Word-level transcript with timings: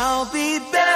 I'll 0.00 0.26
be 0.26 0.60
buried 0.60 0.87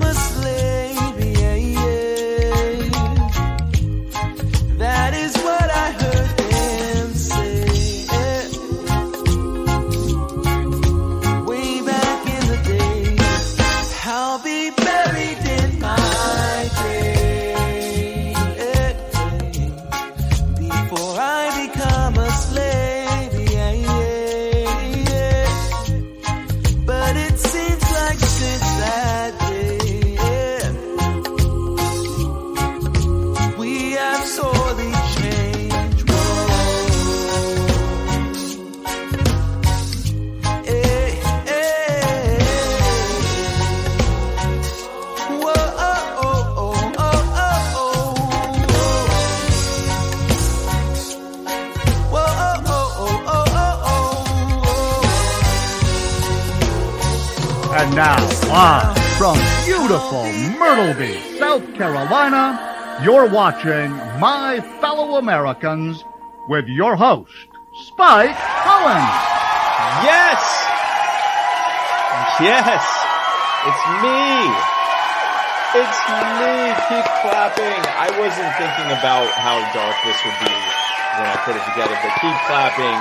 become 0.00 0.33
you're 63.04 63.28
watching 63.28 63.92
My 64.16 64.64
Fellow 64.80 65.18
Americans 65.18 66.02
with 66.48 66.64
your 66.68 66.96
host, 66.96 67.36
Spike 67.84 68.32
Cohen. 68.64 69.04
Yes! 70.00 70.40
Yes! 72.40 72.80
It's 73.68 73.84
me! 74.00 74.24
It's 75.76 76.00
me! 76.40 76.56
Keep 76.88 77.06
clapping! 77.20 77.76
I 77.92 78.08
wasn't 78.16 78.48
thinking 78.56 78.88
about 78.96 79.28
how 79.36 79.60
dark 79.76 79.96
this 80.08 80.16
would 80.24 80.40
be 80.40 80.56
when 81.20 81.28
I 81.28 81.36
put 81.44 81.60
it 81.60 81.64
together, 81.76 81.92
but 82.00 82.12
keep 82.24 82.38
clapping. 82.48 82.96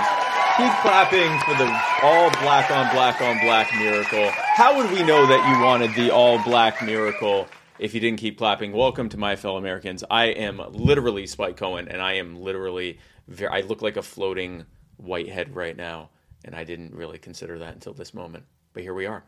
Keep 0.59 0.73
clapping 0.83 1.31
for 1.47 1.55
the 1.55 1.71
all 2.03 2.29
black 2.43 2.69
on 2.69 2.93
black 2.93 3.21
on 3.21 3.39
black 3.39 3.73
miracle. 3.79 4.29
How 4.53 4.75
would 4.75 4.91
we 4.91 5.01
know 5.01 5.25
that 5.25 5.41
you 5.47 5.63
wanted 5.63 5.95
the 5.95 6.11
all 6.11 6.43
black 6.43 6.83
miracle 6.83 7.47
if 7.79 7.93
you 7.93 7.99
didn't 7.99 8.19
keep 8.19 8.37
clapping? 8.37 8.71
Welcome 8.71 9.09
to 9.09 9.17
my 9.17 9.35
fellow 9.35 9.57
Americans. 9.57 10.03
I 10.09 10.25
am 10.25 10.61
literally 10.71 11.25
Spike 11.27 11.57
Cohen, 11.57 11.87
and 11.87 12.01
I 12.01 12.13
am 12.13 12.35
literally 12.35 12.99
very, 13.27 13.51
I 13.51 13.61
look 13.61 13.81
like 13.81 13.97
a 13.97 14.01
floating 14.01 14.65
whitehead 14.97 15.55
right 15.55 15.75
now, 15.75 16.09
and 16.45 16.55
I 16.55 16.63
didn't 16.63 16.93
really 16.93 17.17
consider 17.17 17.59
that 17.59 17.73
until 17.73 17.93
this 17.93 18.13
moment. 18.13 18.45
But 18.73 18.83
here 18.83 18.93
we 18.93 19.05
are. 19.05 19.23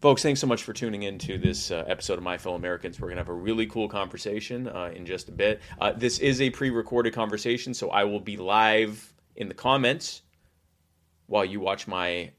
Folks, 0.00 0.22
thanks 0.22 0.40
so 0.40 0.46
much 0.46 0.62
for 0.62 0.72
tuning 0.72 1.02
in 1.02 1.18
to 1.18 1.38
this 1.38 1.70
uh, 1.70 1.84
episode 1.88 2.18
of 2.18 2.22
My 2.22 2.38
Fellow 2.38 2.56
Americans. 2.56 3.00
We're 3.00 3.08
going 3.08 3.16
to 3.16 3.22
have 3.22 3.28
a 3.28 3.32
really 3.32 3.66
cool 3.66 3.88
conversation 3.88 4.68
uh, 4.68 4.92
in 4.94 5.04
just 5.06 5.28
a 5.28 5.32
bit. 5.32 5.60
Uh, 5.80 5.92
this 5.92 6.18
is 6.18 6.40
a 6.40 6.50
pre 6.50 6.70
recorded 6.70 7.14
conversation, 7.14 7.74
so 7.74 7.90
I 7.90 8.04
will 8.04 8.20
be 8.20 8.36
live 8.36 9.12
in 9.36 9.48
the 9.48 9.54
comments 9.54 10.22
while 11.26 11.44
you 11.44 11.60
watch 11.60 11.88
my. 11.88 12.30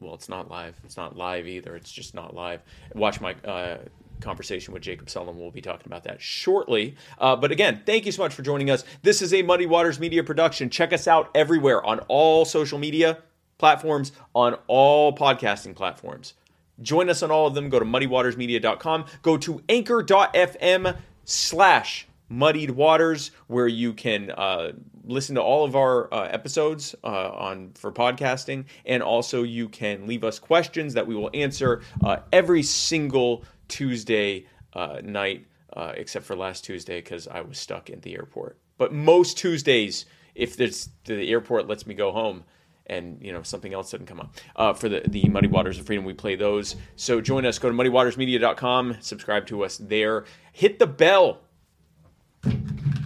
Well, 0.00 0.14
it's 0.14 0.28
not 0.28 0.50
live. 0.50 0.78
It's 0.84 0.96
not 0.96 1.16
live 1.16 1.46
either. 1.46 1.76
It's 1.76 1.92
just 1.92 2.14
not 2.14 2.34
live. 2.34 2.62
Watch 2.94 3.20
my 3.20 3.34
uh, 3.44 3.78
conversation 4.20 4.74
with 4.74 4.82
Jacob 4.82 5.08
Sullum. 5.08 5.36
We'll 5.36 5.50
be 5.50 5.60
talking 5.60 5.86
about 5.86 6.04
that 6.04 6.20
shortly. 6.20 6.96
Uh, 7.18 7.36
but 7.36 7.52
again, 7.52 7.82
thank 7.86 8.06
you 8.06 8.12
so 8.12 8.22
much 8.22 8.34
for 8.34 8.42
joining 8.42 8.70
us. 8.70 8.84
This 9.02 9.22
is 9.22 9.34
a 9.34 9.42
Muddy 9.42 9.66
Waters 9.66 10.00
Media 10.00 10.22
production. 10.24 10.70
Check 10.70 10.92
us 10.92 11.06
out 11.06 11.30
everywhere 11.34 11.84
on 11.84 12.00
all 12.08 12.44
social 12.44 12.78
media 12.78 13.18
platforms, 13.58 14.12
on 14.34 14.56
all 14.66 15.14
podcasting 15.16 15.74
platforms. 15.74 16.34
Join 16.82 17.08
us 17.08 17.22
on 17.22 17.30
all 17.30 17.46
of 17.46 17.54
them. 17.54 17.68
Go 17.68 17.78
to 17.78 17.84
muddywatersmedia.com. 17.84 19.04
Go 19.22 19.36
to 19.38 19.62
anchor.fm 19.68 20.96
slash 21.24 22.08
muddied 22.28 22.70
waters 22.70 23.30
where 23.46 23.68
you 23.68 23.92
can 23.92 24.30
uh, 24.30 24.72
listen 25.04 25.34
to 25.34 25.42
all 25.42 25.64
of 25.64 25.76
our 25.76 26.12
uh, 26.12 26.24
episodes 26.24 26.94
uh, 27.04 27.30
on 27.30 27.70
for 27.74 27.92
podcasting 27.92 28.64
and 28.86 29.02
also 29.02 29.42
you 29.42 29.68
can 29.68 30.06
leave 30.06 30.24
us 30.24 30.38
questions 30.38 30.94
that 30.94 31.06
we 31.06 31.14
will 31.14 31.30
answer 31.34 31.82
uh, 32.02 32.16
every 32.32 32.62
single 32.62 33.44
tuesday 33.68 34.46
uh, 34.74 35.00
night 35.02 35.46
uh, 35.72 35.92
except 35.96 36.24
for 36.24 36.36
last 36.36 36.64
tuesday 36.64 37.00
because 37.00 37.28
i 37.28 37.40
was 37.40 37.58
stuck 37.58 37.90
at 37.90 38.02
the 38.02 38.14
airport 38.14 38.58
but 38.78 38.92
most 38.92 39.38
tuesdays 39.38 40.06
if 40.34 40.56
there's 40.56 40.88
the 41.04 41.30
airport 41.30 41.68
lets 41.68 41.86
me 41.86 41.94
go 41.94 42.12
home 42.12 42.44
and 42.86 43.18
you 43.22 43.32
know 43.32 43.42
something 43.42 43.72
else 43.72 43.90
didn't 43.90 44.06
come 44.06 44.20
up 44.20 44.36
uh, 44.56 44.72
for 44.72 44.88
the 44.88 45.02
the 45.08 45.24
Muddy 45.28 45.48
Waters 45.48 45.78
of 45.78 45.86
Freedom. 45.86 46.04
We 46.04 46.12
play 46.12 46.36
those. 46.36 46.76
So 46.96 47.20
join 47.20 47.46
us. 47.46 47.58
Go 47.58 47.68
to 47.70 47.74
muddywatersmedia.com. 47.74 48.98
Subscribe 49.00 49.46
to 49.46 49.64
us 49.64 49.78
there. 49.78 50.24
Hit 50.52 50.78
the 50.78 50.86
bell. 50.86 51.40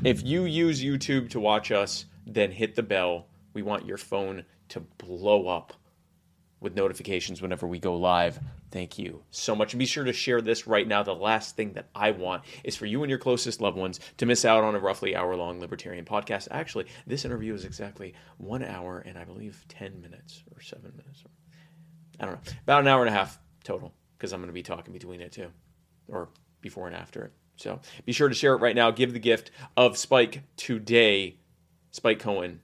If 0.04 0.25
you 0.25 0.44
use 0.44 0.82
YouTube 0.82 1.31
to 1.31 1.40
watch 1.40 1.70
us, 1.70 2.06
then 2.26 2.50
hit 2.50 2.75
the 2.75 2.82
bell. 2.82 3.26
We 3.52 3.62
want 3.62 3.87
your 3.87 3.99
phone 3.99 4.44
to 4.69 4.81
blow 4.81 5.49
up 5.49 5.72
with 6.60 6.75
notifications 6.75 7.40
whenever 7.40 7.66
we 7.66 7.78
go 7.78 7.96
live. 7.96 8.38
Thank 8.70 8.99
you 8.99 9.22
so 9.31 9.55
much. 9.55 9.72
And 9.72 9.78
be 9.78 9.87
sure 9.87 10.05
to 10.05 10.12
share 10.12 10.40
this 10.40 10.66
right 10.66 10.87
now. 10.87 11.02
The 11.02 11.14
last 11.14 11.56
thing 11.56 11.72
that 11.75 11.88
I 11.94 12.10
want 12.10 12.43
is 12.64 12.76
for 12.76 12.87
you 12.87 13.02
and 13.02 13.10
your 13.10 13.19
closest 13.19 13.60
loved 13.60 13.76
ones 13.76 14.00
to 14.19 14.26
miss 14.26 14.44
out 14.44 14.64
on 14.64 14.75
a 14.75 14.81
roughly 14.81 15.16
hour 15.16 15.37
long 15.37 15.60
libertarian 15.60 16.05
podcast. 16.05 16.49
Actually, 16.50 16.87
this 17.06 17.25
interview 17.25 17.55
is 17.55 17.64
exactly 17.64 18.14
one 18.37 18.62
hour 18.62 18.99
and 18.99 19.16
I 19.16 19.25
believe 19.25 19.64
10 19.69 20.00
minutes 20.00 20.43
or 20.55 20.60
seven 20.60 20.93
minutes. 20.96 21.25
I 22.20 22.26
don't 22.26 22.34
know. 22.34 22.52
About 22.64 22.81
an 22.81 22.88
hour 22.88 23.04
and 23.04 23.14
a 23.14 23.16
half 23.16 23.38
total 23.64 23.94
because 24.16 24.32
I'm 24.32 24.40
going 24.40 24.49
to 24.49 24.52
be 24.52 24.62
talking 24.62 24.93
between 24.93 25.20
it 25.20 25.32
too 25.32 25.50
or 26.08 26.28
before 26.61 26.87
and 26.87 26.96
after 26.96 27.22
it. 27.25 27.32
So 27.56 27.81
be 28.04 28.12
sure 28.12 28.28
to 28.28 28.34
share 28.34 28.54
it 28.54 28.61
right 28.61 28.76
now. 28.76 28.90
Give 28.90 29.12
the 29.12 29.19
gift 29.19 29.50
of 29.76 29.96
Spike 29.96 30.43
today, 30.56 31.38
Spike 31.90 32.20
Cohen 32.20 32.61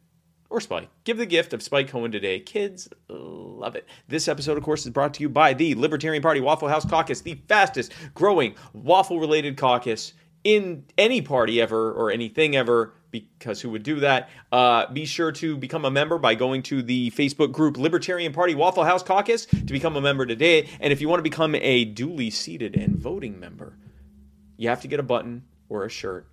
or 0.55 0.61
Spike. 0.61 0.89
Give 1.03 1.17
the 1.17 1.27
gift 1.27 1.53
of 1.53 1.65
Spike 1.65 1.89
Cohen 1.89 2.13
today. 2.13 2.39
Kids 2.39 2.89
love 3.09 3.75
it. 3.75 3.89
This 4.07 4.29
episode, 4.29 4.57
of 4.57 4.63
course, 4.63 4.87
is 4.87 4.93
brought 4.93 5.13
to 5.15 5.21
you 5.21 5.29
by 5.29 5.53
the 5.53 5.75
Libertarian 5.75 6.23
Party 6.23 6.41
Waffle 6.41 6.69
House 6.69 6.85
Caucus, 6.85 7.23
the 7.23 7.41
fastest 7.49 7.93
growing 8.15 8.55
waffle 8.73 9.19
related 9.19 9.57
caucus 9.57 10.13
in 10.45 10.85
any 10.97 11.21
party 11.21 11.61
ever 11.61 11.93
or 11.93 12.13
anything 12.13 12.55
ever. 12.55 12.93
Because 13.11 13.61
who 13.61 13.71
would 13.71 13.83
do 13.83 14.01
that? 14.01 14.31
Uh, 14.53 14.93
be 14.93 15.05
sure 15.05 15.33
to 15.33 15.57
become 15.57 15.85
a 15.85 15.91
member 15.91 16.19
by 16.19 16.37
going 16.37 16.63
to 16.65 16.83
the 16.83 17.11
Facebook 17.11 17.51
group 17.51 17.77
Libertarian 17.77 18.33
Party 18.33 18.55
Waffle 18.55 18.85
House 18.85 19.03
Caucus 19.03 19.47
to 19.47 19.65
become 19.65 19.97
a 19.97 20.01
member 20.01 20.25
today. 20.25 20.69
And 20.79 20.93
if 20.93 21.01
you 21.01 21.09
want 21.09 21.19
to 21.19 21.25
become 21.25 21.57
a 21.57 21.85
duly 21.85 22.31
seated 22.31 22.77
and 22.77 22.97
voting 22.97 23.41
member, 23.41 23.77
you 24.57 24.69
have 24.69 24.83
to 24.83 24.89
get 24.89 25.01
a 25.01 25.05
button 25.05 25.45
or 25.69 25.85
a 25.85 25.89
shirt 25.89 26.29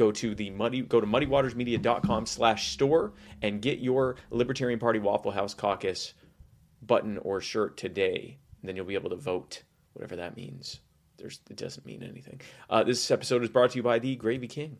go 0.00 0.10
to 0.10 0.34
the 0.34 0.48
muddy 0.48 0.80
go 0.80 0.98
to 0.98 1.06
muddywatersmedia.com 1.06 2.24
slash 2.24 2.72
store 2.72 3.12
and 3.42 3.60
get 3.60 3.80
your 3.80 4.16
libertarian 4.30 4.78
party 4.78 4.98
waffle 4.98 5.30
house 5.30 5.52
caucus 5.52 6.14
button 6.80 7.18
or 7.18 7.42
shirt 7.42 7.76
today. 7.76 8.38
And 8.60 8.68
then 8.68 8.76
you'll 8.76 8.86
be 8.86 8.94
able 8.94 9.10
to 9.10 9.16
vote, 9.16 9.62
whatever 9.92 10.16
that 10.16 10.36
means. 10.36 10.80
There's, 11.18 11.40
it 11.50 11.58
doesn't 11.58 11.84
mean 11.84 12.02
anything. 12.02 12.40
Uh, 12.70 12.82
this 12.82 13.10
episode 13.10 13.42
is 13.42 13.50
brought 13.50 13.72
to 13.72 13.76
you 13.76 13.82
by 13.82 13.98
the 13.98 14.16
Gravy 14.16 14.48
King 14.48 14.78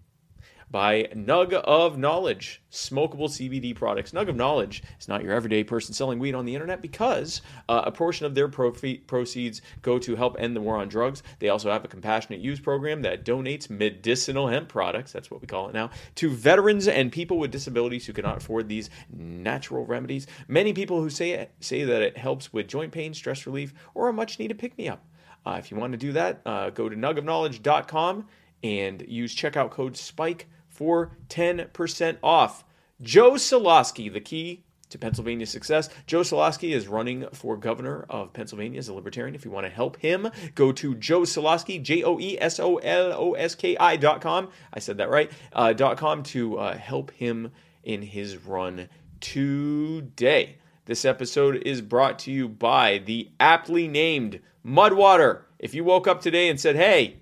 by 0.70 1.08
Nug 1.14 1.52
of 1.52 1.98
Knowledge, 1.98 2.62
smokable 2.70 3.28
CBD 3.28 3.74
products. 3.74 4.12
Nug 4.12 4.28
of 4.28 4.36
Knowledge 4.36 4.82
is 5.00 5.08
not 5.08 5.22
your 5.22 5.32
everyday 5.32 5.64
person 5.64 5.92
selling 5.92 6.18
weed 6.18 6.34
on 6.34 6.44
the 6.44 6.54
internet 6.54 6.80
because 6.80 7.42
uh, 7.68 7.82
a 7.84 7.90
portion 7.90 8.24
of 8.24 8.34
their 8.34 8.48
profi- 8.48 9.04
proceeds 9.06 9.62
go 9.82 9.98
to 9.98 10.14
help 10.14 10.36
end 10.38 10.54
the 10.54 10.60
war 10.60 10.76
on 10.76 10.88
drugs. 10.88 11.22
They 11.40 11.48
also 11.48 11.70
have 11.70 11.84
a 11.84 11.88
compassionate 11.88 12.40
use 12.40 12.60
program 12.60 13.02
that 13.02 13.24
donates 13.24 13.68
medicinal 13.68 14.46
hemp 14.46 14.68
products, 14.68 15.12
that's 15.12 15.30
what 15.30 15.40
we 15.40 15.48
call 15.48 15.68
it 15.68 15.74
now, 15.74 15.90
to 16.16 16.30
veterans 16.30 16.86
and 16.86 17.10
people 17.10 17.38
with 17.38 17.50
disabilities 17.50 18.06
who 18.06 18.12
cannot 18.12 18.36
afford 18.36 18.68
these 18.68 18.90
natural 19.12 19.84
remedies. 19.84 20.28
Many 20.46 20.72
people 20.72 21.00
who 21.00 21.10
say 21.10 21.32
it, 21.32 21.52
say 21.60 21.82
that 21.82 22.02
it 22.02 22.16
helps 22.16 22.52
with 22.52 22.68
joint 22.68 22.92
pain, 22.92 23.12
stress 23.12 23.44
relief, 23.46 23.74
or 23.94 24.08
a 24.08 24.12
much 24.12 24.38
needed 24.38 24.58
pick 24.58 24.78
me 24.78 24.88
up. 24.88 25.04
Uh, 25.44 25.56
if 25.58 25.70
you 25.70 25.76
want 25.76 25.92
to 25.92 25.98
do 25.98 26.12
that, 26.12 26.42
uh, 26.46 26.70
go 26.70 26.88
to 26.88 26.94
nugofknowledge.com 26.94 28.26
and 28.62 29.04
use 29.08 29.34
checkout 29.34 29.70
code 29.70 29.96
SPIKE 29.96 30.46
for 30.80 31.10
10% 31.28 32.16
off. 32.22 32.64
Joe 33.02 33.32
Soloski, 33.32 34.10
the 34.10 34.18
key 34.18 34.64
to 34.88 34.96
Pennsylvania 34.96 35.44
success. 35.44 35.90
Joe 36.06 36.22
Soloski 36.22 36.74
is 36.74 36.88
running 36.88 37.26
for 37.34 37.58
governor 37.58 38.06
of 38.08 38.32
Pennsylvania 38.32 38.78
as 38.78 38.88
a 38.88 38.94
libertarian. 38.94 39.34
If 39.34 39.44
you 39.44 39.50
want 39.50 39.66
to 39.66 39.70
help 39.70 39.98
him, 39.98 40.30
go 40.54 40.72
to 40.72 40.94
Joe 40.94 41.20
Soloski, 41.20 41.82
J 41.82 42.02
O 42.02 42.18
E 42.18 42.38
S 42.40 42.58
O 42.58 42.76
L 42.78 43.12
O 43.12 43.34
S 43.34 43.54
K 43.54 43.76
I 43.76 43.96
dot 43.96 44.22
com. 44.22 44.48
I 44.72 44.78
said 44.78 44.96
that 44.96 45.10
right, 45.10 45.30
uh, 45.52 45.74
dot 45.74 45.98
com 45.98 46.22
to 46.24 46.58
uh, 46.58 46.78
help 46.78 47.10
him 47.10 47.52
in 47.84 48.00
his 48.00 48.38
run 48.38 48.88
today. 49.20 50.56
This 50.86 51.04
episode 51.04 51.56
is 51.66 51.82
brought 51.82 52.20
to 52.20 52.32
you 52.32 52.48
by 52.48 53.02
the 53.04 53.28
aptly 53.38 53.86
named 53.86 54.40
Mudwater. 54.64 55.42
If 55.58 55.74
you 55.74 55.84
woke 55.84 56.08
up 56.08 56.22
today 56.22 56.48
and 56.48 56.58
said, 56.58 56.76
hey, 56.76 57.18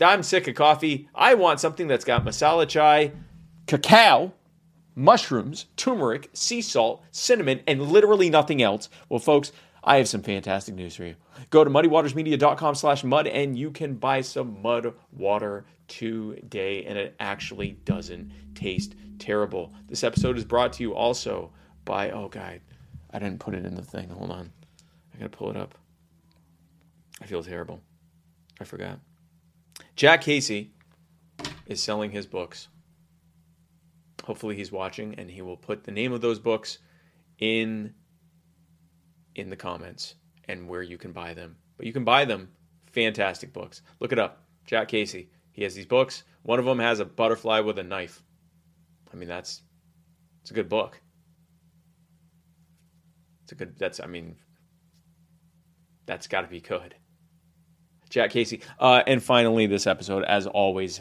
I'm 0.00 0.22
sick 0.22 0.48
of 0.48 0.54
coffee. 0.54 1.08
I 1.14 1.34
want 1.34 1.60
something 1.60 1.88
that's 1.88 2.04
got 2.04 2.24
masala 2.24 2.68
chai, 2.68 3.12
cacao, 3.66 4.32
mushrooms, 4.94 5.66
turmeric, 5.76 6.30
sea 6.32 6.60
salt, 6.62 7.02
cinnamon, 7.10 7.60
and 7.66 7.82
literally 7.82 8.30
nothing 8.30 8.62
else. 8.62 8.88
Well, 9.08 9.20
folks, 9.20 9.52
I 9.82 9.96
have 9.96 10.08
some 10.08 10.22
fantastic 10.22 10.74
news 10.74 10.96
for 10.96 11.04
you. 11.04 11.14
Go 11.50 11.64
to 11.64 11.70
muddywatersmedia.com 11.70 12.74
slash 12.74 13.04
mud 13.04 13.26
and 13.26 13.56
you 13.58 13.70
can 13.70 13.94
buy 13.94 14.20
some 14.20 14.60
mud 14.60 14.92
water 15.12 15.64
today, 15.86 16.84
and 16.84 16.98
it 16.98 17.14
actually 17.18 17.72
doesn't 17.84 18.30
taste 18.54 18.94
terrible. 19.18 19.72
This 19.88 20.04
episode 20.04 20.36
is 20.36 20.44
brought 20.44 20.74
to 20.74 20.82
you 20.82 20.94
also 20.94 21.50
by, 21.84 22.10
oh, 22.10 22.28
God, 22.28 22.60
I 23.10 23.18
didn't 23.18 23.40
put 23.40 23.54
it 23.54 23.64
in 23.64 23.74
the 23.74 23.82
thing. 23.82 24.10
Hold 24.10 24.30
on. 24.30 24.52
I 25.14 25.18
gotta 25.18 25.30
pull 25.30 25.50
it 25.50 25.56
up. 25.56 25.74
I 27.22 27.26
feel 27.26 27.42
terrible. 27.42 27.80
I 28.60 28.64
forgot. 28.64 29.00
Jack 29.98 30.20
Casey 30.20 30.70
is 31.66 31.82
selling 31.82 32.12
his 32.12 32.24
books. 32.24 32.68
Hopefully 34.22 34.54
he's 34.54 34.70
watching 34.70 35.16
and 35.16 35.28
he 35.28 35.42
will 35.42 35.56
put 35.56 35.82
the 35.82 35.90
name 35.90 36.12
of 36.12 36.20
those 36.20 36.38
books 36.38 36.78
in 37.40 37.92
in 39.34 39.50
the 39.50 39.56
comments 39.56 40.14
and 40.46 40.68
where 40.68 40.82
you 40.82 40.98
can 40.98 41.10
buy 41.10 41.34
them. 41.34 41.56
But 41.76 41.86
you 41.86 41.92
can 41.92 42.04
buy 42.04 42.24
them. 42.24 42.48
Fantastic 42.92 43.52
books. 43.52 43.82
Look 43.98 44.12
it 44.12 44.20
up. 44.20 44.44
Jack 44.66 44.86
Casey. 44.86 45.30
He 45.50 45.64
has 45.64 45.74
these 45.74 45.84
books. 45.84 46.22
One 46.42 46.60
of 46.60 46.64
them 46.64 46.78
has 46.78 47.00
a 47.00 47.04
butterfly 47.04 47.58
with 47.58 47.80
a 47.80 47.82
knife. 47.82 48.22
I 49.12 49.16
mean, 49.16 49.28
that's 49.28 49.62
it's 50.42 50.52
a 50.52 50.54
good 50.54 50.68
book. 50.68 51.00
It's 53.42 53.50
a 53.50 53.56
good 53.56 53.76
that's 53.76 53.98
I 53.98 54.06
mean 54.06 54.36
that's 56.06 56.28
got 56.28 56.42
to 56.42 56.46
be 56.46 56.60
good. 56.60 56.94
Jack 58.08 58.30
Casey. 58.30 58.60
Uh, 58.78 59.02
and 59.06 59.22
finally, 59.22 59.66
this 59.66 59.86
episode, 59.86 60.24
as 60.24 60.46
always, 60.46 61.00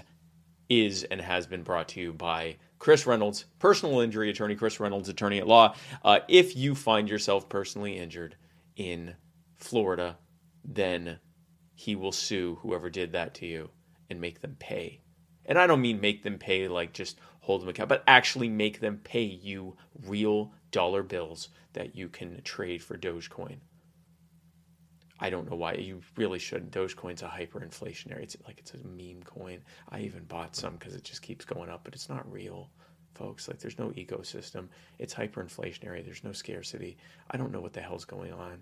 is 0.70 1.04
and 1.06 1.22
has 1.22 1.48
been 1.48 1.64
brought 1.64 1.90
to 1.90 2.00
you 2.00 2.14
by 2.14 2.58
Chris 2.80 3.08
Reynolds, 3.08 3.46
personal 3.60 4.00
injury 4.02 4.30
attorney, 4.30 4.56
Chris 4.56 4.80
Reynolds, 4.80 5.10
attorney 5.10 5.40
at 5.40 5.48
law. 5.48 5.76
Uh, 6.04 6.20
if 6.28 6.56
you 6.56 6.76
find 6.76 7.10
yourself 7.10 7.50
personally 7.50 7.98
injured 7.98 8.36
in 8.76 9.16
Florida, 9.58 10.18
then 10.64 11.20
he 11.74 11.96
will 11.96 12.12
sue 12.12 12.58
whoever 12.62 12.90
did 12.90 13.14
that 13.14 13.34
to 13.36 13.46
you 13.46 13.70
and 14.10 14.22
make 14.22 14.42
them 14.42 14.56
pay. 14.60 15.02
And 15.46 15.58
I 15.58 15.68
don't 15.68 15.82
mean 15.82 16.02
make 16.02 16.24
them 16.24 16.38
pay 16.38 16.68
like 16.68 16.94
just 16.94 17.20
hold 17.40 17.62
them 17.62 17.70
account, 17.70 17.90
but 17.90 18.04
actually 18.08 18.50
make 18.50 18.80
them 18.80 19.00
pay 19.04 19.24
you 19.24 19.78
real 20.06 20.52
dollar 20.72 21.04
bills 21.04 21.50
that 21.74 21.96
you 21.96 22.10
can 22.10 22.42
trade 22.44 22.84
for 22.84 22.98
Dogecoin. 22.98 23.58
I 25.20 25.30
don't 25.30 25.50
know 25.50 25.56
why 25.56 25.74
you 25.74 26.02
really 26.16 26.40
shouldn't. 26.40 26.72
Dogecoin's 26.72 27.24
a 27.24 27.28
hyperinflationary. 27.28 28.22
It's 28.22 28.38
like 28.46 28.60
it's 28.60 28.74
a 28.74 28.88
meme 28.88 29.24
coin. 29.24 29.62
I 29.90 30.02
even 30.02 30.24
bought 30.26 30.56
some 30.56 30.74
because 30.74 30.94
it 30.94 31.04
just 31.04 31.24
keeps 31.24 31.44
going 31.44 31.70
up, 31.70 31.82
but 31.84 31.96
it's 31.96 32.10
not 32.10 32.32
real, 32.32 32.70
folks. 33.16 33.48
Like 33.48 33.60
there's 33.60 33.80
no 33.80 33.90
ecosystem. 33.90 34.68
It's 35.00 35.16
hyperinflationary. 35.16 36.06
There's 36.06 36.24
no 36.24 36.34
scarcity. 36.34 36.98
I 37.32 37.38
don't 37.38 37.52
know 37.52 37.62
what 37.62 37.74
the 37.74 37.82
hell's 37.82 38.06
going 38.06 38.32
on. 38.32 38.62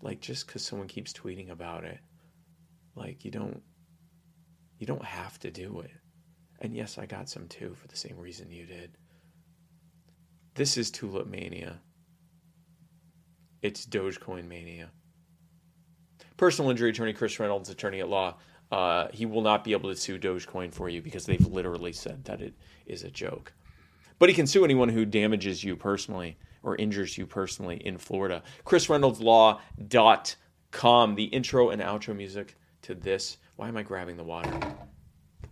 Like 0.00 0.20
just 0.20 0.46
because 0.46 0.64
someone 0.64 0.86
keeps 0.86 1.12
tweeting 1.12 1.50
about 1.50 1.84
it, 1.84 1.98
like 2.94 3.24
you 3.24 3.32
don't, 3.32 3.60
you 4.78 4.86
don't 4.86 5.04
have 5.04 5.38
to 5.40 5.50
do 5.50 5.80
it. 5.80 5.90
And 6.60 6.76
yes, 6.76 6.96
I 6.98 7.06
got 7.06 7.28
some 7.28 7.48
too 7.48 7.74
for 7.74 7.88
the 7.88 7.96
same 7.96 8.16
reason 8.16 8.52
you 8.52 8.66
did. 8.66 8.96
This 10.54 10.76
is 10.76 10.92
Tulip 10.92 11.26
Mania. 11.26 11.80
It's 13.62 13.84
Dogecoin 13.84 14.46
Mania 14.46 14.90
personal 16.38 16.70
injury 16.70 16.88
attorney 16.90 17.12
Chris 17.12 17.38
Reynolds, 17.38 17.68
attorney 17.68 18.00
at 18.00 18.08
law, 18.08 18.36
uh, 18.72 19.08
he 19.12 19.26
will 19.26 19.42
not 19.42 19.64
be 19.64 19.72
able 19.72 19.90
to 19.90 19.96
sue 19.96 20.18
Dogecoin 20.18 20.72
for 20.72 20.88
you 20.88 21.02
because 21.02 21.26
they've 21.26 21.46
literally 21.46 21.92
said 21.92 22.24
that 22.24 22.40
it 22.40 22.54
is 22.86 23.02
a 23.02 23.10
joke. 23.10 23.52
But 24.18 24.30
he 24.30 24.34
can 24.34 24.46
sue 24.46 24.64
anyone 24.64 24.88
who 24.88 25.04
damages 25.04 25.62
you 25.62 25.76
personally 25.76 26.38
or 26.62 26.76
injures 26.76 27.18
you 27.18 27.26
personally 27.26 27.76
in 27.84 27.98
Florida. 27.98 28.42
ChrisReynoldsLaw.com. 28.64 31.14
The 31.14 31.24
intro 31.24 31.70
and 31.70 31.82
outro 31.82 32.16
music 32.16 32.56
to 32.82 32.94
this. 32.94 33.38
Why 33.56 33.68
am 33.68 33.76
I 33.76 33.82
grabbing 33.82 34.16
the 34.16 34.24
water? 34.24 34.50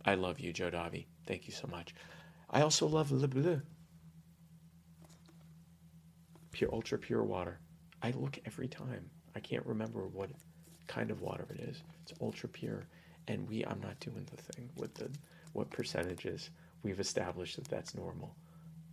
I 0.04 0.16
love 0.16 0.40
you 0.40 0.52
joe 0.54 0.72
davi. 0.72 1.06
Thank 1.26 1.48
you 1.48 1.54
so 1.54 1.68
much. 1.68 1.94
I 2.50 2.62
also 2.62 2.88
love 2.88 3.12
le 3.12 3.28
bleu 3.28 3.62
pure 6.56 6.70
ultra 6.74 6.98
pure 6.98 7.24
water. 7.24 7.60
I 8.02 8.12
look 8.12 8.40
every 8.46 8.70
time. 8.70 9.10
I 9.36 9.42
can't 9.42 9.66
remember 9.66 10.08
what 10.08 10.30
kind 10.88 11.12
of 11.12 11.20
water 11.22 11.46
it 11.54 11.60
is. 11.60 11.84
It's 12.02 12.14
ultra 12.22 12.48
pure, 12.48 12.88
and 13.28 13.48
we 13.48 13.66
I'm 13.66 13.82
not 13.82 14.00
doing 14.00 14.26
the 14.34 14.42
thing 14.42 14.70
with 14.78 14.94
the 14.94 15.10
what 15.52 15.70
percentages. 15.70 16.50
We've 16.82 17.02
established 17.02 17.58
that 17.58 17.68
that's 17.68 17.94
normal. 17.94 18.34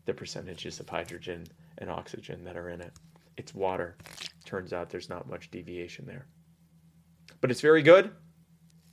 The 0.06 0.12
percentages 0.14 0.80
of 0.80 0.88
hydrogen 0.88 1.46
and 1.78 1.88
oxygen 1.88 2.42
that 2.42 2.56
are 2.56 2.68
in 2.68 2.80
it. 2.80 2.92
It's 3.36 3.54
water. 3.54 3.96
Turns 4.44 4.72
out 4.72 4.90
there's 4.90 5.08
not 5.08 5.30
much 5.30 5.50
deviation 5.52 6.04
there. 6.04 6.26
But 7.40 7.52
it's 7.52 7.60
very 7.60 7.82
good. 7.82 8.10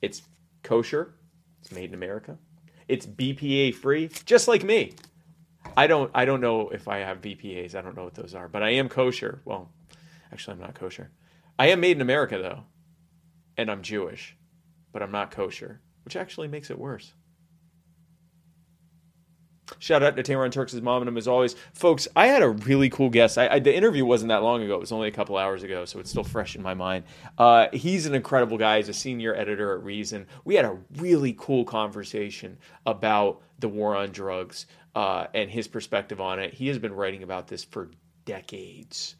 It's 0.03 0.21
kosher. 0.61 1.15
It's 1.61 1.71
made 1.71 1.89
in 1.89 1.95
America. 1.95 2.37
It's 2.87 3.07
BPA 3.07 3.73
free, 3.73 4.11
just 4.25 4.47
like 4.47 4.63
me. 4.63 4.93
I 5.79 5.87
don't 5.87 6.11
I 6.13 6.25
don't 6.25 6.41
know 6.41 6.67
if 6.71 6.89
I 6.89 6.97
have 6.97 7.21
VPAs. 7.21 7.73
I 7.73 7.81
don't 7.81 7.95
know 7.95 8.03
what 8.03 8.13
those 8.13 8.35
are, 8.35 8.49
but 8.49 8.61
I 8.61 8.71
am 8.71 8.89
kosher. 8.89 9.41
Well, 9.45 9.71
actually 10.29 10.55
I'm 10.55 10.59
not 10.59 10.75
kosher. 10.75 11.09
I 11.57 11.67
am 11.67 11.79
made 11.79 11.95
in 11.95 12.01
America 12.01 12.37
though. 12.37 12.65
And 13.55 13.71
I'm 13.71 13.81
Jewish, 13.81 14.35
but 14.91 15.01
I'm 15.01 15.13
not 15.13 15.31
kosher, 15.31 15.79
which 16.03 16.17
actually 16.17 16.49
makes 16.49 16.69
it 16.69 16.77
worse. 16.77 17.13
Shout 19.77 20.01
out 20.01 20.15
to 20.15 20.23
Tamron 20.23 20.51
Turks' 20.51 20.73
mom 20.73 21.03
and 21.03 21.09
him 21.09 21.17
as 21.17 21.27
always. 21.27 21.55
Folks, 21.73 22.07
I 22.15 22.27
had 22.27 22.41
a 22.41 22.49
really 22.49 22.89
cool 22.89 23.09
guest. 23.09 23.37
I, 23.37 23.47
I, 23.47 23.59
the 23.59 23.75
interview 23.75 24.05
wasn't 24.05 24.29
that 24.29 24.41
long 24.41 24.63
ago. 24.63 24.75
It 24.75 24.79
was 24.79 24.91
only 24.91 25.07
a 25.07 25.11
couple 25.11 25.37
hours 25.37 25.63
ago, 25.63 25.85
so 25.85 25.99
it's 25.99 26.09
still 26.09 26.23
fresh 26.23 26.55
in 26.55 26.63
my 26.63 26.73
mind. 26.73 27.05
Uh, 27.37 27.67
he's 27.71 28.05
an 28.05 28.15
incredible 28.15 28.57
guy. 28.57 28.77
He's 28.77 28.89
a 28.89 28.93
senior 28.93 29.35
editor 29.35 29.77
at 29.77 29.83
Reason. 29.83 30.25
We 30.43 30.55
had 30.55 30.65
a 30.65 30.77
really 30.97 31.35
cool 31.37 31.63
conversation 31.65 32.57
about 32.85 33.41
the 33.59 33.69
war 33.69 33.95
on 33.95 34.11
drugs 34.11 34.65
uh, 34.95 35.27
and 35.33 35.49
his 35.49 35.67
perspective 35.67 36.19
on 36.19 36.39
it. 36.39 36.53
He 36.53 36.67
has 36.67 36.79
been 36.79 36.93
writing 36.93 37.23
about 37.23 37.47
this 37.47 37.63
for 37.63 37.91
decades. 38.25 39.15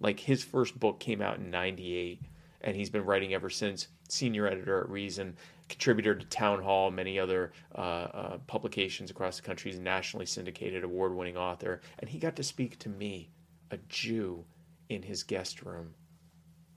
Like 0.00 0.20
his 0.20 0.44
first 0.44 0.78
book 0.78 1.00
came 1.00 1.20
out 1.20 1.38
in 1.38 1.50
98, 1.50 2.22
and 2.60 2.76
he's 2.76 2.90
been 2.90 3.04
writing 3.04 3.34
ever 3.34 3.50
since. 3.50 3.88
Senior 4.08 4.46
editor 4.46 4.80
at 4.80 4.88
Reason 4.88 5.36
contributor 5.68 6.14
to 6.14 6.24
Town 6.26 6.62
Hall, 6.62 6.90
many 6.90 7.18
other 7.18 7.52
uh, 7.74 7.78
uh, 7.80 8.38
publications 8.46 9.10
across 9.10 9.36
the 9.36 9.42
country. 9.42 9.70
He's 9.70 9.80
a 9.80 9.82
nationally 9.82 10.26
syndicated, 10.26 10.84
award 10.84 11.14
winning 11.14 11.36
author. 11.36 11.80
And 11.98 12.08
he 12.08 12.18
got 12.18 12.36
to 12.36 12.42
speak 12.42 12.78
to 12.80 12.88
me, 12.88 13.30
a 13.70 13.78
Jew, 13.88 14.44
in 14.88 15.02
his 15.02 15.22
guest 15.22 15.62
room 15.62 15.94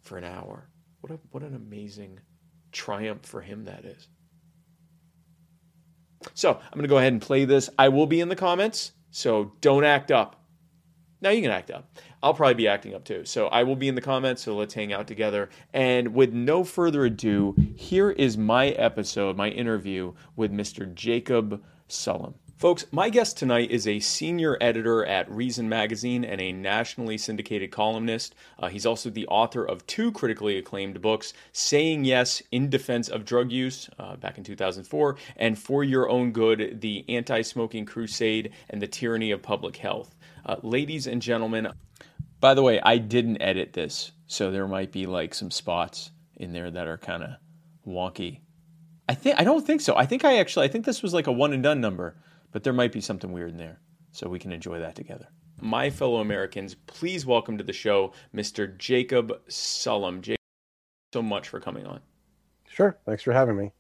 for 0.02 0.18
an 0.18 0.24
hour. 0.24 0.70
What, 1.02 1.14
a, 1.14 1.20
what 1.32 1.44
an 1.44 1.56
amazing 1.56 2.20
triumph 2.72 3.26
for 3.26 3.42
him 3.42 3.66
that 3.66 3.86
is. 3.86 4.08
So 6.34 6.52
I'm 6.52 6.74
going 6.74 6.84
to 6.84 6.88
go 6.88 6.98
ahead 6.98 7.14
and 7.14 7.22
play 7.22 7.46
this. 7.46 7.70
I 7.80 7.90
will 7.90 8.06
be 8.06 8.20
in 8.20 8.30
the 8.30 8.36
comments, 8.36 8.92
so 9.10 9.54
don't 9.62 9.84
act 9.84 10.12
up. 10.12 10.44
Now 11.22 11.30
you 11.30 11.42
can 11.42 11.52
act 11.52 11.72
up. 11.72 11.98
I'll 12.24 12.34
probably 12.34 12.54
be 12.54 12.68
acting 12.68 12.94
up 12.94 13.04
too. 13.04 13.26
So 13.26 13.48
I 13.48 13.64
will 13.64 13.76
be 13.76 13.88
in 13.88 13.96
the 13.96 14.02
comments, 14.02 14.44
so 14.44 14.56
let's 14.56 14.74
hang 14.74 14.94
out 14.94 15.08
together. 15.08 15.50
And 15.74 16.14
with 16.14 16.34
no 16.34 16.64
further 16.64 17.06
ado, 17.06 17.56
here 17.76 18.12
is 18.12 18.38
my 18.38 18.68
episode, 18.70 19.38
my 19.38 19.50
interview 19.50 20.14
with 20.36 20.52
Mr. 20.52 20.94
Jacob 20.94 21.64
Sullum. 21.90 22.36
Folks, 22.62 22.86
my 22.92 23.10
guest 23.10 23.40
tonight 23.40 23.72
is 23.72 23.88
a 23.88 24.00
senior 24.00 24.56
editor 24.62 25.04
at 25.04 25.28
Reason 25.32 25.68
Magazine 25.68 26.24
and 26.24 26.40
a 26.40 26.52
nationally 26.52 27.18
syndicated 27.18 27.72
columnist. 27.72 28.36
Uh, 28.60 28.68
he's 28.68 28.86
also 28.86 29.10
the 29.10 29.26
author 29.30 29.66
of 29.66 29.88
two 29.88 30.12
critically 30.12 30.60
acclaimed 30.60 31.02
books 31.02 31.34
Saying 31.54 32.06
Yes 32.06 32.44
in 32.52 32.70
Defense 32.70 33.10
of 33.10 33.26
Drug 33.26 33.52
Use 33.52 33.90
uh, 33.98 34.16
back 34.18 34.38
in 34.38 34.44
2004, 34.44 35.18
and 35.38 35.58
For 35.58 35.84
Your 35.84 36.08
Own 36.08 36.32
Good 36.32 36.82
The 36.82 37.04
Anti 37.10 37.42
Smoking 37.42 37.88
Crusade 37.88 38.52
and 38.70 38.80
the 38.80 38.86
Tyranny 38.86 39.32
of 39.32 39.42
Public 39.42 39.78
Health. 39.78 40.14
Uh, 40.46 40.58
ladies 40.62 41.08
and 41.08 41.20
gentlemen, 41.20 41.68
by 42.42 42.56
the 42.56 42.64
way, 42.64 42.82
I 42.82 42.98
didn't 42.98 43.42
edit 43.42 43.74
this, 43.74 44.12
so 44.28 44.52
there 44.52 44.68
might 44.68 44.92
be 44.92 45.06
like 45.06 45.34
some 45.34 45.52
spots 45.52 46.12
in 46.36 46.52
there 46.52 46.72
that 46.72 46.88
are 46.88 46.98
kind 46.98 47.24
of 47.24 47.30
wonky. 47.88 48.40
I 49.08 49.14
think 49.14 49.40
I 49.40 49.44
don't 49.44 49.66
think 49.66 49.82
so. 49.82 49.96
I 49.96 50.06
think 50.06 50.26
I 50.26 50.40
actually 50.40 50.66
I 50.66 50.70
think 50.70 50.86
this 50.86 51.04
was 51.04 51.14
like 51.14 51.28
a 51.28 51.32
one 51.32 51.54
and 51.54 51.64
done 51.64 51.80
number, 51.80 52.18
but 52.52 52.64
there 52.64 52.74
might 52.74 52.92
be 52.92 53.02
something 53.02 53.32
weird 53.32 53.52
in 53.52 53.58
there, 53.58 53.80
so 54.12 54.28
we 54.28 54.40
can 54.40 54.52
enjoy 54.52 54.80
that 54.80 54.96
together. 54.96 55.28
My 55.62 55.92
fellow 55.92 56.20
Americans, 56.20 56.76
please 56.88 57.26
welcome 57.26 57.58
to 57.60 57.64
the 57.64 57.74
show 57.74 58.14
Mr. 58.36 58.76
Jacob 58.78 59.40
Sullum. 59.48 60.22
Jacob, 60.22 60.40
so 61.14 61.22
much 61.22 61.48
for 61.48 61.60
coming 61.60 61.86
on. 61.86 62.02
Sure, 62.68 62.98
thanks 63.06 63.22
for 63.22 63.34
having 63.34 63.58
me. 63.58 63.72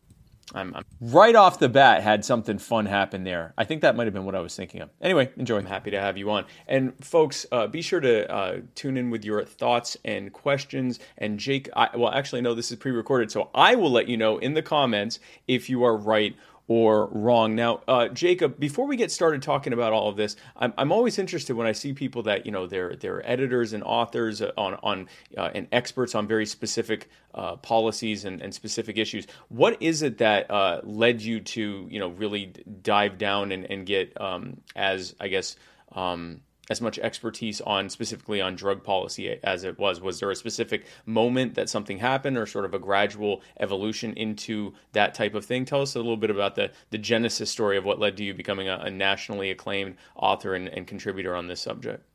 I'm, 0.53 0.75
I'm, 0.75 0.83
right 0.99 1.35
off 1.35 1.59
the 1.59 1.69
bat 1.69 2.03
had 2.03 2.25
something 2.25 2.57
fun 2.57 2.85
happen 2.85 3.23
there. 3.23 3.53
I 3.57 3.63
think 3.63 3.81
that 3.81 3.95
might 3.95 4.05
have 4.05 4.13
been 4.13 4.25
what 4.25 4.35
I 4.35 4.39
was 4.39 4.55
thinking 4.55 4.81
of. 4.81 4.89
Anyway, 5.01 5.31
enjoy. 5.37 5.57
I'm 5.57 5.65
happy 5.65 5.91
to 5.91 5.99
have 5.99 6.17
you 6.17 6.29
on. 6.31 6.45
And 6.67 6.93
folks, 7.03 7.45
uh, 7.51 7.67
be 7.67 7.81
sure 7.81 7.99
to 7.99 8.31
uh, 8.31 8.59
tune 8.75 8.97
in 8.97 9.09
with 9.09 9.23
your 9.23 9.43
thoughts 9.45 9.97
and 10.03 10.31
questions. 10.33 10.99
And 11.17 11.39
Jake, 11.39 11.69
I, 11.75 11.89
well, 11.95 12.11
actually, 12.11 12.41
no, 12.41 12.53
this 12.53 12.71
is 12.71 12.77
pre-recorded, 12.77 13.31
so 13.31 13.49
I 13.53 13.75
will 13.75 13.91
let 13.91 14.07
you 14.07 14.17
know 14.17 14.37
in 14.37 14.53
the 14.53 14.61
comments 14.61 15.19
if 15.47 15.69
you 15.69 15.83
are 15.83 15.95
right 15.95 16.35
or 16.71 17.07
wrong. 17.07 17.53
Now, 17.53 17.81
uh, 17.85 18.07
Jacob, 18.07 18.57
before 18.57 18.87
we 18.87 18.95
get 18.95 19.11
started 19.11 19.41
talking 19.41 19.73
about 19.73 19.91
all 19.91 20.07
of 20.07 20.15
this, 20.15 20.37
I'm, 20.55 20.73
I'm 20.77 20.93
always 20.93 21.19
interested 21.19 21.53
when 21.53 21.67
I 21.67 21.73
see 21.73 21.91
people 21.91 22.23
that 22.23 22.45
you 22.45 22.51
know 22.53 22.65
they're 22.65 22.95
they're 22.95 23.29
editors 23.29 23.73
and 23.73 23.83
authors 23.83 24.41
on 24.41 24.75
on 24.75 25.09
uh, 25.37 25.49
and 25.53 25.67
experts 25.73 26.15
on 26.15 26.27
very 26.27 26.45
specific 26.45 27.09
uh, 27.35 27.57
policies 27.57 28.23
and, 28.23 28.41
and 28.41 28.53
specific 28.53 28.97
issues. 28.97 29.27
What 29.49 29.81
is 29.81 30.01
it 30.01 30.19
that 30.19 30.49
uh, 30.49 30.79
led 30.83 31.21
you 31.21 31.41
to 31.41 31.89
you 31.91 31.99
know 31.99 32.07
really 32.07 32.53
dive 32.81 33.17
down 33.17 33.51
and, 33.51 33.65
and 33.65 33.85
get 33.85 34.19
um, 34.21 34.61
as 34.73 35.13
I 35.19 35.27
guess 35.27 35.57
um, 35.91 36.39
as 36.71 36.79
much 36.79 36.97
expertise 36.99 37.59
on 37.59 37.89
specifically 37.89 38.39
on 38.39 38.55
drug 38.55 38.81
policy 38.81 39.37
as 39.43 39.65
it 39.65 39.77
was. 39.77 39.99
Was 39.99 40.21
there 40.21 40.31
a 40.31 40.35
specific 40.35 40.85
moment 41.05 41.53
that 41.55 41.69
something 41.69 41.97
happened, 41.97 42.37
or 42.37 42.45
sort 42.45 42.63
of 42.63 42.73
a 42.73 42.79
gradual 42.79 43.41
evolution 43.59 44.13
into 44.13 44.73
that 44.93 45.13
type 45.13 45.35
of 45.35 45.43
thing? 45.43 45.65
Tell 45.65 45.81
us 45.81 45.95
a 45.95 45.99
little 45.99 46.15
bit 46.15 46.29
about 46.29 46.55
the 46.55 46.71
the 46.89 46.97
genesis 46.97 47.51
story 47.51 47.77
of 47.77 47.83
what 47.83 47.99
led 47.99 48.15
to 48.17 48.23
you 48.23 48.33
becoming 48.33 48.69
a, 48.69 48.77
a 48.77 48.89
nationally 48.89 49.51
acclaimed 49.51 49.97
author 50.15 50.55
and, 50.55 50.69
and, 50.69 50.87
contributor 50.87 51.35
on 51.35 51.47
this 51.47 51.59
subject. 51.59 52.05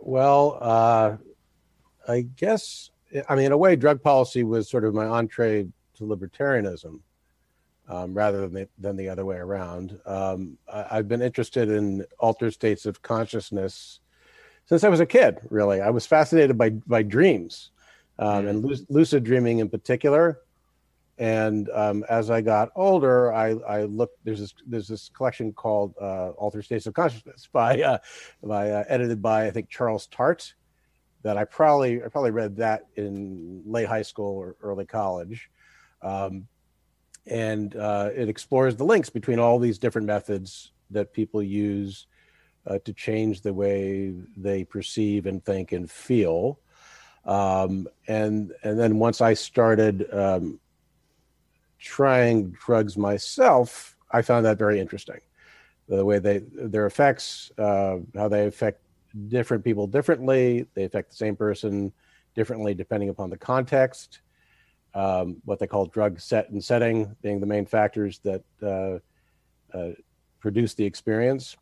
Well, 0.00 0.58
uh, 0.60 1.16
I 2.08 2.22
guess 2.22 2.90
I 3.28 3.36
mean 3.36 3.46
in 3.46 3.52
a 3.52 3.56
way, 3.56 3.76
drug 3.76 4.02
policy 4.02 4.42
was 4.42 4.68
sort 4.68 4.84
of 4.84 4.94
my 4.94 5.06
entree 5.06 5.68
to 5.98 6.04
libertarianism 6.04 6.98
um, 7.90 8.14
rather 8.14 8.42
than 8.42 8.54
the, 8.54 8.68
than 8.78 8.96
the 8.96 9.08
other 9.08 9.24
way 9.24 9.36
around. 9.36 9.98
Um, 10.06 10.56
I, 10.72 10.96
have 10.96 11.08
been 11.08 11.20
interested 11.20 11.68
in 11.68 12.04
altered 12.18 12.52
states 12.52 12.86
of 12.86 13.02
consciousness 13.02 14.00
since 14.66 14.84
I 14.84 14.88
was 14.88 15.00
a 15.00 15.06
kid. 15.06 15.40
Really, 15.50 15.80
I 15.80 15.90
was 15.90 16.06
fascinated 16.06 16.56
by 16.56 16.70
by 16.70 17.02
dreams 17.02 17.70
um, 18.18 18.46
and 18.46 18.64
lu- 18.64 18.86
lucid 18.88 19.24
dreaming 19.24 19.58
in 19.58 19.68
particular. 19.68 20.40
And 21.18 21.68
um, 21.74 22.04
as 22.08 22.30
I 22.30 22.40
got 22.40 22.70
older, 22.76 23.32
I, 23.34 23.50
I 23.50 23.82
looked. 23.82 24.24
There's 24.24 24.40
this 24.40 24.54
there's 24.66 24.88
this 24.88 25.10
collection 25.12 25.52
called 25.52 25.94
uh, 26.00 26.30
"Altered 26.30 26.62
States 26.62 26.86
of 26.86 26.94
Consciousness" 26.94 27.48
by 27.52 27.82
uh, 27.82 27.98
by 28.42 28.70
uh, 28.70 28.84
edited 28.88 29.20
by 29.20 29.46
I 29.46 29.50
think 29.50 29.68
Charles 29.68 30.06
Tart. 30.06 30.54
That 31.22 31.36
I 31.36 31.44
probably 31.44 32.02
I 32.02 32.08
probably 32.08 32.30
read 32.30 32.56
that 32.56 32.86
in 32.96 33.62
late 33.66 33.86
high 33.86 34.00
school 34.00 34.38
or 34.38 34.56
early 34.62 34.86
college. 34.86 35.50
And 37.26 37.76
uh, 37.76 38.10
it 38.14 38.28
explores 38.28 38.76
the 38.76 38.84
links 38.84 39.10
between 39.10 39.38
all 39.38 39.58
these 39.58 39.78
different 39.78 40.06
methods 40.06 40.72
that 40.90 41.12
people 41.12 41.42
use 41.42 42.06
uh, 42.66 42.78
to 42.84 42.92
change 42.92 43.40
the 43.40 43.54
way 43.54 44.14
they 44.36 44.64
perceive 44.64 45.26
and 45.26 45.44
think 45.44 45.72
and 45.72 45.90
feel. 45.90 46.60
Um, 47.24 47.86
and 48.08 48.52
and 48.62 48.78
then 48.78 48.98
once 48.98 49.20
I 49.20 49.34
started 49.34 50.12
um, 50.12 50.58
trying 51.78 52.50
drugs 52.50 52.96
myself, 52.96 53.96
I 54.10 54.22
found 54.22 54.46
that 54.46 54.58
very 54.58 54.80
interesting. 54.80 55.20
The 55.88 56.04
way 56.04 56.18
they 56.18 56.42
their 56.52 56.86
effects, 56.86 57.50
uh, 57.58 57.98
how 58.14 58.28
they 58.28 58.46
affect 58.46 58.80
different 59.28 59.64
people 59.64 59.86
differently. 59.86 60.66
They 60.74 60.84
affect 60.84 61.10
the 61.10 61.16
same 61.16 61.36
person 61.36 61.92
differently 62.34 62.74
depending 62.74 63.08
upon 63.08 63.28
the 63.28 63.36
context 63.36 64.20
um, 64.94 65.36
what 65.44 65.58
they 65.58 65.66
call 65.66 65.86
drug 65.86 66.20
set 66.20 66.50
and 66.50 66.62
setting 66.62 67.16
being 67.22 67.40
the 67.40 67.46
main 67.46 67.66
factors 67.66 68.20
that 68.20 68.42
uh, 68.62 68.98
uh, 69.76 69.92
produce 70.40 70.74
the 70.74 70.84
experience. 70.84 71.56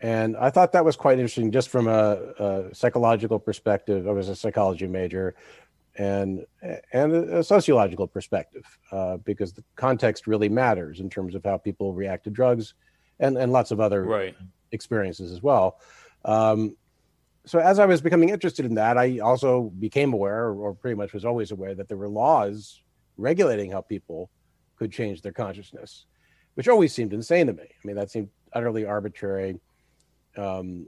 And 0.00 0.36
I 0.36 0.50
thought 0.50 0.72
that 0.72 0.84
was 0.84 0.96
quite 0.96 1.18
interesting 1.18 1.50
just 1.50 1.68
from 1.68 1.88
a, 1.88 2.18
a 2.38 2.74
psychological 2.74 3.38
perspective. 3.38 4.06
I 4.06 4.12
was 4.12 4.28
a 4.28 4.36
psychology 4.36 4.86
major 4.86 5.34
and 5.96 6.46
and 6.92 7.12
a 7.12 7.42
sociological 7.42 8.06
perspective 8.06 8.64
uh, 8.92 9.16
because 9.18 9.52
the 9.52 9.64
context 9.74 10.28
really 10.28 10.48
matters 10.48 11.00
in 11.00 11.10
terms 11.10 11.34
of 11.34 11.44
how 11.44 11.58
people 11.58 11.92
react 11.92 12.24
to 12.24 12.30
drugs 12.30 12.74
and, 13.18 13.36
and 13.36 13.52
lots 13.52 13.72
of 13.72 13.80
other 13.80 14.04
right. 14.04 14.36
experiences 14.70 15.32
as 15.32 15.42
well. 15.42 15.80
Um, 16.24 16.76
so 17.48 17.58
as 17.58 17.78
I 17.78 17.86
was 17.86 18.00
becoming 18.00 18.28
interested 18.28 18.66
in 18.66 18.74
that, 18.74 18.98
I 18.98 19.18
also 19.18 19.72
became 19.78 20.12
aware, 20.12 20.50
or 20.50 20.74
pretty 20.74 20.96
much 20.96 21.12
was 21.12 21.24
always 21.24 21.50
aware, 21.50 21.74
that 21.74 21.88
there 21.88 21.96
were 21.96 22.08
laws 22.08 22.82
regulating 23.16 23.70
how 23.70 23.80
people 23.80 24.30
could 24.76 24.92
change 24.92 25.22
their 25.22 25.32
consciousness, 25.32 26.06
which 26.54 26.68
always 26.68 26.92
seemed 26.92 27.12
insane 27.12 27.46
to 27.46 27.52
me. 27.52 27.64
I 27.64 27.86
mean, 27.86 27.96
that 27.96 28.10
seemed 28.10 28.28
utterly 28.52 28.84
arbitrary. 28.84 29.60
Um, 30.36 30.86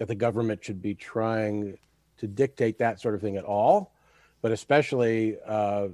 that 0.00 0.08
the 0.08 0.14
government 0.14 0.64
should 0.64 0.80
be 0.80 0.94
trying 0.94 1.76
to 2.16 2.26
dictate 2.26 2.78
that 2.78 2.98
sort 2.98 3.14
of 3.14 3.20
thing 3.20 3.36
at 3.36 3.44
all, 3.44 3.92
but 4.40 4.50
especially 4.50 5.36
uh, 5.46 5.88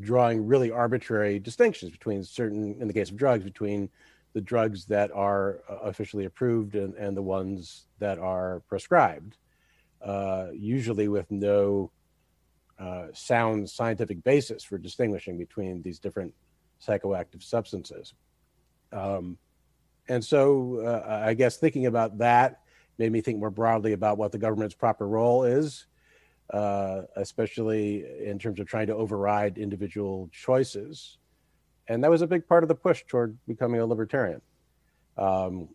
drawing 0.00 0.44
really 0.44 0.72
arbitrary 0.72 1.38
distinctions 1.38 1.92
between 1.92 2.24
certain, 2.24 2.76
in 2.80 2.88
the 2.88 2.92
case 2.92 3.08
of 3.08 3.16
drugs, 3.16 3.44
between 3.44 3.88
the 4.32 4.40
drugs 4.40 4.84
that 4.86 5.12
are 5.12 5.60
uh, 5.70 5.76
officially 5.84 6.24
approved 6.24 6.74
and, 6.74 6.94
and 6.94 7.16
the 7.16 7.22
ones 7.22 7.86
that 8.00 8.18
are 8.18 8.62
prescribed 8.68 9.36
uh, 10.04 10.46
usually 10.52 11.08
with 11.08 11.30
no 11.30 11.90
uh, 12.78 13.06
sound 13.12 13.68
scientific 13.68 14.22
basis 14.24 14.64
for 14.64 14.78
distinguishing 14.78 15.38
between 15.38 15.82
these 15.82 15.98
different 15.98 16.34
psychoactive 16.84 17.42
substances. 17.42 18.14
Um, 18.92 19.38
and 20.08 20.24
so 20.24 20.80
uh, 20.80 21.22
I 21.24 21.34
guess 21.34 21.56
thinking 21.56 21.86
about 21.86 22.18
that 22.18 22.60
made 22.98 23.12
me 23.12 23.20
think 23.20 23.38
more 23.38 23.50
broadly 23.50 23.92
about 23.92 24.18
what 24.18 24.32
the 24.32 24.38
government's 24.38 24.74
proper 24.74 25.06
role 25.06 25.44
is, 25.44 25.86
uh, 26.52 27.02
especially 27.16 28.04
in 28.24 28.38
terms 28.38 28.60
of 28.60 28.66
trying 28.66 28.88
to 28.88 28.94
override 28.94 29.58
individual 29.58 30.28
choices. 30.32 31.18
And 31.88 32.02
that 32.04 32.10
was 32.10 32.22
a 32.22 32.26
big 32.26 32.46
part 32.46 32.64
of 32.64 32.68
the 32.68 32.74
push 32.74 33.04
toward 33.06 33.36
becoming 33.46 33.80
a 33.80 33.86
libertarian. 33.86 34.40
Um, 35.16 35.68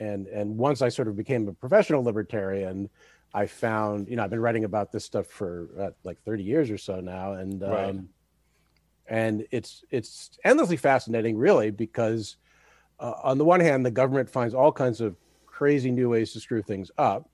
and 0.00 0.26
and 0.26 0.56
once 0.56 0.82
I 0.82 0.88
sort 0.88 1.08
of 1.08 1.16
became 1.16 1.46
a 1.48 1.52
professional 1.52 2.02
libertarian, 2.02 2.90
I 3.34 3.46
found 3.46 4.08
you 4.08 4.16
know 4.16 4.24
I've 4.24 4.30
been 4.30 4.40
writing 4.40 4.64
about 4.64 4.92
this 4.92 5.04
stuff 5.04 5.26
for 5.26 5.68
uh, 5.78 5.90
like 6.04 6.22
30 6.22 6.44
years 6.44 6.70
or 6.70 6.78
so 6.78 7.00
now, 7.00 7.32
and 7.34 7.62
um, 7.62 7.70
Right. 7.72 7.96
and 9.06 9.46
it's 9.50 9.84
it's 9.90 10.38
endlessly 10.44 10.76
fascinating, 10.76 11.36
really, 11.36 11.70
because 11.70 12.36
uh, 13.00 13.14
on 13.22 13.38
the 13.38 13.44
one 13.44 13.60
hand, 13.60 13.84
the 13.84 13.90
government 13.90 14.30
finds 14.30 14.54
all 14.54 14.72
kinds 14.72 15.00
of 15.00 15.16
crazy 15.46 15.90
new 15.90 16.10
ways 16.10 16.32
to 16.32 16.40
screw 16.40 16.62
things 16.62 16.90
up. 16.98 17.30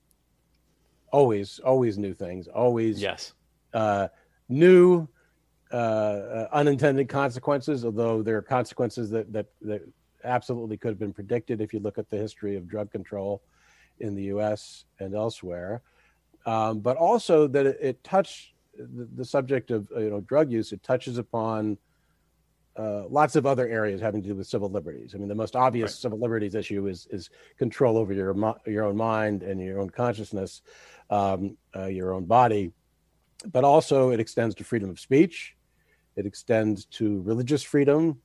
Always, 1.11 1.59
always 1.59 1.97
new 1.97 2.13
things. 2.13 2.47
Always, 2.47 3.01
Yes. 3.01 3.33
uh, 3.73 4.07
new 4.49 5.07
uh, 5.71 5.75
uh, 5.75 6.49
unintended 6.53 7.09
consequences, 7.09 7.85
although 7.85 8.21
there 8.23 8.37
are 8.37 8.41
consequences 8.41 9.09
that, 9.11 9.31
that 9.33 9.47
that 9.61 9.81
absolutely 10.23 10.77
could 10.77 10.89
have 10.89 10.99
been 10.99 11.13
predicted 11.13 11.61
if 11.61 11.73
you 11.73 11.79
look 11.79 11.97
at 11.97 12.09
the 12.09 12.17
history 12.17 12.55
of 12.57 12.67
drug 12.67 12.91
control 12.91 13.43
in 13.99 14.15
the 14.15 14.23
U.S. 14.25 14.85
and 14.99 15.15
elsewhere. 15.15 15.83
Um, 16.45 16.79
but 16.79 16.97
also 16.97 17.47
that 17.47 17.65
it, 17.65 17.77
it 17.81 18.03
touched 18.03 18.53
the, 18.77 19.07
the 19.15 19.25
subject 19.25 19.71
of 19.71 19.89
you 19.95 20.09
know 20.09 20.21
drug 20.21 20.51
use. 20.51 20.71
It 20.71 20.81
touches 20.83 21.17
upon 21.17 21.77
uh, 22.77 23.07
lots 23.09 23.35
of 23.35 23.45
other 23.45 23.67
areas 23.67 23.99
having 23.99 24.21
to 24.21 24.29
do 24.29 24.35
with 24.35 24.47
civil 24.47 24.69
liberties. 24.69 25.13
I 25.13 25.17
mean, 25.17 25.27
the 25.27 25.35
most 25.35 25.55
obvious 25.55 25.91
Right. 25.91 25.99
civil 25.99 26.19
liberties 26.19 26.55
issue 26.55 26.87
is 26.87 27.07
is 27.11 27.29
control 27.57 27.97
over 27.97 28.13
your 28.13 28.35
your 28.65 28.85
own 28.85 28.97
mind 28.97 29.43
and 29.43 29.61
your 29.61 29.79
own 29.79 29.89
consciousness, 29.89 30.61
um, 31.09 31.57
uh, 31.75 31.85
your 31.87 32.13
own 32.13 32.25
body. 32.25 32.71
But 33.51 33.63
also, 33.63 34.11
it 34.11 34.19
extends 34.19 34.55
to 34.55 34.63
freedom 34.63 34.89
of 34.89 34.99
speech. 34.99 35.55
It 36.15 36.25
extends 36.25 36.85
to 36.85 37.21
religious 37.21 37.63
freedom. 37.63 38.21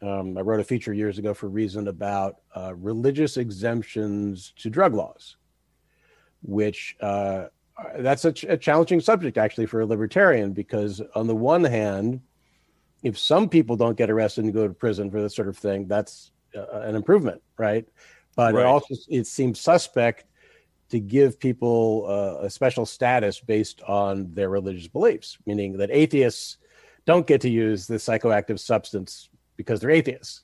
Um, 0.00 0.36
I 0.36 0.40
wrote 0.40 0.58
a 0.58 0.64
feature 0.64 0.92
years 0.92 1.18
ago 1.18 1.32
for 1.32 1.48
Reason 1.48 1.86
about 1.86 2.36
uh, 2.56 2.74
religious 2.74 3.36
exemptions 3.36 4.52
to 4.56 4.70
drug 4.70 4.94
laws, 4.94 5.36
which 6.42 6.96
uh, 7.00 7.46
that's 7.98 8.24
a, 8.24 8.32
ch- 8.32 8.44
a 8.44 8.56
challenging 8.56 9.00
subject 9.00 9.38
actually 9.38 9.66
for 9.66 9.80
a 9.80 9.86
libertarian 9.86 10.52
because 10.52 11.00
on 11.14 11.26
the 11.26 11.34
one 11.34 11.64
hand, 11.64 12.20
if 13.02 13.18
some 13.18 13.48
people 13.48 13.76
don't 13.76 13.96
get 13.96 14.10
arrested 14.10 14.44
and 14.44 14.52
go 14.52 14.68
to 14.68 14.74
prison 14.74 15.10
for 15.10 15.20
this 15.20 15.34
sort 15.34 15.48
of 15.48 15.56
thing, 15.56 15.88
that's 15.88 16.32
uh, 16.56 16.80
an 16.80 16.94
improvement, 16.94 17.42
right? 17.56 17.86
But 18.36 18.54
Right. 18.54 18.62
it 18.62 18.66
also 18.66 18.94
it 19.08 19.26
seems 19.26 19.60
suspect 19.60 20.24
to 20.90 21.00
give 21.00 21.40
people 21.40 22.04
uh, 22.06 22.44
a 22.46 22.50
special 22.50 22.86
status 22.86 23.40
based 23.40 23.82
on 23.82 24.32
their 24.34 24.50
religious 24.50 24.88
beliefs, 24.88 25.38
meaning 25.46 25.76
that 25.78 25.90
atheists 25.90 26.58
don't 27.06 27.26
get 27.26 27.40
to 27.40 27.48
use 27.48 27.86
this 27.86 28.04
psychoactive 28.04 28.58
substance 28.58 29.30
because 29.56 29.80
they're 29.80 29.90
atheists, 29.90 30.42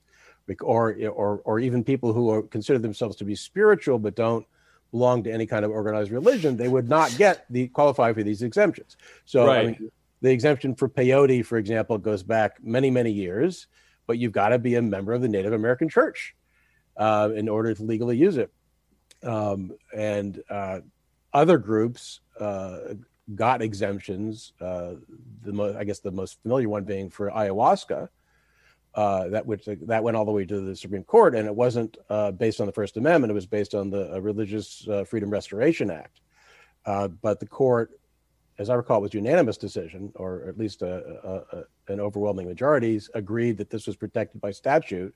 or 0.60 0.96
or 1.08 1.42
or 1.44 1.60
even 1.60 1.84
people 1.84 2.12
who 2.12 2.30
are, 2.30 2.42
consider 2.42 2.78
themselves 2.78 3.16
to 3.16 3.24
be 3.24 3.34
spiritual 3.34 3.98
but 3.98 4.16
don't 4.16 4.46
belong 4.90 5.22
to 5.24 5.32
any 5.32 5.46
kind 5.46 5.64
of 5.64 5.70
organized 5.70 6.10
religion, 6.10 6.56
they 6.56 6.68
would 6.68 6.88
not 6.88 7.14
get 7.16 7.44
the 7.50 7.68
qualify 7.68 8.12
for 8.12 8.22
these 8.22 8.42
exemptions. 8.42 8.96
So 9.24 9.50
I 9.50 9.66
mean, 9.66 9.90
the 10.22 10.30
exemption 10.30 10.74
for 10.74 10.88
peyote, 10.88 11.44
for 11.44 11.58
example, 11.58 11.98
goes 11.98 12.22
back 12.22 12.62
many 12.62 12.90
many 12.90 13.12
years, 13.12 13.66
but 14.06 14.18
you've 14.18 14.32
got 14.32 14.50
to 14.50 14.58
be 14.58 14.74
a 14.76 14.82
member 14.82 15.12
of 15.12 15.22
the 15.22 15.28
Native 15.28 15.52
American 15.52 15.88
Church 15.88 16.34
uh, 16.96 17.30
in 17.34 17.48
order 17.48 17.74
to 17.74 17.82
legally 17.82 18.16
use 18.16 18.36
it. 18.36 18.50
Um, 19.22 19.72
and 19.94 20.42
uh, 20.48 20.80
other 21.32 21.58
groups 21.58 22.20
uh, 22.38 22.94
got 23.34 23.62
exemptions. 23.62 24.52
Uh, 24.60 24.94
the 25.42 25.52
mo- 25.52 25.76
I 25.78 25.84
guess 25.84 26.00
the 26.00 26.10
most 26.10 26.40
familiar 26.42 26.68
one 26.68 26.84
being 26.84 27.10
for 27.10 27.30
ayahuasca. 27.30 28.08
Uh, 28.94 29.28
that 29.28 29.46
which 29.46 29.68
that 29.82 30.02
went 30.02 30.16
all 30.16 30.24
the 30.24 30.32
way 30.32 30.44
to 30.44 30.60
the 30.60 30.74
Supreme 30.74 31.04
Court, 31.04 31.34
and 31.34 31.46
it 31.46 31.54
wasn't 31.54 31.98
uh, 32.08 32.32
based 32.32 32.60
on 32.60 32.66
the 32.66 32.72
First 32.72 32.96
Amendment. 32.96 33.30
It 33.30 33.34
was 33.34 33.46
based 33.46 33.74
on 33.74 33.90
the 33.90 34.14
uh, 34.14 34.18
Religious 34.18 34.88
uh, 34.88 35.04
Freedom 35.04 35.30
Restoration 35.30 35.90
Act. 35.90 36.20
Uh, 36.84 37.06
but 37.06 37.38
the 37.38 37.46
court, 37.46 38.00
as 38.58 38.70
I 38.70 38.74
recall, 38.74 38.98
it 38.98 39.02
was 39.02 39.14
unanimous 39.14 39.56
decision, 39.56 40.10
or 40.16 40.44
at 40.48 40.58
least 40.58 40.82
a, 40.82 40.96
a, 41.22 41.58
a, 41.58 41.92
an 41.92 42.00
overwhelming 42.00 42.48
majority 42.48 43.00
agreed 43.14 43.58
that 43.58 43.70
this 43.70 43.86
was 43.86 43.94
protected 43.94 44.40
by 44.40 44.50
statute. 44.50 45.14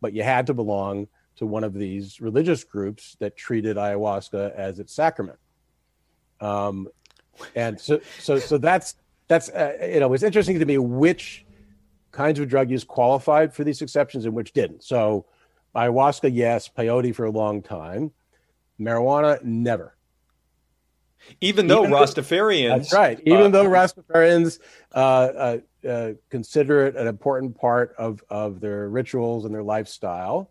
But 0.00 0.12
you 0.14 0.22
had 0.22 0.46
to 0.46 0.54
belong 0.54 1.08
to 1.36 1.44
one 1.44 1.64
of 1.64 1.74
these 1.74 2.20
religious 2.20 2.64
groups 2.64 3.16
that 3.20 3.36
treated 3.36 3.76
ayahuasca 3.76 4.54
as 4.54 4.78
its 4.78 4.94
sacrament. 4.94 5.38
Um, 6.40 6.88
and 7.54 7.80
so, 7.80 8.00
so, 8.20 8.38
so 8.38 8.58
that's 8.58 8.94
that's 9.26 9.48
uh, 9.50 9.76
you 9.92 10.00
know, 10.00 10.12
it's 10.14 10.22
interesting 10.22 10.58
to 10.58 10.64
me 10.64 10.78
which 10.78 11.44
kinds 12.10 12.38
of 12.38 12.48
drug 12.48 12.70
use 12.70 12.84
qualified 12.84 13.54
for 13.54 13.64
these 13.64 13.82
exceptions 13.82 14.24
and 14.24 14.34
which 14.34 14.52
didn't. 14.52 14.82
So, 14.82 15.26
ayahuasca, 15.74 16.30
yes, 16.32 16.68
peyote 16.68 17.14
for 17.14 17.24
a 17.24 17.30
long 17.30 17.62
time, 17.62 18.12
marijuana, 18.80 19.42
never. 19.42 19.94
Even 21.40 21.66
though 21.66 21.80
Even 21.80 21.90
though- 21.90 21.98
Rastafarians, 21.98 22.68
That's 22.68 22.92
right. 22.92 23.20
Even 23.24 23.46
uh, 23.46 23.48
though 23.48 23.64
Rastafarians 23.64 24.60
uh, 24.94 24.98
uh, 24.98 25.58
uh, 25.88 26.12
consider 26.30 26.86
it 26.86 26.96
an 26.96 27.06
important 27.06 27.56
part 27.56 27.94
of 27.98 28.22
of 28.30 28.60
their 28.60 28.88
rituals 28.88 29.44
and 29.44 29.54
their 29.54 29.62
lifestyle, 29.62 30.50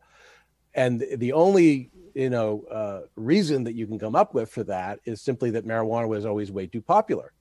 and 0.74 1.04
the 1.16 1.34
only 1.34 1.92
you 2.14 2.30
know 2.30 2.64
uh, 2.70 3.02
reason 3.16 3.64
that 3.64 3.76
you 3.76 3.88
can 3.88 3.98
come 3.98 4.16
up 4.16 4.34
with 4.34 4.50
for 4.50 4.64
that 4.66 5.00
is 5.06 5.22
simply 5.22 5.52
that 5.52 5.66
marijuana 5.66 6.08
was 6.08 6.26
always 6.26 6.52
way 6.52 6.68
too 6.68 6.82
popular. 6.82 7.32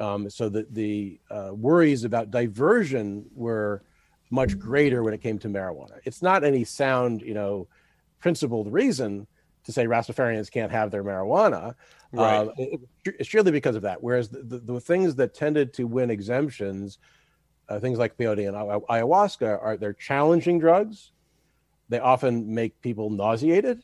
Um, 0.00 0.30
so 0.30 0.48
that 0.50 0.72
the 0.72 1.18
uh, 1.30 1.50
worries 1.52 2.04
about 2.04 2.30
diversion 2.30 3.26
were 3.34 3.82
much 4.30 4.58
greater 4.58 5.02
when 5.02 5.12
it 5.14 5.20
came 5.20 5.38
to 5.40 5.48
marijuana. 5.48 5.98
It's 6.04 6.22
not 6.22 6.44
any 6.44 6.62
sound, 6.62 7.22
you 7.22 7.34
know, 7.34 7.66
principled 8.20 8.72
reason 8.72 9.26
to 9.64 9.72
say 9.72 9.86
Rastafarians 9.86 10.50
can't 10.50 10.70
have 10.70 10.90
their 10.90 11.02
marijuana. 11.02 11.74
Right. 12.12 12.46
Uh, 12.46 12.50
it- 12.58 12.80
it's 13.04 13.28
surely 13.28 13.50
because 13.50 13.74
of 13.74 13.82
that. 13.82 14.02
Whereas 14.02 14.28
the, 14.28 14.42
the, 14.42 14.58
the 14.58 14.80
things 14.80 15.14
that 15.16 15.34
tended 15.34 15.72
to 15.74 15.84
win 15.84 16.10
exemptions, 16.10 16.98
uh, 17.68 17.80
things 17.80 17.98
like 17.98 18.16
peyote 18.16 18.46
and 18.46 18.56
ayahuasca, 18.88 19.62
are 19.62 19.76
they're 19.76 19.94
challenging 19.94 20.58
drugs. 20.58 21.12
They 21.88 21.98
often 21.98 22.54
make 22.54 22.80
people 22.82 23.08
nauseated. 23.10 23.82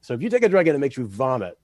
So 0.00 0.14
if 0.14 0.22
you 0.22 0.30
take 0.30 0.44
a 0.44 0.48
drug 0.48 0.68
and 0.68 0.76
it 0.76 0.78
makes 0.78 0.96
you 0.96 1.06
vomit, 1.06 1.58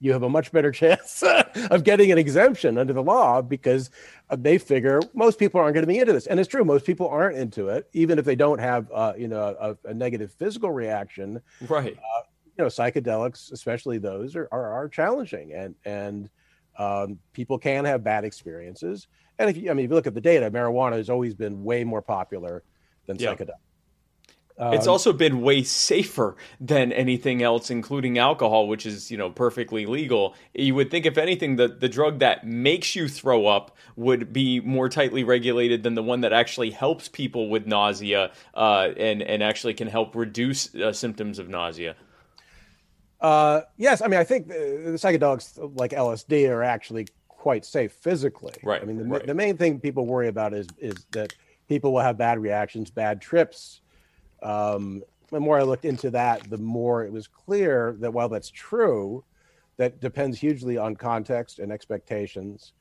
you 0.00 0.12
have 0.12 0.22
a 0.22 0.28
much 0.28 0.52
better 0.52 0.70
chance 0.82 1.22
of 1.70 1.84
getting 1.84 2.12
an 2.12 2.18
exemption 2.18 2.78
under 2.78 2.92
the 2.92 3.02
law 3.02 3.40
because 3.42 3.90
uh, 4.30 4.36
they 4.38 4.58
figure 4.58 5.00
most 5.14 5.38
people 5.38 5.60
aren't 5.60 5.74
going 5.74 5.82
to 5.84 5.88
be 5.88 5.98
into 5.98 6.12
this. 6.12 6.26
And 6.26 6.38
it's 6.38 6.48
true, 6.48 6.64
most 6.64 6.84
people 6.84 7.08
aren't 7.08 7.36
into 7.36 7.68
it, 7.68 7.88
even 7.92 8.18
if 8.18 8.24
they 8.24 8.36
don't 8.36 8.58
have, 8.58 8.90
uh, 8.92 9.14
you 9.16 9.28
know, 9.28 9.56
a, 9.58 9.88
a 9.88 9.94
negative 9.94 10.32
physical 10.32 10.70
reaction 10.70 11.40
right. 11.68 11.96
you 12.58 12.64
know 12.64 12.66
psychedelics 12.66 13.52
especially 13.52 13.98
those 13.98 14.34
are, 14.36 14.48
are, 14.50 14.72
are 14.72 14.88
challenging 14.88 15.52
and 15.52 15.74
and 15.84 16.30
um, 16.78 17.18
people 17.32 17.58
can 17.58 17.84
have 17.84 18.02
bad 18.04 18.24
experiences 18.24 19.08
and 19.38 19.50
if 19.50 19.56
you 19.56 19.70
i 19.70 19.74
mean 19.74 19.84
if 19.84 19.90
you 19.90 19.94
look 19.94 20.06
at 20.06 20.14
the 20.14 20.20
data 20.20 20.50
marijuana 20.50 20.96
has 20.96 21.10
always 21.10 21.34
been 21.34 21.64
way 21.64 21.84
more 21.84 22.02
popular 22.02 22.62
than 23.06 23.16
Yeah. 23.18 23.34
psychedelics 23.34 23.65
it's 24.58 24.86
Um, 24.86 24.92
also 24.92 25.12
been 25.12 25.42
way 25.42 25.62
safer 25.62 26.36
than 26.60 26.92
anything 26.92 27.42
else, 27.42 27.70
including 27.70 28.18
alcohol, 28.18 28.68
which 28.68 28.86
is 28.86 29.10
you 29.10 29.16
know 29.18 29.30
perfectly 29.30 29.84
legal. 29.86 30.34
You 30.54 30.74
would 30.74 30.90
think, 30.90 31.04
if 31.06 31.18
anything, 31.18 31.56
the 31.56 31.68
the 31.68 31.88
drug 31.88 32.20
that 32.20 32.46
makes 32.46 32.96
you 32.96 33.08
throw 33.08 33.46
up 33.46 33.76
would 33.96 34.32
be 34.32 34.60
more 34.60 34.88
tightly 34.88 35.24
regulated 35.24 35.82
than 35.82 35.94
the 35.94 36.02
one 36.02 36.22
that 36.22 36.32
actually 36.32 36.70
helps 36.70 37.08
people 37.08 37.48
with 37.50 37.66
nausea 37.66 38.32
uh, 38.54 38.88
and 38.96 39.22
and 39.22 39.42
actually 39.42 39.74
can 39.74 39.88
help 39.88 40.14
reduce 40.14 40.74
uh, 40.74 40.92
symptoms 40.92 41.38
of 41.38 41.48
nausea. 41.48 41.94
uh, 43.20 43.62
yes 43.76 44.02
i 44.02 44.06
mean 44.08 44.20
i 44.20 44.24
think 44.24 44.48
the, 44.48 44.54
the 44.84 44.92
psychedelics 44.98 45.58
like 45.78 45.92
lsd 45.92 46.48
are 46.50 46.62
actually 46.62 47.06
quite 47.28 47.64
safe 47.64 47.92
physically 47.92 48.54
Right, 48.62 48.82
i 48.82 48.84
mean 48.84 48.98
the, 48.98 49.04
right. 49.04 49.26
the 49.26 49.34
main 49.34 49.56
thing 49.56 49.80
people 49.80 50.06
worry 50.06 50.28
about 50.28 50.52
is 50.54 50.66
is 50.78 51.06
that 51.12 51.32
people 51.68 51.92
will 51.92 52.00
have 52.00 52.18
bad 52.18 52.38
reactions 52.38 52.90
bad 52.90 53.20
trips 53.20 53.80
um, 54.42 55.02
the 55.30 55.40
more 55.40 55.58
I 55.58 55.62
looked 55.62 55.84
into 55.84 56.10
that, 56.10 56.48
the 56.48 56.58
more 56.58 57.04
it 57.04 57.12
was 57.12 57.26
clear 57.26 57.96
that 58.00 58.12
while 58.12 58.28
that's 58.28 58.50
true, 58.50 59.24
that 59.76 60.00
depends 60.00 60.38
hugely 60.38 60.78
on 60.78 60.96
context 60.96 61.58
and 61.58 61.72
expectations. 61.72 62.72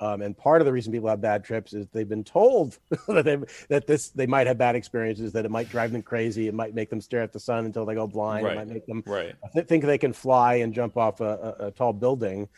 Um, 0.00 0.22
and 0.22 0.36
part 0.36 0.60
of 0.60 0.66
the 0.66 0.72
reason 0.72 0.92
people 0.92 1.08
have 1.08 1.20
bad 1.20 1.44
trips 1.44 1.72
is 1.72 1.86
they've 1.92 2.08
been 2.08 2.24
told 2.24 2.78
that 3.08 3.24
they 3.24 3.38
that 3.68 3.86
this 3.86 4.08
they 4.08 4.26
might 4.26 4.48
have 4.48 4.58
bad 4.58 4.74
experiences, 4.74 5.32
that 5.32 5.44
it 5.44 5.50
might 5.52 5.68
drive 5.68 5.92
them 5.92 6.02
crazy, 6.02 6.48
it 6.48 6.54
might 6.54 6.74
make 6.74 6.90
them 6.90 7.00
stare 7.00 7.22
at 7.22 7.32
the 7.32 7.38
sun 7.38 7.64
until 7.64 7.86
they 7.86 7.94
go 7.94 8.06
blind, 8.08 8.44
Right. 8.44 8.52
it 8.52 8.56
might 8.56 8.68
make 8.68 8.86
them 8.86 9.04
Right. 9.06 9.34
th- 9.52 9.66
think 9.68 9.84
they 9.84 9.98
can 9.98 10.12
fly 10.12 10.54
and 10.56 10.74
jump 10.74 10.96
off 10.96 11.20
a, 11.20 11.56
a, 11.60 11.66
a 11.66 11.70
tall 11.70 11.92
building. 11.92 12.48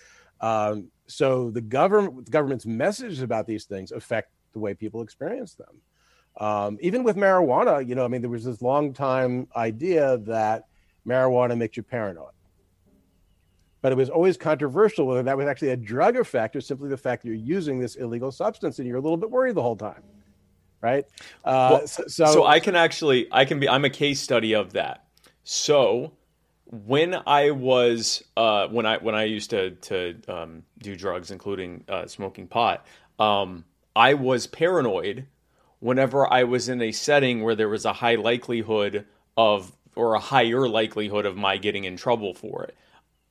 Um, 0.40 0.90
so 1.06 1.50
the 1.50 1.60
government, 1.60 2.24
the 2.24 2.30
government's 2.30 2.66
messages 2.66 3.20
about 3.20 3.46
these 3.46 3.64
things 3.66 3.92
affect 3.92 4.30
the 4.52 4.58
way 4.58 4.72
people 4.74 5.02
experience 5.02 5.54
them. 5.54 5.82
Um, 6.38 6.78
even 6.80 7.02
with 7.02 7.16
marijuana, 7.16 7.86
you 7.86 7.94
know, 7.94 8.04
I 8.04 8.08
mean, 8.08 8.20
there 8.20 8.30
was 8.30 8.44
this 8.44 8.60
long 8.60 8.92
time 8.92 9.48
idea 9.56 10.18
that 10.18 10.64
marijuana 11.06 11.56
makes 11.56 11.76
you 11.76 11.82
paranoid. 11.82 12.32
But 13.80 13.92
it 13.92 13.94
was 13.96 14.10
always 14.10 14.36
controversial 14.36 15.06
whether 15.06 15.22
that 15.22 15.36
was 15.36 15.46
actually 15.46 15.70
a 15.70 15.76
drug 15.76 16.16
effect 16.16 16.56
or 16.56 16.60
simply 16.60 16.88
the 16.88 16.96
fact 16.96 17.22
that 17.22 17.28
you're 17.28 17.36
using 17.36 17.78
this 17.78 17.96
illegal 17.96 18.32
substance 18.32 18.78
and 18.78 18.88
you're 18.88 18.96
a 18.96 19.00
little 19.00 19.16
bit 19.16 19.30
worried 19.30 19.54
the 19.54 19.62
whole 19.62 19.76
time. 19.76 20.02
Right. 20.80 21.04
Uh, 21.44 21.68
Well, 21.72 21.86
so, 21.86 22.04
so, 22.06 22.26
so 22.26 22.46
I 22.46 22.60
can 22.60 22.76
actually 22.76 23.28
I 23.32 23.44
can 23.44 23.58
be 23.58 23.68
I'm 23.68 23.84
a 23.84 23.90
case 23.90 24.20
study 24.20 24.54
of 24.54 24.72
that. 24.74 25.06
So 25.44 26.12
when 26.66 27.16
I 27.26 27.50
was 27.52 28.24
uh, 28.36 28.68
when 28.68 28.86
I 28.86 28.98
when 28.98 29.14
I 29.14 29.24
used 29.24 29.50
to 29.50 29.70
to 29.70 30.20
um, 30.28 30.62
do 30.78 30.96
drugs, 30.96 31.30
including 31.30 31.84
uh, 31.88 32.06
smoking 32.06 32.46
pot, 32.46 32.84
um, 33.18 33.64
I 33.94 34.14
was 34.14 34.46
paranoid 34.46 35.26
whenever 35.80 36.30
I 36.32 36.44
was 36.44 36.68
in 36.68 36.80
a 36.80 36.92
setting 36.92 37.42
where 37.42 37.54
there 37.54 37.68
was 37.68 37.84
a 37.84 37.92
high 37.92 38.16
likelihood 38.16 39.06
of 39.36 39.72
or 39.94 40.14
a 40.14 40.20
higher 40.20 40.68
likelihood 40.68 41.26
of 41.26 41.36
my 41.36 41.56
getting 41.56 41.84
in 41.84 41.96
trouble 41.96 42.34
for 42.34 42.64
it. 42.64 42.76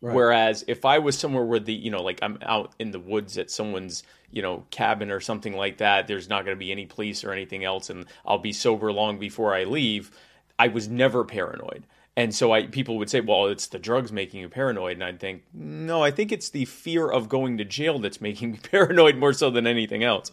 Right. 0.02 0.16
Whereas 0.16 0.64
if 0.68 0.84
I 0.84 1.00
was 1.00 1.18
somewhere 1.18 1.46
where 1.46 1.60
the 1.60 1.74
you 1.74 1.90
know 1.90 2.04
like 2.04 2.20
I'm 2.22 2.38
out 2.42 2.74
in 2.80 2.92
the 2.92 3.00
woods 3.00 3.38
at 3.38 3.50
someone's 3.50 4.04
you 4.32 4.42
know 4.42 4.66
cabin 4.70 5.10
or 5.12 5.20
something 5.20 5.56
like 5.56 5.78
that, 5.78 6.08
there's 6.08 6.30
not 6.30 6.46
going 6.46 6.56
to 6.56 6.60
be 6.60 6.72
any 6.72 6.86
police 6.86 7.24
or 7.24 7.32
anything 7.32 7.64
else, 7.64 7.90
and 7.90 8.06
I'll 8.26 8.38
be 8.38 8.54
sober 8.54 8.92
long 8.92 9.18
before 9.18 9.56
I 9.56 9.64
leave. 9.64 10.12
I 10.60 10.68
was 10.68 10.88
never 10.88 11.24
paranoid. 11.24 11.86
And 12.18 12.34
so 12.34 12.54
I 12.54 12.68
people 12.68 12.98
would 12.98 13.10
say, 13.10 13.20
well, 13.20 13.48
it's 13.48 13.68
the 13.68 13.80
drugs 13.80 14.12
making 14.12 14.40
you 14.40 14.50
paranoid, 14.50 14.94
and 14.94 15.04
I'd 15.04 15.20
think, 15.20 15.44
no, 15.54 16.02
I 16.02 16.12
think 16.12 16.32
it's 16.32 16.50
the 16.50 16.66
fear 16.66 17.10
of 17.10 17.28
going 17.28 17.58
to 17.58 17.66
jail 17.66 18.00
that's 18.00 18.22
making 18.22 18.52
me 18.52 18.60
paranoid 18.72 19.18
more 19.18 19.34
so 19.34 19.50
than 19.50 19.68
anything 19.68 20.04
else. 20.04 20.32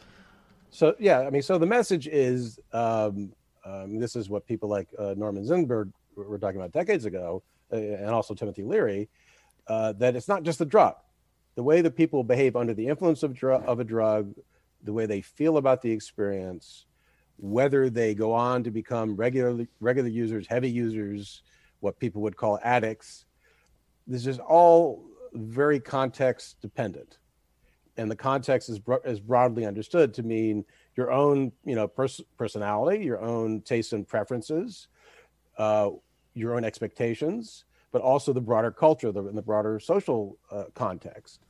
So 0.72 0.96
yeah, 0.98 1.20
I 1.20 1.30
mean, 1.30 1.42
so 1.42 1.58
the 1.58 1.66
message 1.66 2.08
is, 2.08 2.58
um, 2.72 3.32
um, 3.64 4.00
this 4.00 4.16
is 4.16 4.30
what 4.30 4.46
people 4.46 4.70
like 4.70 4.88
uh, 4.98 5.14
Norman 5.16 5.44
Zinberg 5.44 5.92
were 6.16 6.38
talking 6.38 6.58
about 6.58 6.72
decades 6.72 7.04
ago, 7.04 7.42
uh, 7.70 7.76
and 7.76 8.08
also 8.08 8.34
Timothy 8.34 8.62
Leary, 8.62 9.10
uh, 9.68 9.92
that 9.92 10.16
it's 10.16 10.28
not 10.28 10.44
just 10.44 10.58
the 10.58 10.64
drug. 10.64 10.94
The 11.56 11.62
way 11.62 11.82
that 11.82 11.94
people 11.94 12.24
behave 12.24 12.56
under 12.56 12.72
the 12.72 12.86
influence 12.86 13.22
of, 13.22 13.34
dr- 13.34 13.62
of 13.64 13.80
a 13.80 13.84
drug, 13.84 14.34
the 14.82 14.94
way 14.94 15.04
they 15.04 15.20
feel 15.20 15.58
about 15.58 15.82
the 15.82 15.90
experience, 15.90 16.86
whether 17.36 17.90
they 17.90 18.14
go 18.14 18.32
on 18.32 18.64
to 18.64 18.70
become 18.70 19.14
regular 19.14 19.66
regular 19.78 20.08
users, 20.08 20.46
heavy 20.46 20.70
users, 20.70 21.42
what 21.80 21.98
people 21.98 22.22
would 22.22 22.36
call 22.36 22.58
addicts. 22.62 23.26
This 24.06 24.26
is 24.26 24.38
all 24.38 25.04
very 25.34 25.80
context 25.80 26.56
dependent, 26.62 27.18
and 27.96 28.10
the 28.10 28.16
context 28.16 28.68
is 28.68 28.78
bro- 28.78 29.02
is 29.04 29.20
broadly 29.20 29.66
understood 29.66 30.14
to 30.14 30.22
mean 30.22 30.64
your 30.96 31.10
own, 31.10 31.52
you 31.64 31.74
know, 31.74 31.88
pers- 31.88 32.20
personality, 32.36 33.04
your 33.04 33.20
own 33.20 33.60
tastes 33.62 33.92
and 33.92 34.06
preferences, 34.06 34.88
uh, 35.58 35.90
your 36.34 36.54
own 36.54 36.64
expectations, 36.64 37.64
but 37.90 38.02
also 38.02 38.32
the 38.32 38.40
broader 38.40 38.70
culture 38.70 39.12
the, 39.12 39.24
and 39.24 39.36
the 39.36 39.42
broader 39.42 39.78
social 39.78 40.38
uh, 40.50 40.64
context. 40.74 41.40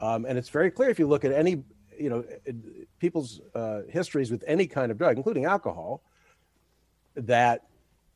Um, 0.00 0.24
and 0.24 0.38
it's 0.38 0.48
very 0.48 0.70
clear 0.70 0.88
if 0.88 0.98
you 0.98 1.06
look 1.06 1.24
at 1.24 1.32
any, 1.32 1.62
you 1.98 2.10
know, 2.10 2.24
people's 2.98 3.40
uh, 3.54 3.82
histories 3.88 4.30
with 4.30 4.42
any 4.46 4.66
kind 4.66 4.90
of 4.90 4.98
drug, 4.98 5.16
including 5.16 5.44
alcohol, 5.44 6.02
that 7.14 7.66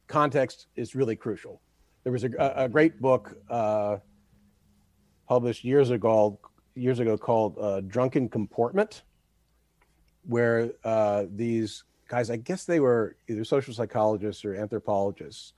context 0.06 0.66
is 0.76 0.94
really 0.94 1.16
crucial. 1.16 1.60
There 2.02 2.12
was 2.12 2.24
a, 2.24 2.30
a 2.56 2.68
great 2.68 3.00
book 3.00 3.36
uh, 3.50 3.98
published 5.28 5.64
years 5.64 5.90
ago, 5.90 6.38
years 6.76 7.00
ago 7.00 7.16
called 7.16 7.56
uh, 7.58 7.80
"Drunken 7.80 8.28
Comportment," 8.28 9.02
where 10.26 10.72
uh, 10.84 11.24
these 11.34 11.84
guys, 12.08 12.30
I 12.30 12.36
guess 12.36 12.64
they 12.64 12.80
were 12.80 13.16
either 13.28 13.44
social 13.44 13.74
psychologists 13.74 14.44
or 14.44 14.54
anthropologists, 14.54 15.54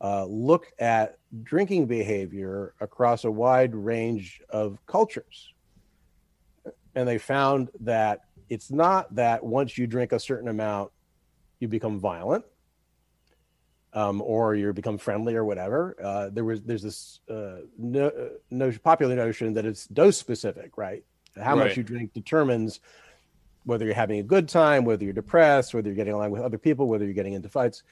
uh, 0.00 0.24
looked 0.24 0.80
at 0.80 1.18
drinking 1.42 1.86
behavior 1.86 2.74
across 2.80 3.24
a 3.24 3.30
wide 3.30 3.74
range 3.74 4.40
of 4.48 4.78
cultures, 4.86 5.52
and 6.94 7.06
they 7.06 7.18
found 7.18 7.68
that 7.80 8.24
it's 8.48 8.70
not 8.70 9.14
that 9.14 9.44
once 9.44 9.76
you 9.76 9.86
drink 9.86 10.12
a 10.12 10.18
certain 10.18 10.48
amount, 10.48 10.90
you 11.58 11.68
become 11.68 12.00
violent 12.00 12.44
um, 13.92 14.22
or 14.22 14.54
you 14.54 14.72
become 14.72 14.98
friendly 14.98 15.34
or 15.34 15.44
whatever. 15.44 15.96
Uh, 16.02 16.28
there 16.30 16.44
was 16.44 16.62
there's 16.62 16.82
this 16.82 17.20
uh, 17.28 17.58
no, 17.78 18.08
uh, 18.08 18.28
no, 18.50 18.72
popular 18.82 19.16
notion 19.16 19.54
that 19.54 19.64
it's 19.64 19.86
dose 19.86 20.16
specific, 20.16 20.76
right? 20.76 21.04
How 21.36 21.56
right. 21.56 21.68
much 21.68 21.76
you 21.76 21.82
drink 21.82 22.12
determines 22.12 22.80
whether 23.64 23.84
you're 23.84 23.94
having 23.94 24.20
a 24.20 24.22
good 24.22 24.48
time, 24.48 24.84
whether 24.84 25.04
you're 25.04 25.12
depressed, 25.12 25.74
whether 25.74 25.88
you're 25.88 25.96
getting 25.96 26.14
along 26.14 26.30
with 26.30 26.42
other 26.42 26.58
people, 26.58 26.88
whether 26.88 27.04
you're 27.04 27.14
getting 27.14 27.34
into 27.34 27.48
fights. 27.48 27.82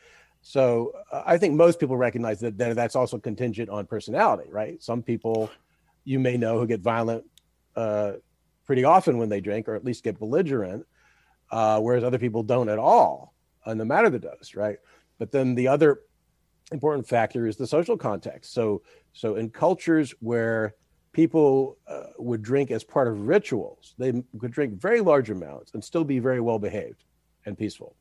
So 0.41 0.93
uh, 1.13 1.23
I 1.27 1.37
think 1.37 1.55
most 1.55 1.79
people 1.81 1.97
recognize 1.97 2.41
that, 2.41 2.57
that 2.59 2.77
that's 2.77 2.97
also 2.97 3.19
contingent 3.19 3.69
on 3.69 3.87
personality, 3.87 4.51
right? 4.51 4.83
Some 4.83 5.03
people 5.03 5.51
you 6.05 6.19
may 6.19 6.37
know 6.37 6.59
who 6.59 6.67
get 6.67 6.81
violent 6.81 7.25
uh, 7.77 8.13
pretty 8.65 8.85
often 8.85 9.19
when 9.19 9.29
they 9.29 9.41
drink, 9.41 9.69
or 9.69 9.75
at 9.75 9.85
least 9.85 10.05
get 10.05 10.19
belligerent, 10.19 10.87
uh, 11.51 11.81
whereas 11.81 12.05
other 12.05 12.19
people 12.19 12.43
don't 12.43 12.69
at 12.69 12.79
all, 12.79 13.35
no 13.67 13.85
matter 13.85 14.09
the 14.09 14.19
dose, 14.19 14.55
right? 14.55 14.79
But 15.19 15.33
then 15.33 15.55
the 15.55 15.69
other 15.69 16.01
important 16.73 17.07
factor 17.07 17.47
is 17.47 17.57
the 17.57 17.67
social 17.67 17.97
context. 17.97 18.53
So, 18.53 18.83
so 19.13 19.37
in 19.37 19.51
cultures 19.51 20.15
where 20.21 20.75
people 21.13 21.79
uh, 21.87 22.05
would 22.19 22.43
drink 22.43 22.71
as 22.71 22.85
part 22.85 23.09
of 23.09 23.27
rituals, 23.27 23.95
they 23.99 24.13
could 24.39 24.53
drink 24.53 24.81
very 24.81 25.01
large 25.01 25.31
amounts 25.31 25.73
and 25.75 25.83
still 25.83 26.05
be 26.05 26.19
very 26.19 26.41
well 26.41 26.59
behaved 26.59 27.05
and 27.47 27.57
peaceful. 27.57 27.97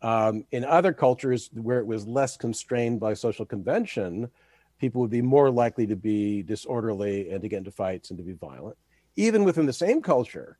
Um, 0.00 0.44
in 0.52 0.64
other 0.64 0.92
cultures 0.92 1.50
where 1.52 1.80
it 1.80 1.86
was 1.86 2.06
less 2.06 2.36
constrained 2.36 3.00
by 3.00 3.14
social 3.14 3.44
convention, 3.44 4.30
people 4.78 5.00
would 5.00 5.10
be 5.10 5.22
more 5.22 5.50
likely 5.50 5.86
to 5.88 5.96
be 5.96 6.42
disorderly 6.42 7.30
and 7.30 7.42
to 7.42 7.48
get 7.48 7.58
into 7.58 7.72
fights 7.72 8.10
and 8.10 8.18
to 8.18 8.24
be 8.24 8.34
violent. 8.34 8.76
Even 9.16 9.42
within 9.42 9.66
the 9.66 9.72
same 9.72 10.00
culture, 10.00 10.58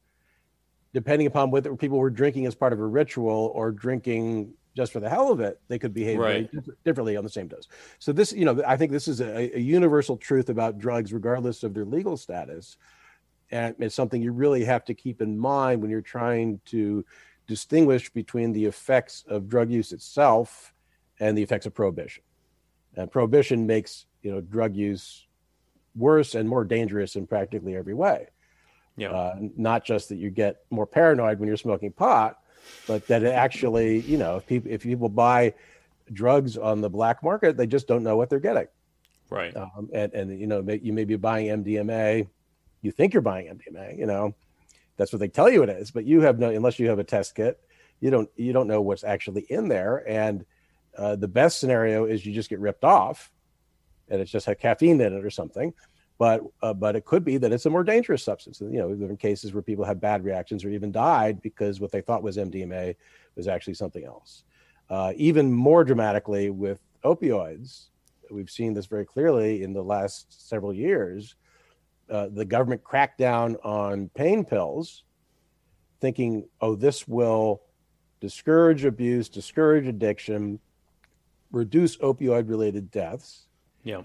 depending 0.92 1.28
upon 1.28 1.52
whether 1.52 1.74
people 1.76 1.98
were 1.98 2.10
drinking 2.10 2.46
as 2.46 2.54
part 2.56 2.72
of 2.72 2.80
a 2.80 2.86
ritual 2.86 3.52
or 3.54 3.70
drinking 3.70 4.52
just 4.78 4.92
for 4.92 5.00
the 5.00 5.10
hell 5.10 5.32
of 5.32 5.40
it, 5.40 5.60
they 5.66 5.76
could 5.76 5.92
behave 5.92 6.20
right. 6.20 6.48
very 6.52 6.64
differently 6.84 7.16
on 7.16 7.24
the 7.24 7.30
same 7.30 7.48
dose. 7.48 7.66
So 7.98 8.12
this, 8.12 8.32
you 8.32 8.44
know, 8.44 8.62
I 8.64 8.76
think 8.76 8.92
this 8.92 9.08
is 9.08 9.20
a, 9.20 9.56
a, 9.56 9.58
universal 9.58 10.16
truth 10.16 10.50
about 10.50 10.78
drugs, 10.78 11.12
regardless 11.12 11.64
of 11.64 11.74
their 11.74 11.84
legal 11.84 12.16
status, 12.16 12.76
and 13.50 13.74
it's 13.80 13.96
something 13.96 14.22
you 14.22 14.30
really 14.30 14.64
have 14.64 14.84
to 14.84 14.94
keep 14.94 15.20
in 15.20 15.36
mind 15.36 15.82
when 15.82 15.90
you're 15.90 16.00
trying 16.00 16.60
to 16.66 17.04
distinguish 17.48 18.08
between 18.10 18.52
the 18.52 18.66
effects 18.66 19.24
of 19.26 19.48
drug 19.48 19.68
use 19.68 19.90
itself 19.90 20.72
and 21.18 21.36
the 21.36 21.42
effects 21.42 21.66
of 21.66 21.74
prohibition. 21.74 22.22
And 22.94 23.10
prohibition 23.10 23.66
makes 23.66 24.06
you 24.22 24.30
know 24.30 24.40
drug 24.40 24.76
use 24.76 25.26
worse 25.96 26.36
and 26.36 26.48
more 26.48 26.64
dangerous 26.64 27.16
in 27.16 27.26
practically 27.26 27.74
every 27.74 27.94
way. 27.94 28.28
Yeah. 28.96 29.10
Uh, 29.10 29.34
not 29.56 29.84
just 29.84 30.08
that 30.10 30.18
you 30.18 30.30
get 30.30 30.60
more 30.70 30.86
paranoid 30.86 31.40
when 31.40 31.48
you're 31.48 31.56
smoking 31.56 31.90
pot, 31.90 32.38
but 32.86 33.06
that 33.08 33.22
it 33.22 33.32
actually, 33.32 34.00
you 34.00 34.18
know, 34.18 34.36
if 34.36 34.46
people 34.46 34.70
if 34.70 34.82
people 34.82 35.08
buy 35.08 35.54
drugs 36.12 36.56
on 36.56 36.80
the 36.80 36.90
black 36.90 37.22
market, 37.22 37.56
they 37.56 37.66
just 37.66 37.86
don't 37.86 38.02
know 38.02 38.16
what 38.16 38.30
they're 38.30 38.40
getting. 38.40 38.66
Right. 39.30 39.54
Um, 39.56 39.88
and 39.92 40.12
and 40.14 40.40
you 40.40 40.46
know, 40.46 40.64
you 40.68 40.92
may 40.92 41.04
be 41.04 41.16
buying 41.16 41.46
MDMA, 41.62 42.26
you 42.82 42.90
think 42.90 43.12
you're 43.12 43.22
buying 43.22 43.46
MDMA, 43.46 43.98
you 43.98 44.06
know, 44.06 44.34
that's 44.96 45.12
what 45.12 45.20
they 45.20 45.28
tell 45.28 45.50
you 45.50 45.62
it 45.62 45.68
is, 45.68 45.90
but 45.90 46.04
you 46.04 46.20
have 46.22 46.38
no 46.38 46.50
unless 46.50 46.78
you 46.78 46.88
have 46.88 46.98
a 46.98 47.04
test 47.04 47.34
kit, 47.34 47.60
you 48.00 48.10
don't 48.10 48.30
you 48.36 48.52
don't 48.52 48.68
know 48.68 48.80
what's 48.80 49.04
actually 49.04 49.46
in 49.48 49.68
there. 49.68 50.08
And 50.08 50.44
uh, 50.96 51.16
the 51.16 51.28
best 51.28 51.60
scenario 51.60 52.04
is 52.04 52.24
you 52.24 52.32
just 52.32 52.50
get 52.50 52.58
ripped 52.58 52.84
off, 52.84 53.30
and 54.08 54.20
it's 54.20 54.30
just 54.30 54.46
had 54.46 54.58
caffeine 54.58 55.00
in 55.00 55.12
it 55.14 55.24
or 55.24 55.30
something 55.30 55.72
but 56.18 56.42
uh, 56.62 56.74
but 56.74 56.96
it 56.96 57.04
could 57.04 57.24
be 57.24 57.38
that 57.38 57.52
it's 57.52 57.66
a 57.66 57.70
more 57.70 57.84
dangerous 57.84 58.24
substance. 58.24 58.60
You 58.60 58.78
know, 58.78 58.94
there 58.94 59.16
cases 59.16 59.54
where 59.54 59.62
people 59.62 59.84
have 59.84 60.00
bad 60.00 60.24
reactions 60.24 60.64
or 60.64 60.70
even 60.70 60.90
died 60.90 61.40
because 61.40 61.80
what 61.80 61.92
they 61.92 62.00
thought 62.00 62.24
was 62.24 62.36
MDMA 62.36 62.96
was 63.36 63.46
actually 63.46 63.74
something 63.74 64.04
else. 64.04 64.42
Uh, 64.90 65.12
even 65.16 65.52
more 65.52 65.84
dramatically 65.84 66.50
with 66.50 66.80
opioids, 67.04 67.86
we've 68.30 68.50
seen 68.50 68.74
this 68.74 68.86
very 68.86 69.04
clearly 69.04 69.62
in 69.62 69.72
the 69.72 69.82
last 69.82 70.48
several 70.48 70.74
years. 70.74 71.36
Uh, 72.10 72.28
the 72.32 72.44
government 72.44 72.82
cracked 72.82 73.18
down 73.18 73.56
on 73.62 74.08
pain 74.14 74.44
pills, 74.44 75.04
thinking, 76.00 76.48
"Oh, 76.60 76.74
this 76.74 77.06
will 77.06 77.62
discourage 78.20 78.84
abuse, 78.84 79.28
discourage 79.28 79.86
addiction, 79.86 80.58
reduce 81.52 81.96
opioid-related 81.98 82.90
deaths." 82.90 83.46
Yeah 83.84 84.02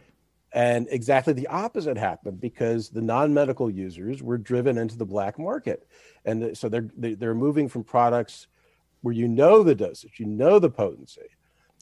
and 0.53 0.87
exactly 0.91 1.33
the 1.33 1.47
opposite 1.47 1.97
happened 1.97 2.39
because 2.39 2.89
the 2.89 3.01
non-medical 3.01 3.71
users 3.71 4.21
were 4.21 4.37
driven 4.37 4.77
into 4.77 4.97
the 4.97 5.05
black 5.05 5.39
market. 5.39 5.87
And 6.25 6.55
so 6.55 6.69
they're 6.69 6.89
they're 6.95 7.33
moving 7.33 7.67
from 7.67 7.83
products 7.83 8.47
where 9.01 9.13
you 9.13 9.27
know 9.27 9.63
the 9.63 9.75
dosage, 9.75 10.19
you 10.19 10.27
know 10.27 10.59
the 10.59 10.69
potency, 10.69 11.21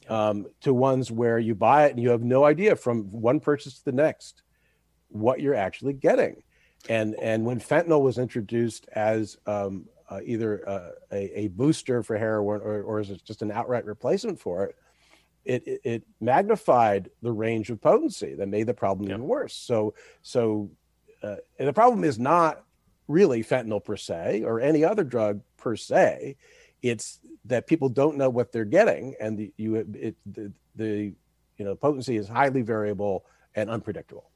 um, 0.08 0.46
to 0.62 0.72
ones 0.72 1.10
where 1.10 1.38
you 1.38 1.54
buy 1.54 1.84
it 1.84 1.90
and 1.90 2.00
you 2.00 2.08
have 2.10 2.22
no 2.22 2.44
idea 2.44 2.74
from 2.74 3.04
one 3.12 3.40
purchase 3.40 3.78
to 3.78 3.84
the 3.84 3.92
next 3.92 4.42
what 5.08 5.40
you're 5.40 5.54
actually 5.54 5.92
getting. 5.92 6.42
And 6.88 7.14
and 7.20 7.44
when 7.44 7.60
fentanyl 7.60 8.02
was 8.02 8.18
introduced 8.18 8.88
as 8.94 9.36
um, 9.46 9.86
uh, 10.08 10.20
either 10.24 10.68
uh, 10.68 10.90
a, 11.12 11.40
a, 11.40 11.48
booster 11.48 12.02
for 12.02 12.18
heroin 12.18 12.60
or, 12.60 12.82
or 12.82 13.00
as 13.00 13.08
just 13.22 13.40
an 13.40 13.50
outright 13.50 13.84
replacement 13.86 14.38
for 14.38 14.64
it, 14.64 14.76
it, 15.44 15.66
it, 15.66 15.80
it 15.84 16.02
magnified 16.20 17.10
the 17.22 17.32
range 17.32 17.70
of 17.70 17.80
potency 17.80 18.34
that 18.34 18.48
made 18.48 18.66
the 18.66 18.74
problem 18.74 19.08
even 19.08 19.26
worse. 19.26 19.54
So 19.54 19.94
so 20.22 20.70
uh, 21.22 21.36
and 21.58 21.68
the 21.68 21.72
problem 21.72 22.04
is 22.04 22.18
not 22.18 22.64
really 23.08 23.42
fentanyl 23.42 23.84
per 23.84 23.96
se 23.96 24.42
or 24.44 24.60
any 24.60 24.84
other 24.84 25.04
drug 25.04 25.40
per 25.56 25.76
se. 25.76 26.36
It's 26.82 27.18
that 27.44 27.66
people 27.66 27.88
don't 27.88 28.16
know 28.16 28.30
what 28.30 28.52
they're 28.52 28.64
getting, 28.64 29.14
and 29.20 29.38
the, 29.38 29.52
you 29.56 29.74
it 29.76 30.16
the, 30.26 30.52
the 30.74 31.14
you 31.58 31.64
know, 31.64 31.76
potency 31.76 32.16
is 32.16 32.28
highly 32.28 32.62
variable 32.62 33.24
and 33.54 33.70
unpredictable. 33.70 34.30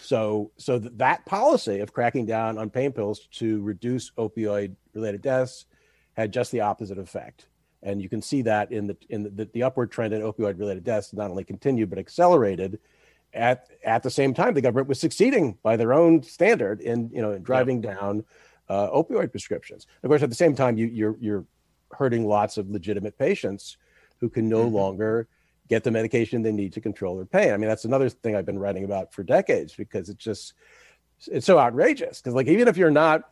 So, 0.00 0.52
so 0.56 0.78
th- 0.78 0.92
that 0.96 1.26
policy 1.26 1.80
of 1.80 1.92
cracking 1.92 2.26
down 2.26 2.58
on 2.58 2.70
pain 2.70 2.92
pills 2.92 3.26
to 3.38 3.62
reduce 3.62 4.10
opioid-related 4.12 5.22
deaths 5.22 5.66
had 6.12 6.32
just 6.32 6.52
the 6.52 6.60
opposite 6.60 6.98
effect, 6.98 7.46
and 7.86 8.02
you 8.02 8.08
can 8.08 8.20
see 8.20 8.42
that 8.42 8.72
in 8.72 8.88
the 8.88 8.96
in 9.08 9.22
the, 9.22 9.48
the 9.54 9.62
upward 9.62 9.92
trend 9.92 10.12
in 10.12 10.20
opioid-related 10.20 10.82
deaths 10.82 11.12
not 11.12 11.30
only 11.30 11.44
continued 11.44 11.88
but 11.88 11.98
accelerated. 11.98 12.80
At 13.32 13.68
at 13.84 14.02
the 14.02 14.10
same 14.10 14.34
time, 14.34 14.54
the 14.54 14.60
government 14.60 14.88
was 14.88 14.98
succeeding 14.98 15.56
by 15.62 15.76
their 15.76 15.92
own 15.92 16.22
standard 16.22 16.80
in 16.80 17.10
you 17.12 17.22
know 17.22 17.32
in 17.32 17.42
driving 17.42 17.80
down 17.80 18.24
uh, 18.68 18.90
opioid 18.90 19.30
prescriptions. 19.30 19.86
Of 20.02 20.08
course, 20.08 20.22
at 20.22 20.30
the 20.30 20.36
same 20.36 20.56
time, 20.56 20.76
you, 20.76 20.86
you're 20.86 21.16
you're 21.20 21.44
hurting 21.92 22.26
lots 22.26 22.56
of 22.56 22.68
legitimate 22.68 23.16
patients 23.16 23.76
who 24.20 24.28
can 24.28 24.48
no 24.48 24.68
Mhm. 24.68 24.72
longer 24.72 25.28
get 25.68 25.84
the 25.84 25.90
medication 25.90 26.42
they 26.42 26.52
need 26.52 26.72
to 26.72 26.80
control 26.80 27.16
their 27.16 27.26
pain. 27.26 27.52
I 27.52 27.56
mean, 27.56 27.68
that's 27.68 27.84
another 27.84 28.08
thing 28.08 28.34
I've 28.34 28.46
been 28.46 28.58
writing 28.58 28.84
about 28.84 29.12
for 29.12 29.22
decades 29.22 29.74
because 29.74 30.08
it's 30.08 30.24
just 30.24 30.54
it's 31.28 31.46
so 31.46 31.58
outrageous. 31.58 32.20
Because 32.20 32.34
like 32.34 32.48
even 32.48 32.66
if 32.66 32.76
you're 32.76 32.90
not 32.90 33.30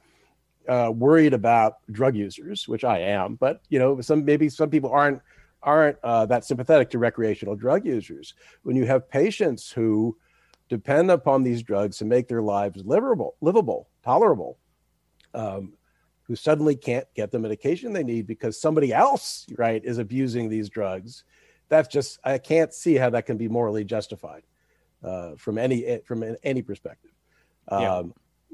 uh, 0.68 0.90
worried 0.94 1.34
about 1.34 1.76
drug 1.90 2.16
users, 2.16 2.66
which 2.68 2.84
I 2.84 2.98
am, 2.98 3.34
but 3.36 3.60
you 3.68 3.78
know, 3.78 4.00
some 4.00 4.24
maybe 4.24 4.48
some 4.48 4.70
people 4.70 4.90
aren't 4.90 5.20
aren't 5.62 5.98
uh, 6.02 6.26
that 6.26 6.44
sympathetic 6.44 6.90
to 6.90 6.98
recreational 6.98 7.56
drug 7.56 7.86
users. 7.86 8.34
When 8.62 8.76
you 8.76 8.86
have 8.86 9.08
patients 9.08 9.70
who 9.70 10.16
depend 10.68 11.10
upon 11.10 11.42
these 11.42 11.62
drugs 11.62 11.98
to 11.98 12.04
make 12.04 12.28
their 12.28 12.42
lives 12.42 12.84
livable, 12.84 13.36
livable, 13.40 13.88
tolerable, 14.02 14.58
um, 15.34 15.74
who 16.22 16.36
suddenly 16.36 16.74
can't 16.74 17.06
get 17.14 17.30
the 17.30 17.38
medication 17.38 17.92
they 17.92 18.04
need 18.04 18.26
because 18.26 18.60
somebody 18.60 18.92
else, 18.92 19.46
right, 19.56 19.84
is 19.84 19.98
abusing 19.98 20.48
these 20.48 20.68
drugs. 20.68 21.24
That's 21.68 21.88
just 21.88 22.18
I 22.24 22.38
can't 22.38 22.72
see 22.72 22.94
how 22.94 23.10
that 23.10 23.26
can 23.26 23.36
be 23.36 23.48
morally 23.48 23.84
justified 23.84 24.42
uh, 25.02 25.32
from 25.36 25.58
any 25.58 26.00
from 26.06 26.36
any 26.42 26.62
perspective. 26.62 27.10
Yeah. 27.70 28.02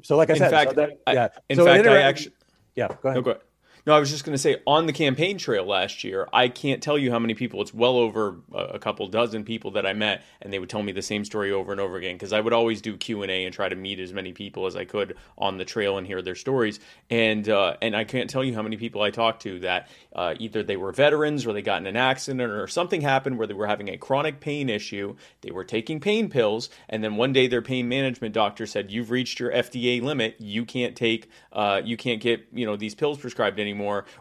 So, 0.02 0.16
like 0.16 0.30
I 0.30 0.34
In 0.34 0.38
said, 0.38 0.50
fact, 0.50 0.70
so 0.70 0.76
that, 0.76 0.90
I- 1.06 1.12
yeah. 1.12 1.28
In 1.48 1.56
so 1.56 1.64
fact, 1.64 1.78
inter- 1.78 1.90
I 1.90 2.02
actually 2.02 2.32
yeah, 2.76 2.88
go 3.02 3.08
ahead. 3.10 3.16
no, 3.16 3.22
go 3.22 3.30
ahead. 3.32 3.42
No, 3.86 3.94
I 3.94 3.98
was 3.98 4.10
just 4.10 4.24
going 4.24 4.34
to 4.34 4.38
say 4.38 4.58
on 4.66 4.86
the 4.86 4.92
campaign 4.92 5.38
trail 5.38 5.64
last 5.64 6.04
year, 6.04 6.28
I 6.32 6.48
can't 6.48 6.82
tell 6.82 6.98
you 6.98 7.10
how 7.10 7.18
many 7.18 7.34
people. 7.34 7.62
It's 7.62 7.72
well 7.72 7.96
over 7.96 8.36
a 8.54 8.78
couple 8.78 9.06
dozen 9.08 9.44
people 9.44 9.70
that 9.72 9.86
I 9.86 9.94
met, 9.94 10.22
and 10.42 10.52
they 10.52 10.58
would 10.58 10.68
tell 10.68 10.82
me 10.82 10.92
the 10.92 11.02
same 11.02 11.24
story 11.24 11.50
over 11.50 11.72
and 11.72 11.80
over 11.80 11.96
again. 11.96 12.14
Because 12.14 12.32
I 12.32 12.40
would 12.40 12.52
always 12.52 12.82
do 12.82 12.96
Q 12.96 13.22
and 13.22 13.30
A 13.30 13.44
and 13.46 13.54
try 13.54 13.68
to 13.70 13.76
meet 13.76 13.98
as 13.98 14.12
many 14.12 14.32
people 14.32 14.66
as 14.66 14.76
I 14.76 14.84
could 14.84 15.16
on 15.38 15.56
the 15.56 15.64
trail 15.64 15.96
and 15.96 16.06
hear 16.06 16.20
their 16.20 16.34
stories. 16.34 16.78
And 17.08 17.48
uh, 17.48 17.76
and 17.80 17.96
I 17.96 18.04
can't 18.04 18.28
tell 18.28 18.44
you 18.44 18.54
how 18.54 18.62
many 18.62 18.76
people 18.76 19.00
I 19.00 19.10
talked 19.10 19.42
to 19.42 19.60
that 19.60 19.88
uh, 20.14 20.34
either 20.38 20.62
they 20.62 20.76
were 20.76 20.92
veterans 20.92 21.46
or 21.46 21.54
they 21.54 21.62
got 21.62 21.80
in 21.80 21.86
an 21.86 21.96
accident 21.96 22.52
or 22.52 22.66
something 22.68 23.00
happened 23.00 23.38
where 23.38 23.46
they 23.46 23.54
were 23.54 23.66
having 23.66 23.88
a 23.88 23.96
chronic 23.96 24.40
pain 24.40 24.68
issue. 24.68 25.16
They 25.40 25.52
were 25.52 25.64
taking 25.64 26.00
pain 26.00 26.28
pills, 26.28 26.68
and 26.88 27.02
then 27.02 27.16
one 27.16 27.32
day 27.32 27.46
their 27.46 27.62
pain 27.62 27.88
management 27.88 28.34
doctor 28.34 28.66
said, 28.66 28.90
"You've 28.90 29.10
reached 29.10 29.40
your 29.40 29.50
FDA 29.50 30.02
limit. 30.02 30.36
You 30.38 30.66
can't 30.66 30.94
take, 30.94 31.30
uh, 31.52 31.80
you 31.82 31.96
can't 31.96 32.20
get, 32.20 32.46
you 32.52 32.66
know, 32.66 32.76
these 32.76 32.94
pills 32.94 33.18
prescribed 33.18 33.58
anymore. 33.58 33.69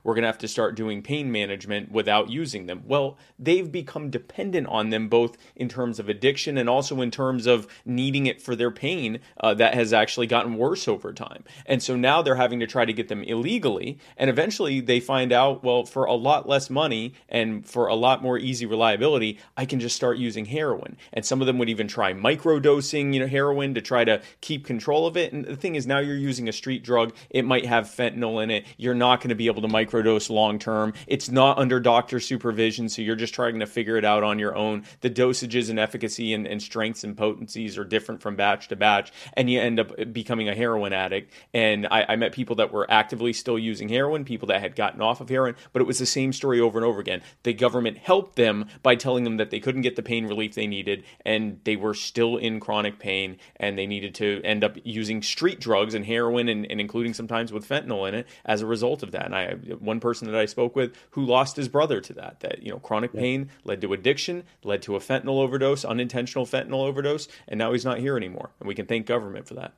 We're 0.04 0.16
gonna 0.16 0.28
have 0.28 0.38
to 0.40 0.48
start 0.48 0.76
doing 0.76 1.02
pain 1.02 1.32
management 1.32 1.92
without 1.92 2.30
using 2.30 2.66
them." 2.66 2.84
Well, 2.86 3.18
they've 3.38 3.72
become 3.72 4.10
dependent 4.10 4.68
on 4.68 4.90
them 4.90 5.10
both 5.10 5.38
in 5.56 5.70
terms 5.70 6.00
of 6.00 6.10
addiction 6.10 6.58
and 6.58 6.70
also 6.70 7.02
in 7.02 7.12
terms 7.12 7.46
of 7.46 7.68
needing 7.86 8.26
it 8.26 8.42
for 8.42 8.56
their 8.56 8.72
pain. 8.72 9.20
Uh, 9.40 9.54
that 9.54 9.74
has 9.74 9.94
actually 9.94 10.28
gotten 10.28 10.58
worse 10.58 10.88
over 10.88 11.14
time, 11.14 11.44
and 11.66 11.82
so 11.82 11.96
now 11.96 12.22
they're 12.22 12.36
having 12.36 12.60
to 12.60 12.68
try 12.68 12.86
to 12.86 12.94
get 12.94 13.08
them 13.08 13.24
illegally, 13.24 13.98
and 14.18 14.30
eventually 14.30 14.80
they 14.80 15.00
find 15.00 15.32
out, 15.32 15.64
well, 15.64 15.86
for 15.86 16.06
a 16.06 16.14
lot 16.14 16.48
less 16.48 16.70
money 16.70 17.14
and 17.28 17.66
for 17.66 17.88
a 17.88 17.96
lot 17.96 18.22
more 18.22 18.38
easy 18.38 18.66
reliability, 18.66 19.38
I 19.58 19.66
can 19.66 19.80
just 19.80 19.96
start 19.96 20.18
using 20.18 20.46
heroin. 20.46 20.98
And 21.14 21.26
some 21.26 21.42
of 21.42 21.48
them 21.48 21.58
would 21.58 21.70
even 21.70 21.88
try 21.88 22.14
microdosing, 22.14 23.14
you 23.14 23.20
know, 23.20 23.28
heroin 23.28 23.74
to 23.74 23.82
try 23.82 24.04
to 24.04 24.22
keep 24.42 24.66
control 24.66 25.08
of 25.08 25.18
it. 25.18 25.34
And 25.34 25.46
the 25.46 25.56
thing 25.56 25.76
is, 25.76 25.88
now 25.88 26.00
you're 26.00 26.16
using 26.16 26.48
a 26.50 26.54
street 26.54 26.84
drug. 26.84 27.14
It 27.30 27.46
might 27.46 27.66
have 27.66 27.86
fentanyl 27.86 28.42
in 28.44 28.52
it. 28.52 28.66
You're 28.78 28.94
not 28.94 29.20
going 29.20 29.30
to 29.30 29.36
be 29.39 29.47
able 29.47 29.62
to 29.62 29.67
microdose 29.69 30.30
long 30.30 30.60
term. 30.60 30.93
It's 31.08 31.32
not 31.32 31.58
under 31.58 31.80
doctor 31.80 32.19
supervision, 32.19 32.89
so 32.89 33.02
you're 33.02 33.15
just 33.15 33.34
trying 33.34 33.60
to 33.62 33.65
figure 33.65 33.95
it 33.95 34.04
out 34.04 34.21
on 34.21 34.38
your 34.38 34.54
own. 34.56 34.84
The 34.99 35.10
dosages 35.10 35.69
and 35.69 35.80
efficacy 35.80 36.34
and, 36.34 36.45
and 36.45 36.62
strengths 36.62 37.06
and 37.06 37.17
potencies 37.17 37.78
are 37.78 37.86
different 37.86 38.21
from 38.21 38.36
batch 38.36 38.67
to 38.67 38.75
batch, 38.75 39.12
and 39.34 39.49
you 39.49 39.62
end 39.62 39.80
up 39.80 40.13
becoming 40.13 40.49
a 40.49 40.54
heroin 40.54 40.91
addict. 40.91 41.34
And 41.54 41.88
I, 41.88 42.06
I 42.10 42.15
met 42.17 42.34
people 42.34 42.58
that 42.58 42.73
were 42.73 42.86
actively 42.91 43.32
still 43.32 43.58
using 43.58 43.88
heroin, 43.88 44.25
people 44.25 44.49
that 44.49 44.60
had 44.60 44.75
gotten 44.75 45.02
off 45.02 45.21
of 45.21 45.30
heroin, 45.30 45.56
but 45.71 45.82
it 45.82 45.86
was 45.86 45.99
the 45.99 46.06
same 46.06 46.34
story 46.34 46.60
over 46.60 46.78
and 46.78 46.86
over 46.86 46.99
again. 46.99 47.21
The 47.43 47.54
government 47.54 47.97
helped 47.97 48.36
them 48.36 48.67
by 48.84 48.95
telling 48.95 49.23
them 49.23 49.38
that 49.38 49.52
they 49.52 49.62
couldn't 49.62 49.82
get 49.82 49.95
the 49.95 50.04
pain 50.04 50.28
relief 50.28 50.54
they 50.54 50.67
needed, 50.67 51.06
and 51.25 51.62
they 51.63 51.78
were 51.78 51.93
still 51.93 52.36
in 52.36 52.60
chronic 52.60 52.99
pain, 52.99 53.38
and 53.56 53.78
they 53.78 53.88
needed 53.88 54.13
to 54.15 54.41
end 54.43 54.65
up 54.65 54.75
using 54.84 55.21
street 55.21 55.62
drugs 55.62 55.93
and 55.93 56.06
heroin, 56.06 56.49
and, 56.49 56.69
and 56.69 56.82
including 56.82 57.13
sometimes 57.13 57.54
with 57.54 57.67
fentanyl 57.67 58.06
in 58.06 58.15
it 58.15 58.28
as 58.43 58.62
a 58.62 58.65
result 58.65 59.02
of 59.02 59.12
that. 59.12 59.29
And 59.32 59.36
I, 59.36 59.74
one 59.76 60.00
person 60.00 60.30
that 60.32 60.39
I 60.39 60.46
spoke 60.46 60.76
with 60.76 60.96
who 61.12 61.24
lost 61.24 61.56
his 61.56 61.68
brother 61.68 62.02
to 62.02 62.13
that, 62.13 62.39
that 62.39 62.63
you 62.63 62.72
know, 62.72 62.80
chronic 62.80 63.13
pain 63.13 63.50
led 63.63 63.80
to 63.82 63.94
addiction, 63.94 64.44
led 64.63 64.82
to 64.84 64.96
a 64.96 65.00
fentanyl 65.00 65.39
overdose, 65.42 65.86
unintentional 65.86 66.46
fentanyl 66.46 66.84
overdose, 66.86 67.28
and 67.48 67.58
now 67.58 67.72
he's 67.72 67.86
not 67.86 68.00
here 68.00 68.18
anymore. 68.18 68.50
And 68.60 68.68
we 68.68 68.76
can 68.76 68.86
thank 68.88 69.06
government 69.06 69.48
for 69.48 69.54
that. 69.56 69.74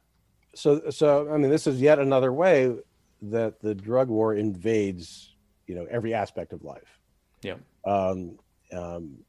so 0.53 0.89
so 0.89 1.31
i 1.33 1.37
mean 1.37 1.49
this 1.49 1.65
is 1.67 1.81
yet 1.81 1.97
another 1.99 2.31
way 2.33 2.75
that 3.21 3.61
the 3.61 3.73
drug 3.73 4.07
war 4.09 4.33
invades 4.35 5.33
you 5.67 5.75
know 5.75 5.85
every 5.89 6.13
aspect 6.13 6.51
of 6.53 6.63
life 6.63 6.99
Yeah. 7.43 7.55
um, 7.85 8.37
um, 8.73 9.19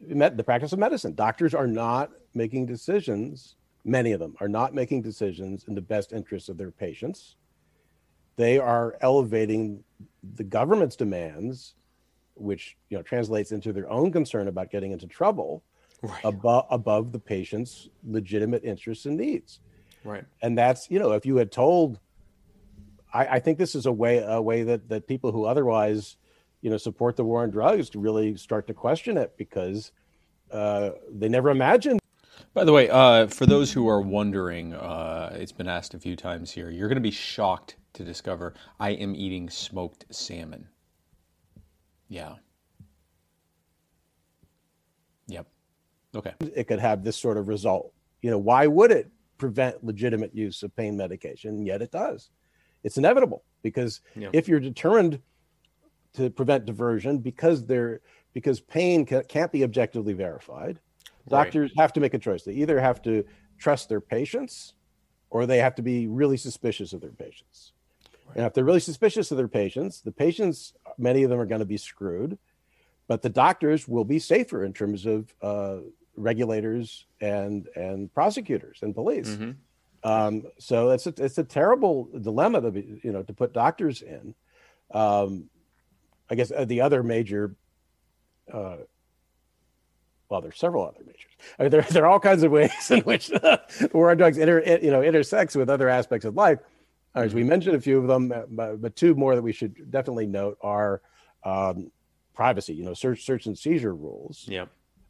met 0.00 0.36
the 0.36 0.44
practice 0.44 0.72
of 0.72 0.78
medicine 0.78 1.14
doctors 1.14 1.54
are 1.54 1.66
not 1.66 2.10
making 2.34 2.66
decisions 2.66 3.56
many 3.84 4.12
of 4.12 4.20
them 4.20 4.34
are 4.40 4.48
not 4.48 4.72
making 4.74 5.02
decisions 5.02 5.64
in 5.68 5.74
the 5.74 5.80
best 5.94 6.12
interests 6.12 6.48
of 6.48 6.56
their 6.56 6.70
patients 6.70 7.36
they 8.38 8.56
are 8.58 8.96
elevating 9.02 9.84
the 10.36 10.44
government's 10.44 10.96
demands 10.96 11.74
which 12.34 12.76
you 12.88 12.96
know 12.96 13.02
translates 13.02 13.52
into 13.52 13.72
their 13.72 13.90
own 13.90 14.10
concern 14.10 14.48
about 14.48 14.70
getting 14.70 14.92
into 14.92 15.06
trouble 15.06 15.62
Right. 16.00 16.24
above 16.24 16.66
above 16.70 17.10
the 17.10 17.18
patient's 17.18 17.88
legitimate 18.06 18.62
interests 18.62 19.04
and 19.04 19.16
needs 19.16 19.58
Right. 20.04 20.24
and 20.40 20.56
that's 20.56 20.88
you 20.90 21.00
know 21.00 21.10
if 21.12 21.26
you 21.26 21.36
had 21.36 21.50
told 21.50 21.98
I, 23.12 23.26
I 23.26 23.40
think 23.40 23.58
this 23.58 23.74
is 23.74 23.86
a 23.86 23.92
way 23.92 24.18
a 24.18 24.40
way 24.40 24.62
that 24.62 24.88
that 24.90 25.08
people 25.08 25.32
who 25.32 25.44
otherwise 25.44 26.16
you 26.60 26.70
know 26.70 26.76
support 26.76 27.16
the 27.16 27.24
war 27.24 27.42
on 27.42 27.50
drugs 27.50 27.90
to 27.90 27.98
really 27.98 28.36
start 28.36 28.68
to 28.68 28.74
question 28.74 29.16
it 29.18 29.36
because 29.36 29.90
uh, 30.52 30.90
they 31.10 31.28
never 31.28 31.50
imagined 31.50 31.98
By 32.58 32.64
the 32.64 32.72
way, 32.72 32.90
uh, 32.90 33.28
for 33.28 33.46
those 33.46 33.72
who 33.72 33.88
are 33.88 34.00
wondering, 34.00 34.74
uh, 34.74 35.30
it's 35.38 35.52
been 35.52 35.68
asked 35.68 35.94
a 35.94 35.98
few 36.00 36.16
times 36.16 36.50
here. 36.50 36.70
You're 36.70 36.88
going 36.88 36.96
to 36.96 37.00
be 37.00 37.12
shocked 37.12 37.76
to 37.92 38.02
discover 38.02 38.52
I 38.80 38.90
am 38.90 39.14
eating 39.14 39.48
smoked 39.48 40.06
salmon. 40.10 40.66
Yeah. 42.08 42.34
Yep. 45.28 45.46
Okay. 46.16 46.32
it 46.40 46.64
could 46.66 46.80
have 46.80 47.04
this 47.04 47.16
sort 47.16 47.36
of 47.36 47.46
result 47.46 47.92
you 48.22 48.30
know 48.32 48.38
why 48.38 48.66
would 48.66 48.90
it 48.90 49.08
prevent 49.36 49.84
legitimate 49.84 50.34
use 50.34 50.64
of 50.64 50.74
pain 50.74 50.96
medication 50.96 51.50
and 51.58 51.66
yet 51.66 51.80
it 51.80 51.92
does 51.92 52.30
it's 52.82 52.98
inevitable 52.98 53.44
because 53.62 54.00
Yeah. 54.16 54.30
if 54.32 54.48
you're 54.48 54.58
determined 54.58 55.20
to 56.14 56.28
prevent 56.28 56.64
diversion 56.64 57.18
because 57.18 57.64
they're 57.66 58.00
because 58.32 58.58
pain 58.60 59.06
ca- 59.06 59.22
can't 59.28 59.52
be 59.52 59.62
objectively 59.62 60.12
verified 60.12 60.80
Right. 61.30 61.44
doctors 61.44 61.72
have 61.76 61.92
to 61.94 62.00
make 62.00 62.14
a 62.14 62.18
choice. 62.18 62.42
They 62.42 62.52
either 62.54 62.80
have 62.80 63.02
to 63.02 63.24
trust 63.58 63.88
their 63.88 64.00
patients 64.00 64.74
or 65.30 65.46
they 65.46 65.58
have 65.58 65.74
to 65.76 65.82
be 65.82 66.06
really 66.06 66.36
suspicious 66.36 66.92
of 66.92 67.00
their 67.00 67.10
patients. 67.10 67.72
And 68.34 68.44
if 68.44 68.54
they're 68.54 68.64
really 68.64 68.80
suspicious 68.80 69.30
of 69.30 69.36
their 69.36 69.48
patients 69.48 70.00
the 70.00 70.12
patients 70.12 70.74
many 70.98 71.22
of 71.22 71.30
them 71.30 71.40
are 71.40 71.46
going 71.46 71.60
to 71.60 71.66
be 71.66 71.78
screwed 71.78 72.38
but 73.06 73.22
the 73.22 73.30
doctors 73.30 73.88
will 73.88 74.04
be 74.04 74.18
safer 74.18 74.64
in 74.64 74.72
terms 74.72 75.06
of 75.06 75.34
uh, 75.42 75.78
regulators 76.14 77.06
and 77.20 77.68
and 77.74 78.12
prosecutors 78.12 78.80
and 78.82 78.94
police. 78.94 79.30
Mhm. 79.30 79.56
um, 80.04 80.42
so 80.58 80.90
it's 80.90 81.06
a, 81.06 81.14
it's 81.16 81.38
a 81.38 81.44
terrible 81.44 82.08
dilemma 82.20 82.60
to 82.60 82.70
be, 82.70 83.00
you 83.02 83.12
know 83.12 83.22
to 83.22 83.32
put 83.32 83.52
doctors 83.52 84.02
in. 84.02 84.34
Um, 84.92 85.50
i 86.30 86.34
guess 86.34 86.52
uh, 86.52 86.64
the 86.64 86.80
other 86.80 87.02
major 87.02 87.56
uh, 88.52 88.78
well, 90.28 90.40
there's 90.40 90.58
several 90.58 90.86
other 90.86 91.00
majors. 91.00 91.32
I 91.58 91.62
mean, 91.62 91.70
there, 91.70 91.82
there 91.82 92.04
are 92.04 92.08
all 92.08 92.20
kinds 92.20 92.42
of 92.42 92.50
ways 92.50 92.72
in 92.90 93.00
which 93.00 93.28
the 93.28 93.90
war 93.92 94.10
on 94.10 94.16
drugs 94.16 94.38
inter, 94.38 94.62
you 94.82 94.90
know, 94.90 95.02
intersects 95.02 95.54
with 95.54 95.70
other 95.70 95.88
aspects 95.88 96.24
of 96.24 96.36
life. 96.36 96.58
As 97.14 97.34
we 97.34 97.42
mentioned 97.42 97.74
a 97.74 97.80
few 97.80 97.98
of 97.98 98.06
them, 98.06 98.30
uh, 98.30 98.42
but, 98.48 98.80
but 98.80 98.96
two 98.96 99.14
more 99.14 99.34
that 99.34 99.42
we 99.42 99.52
should 99.52 99.90
definitely 99.90 100.26
note 100.26 100.58
are 100.60 101.00
um, 101.44 101.90
privacy. 102.34 102.74
You 102.74 102.84
know, 102.84 102.94
search, 102.94 103.24
search 103.24 103.46
and 103.46 103.58
seizure 103.58 103.94
rules. 103.94 104.44
Yeah. 104.46 104.66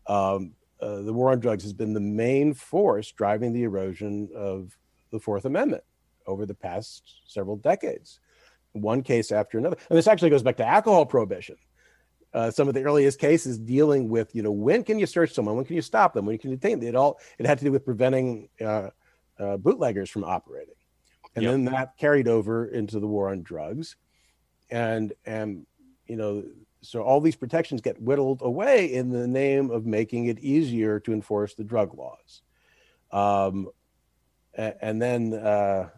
Um, 0.06 0.52
uh, 0.80 1.02
the 1.02 1.12
war 1.12 1.32
on 1.32 1.40
drugs 1.40 1.64
has 1.64 1.72
been 1.72 1.92
the 1.92 2.00
main 2.00 2.54
force 2.54 3.10
driving 3.10 3.52
the 3.52 3.64
erosion 3.64 4.28
of 4.34 4.78
the 5.10 5.18
Fourth 5.18 5.44
Amendment 5.44 5.82
over 6.26 6.46
the 6.46 6.54
past 6.54 7.02
several 7.26 7.56
decades. 7.56 8.20
One 8.72 9.02
case 9.02 9.32
after 9.32 9.58
another, 9.58 9.76
and 9.90 9.98
this 9.98 10.06
actually 10.06 10.30
goes 10.30 10.42
back 10.42 10.56
to 10.58 10.66
alcohol 10.66 11.04
prohibition. 11.04 11.56
Uh, 12.38 12.50
some 12.52 12.68
of 12.68 12.74
the 12.74 12.84
earliest 12.84 13.18
cases 13.18 13.58
dealing 13.58 14.08
with 14.08 14.32
you 14.32 14.42
know 14.44 14.52
when 14.52 14.84
can 14.84 14.96
you 15.00 15.06
search 15.06 15.32
someone, 15.32 15.56
when 15.56 15.64
can 15.64 15.74
you 15.74 15.82
stop 15.82 16.14
them, 16.14 16.24
when 16.24 16.38
can 16.38 16.50
you 16.50 16.56
detain 16.56 16.78
them. 16.78 16.88
It 16.88 16.94
all 16.94 17.18
it 17.36 17.46
had 17.46 17.58
to 17.58 17.64
do 17.64 17.72
with 17.72 17.84
preventing 17.84 18.48
uh, 18.60 18.90
uh, 19.40 19.56
bootleggers 19.56 20.08
from 20.08 20.22
operating, 20.22 20.76
and 21.34 21.42
Yep. 21.42 21.52
then 21.52 21.64
that 21.64 21.96
carried 21.98 22.28
over 22.28 22.66
into 22.66 23.00
the 23.00 23.08
war 23.08 23.30
on 23.30 23.42
drugs, 23.42 23.96
and 24.70 25.12
and 25.26 25.66
you 26.06 26.14
know 26.14 26.44
so 26.80 27.02
all 27.02 27.20
these 27.20 27.34
protections 27.34 27.80
get 27.80 28.00
whittled 28.00 28.40
away 28.40 28.94
in 28.94 29.10
the 29.10 29.26
name 29.26 29.72
of 29.72 29.84
making 29.84 30.26
it 30.26 30.38
easier 30.38 31.00
to 31.00 31.12
enforce 31.12 31.54
the 31.54 31.64
drug 31.64 31.92
laws. 31.98 32.42
Um, 33.10 33.68
and 34.54 35.02
then 35.02 35.34
uh, 35.34 35.88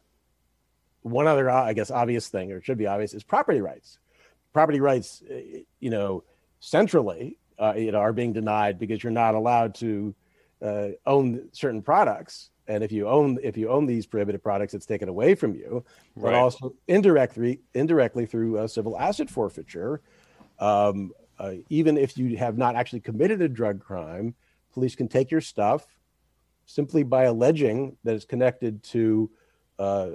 one 1.03 1.27
other, 1.27 1.51
uh, 1.51 1.65
I 1.65 1.75
guess, 1.75 1.91
obvious 1.91 2.29
thing, 2.29 2.51
or 2.51 2.57
it 2.57 2.65
should 2.65 2.79
be 2.79 2.87
obvious, 2.87 3.13
is 3.13 3.25
property 3.25 3.61
rights. 3.61 3.99
Property 4.55 4.81
rights, 4.81 5.23
uh, 5.31 5.35
you 5.81 5.91
know, 5.91 6.25
centrally, 6.61 7.39
uh, 7.59 7.75
you 7.77 7.91
know, 7.93 7.99
are 7.99 8.13
being 8.13 8.33
denied 8.33 8.79
because 8.79 9.03
you're 9.03 9.11
not 9.11 9.35
allowed 9.35 9.75
to 9.77 10.15
uh, 10.63 10.89
own 11.07 11.49
certain 11.53 11.83
products. 11.83 12.51
And 12.69 12.85
if 12.85 12.93
you 12.93 13.09
own 13.09 13.39
if 13.43 13.57
you 13.57 13.69
own 13.69 13.87
these 13.87 14.07
prohibited 14.07 14.43
products, 14.43 14.75
it's 14.75 14.87
taken 14.87 15.09
away 15.09 15.35
from 15.35 15.55
you. 15.55 15.85
But 16.15 16.23
Right. 16.23 16.37
also 16.37 16.75
indirectly 16.87 17.61
indirectly 17.75 18.27
through 18.27 18.59
uh, 18.59 18.69
civil 18.69 18.97
asset 18.99 19.29
forfeiture, 19.29 20.03
um, 20.61 21.11
uh, 21.39 21.55
even 21.69 21.97
if 21.97 22.17
you 22.17 22.37
have 22.37 22.57
not 22.57 22.77
actually 22.77 23.01
committed 23.01 23.43
a 23.43 23.49
drug 23.49 23.81
crime, 23.81 24.35
police 24.73 24.95
can 24.95 25.09
take 25.09 25.31
your 25.31 25.41
stuff 25.41 25.87
simply 26.67 27.03
by 27.03 27.25
alleging 27.25 27.97
that 28.05 28.15
it's 28.15 28.25
connected 28.25 28.83
to 28.85 29.31
uh, 29.81 30.11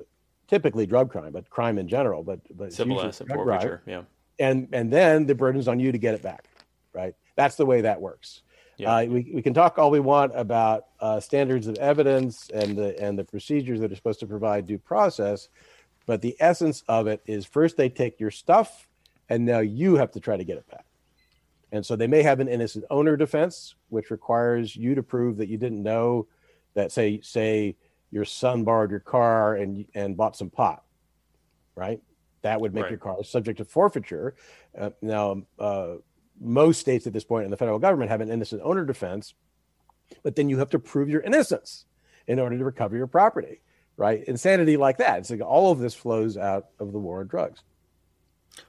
typically 0.48 0.86
drug 0.86 1.12
crime, 1.12 1.34
but 1.34 1.50
crime 1.50 1.78
in 1.78 1.88
general. 1.90 2.24
But 2.24 2.40
but 2.56 2.72
Civil 2.72 3.02
asset 3.02 3.28
drug 3.28 3.44
crime. 3.44 3.60
forfeiture. 3.60 3.84
Yeah. 3.86 4.04
And 4.40 4.68
and 4.74 4.92
then 4.92 5.26
the 5.26 5.36
burden's 5.36 5.68
on 5.68 5.80
you 5.80 5.92
to 5.92 5.98
get 5.98 6.14
it 6.14 6.22
back, 6.22 6.46
right? 6.94 7.16
That's 7.36 7.56
the 7.56 7.66
way 7.66 7.82
that 7.82 8.02
works. 8.02 8.42
Yeah. 8.78 8.96
Uh, 8.96 9.06
we, 9.06 9.32
we 9.34 9.42
can 9.42 9.54
talk 9.54 9.78
all 9.78 9.90
we 9.90 10.02
want 10.02 10.34
about 10.36 10.88
uh, 11.00 11.20
standards 11.20 11.68
of 11.68 11.78
evidence 11.78 12.50
and 12.54 12.78
the 12.78 13.02
and 13.02 13.18
the 13.18 13.24
procedures 13.24 13.80
that 13.80 13.92
are 13.92 13.96
supposed 13.96 14.20
to 14.20 14.28
provide 14.28 14.68
due 14.68 14.78
process, 14.78 15.50
but 16.06 16.22
the 16.22 16.36
essence 16.40 16.84
of 16.88 17.08
it 17.08 17.22
is 17.26 17.46
first 17.46 17.78
they 17.78 17.90
take 17.90 18.20
your 18.20 18.32
stuff, 18.32 18.88
and 19.30 19.46
now 19.46 19.60
you 19.60 19.96
have 19.96 20.12
to 20.12 20.20
try 20.20 20.36
to 20.36 20.44
get 20.44 20.58
it 20.58 20.70
back. 20.70 20.86
And 21.72 21.86
so 21.86 21.96
they 21.96 22.08
may 22.08 22.24
have 22.24 22.40
an 22.40 22.48
innocent 22.48 22.86
owner 22.90 23.18
defense, 23.18 23.76
which 23.90 24.12
requires 24.12 24.76
you 24.76 24.96
to 24.96 25.04
prove 25.04 25.38
that 25.38 25.50
you 25.50 25.58
didn't 25.58 25.82
know 25.82 26.28
that 26.74 26.92
say 26.92 27.22
say 27.22 27.76
your 28.12 28.26
son 28.26 28.64
borrowed 28.64 28.92
your 28.92 29.00
car 29.00 29.56
and 29.56 29.86
and 29.96 30.18
bought 30.18 30.36
some 30.36 30.50
pot, 30.50 30.84
right? 31.76 32.02
That 32.46 32.62
would 32.62 32.76
make 32.76 32.84
Right. 32.84 32.92
your 32.92 33.00
car 33.00 33.24
subject 33.24 33.58
to 33.58 33.66
forfeiture. 33.66 34.36
Uh, 34.78 34.92
now, 35.02 35.42
uh, 35.58 35.96
most 36.40 36.80
states 36.80 37.08
at 37.08 37.14
this 37.14 37.24
point 37.24 37.46
in 37.46 37.50
the 37.50 37.58
federal 37.58 37.80
government 37.80 38.12
have 38.12 38.22
an 38.22 38.30
innocent 38.30 38.62
owner 38.64 38.86
defense, 38.86 39.34
but 40.22 40.36
then 40.36 40.48
you 40.48 40.60
have 40.60 40.70
to 40.70 40.78
prove 40.78 41.10
your 41.10 41.22
innocence 41.22 41.86
in 42.28 42.38
order 42.40 42.56
to 42.56 42.64
recover 42.64 42.96
your 42.96 43.08
property, 43.08 43.62
right? 43.98 44.24
Insanity 44.26 44.78
like 44.78 44.98
that. 44.98 45.18
It's 45.18 45.32
like 45.32 45.42
all 45.42 45.72
of 45.72 45.80
this 45.80 45.96
flows 45.96 46.38
out 46.38 46.68
of 46.80 46.92
the 46.92 47.00
war 47.00 47.22
on 47.22 47.28
drugs. 47.28 47.64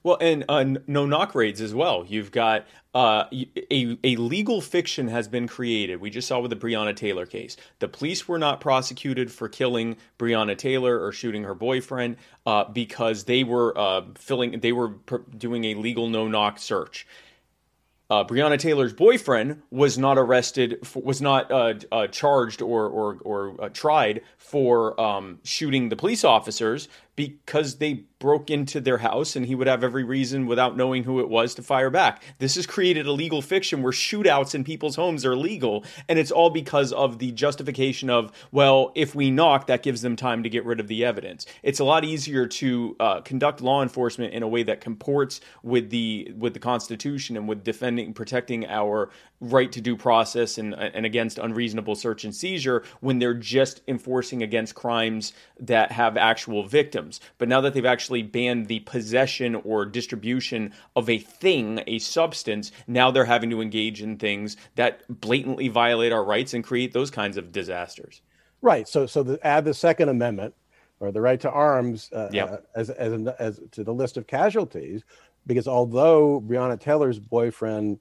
Well, 0.03 0.19
and 0.21 0.45
uh, 0.49 0.65
no 0.87 1.07
knock 1.07 1.35
raids 1.35 1.61
as 1.61 1.75
well. 1.75 2.05
You've 2.07 2.33
got 2.33 2.67
uh, 2.95 3.25
a 3.71 3.99
a 4.03 4.17
legal 4.17 4.61
fiction 4.61 5.09
has 5.09 5.29
been 5.29 5.47
created. 5.47 6.01
We 6.01 6.11
just 6.11 6.29
saw 6.29 6.41
with 6.41 6.51
the 6.51 6.57
Breonna 6.57 6.95
Taylor 6.95 7.27
case. 7.27 7.57
The 7.79 7.89
police 7.89 8.27
were 8.27 8.39
not 8.39 8.61
prosecuted 8.61 9.31
for 9.31 9.49
killing 9.49 9.97
Breonna 10.19 10.57
Taylor 10.57 11.05
or 11.05 11.13
shooting 11.13 11.45
her 11.45 11.55
boyfriend 11.55 12.17
uh, 12.47 12.65
because 12.65 13.25
they 13.25 13.45
were 13.45 13.77
uh, 13.77 14.03
filling. 14.15 14.61
They 14.61 14.73
were 14.73 14.91
pr- 14.91 15.17
doing 15.37 15.65
a 15.65 15.75
legal 15.75 16.09
no 16.09 16.27
knock 16.27 16.59
search. 16.59 17.07
Uh, 18.09 18.25
Breonna 18.25 18.57
Taylor's 18.57 18.93
boyfriend 18.93 19.63
was 19.71 19.99
not 19.99 20.17
arrested, 20.17 20.79
was 20.95 21.21
not 21.21 21.51
uh, 21.51 21.75
uh, 21.91 22.07
charged 22.07 22.63
or 22.63 22.87
or, 22.87 23.19
or 23.23 23.65
uh, 23.65 23.69
tried 23.69 24.23
for 24.39 24.99
um, 25.01 25.41
shooting 25.43 25.89
the 25.89 25.97
police 25.97 26.23
officers 26.23 26.89
because 27.17 27.77
they 27.77 28.05
broke 28.19 28.51
into 28.51 28.81
their 28.81 28.99
house 28.99 29.37
and 29.37 29.47
he 29.47 29.55
would 29.55 29.67
have 29.67 29.85
every 29.85 30.05
reason 30.05 30.47
without 30.47 30.77
knowing 30.77 31.05
who 31.05 31.21
it 31.21 31.29
was 31.29 31.55
to 31.55 31.63
fire 31.63 31.91
back. 31.91 32.23
This 32.39 32.55
has 32.55 32.67
created 32.67 33.07
a 33.07 33.13
legal 33.13 33.43
fiction 33.43 33.83
where 33.83 33.93
shootouts 33.93 34.55
in 34.55 34.65
people's 34.65 34.97
homes 34.97 35.25
are 35.27 35.37
legal 35.37 35.85
and 36.09 36.19
it's 36.19 36.31
all 36.31 36.49
because 36.49 36.93
of 36.93 37.19
the 37.19 37.33
justification 37.33 38.09
of 38.09 38.33
well, 38.53 38.93
if 38.95 39.15
we 39.15 39.31
knock 39.31 39.67
that 39.67 39.83
gives 39.83 40.01
them 40.03 40.17
time 40.17 40.43
to 40.43 40.49
get 40.49 40.65
rid 40.65 40.81
of 40.81 40.89
the 40.89 41.05
evidence. 41.05 41.47
It's 41.63 41.81
a 41.81 41.85
lot 41.85 42.05
easier 42.05 42.47
to 42.47 42.97
uh, 43.01 43.21
conduct 43.21 43.61
law 43.61 43.83
enforcement 43.83 44.33
in 44.33 44.43
a 44.43 44.49
way 44.49 44.63
that 44.63 44.81
comports 44.81 45.41
with 45.63 45.91
the 45.91 46.33
with 46.37 46.55
the 46.55 46.61
Constitution 46.61 47.37
and 47.37 47.47
with 47.47 47.65
defending 47.65 48.15
protecting 48.15 48.67
our 48.67 49.11
right 49.41 49.71
to 49.73 49.81
due 49.83 49.97
process 49.97 50.57
and 50.57 50.75
and 50.75 51.05
against 51.05 51.39
unreasonable 51.39 51.95
search 51.95 52.25
and 52.25 52.35
seizure 52.35 52.83
when 53.01 53.19
they're 53.19 53.35
just 53.35 53.83
enforcing 53.87 54.43
against 54.43 54.75
crimes 54.75 55.35
that 55.61 55.93
have 55.93 56.17
actual 56.17 56.67
victims. 56.67 57.06
But 57.39 57.49
now 57.49 57.61
that 57.61 57.75
they've 57.75 57.85
actually 57.85 58.23
banned 58.23 58.67
the 58.67 58.81
possession 58.81 59.55
or 59.55 59.85
distribution 59.87 60.73
of 60.95 61.09
a 61.09 61.19
thing, 61.19 61.83
a 61.87 61.99
substance, 61.99 62.73
now 62.87 63.11
they're 63.11 63.25
having 63.25 63.51
to 63.51 63.61
engage 63.61 64.03
in 64.03 64.17
things 64.17 64.57
that 64.75 65.03
blatantly 65.21 65.69
violate 65.69 66.13
our 66.13 66.25
rights 66.25 66.55
and 66.55 66.65
create 66.65 66.93
those 66.93 67.11
kinds 67.11 67.37
of 67.37 67.53
disasters. 67.53 68.23
Right. 68.63 68.89
So 68.89 69.07
so 69.07 69.23
the, 69.23 69.39
add 69.47 69.65
the 69.65 69.75
Second 69.75 70.09
Amendment 70.09 70.55
or 71.01 71.13
the 71.13 71.21
right 71.21 71.41
to 71.41 71.51
arms 71.51 72.11
uh, 72.13 72.29
Yeah. 72.33 72.45
uh, 72.45 72.57
as 72.75 72.91
as, 72.91 73.13
an, 73.13 73.29
as 73.39 73.61
to 73.73 73.85
the 73.85 73.93
list 73.95 74.17
of 74.17 74.27
casualties, 74.27 75.05
because 75.47 75.69
although 75.69 76.41
Breonna 76.41 76.81
Taylor's 76.81 77.19
boyfriend 77.19 78.01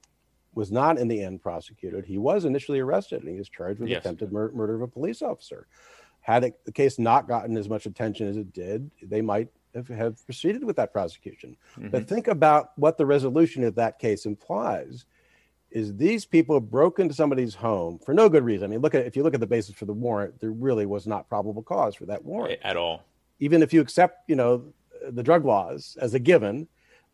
was 0.54 0.72
not 0.72 0.98
in 0.98 1.10
the 1.10 1.22
end 1.22 1.42
prosecuted, 1.42 2.06
he 2.06 2.18
was 2.18 2.46
initially 2.46 2.80
arrested 2.80 3.20
and 3.22 3.30
he 3.30 3.38
was 3.38 3.50
charged 3.50 3.82
with 3.82 3.90
Yes. 3.90 4.00
attempted 4.06 4.32
mur- 4.32 4.52
murder 4.54 4.76
of 4.76 4.82
a 4.82 4.88
police 4.88 5.22
officer. 5.22 5.68
Had 6.26 6.44
it, 6.44 6.60
the 6.66 6.72
case 6.72 6.98
not 6.98 7.28
gotten 7.28 7.56
as 7.56 7.70
much 7.70 7.86
attention 7.86 8.28
as 8.28 8.36
it 8.36 8.52
did, 8.52 8.90
they 9.04 9.22
might 9.22 9.48
have, 9.76 9.88
have 9.90 10.26
proceeded 10.26 10.64
with 10.64 10.76
that 10.78 10.92
prosecution. 10.92 11.56
But 11.78 12.08
think 12.08 12.28
about 12.28 12.72
what 12.78 12.98
the 12.98 13.06
resolution 13.06 13.64
of 13.64 13.76
that 13.76 14.00
case 14.00 14.26
implies 14.26 15.06
is 15.70 15.96
these 15.98 16.26
people 16.26 16.60
broke 16.60 16.98
into 16.98 17.14
somebody's 17.14 17.54
home 17.54 18.00
for 18.04 18.16
no 18.16 18.28
good 18.28 18.44
reason. 18.44 18.64
I 18.64 18.68
mean, 18.70 18.80
look 18.80 18.96
at 18.96 19.06
if 19.06 19.16
you 19.16 19.22
look 19.22 19.36
at 19.36 19.40
the 19.40 19.46
basis 19.46 19.76
for 19.76 19.86
the 19.86 19.94
warrant, 19.94 20.40
there 20.40 20.50
really 20.50 20.88
was 20.88 21.06
not 21.06 21.30
probable 21.30 21.62
cause 21.62 21.94
for 21.94 22.08
that 22.08 22.26
warrant. 22.26 22.60
At 22.64 22.76
all. 22.76 23.04
Even 23.40 23.62
if 23.62 23.72
you 23.72 23.80
accept, 23.80 24.28
you 24.28 24.36
know, 24.36 24.64
the 25.08 25.22
drug 25.22 25.46
laws 25.46 25.96
as 26.02 26.16
a 26.16 26.20
given, 26.20 26.68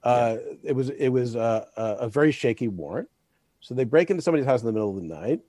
uh, 0.04 0.38
it 0.64 0.74
was 0.74 0.90
it 0.92 1.10
was 1.10 1.36
a, 1.36 1.68
a, 1.76 1.84
a 1.84 2.08
very 2.08 2.32
shaky 2.32 2.70
warrant. 2.70 3.10
So 3.60 3.74
they 3.74 3.84
break 3.84 4.10
into 4.10 4.22
somebody's 4.22 4.46
house 4.46 4.62
in 4.62 4.68
the 4.68 4.74
middle 4.74 4.90
of 4.90 4.96
the 4.96 5.02
night. 5.02 5.42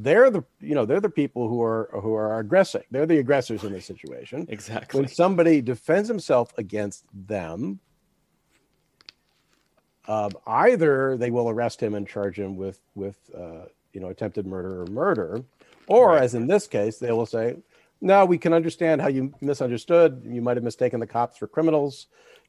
They're 0.00 0.30
the 0.30 0.44
you 0.60 0.76
know 0.76 0.84
they're 0.86 1.00
the 1.00 1.10
people 1.10 1.48
who 1.48 1.60
are 1.60 1.90
who 1.92 2.14
are 2.14 2.38
aggressing. 2.38 2.84
They're 2.92 3.04
the 3.04 3.18
aggressors 3.18 3.64
in 3.64 3.72
this 3.72 3.84
situation 3.84 4.46
Exactly. 4.48 5.00
when 5.00 5.08
somebody 5.08 5.60
defends 5.60 6.08
himself 6.08 6.52
against 6.56 7.04
them, 7.12 7.80
um, 10.06 10.30
either 10.46 11.16
they 11.16 11.32
will 11.32 11.48
arrest 11.50 11.82
him 11.82 11.94
and 11.94 12.06
charge 12.06 12.38
him 12.38 12.56
with 12.56 12.80
with 12.94 13.18
uh, 13.36 13.64
you 13.92 14.00
know 14.00 14.06
attempted 14.08 14.46
murder 14.46 14.82
or 14.82 14.86
murder, 14.86 15.42
or 15.88 16.10
Right. 16.10 16.22
as 16.22 16.36
in 16.36 16.46
this 16.46 16.68
case, 16.68 16.98
they 16.98 17.10
will 17.10 17.26
say, 17.26 17.56
"No, 18.00 18.24
we 18.24 18.38
can 18.38 18.52
understand 18.52 19.00
how 19.02 19.08
you 19.08 19.34
misunderstood. 19.40 20.22
You 20.24 20.40
might 20.42 20.56
have 20.56 20.64
mistaken 20.64 21.00
the 21.00 21.08
cops 21.08 21.36
for 21.38 21.48
criminals." 21.48 22.06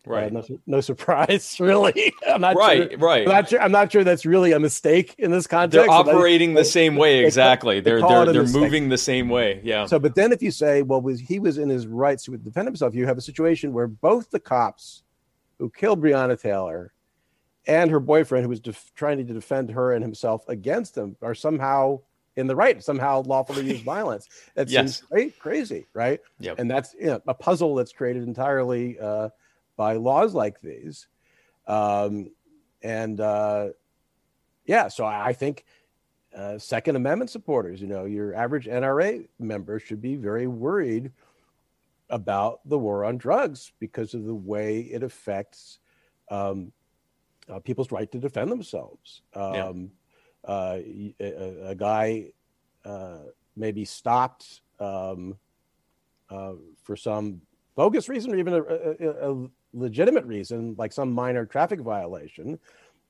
Uh, 0.07 0.11
Right. 0.11 0.31
no, 0.31 0.43
no 0.65 0.81
surprise, 0.81 1.57
really. 1.59 2.13
I'm 2.27 2.39
not 2.41 2.55
Right, 2.55 2.89
sure, 2.91 2.99
right. 2.99 3.27
I'm 3.27 3.33
not, 3.33 3.49
sure, 3.49 3.61
I'm 3.61 3.71
not 3.71 3.91
sure 3.91 4.03
that's 4.03 4.25
really 4.25 4.53
a 4.53 4.59
mistake 4.59 5.13
in 5.17 5.29
this 5.29 5.45
context. 5.45 5.73
They're 5.73 6.03
they- 6.03 6.11
operating 6.11 6.53
the 6.53 6.63
same 6.63 6.95
way 6.95 7.25
exactly. 7.25 7.79
they 7.81 7.91
They're 7.91 8.01
they're 8.01 8.31
they're 8.31 8.47
moving 8.47 8.89
the 8.89 8.97
same 8.97 9.27
way. 9.29 9.59
Yeah. 9.63 9.85
So, 9.85 9.99
but 9.99 10.15
then 10.15 10.31
if 10.31 10.41
you 10.41 10.51
say, 10.51 10.81
well, 10.83 11.01
was 11.01 11.19
he 11.19 11.37
was 11.39 11.57
in 11.57 11.67
his 11.69 11.85
rights 11.85 12.23
to 12.23 12.37
defend 12.37 12.67
himself, 12.67 12.95
you 12.95 13.05
have 13.07 13.17
a 13.17 13.21
situation 13.21 13.73
where 13.73 13.87
both 13.87 14.31
the 14.31 14.39
cops 14.39 15.03
who 15.59 15.69
killed 15.69 16.01
Breonna 16.01 16.39
Taylor 16.41 16.93
and 17.67 17.91
her 17.91 17.99
boyfriend, 17.99 18.43
who 18.45 18.49
was 18.49 18.61
def- 18.61 18.91
trying 18.95 19.17
to 19.17 19.23
defend 19.25 19.69
her 19.71 19.91
and 19.91 20.01
himself 20.03 20.47
against 20.47 20.95
them, 20.95 21.17
are 21.21 21.35
somehow 21.35 21.99
in 22.37 22.47
the 22.47 22.55
right, 22.55 22.81
somehow 22.81 23.21
lawfully 23.23 23.65
use 23.69 23.81
violence. 23.95 24.29
That 24.55 24.69
Yes. 24.69 25.03
seems 25.13 25.33
crazy, 25.39 25.87
right? 25.93 26.21
Yep. 26.39 26.57
And 26.57 26.71
that's 26.71 26.93
you 26.93 27.07
know, 27.07 27.21
a 27.27 27.33
puzzle 27.33 27.75
that's 27.75 27.91
created 27.91 28.23
entirely 28.23 28.97
uh, 28.97 29.27
by 29.79 29.93
laws 29.93 30.33
like 30.35 30.59
these. 30.59 31.07
Um, 31.65 32.31
and 32.81 33.21
uh, 33.21 33.69
yeah, 34.65 34.89
so 34.89 35.05
I 35.05 35.31
think 35.31 35.63
uh, 36.35 36.57
Second 36.57 36.97
Amendment 36.97 37.29
supporters, 37.29 37.79
you 37.79 37.87
know, 37.87 38.03
your 38.03 38.35
average 38.35 38.65
NRA 38.67 39.25
member 39.39 39.79
should 39.79 40.01
be 40.01 40.17
very 40.17 40.47
worried 40.47 41.13
about 42.09 42.59
the 42.67 42.77
war 42.77 43.05
on 43.05 43.17
drugs 43.17 43.71
because 43.79 44.13
of 44.13 44.25
the 44.25 44.35
way 44.35 44.81
it 44.81 45.01
affects 45.01 45.79
um, 46.29 46.73
uh, 47.47 47.59
people's 47.59 47.89
right 47.89 48.11
to 48.11 48.19
defend 48.19 48.51
themselves. 48.51 49.21
Yeah. 49.33 49.67
Um, 49.67 49.91
uh, 50.43 50.79
y- 50.85 51.13
a, 51.21 51.69
a- 51.69 51.75
guy 51.75 52.33
uh, 52.83 53.19
may 53.55 53.71
be 53.71 53.85
stopped 53.85 54.59
um, 54.81 55.37
uh, 56.29 56.53
for 56.83 56.97
some 56.97 57.39
bogus 57.75 58.09
reason 58.09 58.33
or 58.33 58.37
even 58.37 58.53
a, 58.55 58.61
a 58.61 59.47
legitimate 59.73 60.25
reason, 60.25 60.75
like 60.77 60.91
some 60.91 61.11
minor 61.11 61.45
traffic 61.45 61.81
violation. 61.81 62.59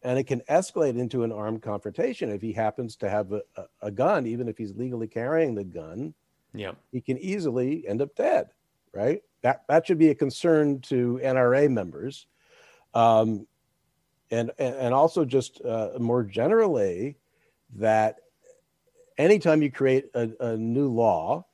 and 0.02 0.18
it 0.18 0.24
can 0.24 0.40
escalate 0.50 0.98
into 0.98 1.24
an 1.24 1.32
armed 1.32 1.62
confrontation 1.62 2.30
if 2.30 2.42
he 2.42 2.54
happens 2.54 2.96
to 2.96 3.10
have 3.10 3.34
a, 3.34 3.42
a, 3.82 3.92
gun, 3.92 4.26
even 4.26 4.48
if 4.48 4.58
he's 4.58 4.74
legally 4.78 5.08
carrying 5.08 5.56
the 5.56 5.64
gun. 5.64 6.14
Yeah, 6.54 6.72
he 6.92 7.02
can 7.02 7.18
easily 7.18 7.86
end 7.88 8.02
up 8.02 8.16
dead. 8.16 8.50
Right. 8.94 9.22
That 9.42 9.64
that 9.68 9.86
should 9.86 10.00
be 10.00 10.10
a 10.10 10.16
concern 10.16 10.80
to 10.82 11.20
NRA 11.24 11.70
members, 11.70 12.28
um, 12.94 13.46
and, 14.32 14.52
and 14.58 14.76
and 14.76 14.94
also 14.94 15.26
just 15.26 15.62
uh, 15.64 15.92
more 16.00 16.24
generally 16.24 17.18
that 17.76 18.22
anytime 19.18 19.62
you 19.62 19.72
create 19.72 20.06
a, 20.16 20.30
a 20.40 20.58
new 20.58 20.88
law 20.88 21.46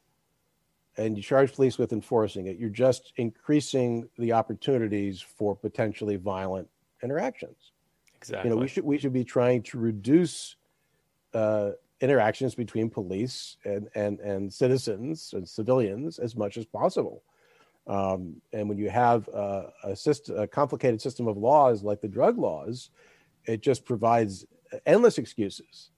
and 0.98 1.18
you 1.18 1.24
charge 1.24 1.54
police 1.54 1.78
with 1.78 1.92
enforcing 1.94 2.48
it, 2.48 2.58
you're 2.58 2.70
just 2.70 3.14
increasing 3.18 4.08
the 4.18 4.32
opportunities 4.32 5.22
for 5.22 5.56
potentially 5.56 6.16
violent 6.16 6.68
interactions. 7.04 7.72
Exactly. 8.16 8.50
You 8.50 8.56
know, 8.56 8.62
we 8.62 8.68
should 8.68 8.84
we 8.84 8.98
should 8.98 9.14
be 9.14 9.24
trying 9.24 9.62
to 9.64 9.78
reduce 9.78 10.56
uh, 11.34 11.72
interactions 12.02 12.56
between 12.56 12.90
police 12.90 13.58
and 13.66 13.90
and 13.96 14.20
and 14.20 14.52
citizens 14.52 15.34
and 15.34 15.48
civilians 15.48 16.20
as 16.20 16.36
much 16.36 16.58
as 16.58 16.66
possible. 16.66 17.24
Um, 17.88 18.42
and 18.52 18.68
when 18.68 18.80
you 18.80 18.90
have 18.90 19.30
uh, 19.30 19.68
a, 19.84 19.96
system, 19.96 20.40
a 20.40 20.48
complicated 20.48 21.00
system 21.02 21.28
of 21.28 21.38
laws 21.38 21.84
like 21.84 22.02
the 22.02 22.08
drug 22.08 22.40
laws, 22.40 22.90
it 23.46 23.62
just 23.62 23.86
provides 23.86 24.44
endless 24.86 25.18
excuses 25.18 25.92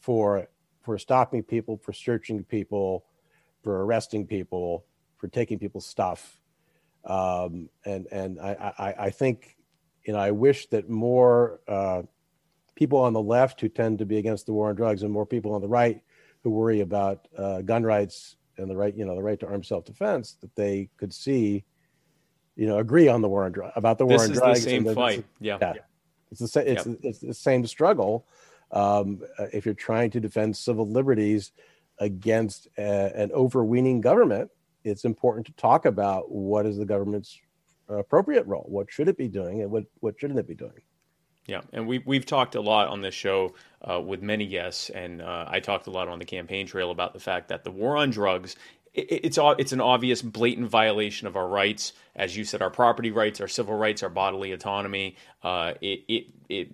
for 0.00 0.48
for 0.82 0.98
stopping 0.98 1.42
people, 1.42 1.76
for 1.76 1.92
searching 1.92 2.44
people, 2.44 3.04
for 3.62 3.84
arresting 3.84 4.26
people, 4.26 4.84
for 5.16 5.28
taking 5.28 5.58
people's 5.58 5.86
stuff. 5.86 6.40
Um, 7.04 7.68
and 7.84 8.06
and 8.12 8.40
I, 8.40 8.72
I, 8.78 8.94
I 9.06 9.10
think 9.10 9.56
you 10.04 10.12
know 10.12 10.18
I 10.18 10.30
wish 10.30 10.66
that 10.68 10.88
more 10.88 11.60
uh, 11.66 12.02
people 12.74 12.98
on 12.98 13.12
the 13.12 13.22
left 13.22 13.60
who 13.60 13.68
tend 13.68 13.98
to 13.98 14.06
be 14.06 14.18
against 14.18 14.46
the 14.46 14.52
war 14.52 14.68
on 14.68 14.74
drugs 14.74 15.02
and 15.02 15.12
more 15.12 15.26
people 15.26 15.54
on 15.54 15.60
the 15.60 15.68
right 15.68 16.00
who 16.42 16.50
worry 16.50 16.80
about 16.80 17.26
uh, 17.36 17.62
gun 17.62 17.82
rights 17.82 18.36
and 18.56 18.70
the 18.70 18.76
right 18.76 18.96
you 18.96 19.04
know 19.04 19.16
the 19.16 19.22
right 19.22 19.40
to 19.40 19.46
armed 19.46 19.66
self 19.66 19.84
defense 19.84 20.36
that 20.40 20.54
they 20.54 20.88
could 20.96 21.12
see 21.12 21.64
you 22.54 22.66
know 22.66 22.78
agree 22.78 23.08
on 23.08 23.20
the 23.20 23.28
war 23.28 23.44
on 23.44 23.52
drugs 23.52 23.72
about 23.74 23.98
the 23.98 24.06
war 24.06 24.18
this 24.18 24.38
on 24.38 24.50
is. 24.52 24.64
The 24.64 24.70
same 24.70 24.94
fight. 24.94 25.24
Yeah. 25.40 25.58
yeah. 25.60 25.74
It's 26.30 26.40
the 26.40 26.48
same. 26.48 26.66
It's, 26.66 26.86
it's 27.02 27.18
the 27.18 27.34
same 27.34 27.66
struggle. 27.66 28.26
Um, 28.70 29.20
uh, 29.38 29.46
if 29.52 29.66
you're 29.66 29.74
trying 29.74 30.10
to 30.12 30.20
defend 30.20 30.56
civil 30.56 30.88
liberties 30.88 31.52
against 32.02 32.68
a, 32.76 33.12
an 33.14 33.30
overweening 33.32 34.00
government, 34.00 34.50
it's 34.84 35.04
important 35.04 35.46
to 35.46 35.52
talk 35.52 35.84
about 35.84 36.30
what 36.30 36.66
is 36.66 36.76
the 36.76 36.84
government's 36.84 37.38
appropriate 37.88 38.46
role. 38.46 38.66
What 38.68 38.90
should 38.90 39.08
it 39.08 39.16
be 39.16 39.28
doing, 39.28 39.62
and 39.62 39.70
what 39.70 39.84
what 40.00 40.18
shouldn't 40.18 40.38
it 40.38 40.48
be 40.48 40.54
doing? 40.54 40.80
Yeah, 41.46 41.62
and 41.72 41.86
we 41.86 42.00
we've 42.00 42.26
talked 42.26 42.54
a 42.54 42.60
lot 42.60 42.88
on 42.88 43.00
this 43.00 43.14
show 43.14 43.54
uh, 43.88 44.00
with 44.00 44.22
many 44.22 44.46
guests, 44.46 44.90
and 44.90 45.22
uh, 45.22 45.46
I 45.48 45.60
talked 45.60 45.86
a 45.86 45.90
lot 45.90 46.08
on 46.08 46.18
the 46.18 46.24
campaign 46.24 46.66
trail 46.66 46.90
about 46.90 47.14
the 47.14 47.20
fact 47.20 47.48
that 47.48 47.64
the 47.64 47.70
war 47.70 47.96
on 47.96 48.10
drugs 48.10 48.56
it's 48.94 49.38
it's 49.40 49.72
an 49.72 49.80
obvious, 49.80 50.20
blatant 50.20 50.68
violation 50.68 51.26
of 51.26 51.36
our 51.36 51.48
rights, 51.48 51.94
as 52.14 52.36
you 52.36 52.44
said, 52.44 52.60
our 52.60 52.70
property 52.70 53.10
rights, 53.10 53.40
our 53.40 53.48
civil 53.48 53.74
rights, 53.74 54.02
our 54.02 54.10
bodily 54.10 54.52
autonomy. 54.52 55.16
Uh, 55.42 55.74
it 55.80 56.00
it 56.08 56.26
it 56.48 56.68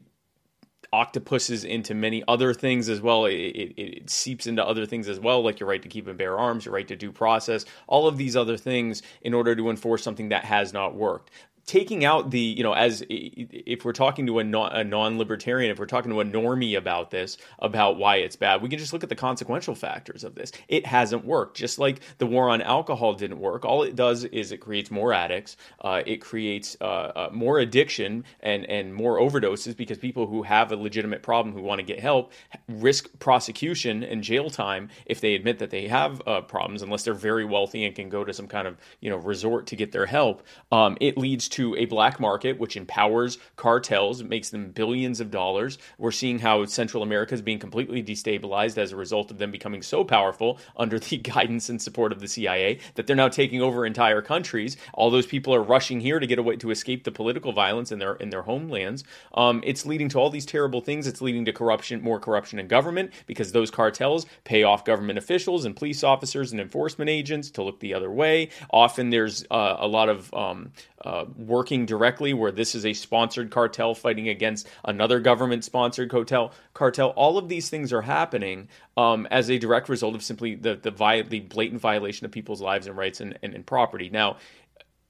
octopuses 0.93 1.65
into 1.65 1.95
many 1.95 2.23
other 2.29 2.55
things 2.55 2.89
as 2.89 3.01
well. 3.01 3.27
It, 3.27 3.35
it, 3.35 3.81
it, 3.81 4.11
seeps 4.11 4.47
into 4.47 4.65
other 4.65 4.87
things 4.87 5.09
as 5.09 5.21
well, 5.21 5.43
like 5.43 5.61
your 5.61 5.69
right 5.69 5.83
to 5.83 5.89
keep 5.89 6.07
and 6.07 6.17
bear 6.17 6.39
arms, 6.39 6.65
your 6.65 6.75
right 6.75 6.89
to 6.89 6.97
due 6.97 7.13
process, 7.13 7.65
all 7.87 8.07
of 8.07 8.17
these 8.17 8.37
other 8.37 8.57
things 8.57 9.03
in 9.23 9.35
order 9.35 9.55
to 9.55 9.71
enforce 9.71 10.03
something 10.03 10.31
that 10.31 10.45
has 10.45 10.73
not 10.73 10.95
worked 10.95 11.31
taking 11.69 12.03
out 12.03 12.31
the 12.31 12.41
you 12.41 12.63
know 12.63 12.73
as 12.73 13.05
if 13.11 13.85
we're 13.85 13.93
talking 13.93 14.27
to 14.27 14.39
a, 14.39 14.45
non, 14.45 14.73
a 14.73 14.83
non-libertarian 14.83 15.71
if 15.71 15.79
we're 15.79 15.85
talking 15.85 16.11
to 16.11 16.21
a 16.21 16.25
normie 16.25 16.77
about 16.77 17.11
this 17.11 17.37
about 17.59 17.99
why 17.99 18.17
it's 18.17 18.37
bad 18.37 18.63
we 18.63 18.71
can 18.71 18.79
just 18.79 18.95
look 18.95 19.03
at 19.03 19.11
the 19.11 19.15
consequential 19.15 19.75
factors 19.75 20.25
of 20.25 20.35
this. 20.35 20.51
It 20.69 20.87
hasn't 20.87 21.27
worked. 21.27 21.59
Just 21.59 21.79
like 21.79 22.01
the 22.17 22.27
war 22.27 22.49
on 22.49 22.63
alcohol 22.63 23.13
didn't 23.13 23.39
work 23.39 23.67
all 23.67 23.83
it 23.83 23.95
does 23.95 24.25
is 24.25 24.51
it 24.51 24.59
creates 24.59 24.91
more 24.91 25.13
addicts 25.13 25.59
uh, 25.83 26.03
it 26.07 26.17
creates 26.17 26.75
uh, 26.81 26.85
uh, 26.85 27.29
more 27.33 27.59
addiction 27.59 28.25
and 28.41 28.65
and 28.67 28.95
more 28.95 29.19
overdoses 29.19 29.77
because 29.77 29.99
people 29.99 30.27
who 30.27 30.43
have 30.43 30.73
a 30.73 30.77
legitimate 30.77 31.23
problem 31.23 31.55
who 31.55 31.61
want 31.61 31.79
to 31.79 31.85
get 31.85 32.01
help 32.01 32.33
risk 32.69 33.11
prosecution 33.19 34.03
and 34.03 34.23
jail 34.23 34.49
time 34.49 34.89
if 35.05 35.21
they 35.21 35.35
admit 35.35 35.59
that 35.59 35.69
they 35.69 35.87
have 35.87 36.23
uh, 36.27 36.41
problems 36.41 36.81
unless 36.81 37.05
they're 37.05 37.13
very 37.13 37.45
wealthy 37.45 37.85
and 37.85 37.95
can 37.95 38.09
go 38.09 38.25
to 38.25 38.33
some 38.33 38.47
kind 38.47 38.67
of 38.67 38.79
you 39.01 39.11
know 39.11 39.19
resort 39.19 39.67
to 39.67 39.77
get 39.77 39.93
their 39.93 40.07
help. 40.07 40.43
Um, 40.73 40.97
it 41.01 41.19
leads 41.19 41.47
to 41.51 41.58
to 41.59 41.75
a 41.75 41.87
black 41.87 42.21
market, 42.21 42.57
which 42.61 42.77
empowers 42.77 43.37
cartels, 43.57 44.23
makes 44.23 44.51
them 44.51 44.71
billions 44.71 45.19
of 45.19 45.29
dollars. 45.29 45.77
We're 45.99 46.13
seeing 46.13 46.39
how 46.39 46.65
Central 46.67 47.03
America 47.03 47.35
is 47.35 47.43
being 47.43 47.59
completely 47.59 48.01
destabilized 48.01 48.79
as 48.79 48.93
a 48.93 48.97
result 48.97 49.33
of 49.33 49.39
them 49.39 49.51
becoming 49.51 49.83
so 49.83 50.05
powerful 50.05 50.61
under 50.77 51.01
the 51.01 51.17
guidance 51.17 51.69
and 51.69 51.83
support 51.83 52.13
of 52.13 52.21
the 52.21 52.29
CIA 52.29 52.79
that 52.95 53.09
they're 53.09 53.17
now 53.17 53.29
taking 53.29 53.61
over 53.61 53.85
entire 53.85 54.23
countries. 54.23 54.77
All 54.95 55.11
those 55.11 55.27
people 55.27 55.53
are 55.53 55.61
rushing 55.61 55.99
here 55.99 56.21
to 56.21 56.29
get 56.29 56.39
away 56.39 56.55
to 56.59 56.71
escape 56.71 57.03
the 57.03 57.11
political 57.11 57.51
violence 57.51 57.91
in 57.91 57.99
their 57.99 58.15
in 58.15 58.31
their 58.31 58.43
homelands. 58.43 59.03
Um, 59.35 59.61
it's 59.67 59.85
leading 59.85 60.09
to 60.11 60.19
all 60.21 60.31
these 60.31 60.47
terrible 60.47 60.81
things. 60.81 61.09
It's 61.09 61.21
leading 61.21 61.45
to 61.47 61.53
corruption, 61.53 62.01
more 62.03 62.21
corruption 62.21 62.61
in 62.61 62.69
government 62.69 63.11
because 63.27 63.51
those 63.51 63.73
cartels 63.73 64.27
pay 64.45 64.63
off 64.63 64.85
government 64.85 65.19
officials 65.19 65.65
and 65.65 65.75
police 65.75 66.05
officers 66.05 66.53
and 66.53 66.61
enforcement 66.61 67.11
agents 67.11 67.51
to 67.51 67.65
look 67.65 67.81
the 67.81 67.95
other 67.95 68.13
way. 68.13 68.51
Often 68.71 69.11
there's 69.11 69.45
uh, 69.51 69.77
a 69.81 69.89
lot 69.89 70.09
of 70.09 70.33
um, 70.33 70.71
uh, 71.05 71.25
working 71.49 71.87
directly, 71.87 72.33
where 72.35 72.53
this 72.53 72.75
is 72.75 72.87
a 72.87 72.93
sponsored 72.93 73.51
cartel 73.51 73.95
fighting 73.95 74.29
against 74.29 74.69
another 74.85 75.19
government 75.19 75.65
sponsored 75.65 76.11
cartel. 76.11 76.53
Cartel. 76.75 77.09
All 77.11 77.39
of 77.39 77.49
these 77.49 77.69
things 77.69 77.93
are 77.93 78.03
happening 78.03 78.69
um, 78.97 79.27
as 79.31 79.51
a 79.51 79.59
direct 79.59 79.89
result 79.89 80.15
of 80.15 80.23
simply 80.23 80.55
the 80.55 80.77
the, 80.77 80.91
vi- 80.91 81.23
the 81.23 81.41
blatant 81.41 81.81
violation 81.81 82.25
of 82.25 82.31
people's 82.31 82.61
lives 82.61 82.87
and 82.87 82.97
rights 82.97 83.21
and, 83.21 83.39
and, 83.43 83.55
and 83.55 83.67
property. 83.67 84.11
Now, 84.11 84.37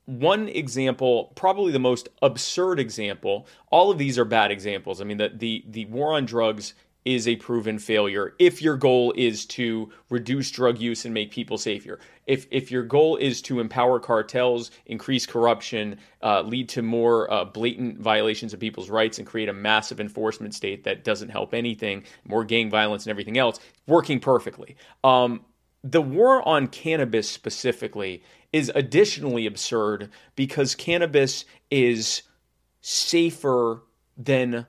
one 0.06 0.48
example, 0.48 1.32
probably 1.34 1.70
the 1.70 1.78
most 1.78 2.08
absurd 2.22 2.80
example. 2.80 3.46
All 3.70 3.90
of 3.90 3.98
these 3.98 4.18
are 4.18 4.24
bad 4.24 4.50
examples. 4.50 5.02
I 5.02 5.04
mean, 5.04 5.18
the 5.18 5.30
the 5.34 5.64
the 5.68 5.84
war 5.86 6.14
on 6.14 6.24
drugs 6.24 6.72
is 7.08 7.26
a 7.26 7.36
proven 7.36 7.78
failure 7.78 8.34
if 8.38 8.60
your 8.60 8.76
goal 8.76 9.14
is 9.16 9.46
to 9.46 9.90
reduce 10.10 10.50
drug 10.50 10.78
use 10.78 11.06
and 11.06 11.14
make 11.14 11.30
people 11.30 11.56
safer. 11.56 11.98
If 12.26 12.46
if 12.50 12.70
your 12.70 12.82
goal 12.82 13.16
is 13.16 13.40
to 13.42 13.60
empower 13.60 13.98
cartels, 13.98 14.70
increase 14.84 15.24
corruption, 15.24 15.96
uh, 16.22 16.42
lead 16.42 16.68
to 16.70 16.82
more 16.82 17.32
uh, 17.32 17.46
blatant 17.46 17.98
violations 17.98 18.52
of 18.52 18.60
people's 18.60 18.90
rights, 18.90 19.16
and 19.16 19.26
create 19.26 19.48
a 19.48 19.54
massive 19.54 20.00
enforcement 20.00 20.52
state 20.52 20.84
that 20.84 21.02
doesn't 21.02 21.30
help 21.30 21.54
anything, 21.54 22.04
more 22.26 22.44
gang 22.44 22.68
violence 22.68 23.06
and 23.06 23.10
everything 23.10 23.38
else, 23.38 23.58
working 23.86 24.20
perfectly. 24.20 24.76
Um, 25.02 25.46
the 25.82 26.02
war 26.02 26.46
on 26.46 26.66
cannabis 26.66 27.30
specifically 27.30 28.22
is 28.52 28.70
additionally 28.74 29.46
absurd 29.46 30.10
because 30.36 30.74
cannabis 30.74 31.46
is 31.70 32.22
safer 32.82 33.82
than 34.18 34.66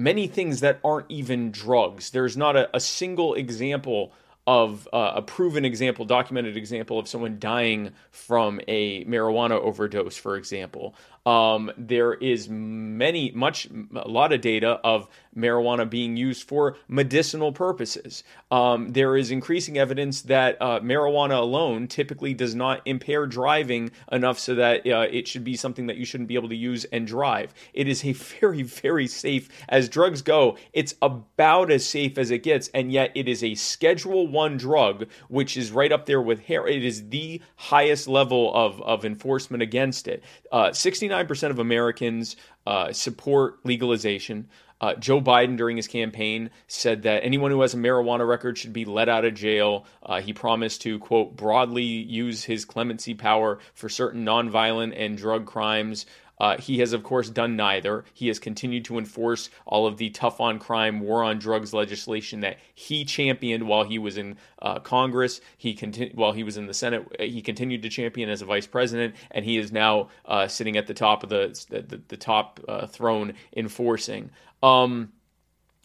many 0.00 0.26
things 0.26 0.60
that 0.60 0.80
aren't 0.82 1.06
even 1.10 1.50
drugs. 1.50 2.10
There's 2.10 2.36
not 2.36 2.56
a, 2.56 2.74
a 2.74 2.80
single 2.80 3.34
example 3.34 4.12
of 4.46 4.88
uh, 4.92 5.12
a 5.16 5.22
proven 5.22 5.64
example, 5.64 6.04
documented 6.04 6.56
example 6.56 6.98
of 6.98 7.06
someone 7.06 7.38
dying 7.38 7.92
from 8.10 8.60
a 8.66 9.04
marijuana 9.04 9.60
overdose, 9.60 10.16
for 10.16 10.36
example. 10.36 10.94
Um, 11.26 11.70
there 11.76 12.14
is 12.14 12.48
many, 12.48 13.30
much, 13.32 13.68
a 13.94 14.08
lot 14.08 14.32
of 14.32 14.40
data 14.40 14.80
of 14.82 15.08
marijuana 15.36 15.88
being 15.88 16.16
used 16.16 16.48
for 16.48 16.76
medicinal 16.88 17.52
purposes. 17.52 18.24
Um, 18.50 18.92
there 18.92 19.16
is 19.16 19.30
increasing 19.30 19.78
evidence 19.78 20.22
that 20.22 20.56
uh, 20.60 20.80
marijuana 20.80 21.38
alone 21.38 21.86
typically 21.86 22.34
does 22.34 22.54
not 22.54 22.82
impair 22.84 23.26
driving 23.26 23.90
enough 24.10 24.38
so 24.38 24.54
that 24.56 24.86
uh, 24.86 25.06
it 25.10 25.28
should 25.28 25.44
be 25.44 25.56
something 25.56 25.86
that 25.86 25.96
you 25.96 26.04
shouldn't 26.04 26.28
be 26.28 26.34
able 26.34 26.48
to 26.48 26.56
use 26.56 26.84
and 26.86 27.06
drive. 27.06 27.54
It 27.74 27.86
is 27.86 28.04
a 28.04 28.12
very, 28.40 28.62
very 28.62 29.06
safe, 29.06 29.48
as 29.68 29.88
drugs 29.88 30.22
go, 30.22 30.56
it's 30.72 30.94
about 31.02 31.70
as 31.70 31.86
safe 31.86 32.18
as 32.18 32.30
it 32.30 32.42
gets, 32.42 32.68
and 32.68 32.90
yet 32.90 33.12
it 33.14 33.28
is 33.28 33.44
a 33.44 33.54
Schedule 33.54 34.26
One 34.26 34.56
drug, 34.56 35.06
which 35.28 35.56
is 35.56 35.70
right 35.70 35.92
up 35.92 36.06
there 36.06 36.22
with 36.22 36.40
hair. 36.40 36.66
It 36.66 36.84
is 36.84 37.08
the 37.08 37.40
highest 37.56 38.08
level 38.08 38.52
of, 38.54 38.80
of 38.82 39.04
enforcement 39.04 39.62
against 39.62 40.08
it. 40.08 40.24
Uh, 40.50 40.72
69% 41.10 41.50
of 41.50 41.58
Americans 41.58 42.36
uh, 42.66 42.92
support 42.92 43.58
legalization. 43.64 44.48
Uh, 44.80 44.94
Joe 44.94 45.20
Biden, 45.20 45.58
during 45.58 45.76
his 45.76 45.86
campaign, 45.86 46.50
said 46.66 47.02
that 47.02 47.22
anyone 47.22 47.50
who 47.50 47.60
has 47.60 47.74
a 47.74 47.76
marijuana 47.76 48.26
record 48.26 48.56
should 48.56 48.72
be 48.72 48.86
let 48.86 49.10
out 49.10 49.26
of 49.26 49.34
jail. 49.34 49.84
Uh, 50.02 50.22
he 50.22 50.32
promised 50.32 50.80
to, 50.82 50.98
quote, 50.98 51.36
broadly 51.36 51.82
use 51.82 52.44
his 52.44 52.64
clemency 52.64 53.12
power 53.12 53.58
for 53.74 53.90
certain 53.90 54.24
nonviolent 54.24 54.94
and 54.96 55.18
drug 55.18 55.44
crimes. 55.44 56.06
Uh, 56.40 56.56
he 56.56 56.78
has, 56.78 56.94
of 56.94 57.02
course, 57.02 57.28
done 57.28 57.54
neither. 57.54 58.04
He 58.14 58.28
has 58.28 58.38
continued 58.38 58.86
to 58.86 58.96
enforce 58.96 59.50
all 59.66 59.86
of 59.86 59.98
the 59.98 60.08
tough 60.08 60.40
on 60.40 60.58
crime, 60.58 61.00
war 61.00 61.22
on 61.22 61.38
drugs 61.38 61.74
legislation 61.74 62.40
that 62.40 62.58
he 62.74 63.04
championed 63.04 63.68
while 63.68 63.84
he 63.84 63.98
was 63.98 64.16
in 64.16 64.38
uh, 64.62 64.78
Congress. 64.80 65.42
He 65.58 65.78
while 66.14 66.32
he 66.32 66.42
was 66.42 66.56
in 66.56 66.66
the 66.66 66.74
Senate, 66.74 67.06
he 67.20 67.42
continued 67.42 67.82
to 67.82 67.90
champion 67.90 68.30
as 68.30 68.40
a 68.40 68.46
vice 68.46 68.66
president, 68.66 69.14
and 69.30 69.44
he 69.44 69.58
is 69.58 69.70
now 69.70 70.08
uh, 70.24 70.48
sitting 70.48 70.78
at 70.78 70.86
the 70.86 70.94
top 70.94 71.22
of 71.22 71.28
the 71.28 71.48
the, 71.68 72.00
the 72.08 72.16
top 72.16 72.58
uh, 72.66 72.86
throne 72.86 73.34
enforcing. 73.54 74.30
Um, 74.62 75.12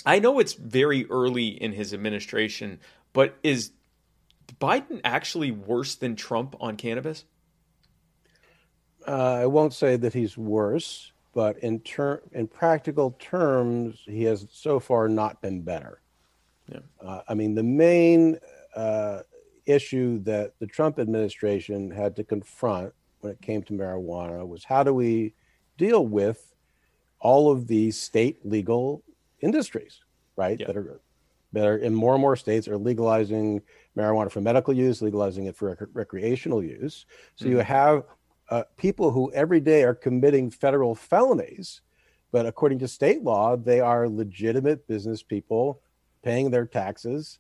I 0.05 0.19
know 0.19 0.39
it's 0.39 0.53
very 0.53 1.05
early 1.09 1.47
in 1.47 1.73
his 1.73 1.93
administration, 1.93 2.79
but 3.11 3.37
is 3.43 3.71
Biden 4.61 5.01
actually 5.03 5.51
worse 5.51 5.95
than 5.95 6.15
Trump 6.15 6.55
on 6.61 6.77
cannabis? 6.77 7.25
Uh, 9.07 9.39
I 9.41 9.45
won't 9.45 9.73
say 9.73 9.95
that 9.97 10.13
he's 10.13 10.37
worse, 10.37 11.11
but 11.33 11.57
in 11.59 11.79
ter- 11.81 12.23
in 12.31 12.47
practical 12.47 13.11
terms, 13.19 14.01
he 14.05 14.23
has 14.23 14.47
so 14.51 14.79
far 14.79 15.07
not 15.07 15.41
been 15.41 15.61
better. 15.61 16.01
Yeah. 16.71 16.79
Uh, 16.99 17.21
I 17.27 17.33
mean, 17.33 17.53
the 17.53 17.63
main 17.63 18.39
uh, 18.75 19.21
issue 19.65 20.19
that 20.23 20.53
the 20.59 20.67
Trump 20.67 20.99
administration 20.99 21.91
had 21.91 22.15
to 22.15 22.23
confront 22.23 22.93
when 23.19 23.33
it 23.33 23.41
came 23.41 23.63
to 23.63 23.73
marijuana 23.73 24.47
was 24.47 24.63
how 24.63 24.83
do 24.83 24.93
we 24.93 25.33
deal 25.77 26.05
with 26.05 26.53
all 27.19 27.51
of 27.51 27.67
these 27.67 27.99
state 27.99 28.45
legal 28.45 29.03
industries, 29.41 30.01
right? 30.35 30.59
Yeah. 30.59 30.67
That 30.67 30.77
are 30.77 31.01
that 31.53 31.67
are 31.67 31.77
in 31.77 31.95
more 31.95 32.13
and 32.13 32.21
more 32.21 32.35
states 32.35 32.67
are 32.67 32.77
legalizing 32.77 33.61
marijuana 33.97 34.29
for 34.29 34.41
medical 34.41 34.73
use, 34.73 35.01
legalizing 35.01 35.45
it 35.45 35.55
for 35.55 35.69
rec- 35.69 35.89
recreational 35.93 36.61
use. 36.61 37.05
So 37.35 37.47
you 37.47 37.59
have 37.59 38.03
uh, 38.49 38.63
people 38.77 39.11
who 39.11 39.31
every 39.33 39.59
day 39.59 39.83
are 39.83 39.95
committing 39.95 40.49
federal 40.51 40.95
felonies, 40.95 41.81
but 42.31 42.45
according 42.45 42.79
to 42.79 42.87
state 42.87 43.23
law, 43.23 43.55
they 43.55 43.79
are 43.79 44.07
legitimate 44.07 44.87
business 44.87 45.23
people 45.23 45.81
paying 46.23 46.49
their 46.49 46.65
taxes, 46.65 47.39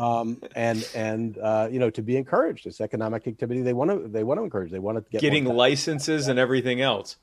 um, 0.00 0.40
and 0.56 0.88
and 0.94 1.38
uh, 1.38 1.68
you 1.70 1.78
know 1.78 1.90
to 1.90 2.02
be 2.02 2.16
encouraged. 2.16 2.66
It's 2.66 2.80
economic 2.80 3.26
activity 3.26 3.62
they 3.62 3.72
want 3.74 3.90
to 3.90 4.08
they 4.08 4.24
want 4.24 4.38
to 4.38 4.44
encourage. 4.44 4.70
They 4.70 4.78
want 4.78 4.98
to 4.98 5.04
get 5.10 5.20
Getting 5.20 5.44
licenses 5.44 6.28
and 6.28 6.38
everything 6.38 6.80
else. 6.80 7.16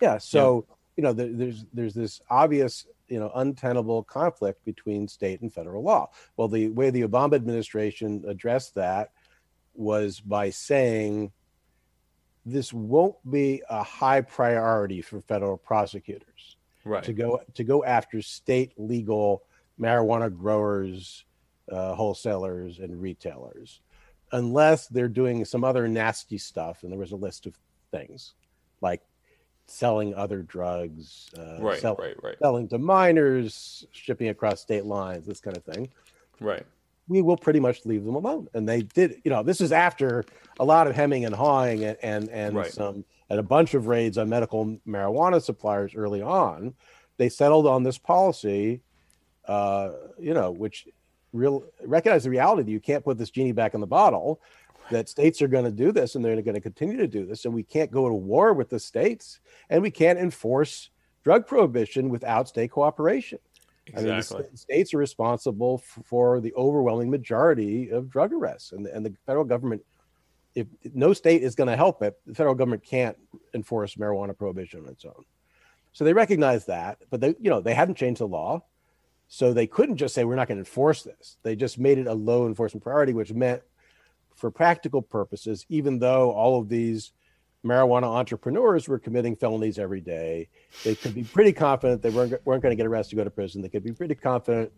yeah. 0.00 0.18
So 0.18 0.66
you 0.96 1.02
know, 1.02 1.12
there, 1.12 1.28
there's 1.30 1.64
there's 1.72 1.94
this 1.94 2.20
obvious 2.30 2.86
you 3.08 3.18
know 3.18 3.30
untenable 3.34 4.04
conflict 4.04 4.64
between 4.64 5.08
state 5.08 5.40
and 5.40 5.52
federal 5.52 5.82
law. 5.82 6.10
Well, 6.36 6.48
the 6.48 6.68
way 6.68 6.90
the 6.90 7.02
Obama 7.02 7.34
administration 7.34 8.24
addressed 8.26 8.74
that 8.76 9.10
was 9.74 10.20
by 10.20 10.50
saying 10.50 11.32
this 12.46 12.72
won't 12.72 13.16
be 13.30 13.62
a 13.70 13.82
high 13.82 14.20
priority 14.20 15.00
for 15.00 15.20
federal 15.20 15.56
prosecutors 15.56 16.56
Right. 16.84 17.02
to 17.04 17.12
go 17.14 17.40
to 17.54 17.64
go 17.64 17.82
after 17.84 18.20
state 18.20 18.72
legal 18.76 19.42
marijuana 19.80 20.34
growers, 20.34 21.24
uh, 21.72 21.94
wholesalers, 21.94 22.78
and 22.78 23.00
retailers, 23.00 23.80
unless 24.32 24.86
they're 24.88 25.08
doing 25.08 25.44
some 25.46 25.64
other 25.64 25.88
nasty 25.88 26.36
stuff. 26.38 26.82
And 26.82 26.92
there 26.92 26.98
was 26.98 27.12
a 27.12 27.16
list 27.16 27.46
of 27.46 27.54
things 27.90 28.34
like 28.82 29.00
selling 29.66 30.14
other 30.14 30.42
drugs, 30.42 31.30
uh, 31.38 31.56
Right, 31.60 31.80
sell- 31.80 31.96
right, 31.96 32.22
right, 32.22 32.36
selling 32.38 32.68
to 32.68 32.76
minors, 32.78 33.86
shipping 33.92 34.28
across 34.28 34.60
state 34.60 34.84
lines, 34.84 35.24
this 35.26 35.40
kind 35.40 35.56
of 35.56 35.64
thing. 35.64 35.88
right. 36.40 36.66
We 37.08 37.20
will 37.22 37.36
pretty 37.36 37.60
much 37.60 37.84
leave 37.84 38.04
them 38.04 38.14
alone. 38.14 38.48
And 38.54 38.68
they 38.68 38.82
did, 38.82 39.20
you 39.24 39.30
know, 39.30 39.42
this 39.42 39.60
is 39.60 39.72
after 39.72 40.24
a 40.58 40.64
lot 40.64 40.86
of 40.86 40.94
hemming 40.94 41.24
and 41.24 41.34
hawing 41.34 41.84
and 41.84 41.96
and, 42.02 42.28
and 42.30 42.56
Right. 42.56 42.72
some 42.72 43.04
and 43.30 43.38
a 43.40 43.42
bunch 43.42 43.74
of 43.74 43.86
raids 43.86 44.18
on 44.18 44.28
medical 44.28 44.78
marijuana 44.86 45.42
suppliers 45.42 45.94
early 45.94 46.22
on. 46.22 46.74
They 47.16 47.28
settled 47.28 47.66
on 47.66 47.82
this 47.82 47.98
policy, 47.98 48.80
uh, 49.46 49.90
you 50.18 50.34
know, 50.34 50.50
which 50.50 50.86
real 51.32 51.64
recognize 51.82 52.24
the 52.24 52.30
reality 52.30 52.62
that 52.62 52.70
you 52.70 52.80
can't 52.80 53.04
put 53.04 53.18
this 53.18 53.30
genie 53.30 53.52
back 53.52 53.74
in 53.74 53.80
the 53.80 53.86
bottle. 53.86 54.40
That 54.90 55.08
states 55.08 55.40
are 55.40 55.48
going 55.48 55.64
to 55.64 55.70
do 55.70 55.92
this 55.92 56.14
and 56.14 56.22
they're 56.22 56.40
going 56.42 56.54
to 56.54 56.60
continue 56.60 56.98
to 56.98 57.06
do 57.06 57.24
this, 57.24 57.46
and 57.46 57.54
we 57.54 57.62
can't 57.62 57.90
go 57.90 58.06
to 58.06 58.14
war 58.14 58.52
with 58.52 58.68
the 58.68 58.78
states, 58.78 59.40
and 59.70 59.80
we 59.80 59.90
can't 59.90 60.18
enforce 60.18 60.90
drug 61.22 61.46
prohibition 61.46 62.10
without 62.10 62.48
state 62.48 62.70
cooperation. 62.70 63.38
I 63.92 64.00
mean, 64.00 64.06
the 64.50 64.56
states 64.56 64.94
are 64.94 64.98
responsible 64.98 65.82
f- 65.82 66.04
for 66.04 66.40
the 66.40 66.54
overwhelming 66.54 67.10
majority 67.10 67.90
of 67.90 68.08
drug 68.08 68.32
arrests, 68.32 68.72
and, 68.72 68.86
and 68.86 69.04
the 69.04 69.14
federal 69.26 69.44
government, 69.44 69.84
if 70.54 70.66
no 70.94 71.12
state 71.12 71.42
is 71.42 71.54
going 71.54 71.68
to 71.68 71.76
help 71.76 72.02
it, 72.02 72.18
the 72.26 72.34
federal 72.34 72.54
government 72.54 72.82
can't 72.82 73.16
enforce 73.52 73.96
marijuana 73.96 74.36
prohibition 74.36 74.80
on 74.80 74.88
its 74.88 75.04
own. 75.04 75.24
So 75.92 76.04
they 76.04 76.12
recognize 76.12 76.66
that, 76.66 76.98
but 77.10 77.20
they, 77.20 77.34
you 77.40 77.50
know, 77.50 77.60
they 77.60 77.74
hadn't 77.74 77.96
changed 77.96 78.20
the 78.20 78.26
law, 78.26 78.62
so 79.28 79.52
they 79.52 79.66
couldn't 79.66 79.96
just 79.96 80.14
say 80.14 80.24
we're 80.24 80.34
not 80.34 80.48
going 80.48 80.58
to 80.58 80.62
enforce 80.62 81.02
this. 81.02 81.36
They 81.42 81.54
just 81.54 81.78
made 81.78 81.98
it 81.98 82.06
a 82.06 82.14
low 82.14 82.46
enforcement 82.46 82.84
priority, 82.84 83.12
which 83.12 83.32
meant, 83.32 83.62
for 84.34 84.50
practical 84.50 85.02
purposes, 85.02 85.64
even 85.68 85.98
though 85.98 86.32
all 86.32 86.60
of 86.60 86.68
these 86.68 87.12
marijuana 87.64 88.04
entrepreneurs 88.04 88.86
were 88.88 88.98
committing 88.98 89.34
felonies 89.36 89.78
every 89.78 90.00
day, 90.00 90.48
they 90.84 90.94
could 90.94 91.14
be 91.14 91.24
pretty 91.24 91.52
confident 91.52 92.02
they 92.02 92.10
weren't, 92.10 92.34
weren't 92.44 92.62
going 92.62 92.72
to 92.72 92.76
get 92.76 92.86
arrested, 92.86 93.10
to 93.10 93.16
go 93.16 93.24
to 93.24 93.30
prison. 93.30 93.62
They 93.62 93.68
could 93.68 93.84
be 93.84 93.92
pretty 93.92 94.14
confident 94.14 94.70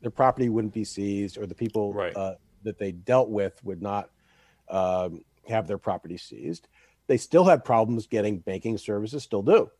their 0.00 0.10
property 0.10 0.48
wouldn't 0.48 0.74
be 0.74 0.84
seized 0.84 1.38
or 1.38 1.46
the 1.46 1.54
people 1.54 1.92
Right. 1.92 2.14
uh, 2.16 2.34
that 2.62 2.78
they 2.78 2.92
dealt 2.92 3.30
with 3.30 3.58
would 3.64 3.82
not 3.82 4.10
um, 4.68 5.22
have 5.48 5.66
their 5.66 5.78
property 5.78 6.16
seized. 6.18 6.68
They 7.08 7.16
still 7.16 7.44
had 7.44 7.64
problems 7.64 8.06
getting 8.06 8.38
banking 8.38 8.76
services, 8.78 9.22
still 9.22 9.42
do, 9.42 9.70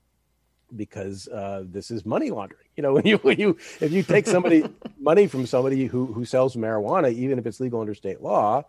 because 0.74 1.28
uh, 1.28 1.64
this 1.66 1.90
is 1.90 2.04
money 2.06 2.30
laundering. 2.30 2.64
You 2.76 2.82
know, 2.82 2.94
when 2.94 3.06
you 3.06 3.18
when 3.18 3.38
you 3.38 3.56
if 3.80 3.92
you 3.92 4.02
take 4.02 4.26
somebody 4.26 4.64
money 5.00 5.26
from 5.26 5.46
somebody 5.46 5.86
who 5.86 6.06
who 6.06 6.24
sells 6.24 6.56
marijuana, 6.56 7.12
even 7.12 7.38
if 7.38 7.46
it's 7.46 7.60
legal 7.60 7.80
under 7.80 7.94
state 7.94 8.22
law, 8.22 8.64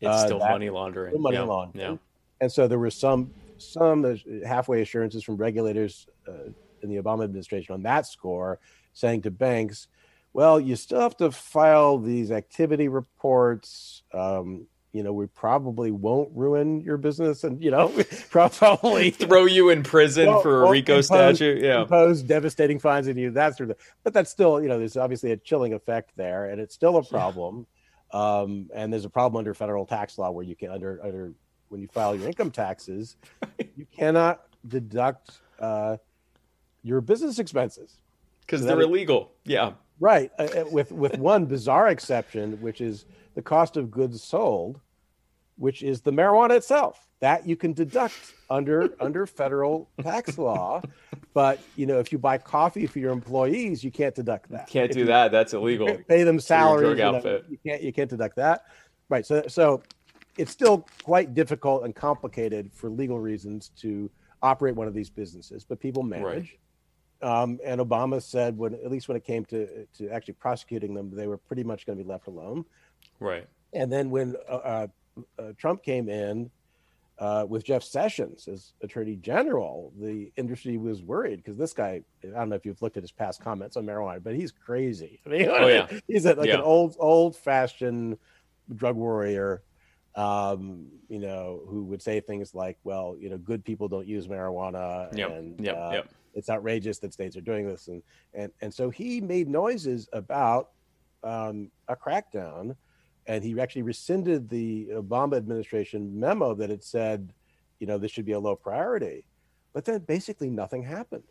It's 0.00 0.08
uh, 0.08 0.24
still 0.26 0.38
money 0.38 0.70
laundering. 0.70 1.12
still 1.12 1.20
money 1.22 1.36
yeah. 1.36 1.42
laundering. 1.42 1.90
Yeah. 1.92 1.96
And 2.40 2.50
so 2.50 2.68
there 2.68 2.78
were 2.78 2.90
some 2.90 3.32
some 3.58 4.18
halfway 4.46 4.82
assurances 4.82 5.24
from 5.24 5.36
regulators 5.36 6.06
uh, 6.28 6.50
in 6.82 6.88
the 6.88 6.96
Obama 6.96 7.24
administration 7.24 7.74
on 7.74 7.82
that 7.82 8.06
score, 8.06 8.58
saying 8.92 9.22
to 9.22 9.30
banks, 9.30 9.88
"Well, 10.32 10.60
you 10.60 10.76
still 10.76 11.00
have 11.00 11.16
to 11.18 11.30
file 11.30 11.98
these 11.98 12.30
activity 12.30 12.88
reports. 12.88 14.02
Um, 14.14 14.66
you 14.92 15.02
know, 15.02 15.12
we 15.12 15.26
probably 15.26 15.90
won't 15.90 16.30
ruin 16.34 16.80
your 16.80 16.96
business, 16.96 17.44
and 17.44 17.62
you 17.62 17.70
know, 17.70 17.92
probably 18.30 19.10
Throw 19.28 19.44
you 19.44 19.70
in 19.70 19.82
prison 19.82 20.26
Well, 20.26 20.40
for 20.40 20.64
a 20.64 20.70
RICO 20.70 20.94
impose- 20.94 21.06
statute. 21.06 21.62
Yeah. 21.62 21.82
impose 21.82 22.22
devastating 22.22 22.78
fines 22.78 23.06
on 23.08 23.16
you, 23.16 23.30
that 23.32 23.56
sort 23.56 23.70
of 23.70 23.76
thing. 23.76 23.86
But 24.02 24.14
that's 24.14 24.30
still, 24.30 24.62
you 24.62 24.68
know, 24.68 24.78
there's 24.78 24.96
obviously 24.96 25.32
a 25.32 25.36
chilling 25.36 25.72
effect 25.74 26.12
there, 26.16 26.46
and 26.46 26.60
it's 26.60 26.74
still 26.74 26.96
a 26.96 27.04
problem. 27.04 27.66
Um, 28.12 28.70
and 28.74 28.90
there's 28.90 29.04
a 29.04 29.10
problem 29.10 29.38
under 29.38 29.52
federal 29.52 29.84
tax 29.84 30.16
law 30.16 30.30
where 30.30 30.44
you 30.44 30.56
can 30.56 30.70
under 30.70 30.98
under 31.04 31.32
when 31.68 31.80
you 31.82 31.88
file 31.88 32.14
your 32.14 32.26
income 32.26 32.50
taxes, 32.50 33.16
you 33.76 33.86
cannot 33.96 34.44
deduct 34.66 35.40
uh, 35.60 35.96
your 36.82 37.00
business 37.00 37.38
expenses. 37.38 37.96
Because 38.40 38.60
So 38.62 38.66
they're 38.66 38.80
illegal. 38.80 39.32
Yeah. 39.44 39.72
Right, 40.00 40.30
uh, 40.38 40.44
uh, 40.44 40.64
with 40.70 40.92
with 40.92 41.18
one 41.18 41.46
bizarre 41.46 41.88
exception, 41.88 42.60
which 42.60 42.80
is 42.80 43.04
the 43.34 43.42
cost 43.42 43.76
of 43.76 43.90
goods 43.90 44.22
sold, 44.22 44.80
which 45.56 45.82
is 45.82 46.00
the 46.02 46.12
marijuana 46.12 46.56
itself. 46.56 47.04
That 47.20 47.48
you 47.48 47.56
can 47.56 47.72
deduct 47.72 48.14
under 48.48 48.94
under 49.00 49.26
federal 49.26 49.90
tax 50.00 50.38
law, 50.38 50.82
but 51.34 51.58
you 51.74 51.84
know 51.84 51.98
if 51.98 52.12
you 52.12 52.18
buy 52.18 52.38
coffee 52.38 52.86
for 52.86 53.00
your 53.00 53.10
employees, 53.10 53.82
you 53.82 53.90
can't 53.90 54.14
deduct 54.14 54.50
that. 54.52 54.68
Can't 54.68 54.88
If 54.88 54.94
do 54.94 55.00
you 55.00 55.06
that. 55.06 55.32
That's 55.32 55.52
illegal. 55.52 55.98
Pay 56.06 56.22
them 56.22 56.38
salaries. 56.38 56.96
drug 56.96 56.98
you, 56.98 57.02
know, 57.04 57.16
outfit. 57.16 57.46
you 57.50 57.58
can't 57.66 57.82
you 57.82 57.92
can't 57.92 58.08
deduct 58.08 58.36
that. 58.36 58.66
Right. 59.08 59.26
So 59.26 59.42
so 59.48 59.82
it's 60.38 60.50
still 60.52 60.86
quite 61.02 61.34
difficult 61.34 61.84
and 61.84 61.94
complicated 61.94 62.72
for 62.72 62.88
legal 62.88 63.18
reasons 63.20 63.70
to 63.80 64.10
operate 64.42 64.74
one 64.76 64.86
of 64.86 64.94
these 64.94 65.10
businesses, 65.10 65.64
but 65.64 65.80
people 65.80 66.02
manage. 66.02 66.56
Um, 67.20 67.58
and 67.64 67.80
Obama 67.80 68.22
said, 68.22 68.56
when 68.56 68.74
at 68.74 68.90
least 68.90 69.08
when 69.08 69.16
it 69.16 69.24
came 69.24 69.44
to 69.46 69.84
to 69.98 70.08
actually 70.10 70.34
prosecuting 70.34 70.94
them, 70.94 71.10
they 71.14 71.26
were 71.26 71.36
pretty 71.36 71.64
much 71.64 71.84
going 71.84 71.98
to 71.98 72.04
be 72.04 72.08
left 72.08 72.28
alone. 72.28 72.64
Right. 73.18 73.46
And 73.74 73.92
then 73.92 74.10
when 74.10 74.36
uh, 74.48 74.52
uh, 74.54 74.86
uh, 75.38 75.52
Trump 75.58 75.82
came 75.82 76.08
in 76.08 76.48
uh, 77.18 77.44
with 77.48 77.64
Jeff 77.64 77.82
Sessions 77.82 78.46
as 78.46 78.72
Attorney 78.82 79.16
General, 79.16 79.92
the 80.00 80.30
industry 80.36 80.76
was 80.76 81.02
worried 81.02 81.38
because 81.42 81.58
this 81.58 81.72
guy, 81.72 82.02
I 82.24 82.28
don't 82.28 82.50
know 82.50 82.54
if 82.56 82.64
you've 82.64 82.80
looked 82.80 82.96
at 82.96 83.02
his 83.02 83.10
past 83.10 83.42
comments 83.42 83.76
on 83.76 83.84
marijuana, 83.84 84.22
but 84.22 84.36
he's 84.36 84.52
crazy. 84.52 85.20
I 85.26 85.28
mean, 85.28 85.48
Oh, 85.50 85.66
yeah. 85.66 85.88
he's 86.06 86.24
a, 86.24 86.34
like 86.34 86.46
Yeah. 86.46 86.54
an 86.56 86.60
old, 86.60 86.94
old 87.00 87.34
fashioned 87.34 88.16
drug 88.76 88.94
warrior, 88.94 89.62
um, 90.18 90.86
you 91.08 91.20
know, 91.20 91.62
who 91.68 91.84
would 91.84 92.02
say 92.02 92.20
things 92.20 92.54
like, 92.54 92.76
well, 92.82 93.16
you 93.18 93.30
know, 93.30 93.38
good 93.38 93.64
people 93.64 93.86
don't 93.88 94.06
use 94.06 94.26
marijuana. 94.26 95.16
Yep. 95.16 95.30
And, 95.30 95.60
Yep. 95.60 95.76
uh, 95.76 95.90
yep. 95.92 96.08
it's 96.34 96.50
outrageous 96.50 96.98
that 96.98 97.12
states 97.12 97.36
are 97.36 97.40
doing 97.40 97.66
this 97.66 97.88
and 97.88 98.02
and 98.34 98.52
and 98.60 98.72
so 98.72 98.90
he 98.90 99.20
made 99.20 99.48
noises 99.48 100.08
about 100.12 100.70
um, 101.24 101.70
a 101.88 101.96
crackdown 101.96 102.76
and 103.26 103.42
he 103.42 103.58
actually 103.60 103.82
rescinded 103.82 104.48
the 104.48 104.88
obama 104.92 105.36
administration 105.36 106.18
memo 106.18 106.54
that 106.54 106.70
had 106.70 106.84
said 106.84 107.32
you 107.80 107.86
know 107.86 107.98
this 107.98 108.10
should 108.10 108.24
be 108.26 108.32
a 108.32 108.38
low 108.38 108.54
priority 108.54 109.24
but 109.72 109.84
then 109.84 110.00
basically 110.00 110.50
nothing 110.50 110.82
happened. 110.82 111.22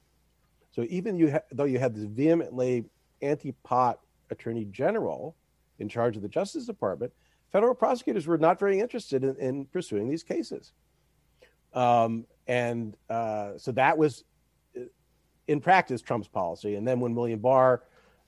So 0.71 0.85
even 0.89 1.17
you, 1.17 1.31
ha- 1.31 1.47
though 1.51 1.65
you 1.65 1.79
had 1.79 1.95
this 1.95 2.05
vehemently 2.05 2.85
anti-pot 3.21 3.99
attorney 4.29 4.65
general 4.65 5.35
in 5.79 5.89
charge 5.89 6.15
of 6.15 6.21
the 6.21 6.29
Justice 6.29 6.65
Department, 6.65 7.11
federal 7.51 7.75
prosecutors 7.75 8.27
were 8.27 8.37
not 8.37 8.59
very 8.59 8.79
interested 8.79 9.23
in, 9.23 9.35
in 9.37 9.65
pursuing 9.65 10.09
these 10.09 10.23
cases. 10.23 10.73
Um, 11.73 12.25
and 12.47 12.95
uh, 13.09 13.57
so 13.57 13.71
that 13.73 13.97
was, 13.97 14.23
uh, 14.75 14.81
in 15.47 15.61
practice, 15.61 16.01
Trump's 16.01 16.27
policy. 16.27 16.75
And 16.75 16.87
then 16.87 16.99
when 16.99 17.13
William 17.13 17.39
Barr 17.39 17.83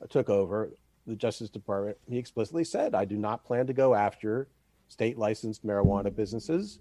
took 0.09 0.29
over 0.29 0.71
the 1.07 1.15
Justice 1.15 1.49
Department, 1.49 1.97
he 2.07 2.17
explicitly 2.17 2.63
said, 2.63 2.95
I 2.95 3.05
do 3.05 3.17
not 3.17 3.43
plan 3.43 3.67
to 3.67 3.73
go 3.73 3.95
after 3.95 4.47
state 4.87 5.17
licensed 5.17 5.65
marijuana 5.65 6.15
businesses. 6.15 6.79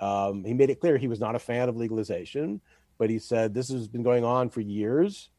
Um, 0.00 0.44
he 0.44 0.54
made 0.54 0.70
it 0.70 0.80
clear 0.80 0.96
he 0.96 1.08
was 1.08 1.20
not 1.20 1.34
a 1.34 1.38
fan 1.38 1.68
of 1.68 1.76
legalization, 1.76 2.60
but 2.98 3.10
he 3.10 3.18
said 3.18 3.54
this 3.54 3.68
has 3.70 3.88
been 3.88 4.02
going 4.02 4.24
on 4.24 4.48
for 4.48 4.60
years. 4.60 5.30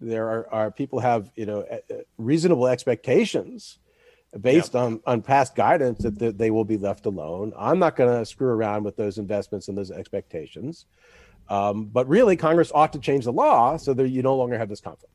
There 0.00 0.28
are, 0.28 0.48
are 0.50 0.70
people 0.70 1.00
have 1.00 1.30
you 1.36 1.46
know 1.46 1.64
reasonable 2.16 2.66
expectations 2.66 3.78
based 4.40 4.74
yeah. 4.74 4.82
on 4.82 5.00
on 5.06 5.22
past 5.22 5.54
guidance 5.54 6.02
that, 6.02 6.18
that 6.18 6.38
they 6.38 6.50
will 6.50 6.64
be 6.64 6.76
left 6.76 7.06
alone. 7.06 7.52
I'm 7.56 7.78
not 7.78 7.96
going 7.96 8.18
to 8.18 8.26
screw 8.26 8.48
around 8.48 8.84
with 8.84 8.96
those 8.96 9.18
investments 9.18 9.68
and 9.68 9.76
those 9.76 9.90
expectations. 9.90 10.86
Um, 11.48 11.86
but 11.86 12.06
really, 12.08 12.36
Congress 12.36 12.70
ought 12.74 12.92
to 12.92 12.98
change 12.98 13.24
the 13.24 13.32
law 13.32 13.76
so 13.78 13.94
that 13.94 14.08
you 14.08 14.22
no 14.22 14.36
longer 14.36 14.58
have 14.58 14.68
this 14.68 14.80
conflict, 14.80 15.14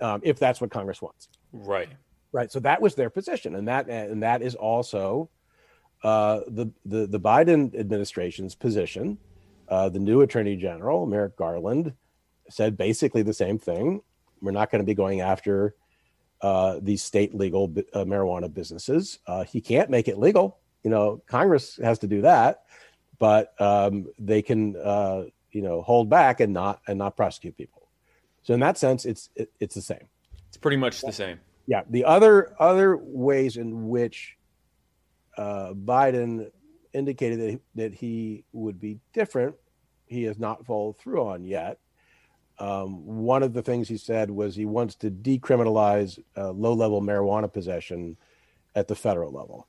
um, 0.00 0.20
if 0.24 0.38
that's 0.38 0.60
what 0.60 0.70
Congress 0.70 1.00
wants. 1.00 1.28
Right. 1.52 1.88
Right. 2.32 2.52
So 2.52 2.60
that 2.60 2.80
was 2.80 2.94
their 2.94 3.10
position, 3.10 3.54
and 3.56 3.66
that 3.68 3.88
and 3.88 4.22
that 4.22 4.42
is 4.42 4.54
also 4.54 5.30
uh, 6.02 6.40
the 6.48 6.70
the 6.84 7.06
the 7.06 7.20
Biden 7.20 7.78
administration's 7.78 8.54
position. 8.54 9.18
Uh, 9.68 9.88
the 9.88 9.98
new 9.98 10.20
Attorney 10.20 10.56
General 10.56 11.06
Merrick 11.06 11.36
Garland 11.36 11.94
said 12.50 12.76
basically 12.76 13.22
the 13.22 13.32
same 13.32 13.58
thing. 13.58 14.02
We're 14.42 14.50
not 14.50 14.70
going 14.70 14.80
to 14.80 14.86
be 14.86 14.94
going 14.94 15.20
after 15.20 15.74
uh, 16.42 16.78
these 16.82 17.02
state 17.02 17.34
legal 17.34 17.72
uh, 17.94 18.04
marijuana 18.04 18.52
businesses. 18.52 19.20
Uh, 19.26 19.44
he 19.44 19.60
can't 19.60 19.90
make 19.90 20.08
it 20.08 20.18
legal. 20.18 20.58
You 20.82 20.90
know, 20.90 21.22
Congress 21.26 21.78
has 21.82 21.98
to 22.00 22.08
do 22.08 22.22
that, 22.22 22.64
but 23.18 23.54
um, 23.60 24.06
they 24.18 24.42
can, 24.42 24.76
uh, 24.76 25.24
you 25.52 25.62
know, 25.62 25.82
hold 25.82 26.10
back 26.10 26.40
and 26.40 26.52
not 26.52 26.80
and 26.88 26.98
not 26.98 27.16
prosecute 27.16 27.56
people. 27.56 27.88
So 28.42 28.54
in 28.54 28.60
that 28.60 28.76
sense, 28.76 29.04
it's 29.04 29.30
it, 29.36 29.50
it's 29.60 29.74
the 29.74 29.82
same. 29.82 30.08
It's 30.48 30.56
pretty 30.56 30.76
much 30.76 31.00
the 31.00 31.12
same. 31.12 31.38
Yeah. 31.66 31.82
The 31.88 32.04
other 32.04 32.54
other 32.58 32.96
ways 32.96 33.56
in 33.56 33.88
which 33.88 34.36
uh, 35.38 35.72
Biden 35.72 36.50
indicated 36.92 37.40
that 37.40 37.50
he, 37.50 37.58
that 37.76 37.94
he 37.94 38.44
would 38.52 38.80
be 38.80 38.98
different, 39.12 39.54
he 40.06 40.24
has 40.24 40.38
not 40.38 40.66
followed 40.66 40.98
through 40.98 41.26
on 41.26 41.44
yet. 41.44 41.78
Um, 42.62 43.04
one 43.04 43.42
of 43.42 43.54
the 43.54 43.62
things 43.62 43.88
he 43.88 43.96
said 43.96 44.30
was 44.30 44.54
he 44.54 44.66
wants 44.66 44.94
to 44.96 45.10
decriminalize 45.10 46.22
uh, 46.36 46.52
low 46.52 46.74
level 46.74 47.02
marijuana 47.02 47.52
possession 47.52 48.16
at 48.76 48.86
the 48.86 48.94
federal 48.94 49.32
level, 49.32 49.66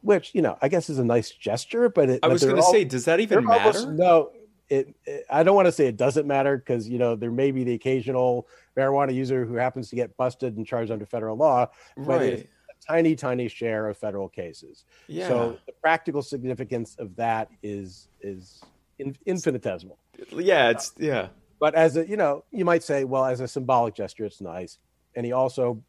which, 0.00 0.34
you 0.34 0.42
know, 0.42 0.58
I 0.60 0.66
guess 0.66 0.90
is 0.90 0.98
a 0.98 1.04
nice 1.04 1.30
gesture, 1.30 1.88
but 1.88 2.10
it, 2.10 2.20
I 2.24 2.26
was 2.26 2.42
going 2.42 2.56
to 2.56 2.64
say, 2.64 2.82
does 2.82 3.04
that 3.04 3.20
even 3.20 3.44
matter? 3.44 3.78
Almost, 3.78 3.90
no, 3.90 4.32
it, 4.68 4.92
it, 5.04 5.24
I 5.30 5.44
don't 5.44 5.54
want 5.54 5.66
to 5.66 5.72
say 5.72 5.86
it 5.86 5.96
doesn't 5.96 6.26
matter 6.26 6.56
because, 6.56 6.88
you 6.88 6.98
know, 6.98 7.14
there 7.14 7.30
may 7.30 7.52
be 7.52 7.62
the 7.62 7.74
occasional 7.74 8.48
marijuana 8.76 9.14
user 9.14 9.44
who 9.44 9.54
happens 9.54 9.88
to 9.90 9.94
get 9.94 10.16
busted 10.16 10.56
and 10.56 10.66
charged 10.66 10.90
under 10.90 11.06
federal 11.06 11.36
law, 11.36 11.70
but 11.96 12.18
right. 12.18 12.32
it's 12.32 12.42
a 12.42 12.92
tiny, 12.92 13.14
tiny 13.14 13.46
share 13.46 13.88
of 13.88 13.96
federal 13.96 14.28
cases. 14.28 14.84
Yeah. 15.06 15.28
So 15.28 15.58
the 15.64 15.72
practical 15.74 16.22
significance 16.22 16.96
of 16.98 17.14
that 17.14 17.50
is, 17.62 18.08
is 18.20 18.64
infinitesimal. 18.98 19.96
Yeah. 20.32 20.70
It's, 20.70 20.92
yeah 20.98 21.28
but 21.64 21.74
as 21.74 21.96
a, 21.96 22.06
you 22.06 22.18
know, 22.18 22.44
you 22.50 22.62
might 22.62 22.82
say, 22.82 23.04
well, 23.04 23.24
as 23.24 23.40
a 23.40 23.48
symbolic 23.48 23.94
gesture, 23.94 24.26
it's 24.26 24.42
nice. 24.42 24.76
And 25.16 25.24
he 25.24 25.32
also 25.32 25.82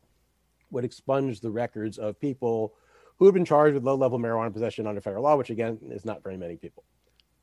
would 0.71 0.85
expunge 0.85 1.41
the 1.41 1.51
records 1.51 1.97
of 1.97 2.17
people 2.17 2.75
who 3.17 3.25
have 3.25 3.33
been 3.33 3.43
charged 3.43 3.73
with 3.73 3.83
low 3.83 3.95
level 3.95 4.17
marijuana 4.17 4.53
possession 4.53 4.87
under 4.87 5.01
federal 5.01 5.23
law, 5.23 5.35
which 5.35 5.49
again 5.49 5.77
is 5.89 6.05
not 6.05 6.23
very 6.23 6.37
many 6.37 6.55
people. 6.55 6.85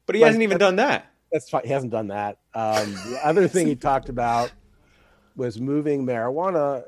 But 0.06 0.14
he 0.14 0.22
but 0.22 0.28
hasn't 0.28 0.44
even 0.44 0.56
done 0.56 0.76
that. 0.76 1.12
That's 1.30 1.50
fine. 1.50 1.60
He 1.64 1.68
hasn't 1.68 1.92
done 1.92 2.06
that. 2.06 2.38
Um, 2.54 2.94
the 3.10 3.20
other 3.22 3.46
thing 3.48 3.66
he 3.66 3.76
talked 3.76 4.08
about 4.08 4.50
was 5.36 5.60
moving 5.60 6.06
marijuana 6.06 6.84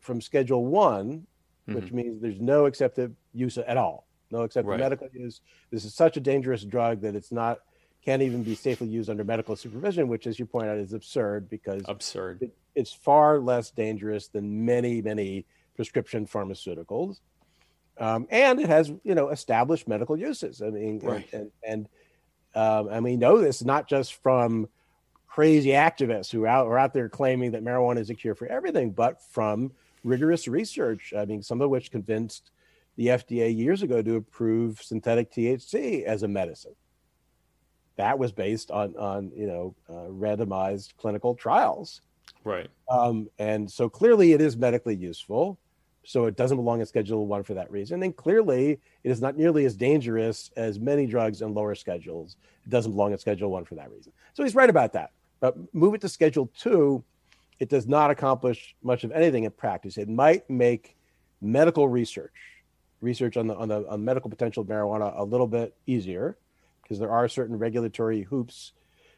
from 0.00 0.20
Schedule 0.20 0.66
One, 0.66 1.26
which 1.64 1.86
mm-hmm. 1.86 1.96
means 1.96 2.20
there's 2.20 2.38
no 2.38 2.66
accepted 2.66 3.16
use 3.32 3.56
at 3.56 3.78
all, 3.78 4.08
no 4.30 4.42
accepted 4.42 4.68
right. 4.68 4.78
medical 4.78 5.08
use. 5.14 5.40
This 5.70 5.86
is 5.86 5.94
such 5.94 6.18
a 6.18 6.20
dangerous 6.20 6.64
drug 6.64 7.00
that 7.00 7.14
it's 7.14 7.32
not 7.32 7.60
can't 8.04 8.22
even 8.22 8.42
be 8.42 8.54
safely 8.54 8.88
used 8.88 9.08
under 9.08 9.24
medical 9.24 9.54
supervision, 9.54 10.08
which, 10.08 10.26
as 10.26 10.38
you 10.38 10.46
point 10.46 10.68
out, 10.68 10.76
is 10.76 10.92
absurd 10.92 11.48
because 11.48 11.82
absurd. 11.86 12.42
It, 12.42 12.56
it's 12.74 12.92
far 12.92 13.38
less 13.38 13.70
dangerous 13.70 14.28
than 14.28 14.64
many, 14.64 15.00
many 15.00 15.46
prescription 15.76 16.26
pharmaceuticals, 16.26 17.20
um, 17.98 18.26
and 18.30 18.60
it 18.60 18.68
has 18.68 18.92
you 19.04 19.14
know 19.14 19.28
established 19.28 19.86
medical 19.86 20.16
uses. 20.16 20.60
I 20.62 20.70
mean, 20.70 20.98
right. 21.00 21.28
and 21.32 21.50
and, 21.66 21.88
um, 22.54 22.88
and 22.88 23.04
we 23.04 23.16
know 23.16 23.38
this 23.38 23.62
not 23.62 23.88
just 23.88 24.14
from 24.14 24.68
crazy 25.28 25.70
activists 25.70 26.30
who 26.30 26.44
out, 26.44 26.66
are 26.66 26.78
out 26.78 26.92
there 26.92 27.08
claiming 27.08 27.52
that 27.52 27.64
marijuana 27.64 27.98
is 27.98 28.10
a 28.10 28.14
cure 28.14 28.34
for 28.34 28.46
everything, 28.48 28.90
but 28.90 29.22
from 29.30 29.72
rigorous 30.02 30.48
research. 30.48 31.14
I 31.16 31.24
mean, 31.24 31.42
some 31.42 31.60
of 31.60 31.70
which 31.70 31.90
convinced 31.90 32.50
the 32.96 33.06
FDA 33.06 33.56
years 33.56 33.82
ago 33.82 34.02
to 34.02 34.16
approve 34.16 34.82
synthetic 34.82 35.32
THC 35.32 36.02
as 36.02 36.24
a 36.24 36.28
medicine 36.28 36.74
that 37.96 38.18
was 38.18 38.32
based 38.32 38.70
on 38.70 38.96
on 38.96 39.30
you 39.34 39.46
know 39.46 39.74
uh, 39.88 40.08
randomized 40.10 40.96
clinical 40.96 41.34
trials. 41.34 42.00
Right. 42.44 42.68
Um, 42.90 43.28
and 43.38 43.70
so 43.70 43.88
clearly 43.88 44.32
it 44.32 44.40
is 44.40 44.56
medically 44.56 44.96
useful 44.96 45.58
so 46.04 46.26
it 46.26 46.36
doesn't 46.36 46.56
belong 46.56 46.80
in 46.80 46.86
schedule 46.86 47.26
one 47.26 47.42
for 47.42 47.54
that 47.54 47.70
reason. 47.70 48.02
And 48.02 48.14
clearly 48.16 48.80
it 49.04 49.10
is 49.10 49.20
not 49.20 49.36
nearly 49.36 49.64
as 49.64 49.76
dangerous 49.76 50.50
as 50.56 50.80
many 50.80 51.06
drugs 51.06 51.42
in 51.42 51.54
lower 51.54 51.74
schedules. 51.74 52.36
It 52.64 52.70
doesn't 52.70 52.92
belong 52.92 53.12
in 53.12 53.18
schedule 53.18 53.50
one 53.50 53.64
for 53.64 53.76
that 53.76 53.90
reason. 53.90 54.12
So 54.34 54.42
he's 54.42 54.54
right 54.54 54.70
about 54.70 54.92
that. 54.94 55.10
But 55.40 55.56
move 55.72 55.94
it 55.94 56.00
to 56.00 56.08
schedule 56.08 56.50
two 56.58 57.04
it 57.58 57.68
does 57.68 57.86
not 57.86 58.10
accomplish 58.10 58.74
much 58.82 59.04
of 59.04 59.12
anything 59.12 59.44
in 59.44 59.50
practice. 59.52 59.96
It 59.96 60.08
might 60.08 60.50
make 60.50 60.96
medical 61.40 61.88
research 61.88 62.32
research 63.00 63.36
on 63.36 63.46
the 63.46 63.54
on 63.54 63.68
the 63.68 63.88
on 63.88 64.04
medical 64.04 64.28
potential 64.28 64.62
of 64.62 64.68
marijuana 64.68 65.12
a 65.16 65.22
little 65.22 65.46
bit 65.46 65.74
easier 65.86 66.36
because 66.82 66.98
there 66.98 67.10
are 67.10 67.28
certain 67.28 67.58
regulatory 67.58 68.22
hoops 68.22 68.72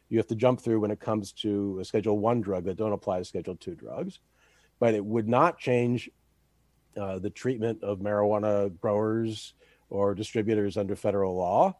you 0.08 0.18
have 0.18 0.26
to 0.28 0.34
jump 0.34 0.60
through 0.60 0.80
when 0.80 0.90
it 0.90 1.00
comes 1.00 1.32
to 1.32 1.78
a 1.80 1.84
Schedule 1.84 2.18
One 2.18 2.40
drug 2.40 2.64
that 2.64 2.76
don't 2.76 2.92
apply 2.92 3.18
to 3.18 3.24
Schedule 3.24 3.56
Two 3.56 3.74
drugs. 3.74 4.20
But 4.78 4.94
it 4.94 5.04
would 5.04 5.28
not 5.28 5.58
change 5.58 6.10
uh, 6.96 7.18
the 7.18 7.30
treatment 7.30 7.82
of 7.82 8.00
marijuana 8.00 8.78
growers 8.80 9.54
or 9.88 10.14
distributors 10.14 10.76
under 10.76 10.94
federal 10.94 11.36
law. 11.36 11.76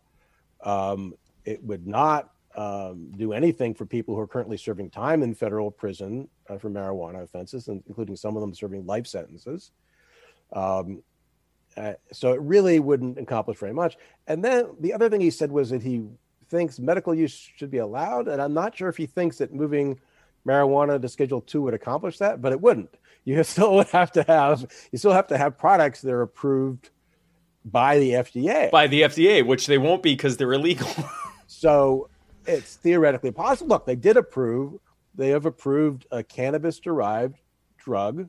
Um, 0.63 1.15
it 1.45 1.63
would 1.63 1.87
not 1.87 2.31
um, 2.57 3.13
do 3.17 3.33
anything 3.33 3.75
for 3.75 3.85
people 3.85 4.15
who 4.15 4.21
are 4.21 4.27
currently 4.27 4.57
serving 4.57 4.91
time 4.91 5.23
in 5.23 5.35
federal 5.35 5.71
prison 5.71 6.29
uh, 6.49 6.57
for 6.59 6.71
marijuana 6.71 7.23
offenses, 7.23 7.69
and 7.69 7.83
including 7.87 8.17
some 8.17 8.37
of 8.37 8.41
them 8.41 8.55
serving 8.55 8.87
life 8.87 9.07
sentences. 9.07 9.73
Um, 10.53 11.03
uh, 11.77 11.95
so 12.13 12.33
it 12.33 12.41
really 12.41 12.79
wouldn't 12.79 13.19
accomplish 13.19 13.59
very 13.59 13.73
much. 13.73 13.97
And 14.27 14.45
then 14.45 14.69
the 14.81 14.93
other 14.93 15.09
thing 15.09 15.21
he 15.21 15.31
said 15.31 15.51
was 15.51 15.71
that 15.71 15.83
he 15.83 16.05
thinks 16.49 16.79
medical 16.79 17.15
use 17.15 17.33
should 17.57 17.71
be 17.71 17.79
allowed. 17.79 18.29
And 18.29 18.41
I'm 18.41 18.55
not 18.55 18.77
sure 18.77 18.89
if 18.89 18.97
he 18.97 19.07
thinks 19.07 19.39
that 19.39 19.53
moving 19.53 19.99
marijuana 20.47 21.01
to 21.01 21.09
Schedule 21.09 21.41
Two 21.41 21.63
would 21.63 21.75
accomplish 21.75 22.19
that, 22.19 22.41
but 22.41 22.53
it 22.53 22.61
wouldn't. 22.61 22.95
You 23.27 23.43
still 23.43 23.77
would 23.77 23.87
have 23.89 24.13
to 24.13 24.23
have 24.25 24.71
you 24.93 24.99
still 24.99 25.15
have 25.15 25.29
to 25.29 25.39
have 25.39 25.57
products 25.57 26.03
that 26.03 26.13
are 26.13 26.21
approved 26.21 26.91
by 27.65 27.99
the 27.99 28.11
FDA. 28.11 28.71
By 28.71 28.87
the 28.87 29.01
FDA, 29.01 29.47
which 29.47 29.67
they 29.67 29.79
won't 29.79 30.03
be 30.03 30.13
because 30.13 30.37
they're 30.37 30.53
illegal. 30.53 30.91
so 31.47 32.11
it's 32.47 32.77
theoretically 32.77 33.31
possible. 33.31 33.71
Look, 33.71 33.87
they 33.87 33.97
did 33.97 34.19
approve. 34.19 34.79
They 35.15 35.31
have 35.31 35.47
approved 35.47 36.07
a 36.11 36.23
cannabis-derived 36.23 37.39
drug, 37.79 38.29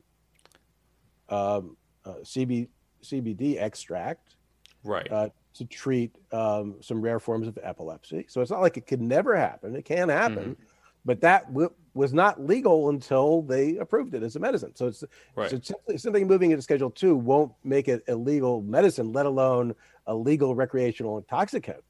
um, 1.28 1.76
uh, 2.04 2.14
CB, 2.22 2.68
CBD 3.10 3.60
extract, 3.60 4.36
right, 4.84 5.10
uh, 5.10 5.28
to 5.54 5.64
treat 5.64 6.14
um, 6.32 6.76
some 6.80 7.00
rare 7.00 7.18
forms 7.18 7.48
of 7.48 7.58
epilepsy. 7.62 8.26
So 8.28 8.40
it's 8.40 8.50
not 8.50 8.60
like 8.60 8.76
it 8.76 8.86
could 8.86 9.00
never 9.00 9.36
happen; 9.36 9.74
it 9.74 9.84
can 9.84 10.08
happen, 10.08 10.36
mm-hmm. 10.36 10.62
but 11.04 11.20
that 11.20 11.48
w- 11.48 11.72
was 11.94 12.12
not 12.12 12.44
legal 12.44 12.90
until 12.90 13.42
they 13.42 13.76
approved 13.76 14.14
it 14.14 14.22
as 14.22 14.36
a 14.36 14.40
medicine. 14.40 14.74
So 14.74 14.88
it's, 14.88 15.04
right. 15.34 15.50
so 15.50 15.58
simply, 15.62 15.98
simply 15.98 16.24
moving 16.24 16.50
it 16.50 16.56
to 16.56 16.62
Schedule 16.62 16.90
Two 16.90 17.16
won't 17.16 17.52
make 17.64 17.88
it 17.88 18.02
a 18.08 18.14
legal 18.14 18.62
medicine, 18.62 19.12
let 19.12 19.26
alone 19.26 19.74
a 20.06 20.14
legal 20.14 20.54
recreational 20.54 21.18
intoxicant. 21.18 21.82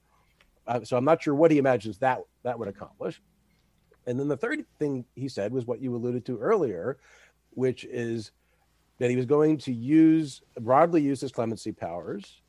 Uh, 0.67 0.83
so 0.83 0.97
I'm 0.97 1.05
not 1.05 1.23
sure 1.23 1.35
what 1.35 1.51
he 1.51 1.59
imagines 1.59 1.99
that 1.99 2.21
that 2.43 2.59
would 2.59 2.69
accomplish. 2.69 3.21
And 4.07 4.19
then 4.19 4.29
the 4.29 4.37
third 4.37 4.64
thing 4.79 5.05
he 5.14 5.29
said 5.29 5.53
was 5.53 5.67
what 5.67 5.81
you 5.81 5.95
alluded 5.95 6.25
to 6.27 6.39
earlier, 6.39 6.99
which 7.51 7.85
is 7.85 8.31
that 8.99 9.11
he 9.11 9.17
was 9.17 9.27
going 9.27 9.59
to 9.59 9.73
use 9.73 10.43
broadly 10.59 11.03
use 11.03 11.21
his 11.21 11.33
clemency 11.33 11.73
powers. 11.73 12.41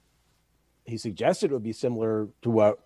He 0.85 0.97
suggested 0.97 1.51
it 1.51 1.53
would 1.53 1.63
be 1.63 1.73
similar 1.73 2.29
to 2.43 2.49
what 2.49 2.79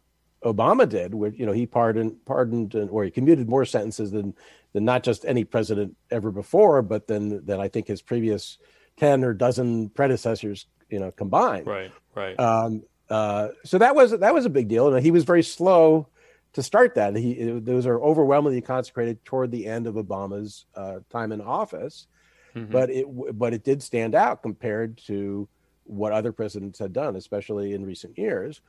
Obama 0.43 0.89
did, 0.89 1.13
where 1.13 1.31
you 1.31 1.45
know 1.45 1.51
he 1.51 1.67
pardoned 1.67 2.25
pardoned 2.25 2.75
or 2.75 3.03
he 3.03 3.11
commuted 3.11 3.47
more 3.47 3.65
sentences 3.65 4.11
than 4.11 4.33
than 4.73 4.85
not 4.85 5.03
just 5.03 5.25
any 5.25 5.43
president 5.43 5.95
ever 6.09 6.31
before, 6.31 6.81
but 6.81 7.07
then 7.07 7.45
than 7.45 7.59
I 7.59 7.67
think 7.67 7.87
his 7.87 8.01
previous 8.01 8.57
ten 8.97 9.23
or 9.23 9.33
dozen 9.33 9.89
predecessors, 9.89 10.65
you 10.89 10.99
know, 10.99 11.11
combined. 11.11 11.67
Right, 11.67 11.91
right. 12.15 12.39
Um, 12.39 12.83
uh, 13.09 13.49
so 13.65 13.77
that 13.77 13.95
was 13.95 14.11
that 14.11 14.33
was 14.33 14.45
a 14.45 14.49
big 14.49 14.67
deal, 14.67 14.93
and 14.93 15.03
he 15.03 15.11
was 15.11 15.25
very 15.25 15.43
slow 15.43 16.07
to 16.53 16.63
start 16.63 16.95
that. 16.95 17.15
He 17.15 17.35
those 17.59 17.85
are 17.85 18.01
overwhelmingly 18.01 18.61
consecrated 18.61 19.23
toward 19.25 19.51
the 19.51 19.67
end 19.67 19.85
of 19.85 19.95
Obama's 19.95 20.65
uh, 20.75 20.99
time 21.09 21.31
in 21.31 21.41
office, 21.41 22.07
Mhm. 22.55 22.71
but 22.71 22.89
it 22.89 23.05
but 23.37 23.53
it 23.53 23.63
did 23.63 23.81
stand 23.81 24.15
out 24.15 24.41
compared 24.41 24.97
to 24.97 25.47
what 25.85 26.13
other 26.13 26.31
presidents 26.31 26.79
had 26.79 26.93
done, 26.93 27.15
especially 27.15 27.73
in 27.73 27.85
recent 27.85 28.17
years. 28.17 28.61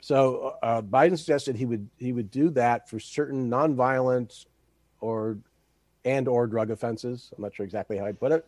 So 0.00 0.56
uh, 0.62 0.82
Biden 0.82 1.16
suggested 1.16 1.56
he 1.56 1.66
would 1.66 1.88
he 1.98 2.12
would 2.12 2.30
do 2.30 2.50
that 2.50 2.88
for 2.88 2.98
certain 2.98 3.48
nonviolent 3.48 4.46
or 5.00 5.38
and 6.04 6.26
or 6.28 6.46
drug 6.46 6.70
offenses. 6.70 7.32
I'm 7.36 7.42
not 7.42 7.54
sure 7.54 7.64
exactly 7.64 7.98
how 7.98 8.06
I 8.06 8.12
put 8.12 8.32
it, 8.32 8.46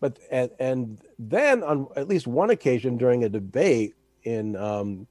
but 0.00 0.18
and, 0.30 0.50
and 0.58 1.00
then 1.18 1.62
on 1.62 1.88
at 1.96 2.08
least 2.08 2.26
one 2.26 2.50
occasion 2.50 2.96
during 2.96 3.24
a 3.24 3.28
debate 3.28 3.94
in 4.22 4.56
um, 4.56 5.06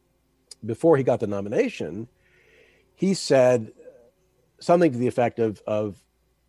before 0.66 0.98
he 0.98 1.04
got 1.04 1.20
the 1.20 1.28
nomination, 1.28 2.08
he 2.96 3.14
said 3.14 3.72
something 4.60 4.92
to 4.92 4.98
the 4.98 5.08
effect 5.08 5.40
of 5.40 5.62
of 5.68 6.02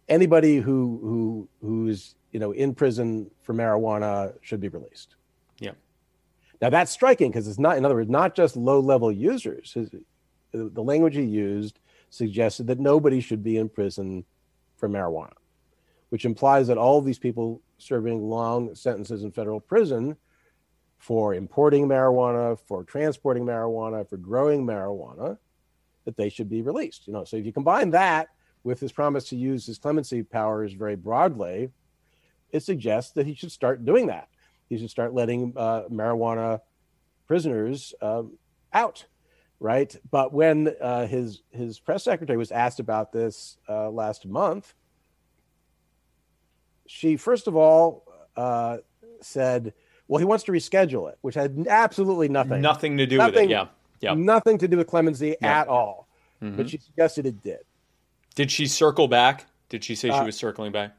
anybody 0.08 0.58
who 0.58 1.00
who 1.02 1.48
who's 1.66 2.14
you 2.36 2.40
know 2.40 2.52
in 2.52 2.74
prison 2.74 3.30
for 3.40 3.54
marijuana 3.54 4.34
should 4.42 4.60
be 4.60 4.68
released. 4.68 5.14
Yeah. 5.58 5.70
Now 6.60 6.68
that's 6.68 6.92
striking 6.92 7.30
because 7.30 7.48
it's 7.48 7.58
not, 7.58 7.78
in 7.78 7.84
other 7.86 7.94
words, 7.94 8.10
not 8.10 8.34
just 8.34 8.58
low 8.58 8.78
level 8.78 9.10
users. 9.10 9.72
His, 9.72 9.88
the 10.52 10.82
language 10.82 11.16
he 11.16 11.22
used 11.22 11.78
suggested 12.10 12.66
that 12.66 12.78
nobody 12.78 13.20
should 13.20 13.42
be 13.42 13.56
in 13.56 13.70
prison 13.70 14.22
for 14.76 14.86
marijuana, 14.86 15.32
which 16.10 16.26
implies 16.26 16.66
that 16.66 16.76
all 16.76 16.98
of 16.98 17.06
these 17.06 17.18
people 17.18 17.62
serving 17.78 18.28
long 18.28 18.74
sentences 18.74 19.24
in 19.24 19.32
federal 19.32 19.58
prison 19.58 20.14
for 20.98 21.32
importing 21.32 21.88
marijuana, 21.88 22.58
for 22.66 22.84
transporting 22.84 23.46
marijuana, 23.46 24.06
for 24.06 24.18
growing 24.18 24.66
marijuana, 24.66 25.38
that 26.04 26.18
they 26.18 26.28
should 26.28 26.50
be 26.50 26.60
released. 26.60 27.06
You 27.06 27.14
know, 27.14 27.24
so 27.24 27.38
if 27.38 27.46
you 27.46 27.52
combine 27.54 27.92
that 27.92 28.28
with 28.62 28.78
his 28.78 28.92
promise 28.92 29.26
to 29.30 29.36
use 29.36 29.64
his 29.64 29.78
clemency 29.78 30.22
powers 30.22 30.74
very 30.74 30.96
broadly, 30.96 31.70
it 32.52 32.62
suggests 32.62 33.12
that 33.12 33.26
he 33.26 33.34
should 33.34 33.52
start 33.52 33.84
doing 33.84 34.06
that. 34.06 34.28
He 34.68 34.78
should 34.78 34.90
start 34.90 35.14
letting 35.14 35.52
uh, 35.56 35.82
marijuana 35.90 36.60
prisoners 37.26 37.94
um, 38.02 38.32
out, 38.72 39.04
right? 39.60 39.94
But 40.10 40.32
when 40.32 40.74
uh, 40.80 41.06
his 41.06 41.42
his 41.50 41.78
press 41.78 42.02
secretary 42.04 42.36
was 42.36 42.50
asked 42.52 42.80
about 42.80 43.12
this 43.12 43.58
uh, 43.68 43.90
last 43.90 44.26
month, 44.26 44.74
she 46.86 47.16
first 47.16 47.46
of 47.46 47.56
all 47.56 48.04
uh, 48.36 48.78
said, 49.20 49.72
"Well, 50.08 50.18
he 50.18 50.24
wants 50.24 50.44
to 50.44 50.52
reschedule 50.52 51.10
it," 51.10 51.18
which 51.22 51.34
had 51.34 51.66
absolutely 51.68 52.28
nothing 52.28 52.60
Nothing 52.60 52.96
to 52.98 53.06
do 53.06 53.18
with 53.18 53.28
it. 53.28 53.32
Nothing- 53.32 53.50
Yeah. 53.50 53.66
Yeah. 54.00 54.14
nothing 54.14 54.58
to 54.58 54.68
do 54.68 54.76
with 54.76 54.86
clemency 54.88 55.36
Yeah. 55.40 55.60
at 55.60 55.68
all. 55.68 56.06
Mhm. 56.42 56.56
But 56.58 56.68
she 56.68 56.76
suggested 56.78 57.24
it 57.24 57.40
did. 57.42 57.60
Did 58.34 58.50
she 58.50 58.66
circle 58.66 59.08
back? 59.08 59.46
Did 59.70 59.82
she 59.82 59.94
say 59.94 60.08
she 60.10 60.14
Uh, 60.14 60.26
was 60.26 60.36
circling 60.36 60.70
back? 60.70 60.92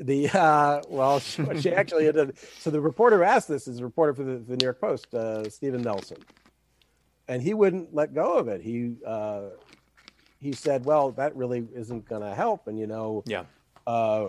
The 0.00 0.28
uh, 0.34 0.82
well, 0.88 1.20
she, 1.20 1.44
she 1.60 1.72
actually. 1.72 2.10
So 2.58 2.70
the 2.70 2.80
reporter 2.80 3.22
asked 3.22 3.48
this 3.48 3.68
is 3.68 3.80
a 3.80 3.84
reporter 3.84 4.14
for 4.14 4.24
the, 4.24 4.38
the 4.38 4.56
New 4.56 4.64
York 4.64 4.80
Post, 4.80 5.14
uh, 5.14 5.48
Steven 5.50 5.82
Nelson, 5.82 6.24
and 7.28 7.42
he 7.42 7.54
wouldn't 7.54 7.94
let 7.94 8.14
go 8.14 8.38
of 8.38 8.48
it. 8.48 8.62
He 8.62 8.94
uh, 9.06 9.50
he 10.38 10.54
said, 10.54 10.84
"Well, 10.84 11.12
that 11.12 11.36
really 11.36 11.66
isn't 11.74 12.08
going 12.08 12.22
to 12.22 12.34
help," 12.34 12.66
and 12.66 12.78
you 12.78 12.86
know, 12.86 13.24
Yeah. 13.26 13.44
uh, 13.86 14.28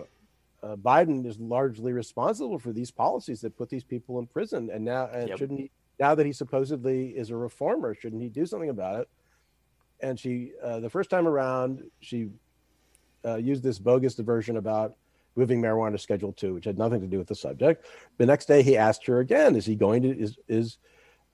uh, 0.62 0.76
Biden 0.76 1.26
is 1.26 1.38
largely 1.40 1.92
responsible 1.92 2.58
for 2.58 2.72
these 2.72 2.90
policies 2.90 3.40
that 3.40 3.56
put 3.56 3.70
these 3.70 3.84
people 3.84 4.18
in 4.18 4.26
prison, 4.26 4.70
and 4.70 4.84
now 4.84 5.06
and 5.06 5.30
Yep. 5.30 5.38
shouldn't 5.38 5.60
he? 5.60 5.70
Now 5.98 6.14
that 6.14 6.26
he 6.26 6.32
supposedly 6.32 7.08
is 7.10 7.30
a 7.30 7.36
reformer, 7.36 7.94
shouldn't 7.94 8.22
he 8.22 8.28
do 8.28 8.44
something 8.44 8.70
about 8.70 9.00
it? 9.00 9.08
And 10.00 10.18
she, 10.18 10.52
uh, 10.62 10.80
the 10.80 10.90
first 10.90 11.10
time 11.10 11.28
around, 11.28 11.84
she 12.00 12.28
uh, 13.24 13.36
used 13.36 13.62
this 13.62 13.78
bogus 13.78 14.16
diversion 14.16 14.56
about 14.56 14.96
moving 15.36 15.60
marijuana 15.60 15.92
to 15.92 15.98
Schedule 15.98 16.32
Two, 16.32 16.54
which 16.54 16.64
had 16.64 16.78
nothing 16.78 17.00
to 17.00 17.06
do 17.06 17.18
with 17.18 17.28
the 17.28 17.34
subject. 17.34 17.86
The 18.18 18.26
next 18.26 18.46
day, 18.46 18.62
he 18.62 18.76
asked 18.76 19.06
her 19.06 19.20
again: 19.20 19.56
"Is 19.56 19.66
he 19.66 19.74
going 19.76 20.02
to 20.02 20.18
is 20.18 20.38
is 20.48 20.78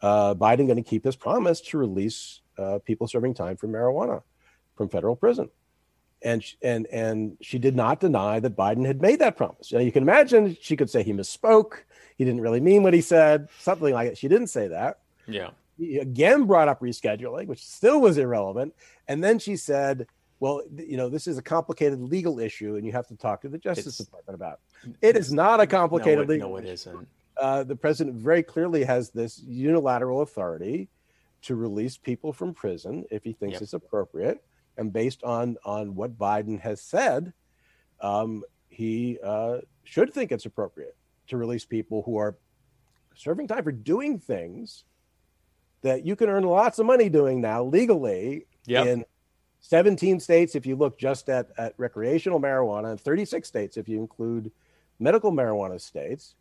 uh, 0.03 0.34
Biden 0.34 0.66
going 0.66 0.76
to 0.76 0.82
keep 0.82 1.05
his 1.05 1.16
promise 1.16 1.61
to 1.62 1.78
release 1.78 2.40
uh, 2.59 2.78
people 2.84 3.07
serving 3.09 3.34
time 3.34 3.57
for 3.57 3.68
marijuana 3.68 4.22
from 4.76 4.88
federal 4.88 5.16
prison?" 5.16 5.51
And 6.22 6.42
sh- 6.42 6.55
and 6.62 6.86
and 6.88 7.36
she 7.40 7.59
did 7.59 7.76
not 7.76 8.01
deny 8.01 8.40
that 8.40 8.57
Biden 8.57 8.84
had 8.86 9.01
made 9.01 9.20
that 9.20 9.36
promise. 9.36 9.72
Now 9.72 9.78
you 9.80 9.92
can 9.92 10.03
imagine 10.03 10.57
she 10.61 10.76
could 10.76 10.90
say 10.90 11.03
he 11.03 11.12
misspoke. 11.12 11.74
He 12.16 12.24
didn't 12.24 12.40
really 12.40 12.61
mean 12.61 12.82
what 12.82 12.94
he 12.94 13.01
said, 13.01 13.49
something 13.61 13.94
like 13.94 14.09
it. 14.09 14.18
She 14.18 14.26
didn't 14.26 14.49
say 14.49 14.66
that 14.66 14.99
Yeah. 15.28 15.51
he 15.78 15.99
again 15.99 16.44
brought 16.46 16.66
up 16.66 16.80
rescheduling, 16.80 17.46
which 17.46 17.64
still 17.64 18.01
was 18.01 18.18
irrelevant. 18.18 18.74
And 19.07 19.22
then 19.22 19.38
she 19.38 19.55
said, 19.55 20.09
well, 20.41 20.62
you 20.76 20.97
know, 20.97 21.09
this 21.09 21.26
is 21.26 21.39
a 21.39 21.43
complicated 21.43 22.01
legal 22.01 22.39
issue 22.39 22.76
and 22.76 22.86
you 22.86 22.93
have 22.93 23.07
to 23.09 23.16
talk 23.16 23.41
to 23.43 23.49
the 23.49 23.59
Justice 23.59 23.86
It's- 24.01 24.07
Department 24.07 24.34
about. 24.34 24.61
It. 24.84 24.97
It 25.11 25.16
is 25.16 25.32
not 25.32 25.61
a 25.61 25.66
complicated 25.66 26.28
no, 26.28 26.34
it, 26.34 26.39
no, 26.39 26.57
it 26.57 26.64
isn't. 26.64 27.09
Uh, 27.36 27.64
the 27.64 27.76
president 27.76 28.16
very 28.16 28.43
clearly 28.43 28.84
has 28.84 29.11
this 29.11 29.41
unilateral 29.47 30.22
authority 30.22 30.89
to 31.43 31.55
release 31.55 31.97
people 31.97 32.32
from 32.32 32.53
prison 32.55 33.05
if 33.11 33.22
he 33.24 33.32
thinks 33.32 33.55
Yep. 33.55 33.62
it's 33.62 33.72
appropriate. 33.72 34.45
And 34.76 34.93
based 34.93 35.22
on 35.24 35.57
on 35.64 35.95
what 35.97 36.16
Biden 36.18 36.61
has 36.61 36.80
said, 36.80 37.32
um, 38.01 38.45
he 38.68 39.18
uh, 39.24 39.59
should 39.84 40.12
think 40.12 40.30
it's 40.30 40.47
appropriate 40.47 40.97
to 41.28 41.36
release 41.36 41.64
people 41.64 42.03
who 42.03 42.16
are 42.16 42.36
serving 43.16 43.49
time 43.49 43.64
for 43.64 43.72
doing 43.72 44.18
things 44.20 44.84
that 45.82 46.05
you 46.07 46.14
can 46.16 46.28
earn 46.28 46.45
lots 46.45 46.78
of 46.78 46.86
money 46.86 47.09
doing 47.09 47.41
now 47.41 47.62
legally 47.64 48.47
Yep. 48.66 48.86
in 48.86 49.05
17 49.61 50.21
states 50.21 50.55
if 50.55 50.67
you 50.67 50.77
look 50.77 50.99
just 50.99 51.29
at, 51.29 51.49
at 51.59 51.75
recreational 51.77 52.41
marijuana 52.41 52.91
and 52.91 53.01
36 53.01 53.47
states 53.47 53.77
if 53.77 53.89
you 53.89 53.99
include 53.99 54.51
medical 54.99 55.33
marijuana 55.33 55.81
states. 55.81 56.35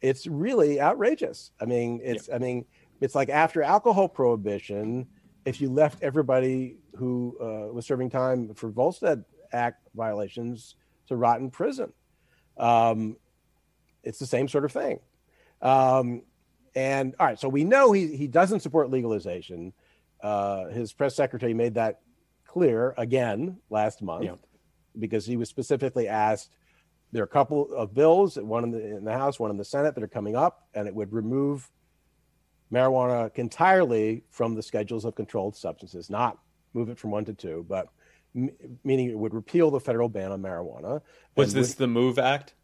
It's 0.00 0.26
really 0.26 0.80
outrageous. 0.80 1.50
I 1.60 1.66
mean 1.66 2.00
it's 2.02 2.28
i 2.32 2.38
mean 2.38 2.64
it's 3.00 3.14
like 3.14 3.28
after 3.28 3.62
alcohol 3.62 4.08
prohibition 4.08 5.06
if 5.44 5.60
you 5.60 5.70
left 5.70 6.02
everybody 6.02 6.76
who 6.96 7.36
uh, 7.40 7.72
was 7.72 7.86
serving 7.86 8.10
time 8.10 8.54
for 8.54 8.68
volstead 8.68 9.24
act 9.52 9.88
violations 9.94 10.76
to 11.08 11.16
rot 11.16 11.40
in 11.40 11.50
prison. 11.50 11.92
Um, 12.56 13.16
it's 14.02 14.18
the 14.18 14.26
same 14.26 14.48
sort 14.48 14.64
of 14.64 14.72
thing. 14.72 15.00
Um, 15.62 16.22
and 16.74 17.16
all 17.18 17.26
right 17.26 17.38
so 17.38 17.48
we 17.48 17.64
know 17.64 17.90
he, 17.92 18.16
he 18.16 18.26
doesn't 18.26 18.60
support 18.60 18.90
legalization. 18.90 19.72
Uh, 20.22 20.66
his 20.66 20.92
press 20.92 21.16
secretary 21.16 21.54
made 21.54 21.74
that 21.74 22.00
clear 22.54 22.94
again 22.96 23.56
last 23.70 24.02
month 24.02 24.24
Yeah. 24.24 24.34
because 24.98 25.24
he 25.24 25.36
was 25.36 25.48
specifically 25.48 26.08
asked 26.08 26.50
there 27.12 27.22
are 27.22 27.24
a 27.24 27.28
couple 27.28 27.72
of 27.74 27.94
bills 27.94 28.36
one 28.36 28.64
in 28.64 28.70
the, 28.72 28.96
in 28.96 29.04
the 29.04 29.12
house 29.12 29.38
one 29.38 29.52
in 29.52 29.56
the 29.56 29.64
senate 29.64 29.94
that 29.94 30.02
are 30.02 30.08
coming 30.08 30.34
up 30.34 30.66
and 30.74 30.88
it 30.88 30.94
would 30.94 31.12
remove 31.12 31.70
marijuana 32.72 33.30
entirely 33.38 34.24
from 34.30 34.54
the 34.56 34.62
schedules 34.62 35.04
of 35.04 35.14
controlled 35.14 35.54
substances 35.56 36.10
not 36.10 36.38
move 36.74 36.88
it 36.88 36.98
from 36.98 37.12
one 37.12 37.24
to 37.24 37.32
two 37.34 37.64
but 37.68 37.86
m- 38.34 38.50
meaning 38.82 39.08
it 39.10 39.16
would 39.18 39.32
repeal 39.34 39.70
the 39.70 39.78
federal 39.80 40.08
ban 40.08 40.32
on 40.32 40.42
marijuana 40.42 41.00
Was 41.36 41.52
this 41.54 41.74
the 41.74 41.86
MORE 41.86 42.18
Act? 42.18 42.54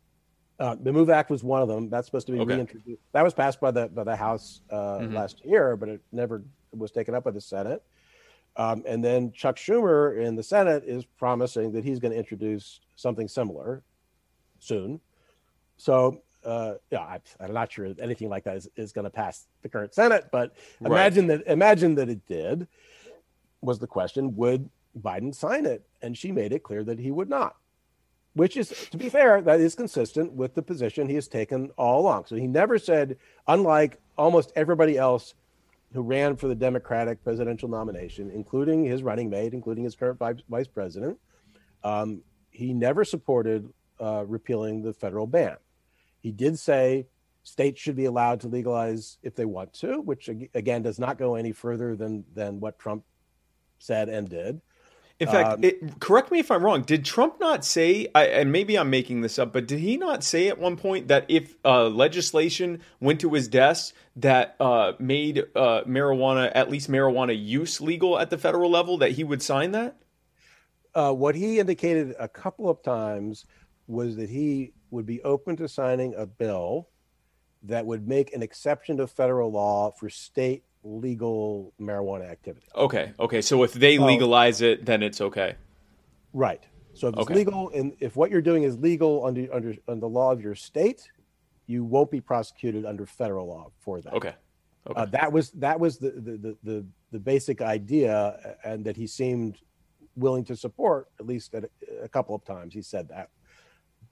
uh, 0.59 0.75
the 0.81 0.93
MORE 0.93 1.13
Act 1.13 1.31
was 1.31 1.45
one 1.45 1.63
of 1.63 1.69
them. 1.69 1.91
That's 1.91 2.07
supposed 2.07 2.27
to 2.29 2.33
be 2.33 2.41
Okay. 2.41 2.55
reintroduced. 2.55 3.03
That 3.13 3.23
was 3.23 3.35
passed 3.35 3.61
by 3.61 3.71
the 3.73 3.89
by 3.89 4.05
the 4.05 4.17
House 4.17 4.63
uh, 4.71 4.99
Mhm. 5.01 5.13
last 5.13 5.45
year, 5.45 5.77
but 5.77 5.89
it 5.91 6.01
never 6.13 6.43
was 6.73 6.91
taken 6.93 7.15
up 7.15 7.25
by 7.25 7.31
the 7.33 7.41
Senate. 7.43 7.83
Um, 8.57 8.83
and 8.87 9.05
then 9.05 9.33
Chuck 9.33 9.57
Schumer 9.57 10.19
in 10.25 10.35
the 10.35 10.43
Senate 10.43 10.85
is 10.87 11.05
promising 11.05 11.73
that 11.73 11.85
he's 11.85 11.99
going 11.99 12.13
to 12.13 12.19
introduce 12.19 12.81
something 12.95 13.29
similar 13.29 13.83
soon. 14.61 15.01
So, 15.77 16.23
uh, 16.45 16.75
yeah, 16.91 17.01
I, 17.01 17.21
I'm 17.39 17.53
not 17.53 17.71
sure 17.71 17.93
anything 18.01 18.31
like 18.31 18.45
that 18.45 18.57
is, 18.57 18.69
is 18.77 18.93
going 18.93 19.05
to 19.05 19.11
pass 19.11 19.47
the 19.63 19.69
current 19.69 19.95
Senate, 19.95 20.29
but 20.33 20.55
Right. 20.81 20.91
imagine 20.93 21.27
that 21.27 21.43
imagine 21.47 21.95
that 21.97 22.09
it 22.09 22.27
did. 22.27 22.67
Was 23.61 23.79
the 23.79 23.87
question? 23.87 24.37
Would 24.37 24.71
Biden 24.99 25.35
sign 25.35 25.67
it? 25.67 25.85
And 26.01 26.17
she 26.17 26.33
made 26.33 26.53
it 26.53 26.63
clear 26.63 26.85
that 26.85 26.99
he 26.99 27.11
would 27.11 27.29
not 27.29 27.57
which 28.37 28.59
is, 28.59 28.69
to 28.91 28.99
be 28.99 29.09
fair, 29.09 29.41
that 29.41 29.61
is 29.61 29.75
consistent 29.75 30.31
with 30.31 30.55
the 30.55 30.61
position 30.61 31.09
he 31.09 31.15
has 31.15 31.27
taken 31.27 31.71
all 31.79 32.03
along. 32.03 32.27
So 32.27 32.37
he 32.37 32.47
never 32.47 32.79
said, 32.79 33.17
unlike 33.49 33.99
almost 34.19 34.53
everybody 34.55 34.99
else 34.99 35.33
who 35.93 36.03
ran 36.03 36.37
for 36.37 36.49
the 36.49 36.55
Democratic 36.55 37.23
presidential 37.23 37.69
nomination, 37.69 38.31
including 38.31 38.85
his 38.85 39.03
running 39.03 39.31
mate, 39.31 39.55
including 39.55 39.85
his 39.85 39.95
current 39.95 40.19
vice, 40.19 40.69
president, 40.69 41.19
um, 41.85 42.23
he 42.51 42.73
never 42.75 43.05
supported 43.05 43.73
uh, 44.01 44.25
repealing 44.27 44.83
the 44.83 44.93
federal 44.93 45.27
ban. 45.27 45.57
He 46.21 46.33
did 46.33 46.59
say 46.59 47.07
states 47.45 47.81
should 47.81 47.97
be 47.97 48.07
allowed 48.07 48.41
to 48.41 48.49
legalize 48.49 49.19
if 49.23 49.37
they 49.37 49.45
want 49.45 49.73
to, 49.75 50.01
which 50.01 50.29
again 50.55 50.83
does 50.83 50.99
not 50.99 51.19
go 51.19 51.37
any 51.37 51.53
further 51.53 51.95
than 51.95 52.25
than 52.35 52.59
what 52.61 52.79
Trump 52.79 53.05
said 53.79 54.09
and 54.09 54.29
did. 54.29 54.61
In 55.19 55.29
fact, 55.29 55.55
Um, 55.55 55.65
it, 55.65 55.99
correct 55.99 56.31
me 56.31 56.41
if 56.41 56.51
I'm 56.51 56.63
wrong. 56.63 56.83
Did 56.83 57.05
Trump 57.05 57.41
not 57.41 57.65
say, 57.65 58.07
I, 58.15 58.27
and 58.27 58.53
maybe 58.53 58.79
I'm 58.79 58.91
making 58.91 59.23
this 59.23 59.39
up, 59.39 59.51
but 59.51 59.67
did 59.67 59.79
he 59.79 59.97
not 59.97 60.23
say 60.23 60.49
at 60.49 60.59
one 60.59 60.77
point 60.77 61.09
that 61.09 61.25
if 61.29 61.57
uh, 61.65 61.89
legislation 61.89 62.83
went 63.01 63.21
to 63.23 63.33
his 63.33 63.49
desk 63.49 63.95
that 64.17 64.57
uh, 64.61 64.93
made 64.99 65.45
uh, 65.55 65.83
marijuana, 65.85 66.53
at 66.55 66.71
least 66.71 66.91
marijuana 66.91 67.35
use 67.35 67.81
legal 67.81 68.19
at 68.19 68.29
the 68.29 68.37
federal 68.37 68.71
level, 68.71 68.99
that 68.99 69.13
he 69.13 69.25
would 69.25 69.41
sign 69.41 69.73
that? 69.73 69.97
Uh, 70.95 71.13
what 71.13 71.35
he 71.35 71.59
indicated 71.61 72.15
a 72.19 72.29
couple 72.29 72.69
of 72.69 72.83
times 72.83 73.47
was 73.87 74.17
that 74.17 74.29
he 74.29 74.73
would 74.91 75.07
be 75.07 75.23
open 75.23 75.57
to 75.57 75.67
signing 75.67 76.15
a 76.15 76.27
bill 76.27 76.89
that 77.63 77.87
would 77.87 78.07
make 78.07 78.35
an 78.35 78.43
exception 78.43 78.99
to 78.99 79.07
federal 79.07 79.51
law 79.51 79.91
for 79.91 80.11
state 80.11 80.65
legal 80.87 81.73
marijuana 81.81 82.31
activity. 82.31 82.67
Okay, 82.75 83.13
okay. 83.19 83.43
So 83.43 83.63
if 83.65 83.73
they 83.73 83.99
legalize 83.99 84.63
it, 84.63 84.85
then 84.87 85.03
it's 85.03 85.21
okay. 85.21 85.57
Right. 86.33 86.63
So 86.95 87.09
if 87.09 87.15
it's 87.15 87.23
Okay. 87.23 87.35
legal, 87.35 87.71
and 87.71 87.95
if 88.01 88.17
what 88.17 88.31
you're 88.31 88.41
doing 88.43 88.63
is 88.63 88.79
legal 88.79 89.25
under 89.25 89.53
under 89.53 89.75
under 89.89 90.01
the 90.01 90.09
law 90.09 90.33
of 90.33 90.41
your 90.41 90.55
state, 90.55 91.11
you 91.67 91.85
won't 91.85 92.11
be 92.11 92.21
prosecuted 92.21 92.87
under 92.87 93.05
federal 93.05 93.47
law 93.47 93.71
for 93.79 94.01
that. 94.01 94.13
Okay. 94.15 94.35
Okay. 94.89 95.01
Uh, 95.01 95.07
that 95.07 95.33
was 95.33 95.51
that 95.53 95.79
was 95.81 95.99
the 95.99 96.11
the, 96.11 96.37
the 96.39 96.57
the 96.63 96.87
the 97.13 97.19
basic 97.19 97.61
idea, 97.61 98.57
and 98.65 98.85
that 98.85 98.97
he 98.97 99.07
seemed 99.07 99.59
willing 100.15 100.45
to 100.45 100.57
support 100.57 101.09
at 101.21 101.27
least 101.27 101.55
at 101.55 101.65
a, 101.65 102.05
a 102.05 102.09
couple 102.09 102.35
of 102.35 102.45
times. 102.45 102.73
He 102.73 102.83
said 102.83 103.09
that. 103.09 103.31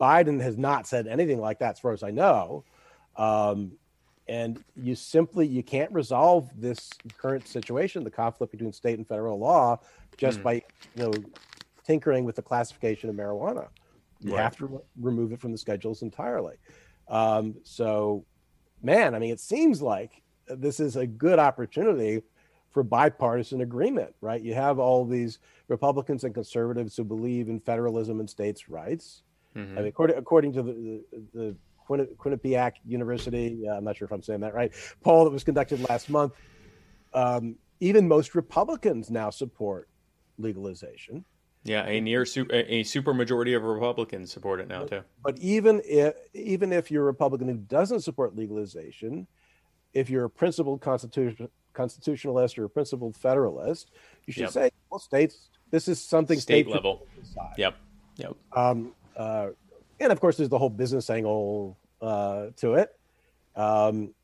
Biden 0.00 0.40
has 0.40 0.58
not 0.58 0.88
said 0.88 1.06
anything 1.06 1.40
like 1.40 1.60
that, 1.60 1.74
as 1.74 1.78
far 1.78 1.92
as 1.92 2.02
I 2.02 2.10
know. 2.10 2.64
Um, 3.16 3.78
and 4.28 4.62
you 4.76 4.94
simply 4.94 5.46
you 5.46 5.62
can't 5.62 5.92
resolve 5.92 6.48
this 6.58 6.90
current 7.18 7.46
situation, 7.46 8.04
the 8.04 8.10
conflict 8.10 8.52
between 8.52 8.72
state 8.72 8.98
and 8.98 9.06
federal 9.06 9.38
law, 9.38 9.78
just 10.16 10.38
Hmm. 10.38 10.44
by 10.44 10.52
you 10.54 10.62
know 11.02 11.12
tinkering 11.84 12.24
with 12.24 12.36
the 12.36 12.42
classification 12.42 13.10
of 13.10 13.16
marijuana. 13.16 13.68
You 14.20 14.32
Right. 14.34 14.42
have 14.42 14.56
to 14.58 14.66
re- 14.66 14.78
remove 15.00 15.32
it 15.32 15.40
from 15.40 15.52
the 15.52 15.58
schedules 15.58 16.00
entirely. 16.02 16.56
Um, 17.08 17.56
so, 17.64 18.24
man, 18.82 19.14
I 19.14 19.18
mean, 19.18 19.32
it 19.32 19.40
seems 19.40 19.82
like 19.82 20.22
this 20.46 20.80
is 20.80 20.96
a 20.96 21.06
good 21.06 21.38
opportunity 21.38 22.22
for 22.70 22.82
bipartisan 22.82 23.60
agreement, 23.60 24.14
right? 24.22 24.40
You 24.40 24.54
have 24.54 24.78
all 24.78 25.04
these 25.04 25.38
Republicans 25.68 26.24
and 26.24 26.34
conservatives 26.34 26.96
who 26.96 27.04
believe 27.04 27.48
in 27.50 27.60
federalism 27.60 28.18
and 28.20 28.28
states' 28.28 28.68
rights. 28.68 29.22
Mhm. 29.54 29.72
I 29.72 29.74
mean, 29.80 29.86
according, 29.86 30.16
according 30.16 30.52
to 30.54 30.62
the, 30.62 30.72
the, 31.12 31.22
the 31.38 31.56
Quinni- 31.88 32.14
Quinnipiac 32.16 32.72
University, 32.86 33.66
uh, 33.68 33.74
I'm 33.76 33.84
not 33.84 33.96
sure 33.96 34.06
if 34.06 34.12
I'm 34.12 34.22
saying 34.22 34.40
that 34.40 34.54
right, 34.54 34.72
poll 35.02 35.24
that 35.24 35.30
was 35.30 35.44
conducted 35.44 35.80
last 35.88 36.08
month, 36.10 36.32
um, 37.12 37.56
even 37.80 38.08
most 38.08 38.34
Republicans 38.34 39.10
now 39.10 39.30
support 39.30 39.88
legalization. 40.38 41.24
Yeah, 41.64 41.86
a 41.86 42.00
near 42.00 42.26
su- 42.26 42.46
a, 42.50 42.74
a 42.76 42.82
super 42.82 43.14
majority 43.14 43.54
of 43.54 43.62
Republicans 43.62 44.30
support 44.30 44.60
it 44.60 44.68
now 44.68 44.84
too. 44.84 45.02
But 45.22 45.38
even 45.38 45.80
if 45.84 46.14
even 46.34 46.72
if 46.72 46.90
you're 46.90 47.04
a 47.04 47.06
Republican 47.06 47.48
who 47.48 47.56
doesn't 47.56 48.00
support 48.00 48.36
legalization, 48.36 49.26
if 49.94 50.10
you're 50.10 50.24
a 50.24 50.30
principled 50.30 50.82
constitution 50.82 51.48
constitutionalist 51.72 52.58
or 52.58 52.64
a 52.64 52.70
principled 52.70 53.16
federalist, 53.16 53.90
you 54.26 54.32
should 54.32 54.42
Yep. 54.42 54.50
say, 54.50 54.70
well, 54.90 54.98
states, 55.00 55.48
this 55.70 55.88
is 55.88 56.00
something 56.00 56.38
State 56.38 56.66
states 56.66 56.74
level. 56.74 57.06
Yep. 57.56 57.74
Yep. 58.16 58.36
Um, 58.52 58.94
uh, 59.16 59.48
and 60.04 60.12
of 60.12 60.20
course, 60.20 60.36
there's 60.36 60.48
the 60.50 60.58
whole 60.58 60.70
business 60.70 61.10
angle 61.10 61.76
uh, 62.00 62.46
to 62.56 62.74
it. 62.74 62.90
Um, 63.56 64.14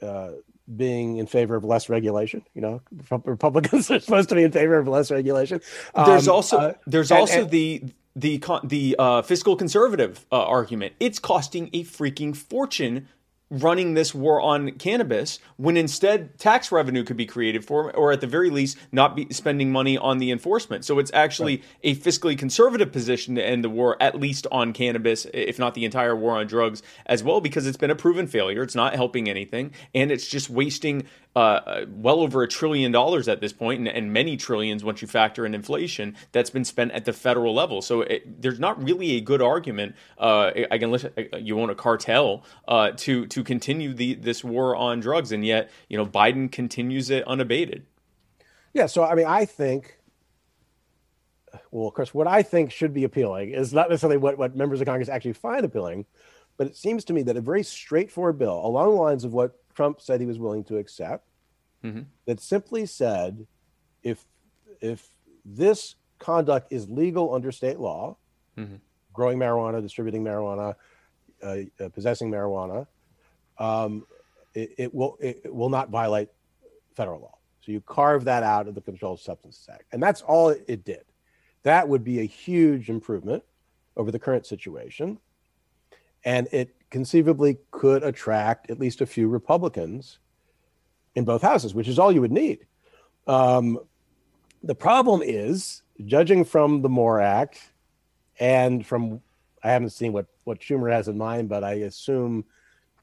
uh, 0.00 0.32
being 0.76 1.16
in 1.16 1.26
favor 1.26 1.54
of 1.56 1.64
less 1.64 1.88
regulation, 1.88 2.42
you 2.54 2.60
know, 2.60 2.80
Republicans 3.24 3.90
are 3.90 3.98
supposed 4.00 4.28
to 4.28 4.34
be 4.34 4.42
in 4.44 4.52
favor 4.52 4.78
of 4.78 4.86
less 4.88 5.10
regulation. 5.10 5.60
There's 5.94 6.28
Um, 6.28 6.34
also 6.34 6.56
uh, 6.58 6.74
there's 6.86 7.10
and- 7.10 7.20
also 7.20 7.42
and- 7.42 7.50
the 7.50 7.82
the 8.14 8.38
con- 8.38 8.60
the 8.68 8.94
uh, 8.98 9.22
fiscal 9.22 9.56
conservative 9.56 10.24
uh, 10.30 10.44
argument. 10.44 10.92
It's 11.00 11.18
costing 11.18 11.70
a 11.72 11.82
freaking 11.84 12.36
fortune 12.36 13.08
running 13.52 13.92
this 13.92 14.14
war 14.14 14.40
on 14.40 14.70
cannabis 14.72 15.38
when 15.58 15.76
instead 15.76 16.38
tax 16.38 16.72
revenue 16.72 17.04
could 17.04 17.18
be 17.18 17.26
created 17.26 17.62
for 17.62 17.94
or 17.94 18.10
at 18.10 18.22
the 18.22 18.26
very 18.26 18.48
least 18.48 18.78
not 18.92 19.14
be 19.14 19.26
spending 19.30 19.70
money 19.70 19.98
on 19.98 20.16
the 20.16 20.30
enforcement. 20.30 20.86
So 20.86 20.98
it's 20.98 21.10
actually 21.12 21.62
a 21.82 21.94
fiscally 21.96 22.36
conservative 22.36 22.90
position 22.90 23.34
to 23.34 23.44
end 23.44 23.62
the 23.62 23.68
war 23.68 23.98
at 24.00 24.18
least 24.18 24.46
on 24.50 24.72
cannabis 24.72 25.26
if 25.34 25.58
not 25.58 25.74
the 25.74 25.84
entire 25.84 26.16
war 26.16 26.32
on 26.38 26.46
drugs 26.46 26.82
as 27.04 27.22
well 27.22 27.42
because 27.42 27.66
it's 27.66 27.76
been 27.76 27.90
a 27.90 27.94
proven 27.94 28.26
failure. 28.26 28.62
It's 28.62 28.74
not 28.74 28.94
helping 28.94 29.28
anything 29.28 29.72
and 29.94 30.10
it's 30.10 30.26
just 30.26 30.48
wasting 30.48 31.04
uh, 31.34 31.86
well 31.88 32.20
over 32.20 32.42
a 32.42 32.48
trillion 32.48 32.92
dollars 32.92 33.28
at 33.28 33.40
this 33.40 33.52
point, 33.52 33.78
and, 33.78 33.88
and 33.88 34.12
many 34.12 34.36
trillions 34.36 34.84
once 34.84 35.00
you 35.00 35.08
factor 35.08 35.46
in 35.46 35.54
inflation 35.54 36.16
that's 36.32 36.50
been 36.50 36.64
spent 36.64 36.92
at 36.92 37.04
the 37.04 37.12
federal 37.12 37.54
level. 37.54 37.80
So 37.80 38.02
it, 38.02 38.42
there's 38.42 38.60
not 38.60 38.82
really 38.82 39.12
a 39.12 39.20
good 39.20 39.40
argument, 39.40 39.94
uh, 40.18 40.50
can 40.70 40.90
listen, 40.90 41.12
you 41.38 41.60
own 41.60 41.70
a 41.70 41.74
cartel 41.74 42.44
uh, 42.68 42.92
to 42.98 43.26
to 43.26 43.44
continue 43.44 43.94
the 43.94 44.14
this 44.14 44.44
war 44.44 44.76
on 44.76 45.00
drugs, 45.00 45.32
and 45.32 45.44
yet 45.44 45.70
you 45.88 45.96
know 45.96 46.06
Biden 46.06 46.50
continues 46.50 47.10
it 47.10 47.26
unabated. 47.26 47.86
Yeah, 48.74 48.86
so 48.86 49.04
I 49.04 49.14
mean, 49.14 49.26
I 49.26 49.44
think, 49.44 49.98
well, 51.70 51.88
of 51.88 51.94
course, 51.94 52.14
what 52.14 52.26
I 52.26 52.42
think 52.42 52.72
should 52.72 52.94
be 52.94 53.04
appealing 53.04 53.50
is 53.50 53.72
not 53.72 53.90
necessarily 53.90 54.16
what, 54.16 54.38
what 54.38 54.56
members 54.56 54.80
of 54.80 54.86
Congress 54.86 55.08
actually 55.08 55.34
find 55.34 55.64
appealing, 55.64 56.06
but 56.56 56.66
it 56.66 56.76
seems 56.76 57.04
to 57.06 57.12
me 57.12 57.22
that 57.22 57.36
a 57.36 57.40
very 57.40 57.62
straightforward 57.62 58.38
bill 58.38 58.64
along 58.64 58.94
the 58.94 59.00
lines 59.00 59.24
of 59.24 59.32
what 59.34 59.61
Trump 59.74 60.00
said 60.00 60.20
he 60.20 60.26
was 60.26 60.38
willing 60.38 60.64
to 60.64 60.76
accept, 60.78 61.28
Mhm. 61.82 62.06
that 62.26 62.40
simply 62.40 62.86
said, 62.86 63.46
if 64.02 64.26
if 64.80 65.10
this 65.44 65.96
conduct 66.18 66.72
is 66.72 66.88
legal 66.88 67.34
under 67.34 67.52
state 67.52 67.78
law, 67.78 68.16
Mhm. 68.56 68.80
growing 69.12 69.38
marijuana, 69.38 69.80
distributing 69.82 70.24
marijuana, 70.24 70.76
uh, 71.42 71.58
uh, 71.80 71.88
possessing 71.90 72.30
marijuana, 72.30 72.86
um, 73.58 74.06
it, 74.54 74.74
it 74.78 74.94
will 74.94 75.16
it, 75.20 75.52
will 75.52 75.68
not 75.68 75.90
violate 75.90 76.28
federal 76.94 77.20
law. 77.20 77.38
So 77.60 77.72
you 77.72 77.80
carve 77.80 78.24
that 78.24 78.42
out 78.42 78.66
of 78.68 78.74
the 78.74 78.80
Controlled 78.80 79.20
Substances 79.20 79.68
Act, 79.68 79.84
and 79.92 80.02
that's 80.02 80.22
all 80.22 80.48
it, 80.50 80.64
it 80.68 80.84
did. 80.84 81.04
That 81.62 81.88
would 81.88 82.02
be 82.02 82.20
a 82.20 82.24
huge 82.24 82.90
improvement 82.90 83.44
over 83.96 84.10
the 84.10 84.18
current 84.18 84.46
situation, 84.46 85.18
and 86.24 86.48
it 86.52 86.74
conceivably 86.92 87.58
could 87.72 88.04
attract 88.04 88.70
at 88.70 88.78
least 88.78 89.00
a 89.00 89.06
few 89.06 89.26
Republicans 89.26 90.18
in 91.16 91.24
both 91.24 91.42
houses, 91.42 91.74
which 91.74 91.88
is 91.88 91.98
all 91.98 92.12
you 92.12 92.20
would 92.20 92.30
need. 92.30 92.66
Um, 93.26 93.80
the 94.62 94.74
problem 94.74 95.22
is, 95.24 95.82
judging 96.04 96.44
from 96.44 96.82
the 96.82 96.88
MORE 96.88 97.20
Act 97.20 97.72
and 98.38 98.86
from 98.86 99.20
I 99.64 99.70
haven't 99.70 99.90
seen 99.90 100.12
what 100.12 100.26
what 100.44 100.60
Schumer 100.60 100.92
has 100.92 101.08
in 101.08 101.16
mind, 101.16 101.48
but 101.48 101.64
I 101.64 101.72
assume 101.72 102.44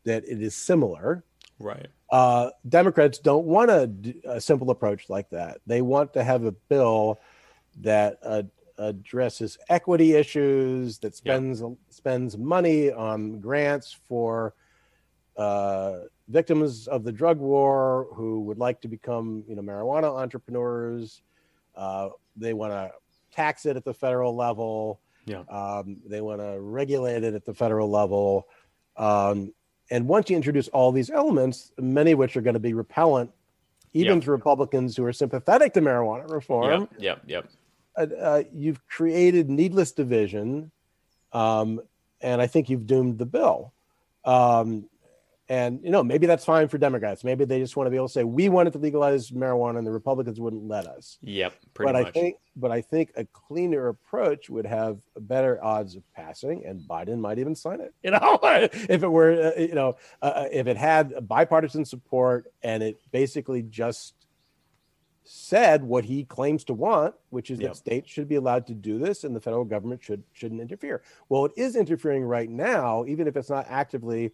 that 0.05 0.23
it 0.25 0.41
is 0.41 0.55
similar. 0.55 1.23
Right. 1.59 1.87
Uh, 2.09 2.49
Democrats 2.67 3.19
don't 3.19 3.45
want 3.45 3.69
a, 3.69 3.91
a, 4.25 4.41
simple 4.41 4.71
approach 4.71 5.09
like 5.09 5.29
that. 5.29 5.59
They 5.67 5.81
want 5.81 6.13
to 6.13 6.23
have 6.23 6.43
a 6.43 6.51
bill 6.51 7.19
that 7.81 8.17
uh, 8.23 8.43
addresses 8.79 9.57
equity 9.69 10.13
issues, 10.15 10.97
that 10.99 11.13
Yeah. 11.23 11.35
spends 11.35 11.63
spends 11.89 12.37
money 12.37 12.91
on 12.91 13.39
grants 13.39 13.91
for 14.07 14.53
uh, 15.37 16.01
victims 16.27 16.87
of 16.87 17.03
the 17.03 17.11
drug 17.11 17.37
war 17.39 18.07
who 18.13 18.41
would 18.41 18.57
like 18.57 18.81
to 18.81 18.87
become, 18.89 19.43
you 19.47 19.55
know, 19.55 19.61
marijuana 19.61 20.05
entrepreneurs. 20.21 21.21
Uh, 21.75 22.09
they 22.35 22.53
want 22.53 22.73
to 22.73 22.91
tax 23.31 23.65
it 23.65 23.77
at 23.77 23.85
the 23.85 23.93
federal 23.93 24.35
level. 24.35 24.99
Yeah. 25.25 25.43
Um, 25.49 25.97
they 26.05 26.19
want 26.21 26.41
to 26.41 26.59
regulate 26.59 27.23
it 27.23 27.33
at 27.35 27.45
the 27.45 27.53
federal 27.53 27.89
level. 27.89 28.47
Um, 28.97 29.53
and 29.91 30.07
once 30.07 30.29
you 30.29 30.35
introduce 30.35 30.67
all 30.69 30.91
these 30.91 31.09
elements, 31.09 31.71
many 31.77 32.11
of 32.11 32.19
which 32.19 32.35
are 32.35 32.41
going 32.41 32.55
to 32.55 32.59
be 32.59 32.73
repellent, 32.73 33.31
even 33.93 34.15
Yeah. 34.17 34.25
to 34.25 34.31
Republicans 34.31 34.97
who 34.97 35.05
are 35.05 35.13
sympathetic 35.13 35.73
to 35.73 35.81
marijuana 35.81 36.29
reform, 36.29 36.81
Yep. 36.81 36.89
Yep. 36.99 37.21
Yep. 37.27 37.49
Uh, 37.99 38.15
uh, 38.15 38.43
you've 38.53 38.85
created 38.87 39.49
needless 39.49 39.91
division, 39.91 40.71
um, 41.33 41.81
and 42.21 42.41
I 42.41 42.47
think 42.47 42.69
you've 42.69 42.87
doomed 42.87 43.17
the 43.17 43.25
bill. 43.25 43.73
Um, 44.25 44.85
and 45.49 45.79
you 45.83 45.89
know, 45.89 46.03
maybe 46.03 46.27
that's 46.27 46.45
fine 46.45 46.67
for 46.67 46.77
Democrats. 46.77 47.23
Maybe 47.23 47.43
they 47.43 47.59
just 47.59 47.75
want 47.75 47.87
to 47.87 47.91
be 47.91 47.97
able 47.97 48.07
to 48.07 48.13
say 48.13 48.23
we 48.23 48.49
wanted 48.49 48.73
to 48.73 48.79
legalize 48.79 49.31
marijuana, 49.31 49.79
and 49.79 49.87
the 49.87 49.91
Republicans 49.91 50.39
wouldn't 50.39 50.67
let 50.67 50.85
us. 50.85 51.17
Yep. 51.23 51.53
Pretty 51.73 51.91
but 51.91 51.99
much. 51.99 52.07
I 52.07 52.11
think, 52.11 52.35
but 52.55 52.71
I 52.71 52.81
think 52.81 53.11
a 53.15 53.25
cleaner 53.25 53.87
approach 53.87 54.49
would 54.49 54.67
have 54.67 54.99
better 55.19 55.61
odds 55.63 55.95
of 55.95 56.03
passing, 56.13 56.65
and 56.65 56.79
Biden 56.81 57.19
might 57.19 57.39
even 57.39 57.55
sign 57.55 57.81
it. 57.81 57.93
You 58.03 58.11
know, 58.11 58.39
if 58.43 59.03
it 59.03 59.07
were, 59.07 59.53
uh, 59.55 59.59
you 59.59 59.75
know, 59.75 59.97
uh, 60.21 60.45
if 60.51 60.67
it 60.67 60.77
had 60.77 61.27
bipartisan 61.27 61.83
support 61.85 62.51
and 62.63 62.81
it 62.81 62.99
basically 63.11 63.61
just 63.61 64.13
said 65.23 65.83
what 65.83 66.05
he 66.05 66.23
claims 66.23 66.63
to 66.65 66.73
want, 66.73 67.15
which 67.29 67.51
is 67.51 67.59
Yep. 67.59 67.69
that 67.69 67.75
states 67.77 68.09
should 68.09 68.27
be 68.27 68.35
allowed 68.35 68.65
to 68.67 68.73
do 68.73 68.97
this 68.97 69.23
and 69.23 69.35
the 69.35 69.41
federal 69.41 69.65
government 69.65 70.03
should 70.03 70.23
shouldn't 70.33 70.61
interfere. 70.61 71.03
Well, 71.29 71.45
it 71.45 71.51
is 71.55 71.75
interfering 71.75 72.23
right 72.23 72.49
now, 72.49 73.05
even 73.05 73.27
if 73.27 73.37
it's 73.37 73.49
not 73.49 73.65
actively 73.69 74.31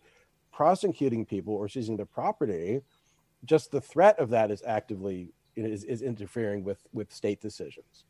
prosecuting 0.52 1.26
people 1.26 1.54
or 1.54 1.68
seizing 1.68 1.98
their 1.98 2.06
property. 2.06 2.82
Just 3.44 3.72
the 3.72 3.82
threat 3.82 4.18
of 4.20 4.30
that 4.30 4.50
is 4.52 4.64
actively 4.66 5.34
is, 5.56 5.84
is 5.84 6.02
interfering 6.02 6.64
with 6.64 6.80
with 6.94 7.12
state 7.12 7.42
decisions. 7.42 8.06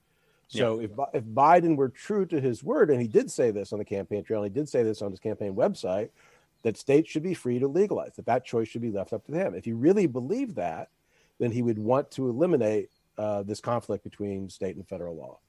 So 0.48 0.80
if 0.80 0.92
if 1.14 1.24
Biden 1.24 1.76
were 1.76 1.90
true 1.90 2.26
to 2.28 2.40
his 2.40 2.64
word, 2.64 2.92
and 2.92 3.02
he 3.02 3.08
did 3.08 3.32
say 3.32 3.50
this 3.52 3.74
on 3.74 3.80
the 3.80 3.86
campaign 3.86 4.24
trail, 4.24 4.44
and 4.44 4.54
he 4.54 4.60
did 4.60 4.70
say 4.70 4.84
this 4.84 5.02
on 5.02 5.10
his 5.10 5.20
campaign 5.20 5.56
website, 5.56 6.10
that 6.62 6.78
states 6.78 7.10
should 7.10 7.24
be 7.24 7.34
free 7.34 7.58
to 7.60 7.68
legalize, 7.68 8.16
that 8.16 8.28
that 8.28 8.46
choice 8.46 8.68
should 8.68 8.82
be 8.82 8.92
left 8.92 9.12
up 9.12 9.26
to 9.26 9.32
them. 9.32 9.56
If 9.56 9.66
he 9.66 9.74
really 9.74 10.06
believed 10.06 10.56
that, 10.56 10.90
then 11.40 11.52
he 11.52 11.62
would 11.62 11.80
want 11.80 12.12
to 12.12 12.30
eliminate 12.30 12.90
uh, 13.18 13.44
this 13.44 13.60
conflict 13.60 14.04
between 14.04 14.50
state 14.50 14.76
and 14.76 14.88
federal 14.88 15.16
law. 15.16 15.40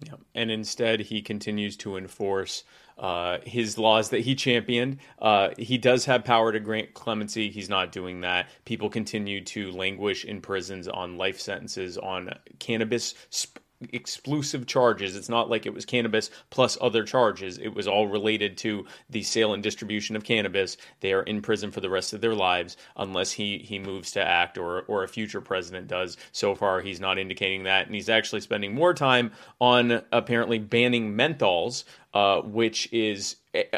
Yeah. 0.00 0.14
And 0.34 0.50
instead, 0.50 1.00
he 1.00 1.22
continues 1.22 1.76
to 1.78 1.96
enforce 1.96 2.62
uh, 2.98 3.38
his 3.42 3.78
laws 3.78 4.10
that 4.10 4.20
he 4.20 4.36
championed. 4.36 4.98
Uh, 5.20 5.48
he 5.58 5.76
does 5.76 6.04
have 6.04 6.24
power 6.24 6.52
to 6.52 6.60
grant 6.60 6.94
clemency. 6.94 7.50
He's 7.50 7.68
not 7.68 7.90
doing 7.90 8.20
that. 8.20 8.48
People 8.64 8.90
continue 8.90 9.42
to 9.46 9.72
languish 9.72 10.24
in 10.24 10.40
prisons 10.40 10.86
on 10.86 11.16
life 11.16 11.40
sentences 11.40 11.98
on 11.98 12.30
cannabis. 12.60 13.14
Sp- 13.30 13.58
exclusive 13.92 14.66
charges. 14.66 15.16
It's 15.16 15.28
not 15.28 15.48
like 15.48 15.66
it 15.66 15.74
was 15.74 15.84
cannabis 15.84 16.30
plus 16.50 16.76
other 16.80 17.04
charges. 17.04 17.58
It 17.58 17.74
was 17.74 17.86
all 17.86 18.08
related 18.08 18.56
to 18.58 18.86
the 19.08 19.22
sale 19.22 19.52
and 19.52 19.62
distribution 19.62 20.16
of 20.16 20.24
cannabis. 20.24 20.76
They 21.00 21.12
are 21.12 21.22
in 21.22 21.42
prison 21.42 21.70
for 21.70 21.80
the 21.80 21.90
rest 21.90 22.12
of 22.12 22.20
their 22.20 22.34
lives 22.34 22.76
unless 22.96 23.32
he 23.32 23.58
he 23.58 23.78
moves 23.78 24.10
to 24.12 24.26
act 24.26 24.58
or 24.58 24.82
or 24.82 25.04
a 25.04 25.08
future 25.08 25.40
president 25.40 25.86
does. 25.88 26.16
So 26.32 26.54
far 26.54 26.80
he's 26.80 27.00
not 27.00 27.18
indicating 27.18 27.64
that 27.64 27.86
and 27.86 27.94
he's 27.94 28.08
actually 28.08 28.40
spending 28.40 28.74
more 28.74 28.94
time 28.94 29.32
on 29.60 30.02
apparently 30.12 30.58
banning 30.58 31.14
menthols 31.14 31.84
uh, 32.14 32.40
which 32.40 32.92
is 32.92 33.36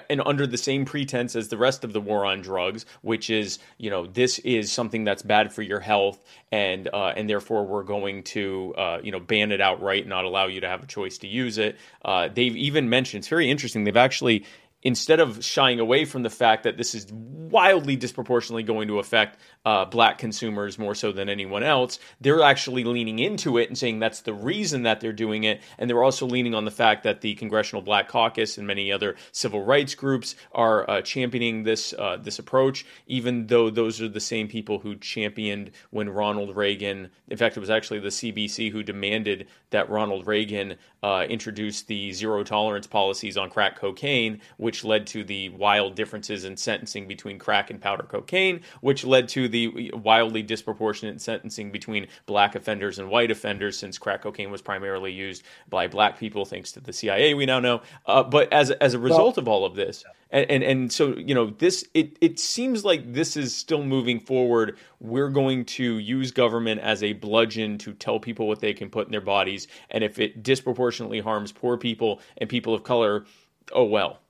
and 0.09 0.20
under 0.26 0.47
the 0.47 0.59
same 0.59 0.85
pretense 0.85 1.37
as 1.37 1.49
the 1.49 1.57
rest 1.57 1.85
of 1.85 1.93
the 1.93 2.01
war 2.01 2.24
on 2.24 2.41
drugs, 2.41 2.87
which 3.03 3.31
is 3.31 3.59
you 3.78 3.91
know 3.91 4.07
this 4.07 4.39
is 4.41 4.70
something 4.70 5.05
that's 5.05 5.22
bad 5.22 5.53
for 5.53 5.62
your 5.62 5.81
health, 5.81 6.24
and 6.51 6.89
uh, 6.93 7.12
and 7.16 7.28
therefore 7.28 7.64
we're 7.64 7.83
going 7.83 8.22
to 8.24 8.74
uh, 8.76 8.99
you 9.03 9.12
know 9.12 9.20
ban 9.20 9.53
it 9.53 9.61
outright, 9.61 10.03
and 10.03 10.11
not 10.11 10.24
allow 10.24 10.47
you 10.47 10.61
to 10.61 10.68
have 10.68 10.83
a 10.83 10.87
choice 10.87 11.18
to 11.18 11.26
use 11.26 11.59
it. 11.59 11.76
Uh, 12.05 12.28
they've 12.28 12.57
even 12.57 12.89
mentioned 12.89 13.20
it's 13.20 13.28
very 13.28 13.51
interesting. 13.51 13.85
They've 13.85 13.97
actually 13.97 14.45
instead 14.83 15.20
of 15.20 15.45
shying 15.45 15.81
away 15.81 16.05
from 16.05 16.22
the 16.22 16.31
fact 16.31 16.64
that 16.64 16.76
this 16.76 16.95
is 16.95 17.07
wildly 17.12 17.97
disproportionately 17.97 18.62
going 18.62 18.89
to 18.89 18.99
affect 18.99 19.39
uh, 19.64 19.85
black 19.85 20.18
consumers 20.18 20.78
more 20.78 20.95
so 20.95 21.12
than 21.12 21.28
anyone 21.28 21.62
else, 21.62 21.99
they're 22.20 22.43
actually 22.43 22.85
leaning 22.85 23.18
into 23.18 23.59
it 23.59 23.68
and 23.68 23.76
saying 23.76 23.99
that's 23.99 24.20
the 24.20 24.33
reason 24.33 24.85
that 24.85 25.01
they're 25.01 25.12
doing 25.12 25.45
it. 25.45 25.61
And 25.78 25.91
they're 25.91 26.03
also 26.03 26.26
leaning 26.26 26.55
on 26.55 26.64
the 26.64 26.70
fact 26.70 27.03
that 27.03 27.20
the 27.20 27.35
Congressional 27.35 27.83
Black 27.83 28.09
Caucus 28.09 28.57
and 28.57 28.66
many 28.66 28.91
other 28.93 29.16
civil 29.33 29.64
rights 29.64 29.95
groups 29.95 30.37
are 30.53 30.89
uh, 30.89 31.03
championing 31.03 31.64
this 31.64 31.93
uh, 31.99 32.16
this 32.16 32.39
approach, 32.39 32.87
even 33.07 33.47
though 33.49 33.68
those 33.68 34.01
are 34.01 34.09
the 34.09 34.20
same 34.20 34.49
people 34.49 34.78
who 34.78 34.95
championed 34.97 35.72
when 35.91 36.09
Ronald 36.09 36.57
Reagan. 36.57 37.11
In 37.28 37.37
fact, 37.37 37.57
it 37.57 37.61
was 37.61 37.70
actually 37.70 38.01
the 38.01 38.09
CBC 38.09 38.70
who 38.70 38.83
demanded 38.83 39.49
that 39.70 39.91
Ronald 39.91 40.26
Reagan 40.26 40.76
uh, 41.03 41.26
introduce 41.28 41.83
the 41.83 42.12
zero 42.12 42.45
tolerance 42.45 42.87
policies 42.87 43.37
on 43.37 43.51
crack 43.51 43.76
cocaine, 43.76 44.41
which 44.57 44.70
led 44.85 45.07
to 45.09 45.25
the 45.25 45.49
wild 45.51 45.95
differences 45.95 46.45
in 46.45 46.57
sentencing 46.57 47.07
between 47.09 47.39
crack 47.39 47.71
and 47.71 47.81
powder 47.81 48.05
cocaine, 48.05 48.61
which 48.81 49.05
led 49.05 49.29
to 49.31 49.49
the 49.49 49.91
wildly 49.95 50.43
disproportionate 50.43 51.21
sentencing 51.21 51.71
between 51.71 52.07
black 52.27 52.55
offenders 52.55 52.99
and 52.99 53.09
white 53.09 53.31
offenders, 53.31 53.79
since 53.79 53.99
crack 53.99 54.23
cocaine 54.23 54.51
was 54.51 54.62
primarily 54.62 55.12
used 55.12 55.43
by 55.68 55.87
black 55.87 56.18
people, 56.18 56.45
thanks 56.45 56.73
to 56.73 56.81
the 56.81 56.93
CIA, 56.93 57.35
we 57.35 57.47
now 57.47 57.61
know. 57.61 57.83
Uh, 58.07 58.23
but 58.23 58.53
as 58.53 58.71
as 58.71 58.95
a 58.95 58.99
result 58.99 59.37
well, 59.37 59.43
of 59.43 59.49
all 59.49 59.64
of 59.64 59.75
this, 59.75 60.05
and, 60.31 60.51
and 60.51 60.62
and 60.62 60.93
so 60.93 61.16
you 61.16 61.35
know 61.35 61.51
this 61.51 61.85
it 61.95 62.16
it 62.21 62.39
seems 62.39 62.85
like 62.85 63.12
this 63.12 63.37
is 63.37 63.55
still 63.55 63.83
moving 63.83 64.21
forward. 64.21 64.79
We're 65.01 65.31
going 65.31 65.64
to 65.66 65.99
use 65.99 66.31
government 66.31 66.81
as 66.81 67.03
a 67.03 67.14
bludgeon 67.14 67.79
to 67.79 67.93
tell 67.93 68.21
people 68.21 68.47
what 68.47 68.61
they 68.61 68.75
can 68.75 68.91
put 68.91 69.07
in 69.07 69.12
their 69.12 69.21
bodies, 69.21 69.68
and 69.91 70.05
if 70.05 70.18
it 70.18 70.43
disproportionately 70.43 71.21
harms 71.21 71.53
poor 71.53 71.77
people 71.77 72.21
and 72.39 72.49
people 72.49 72.75
of 72.75 72.83
color, 72.83 73.25
oh 73.73 73.85
well 73.85 74.21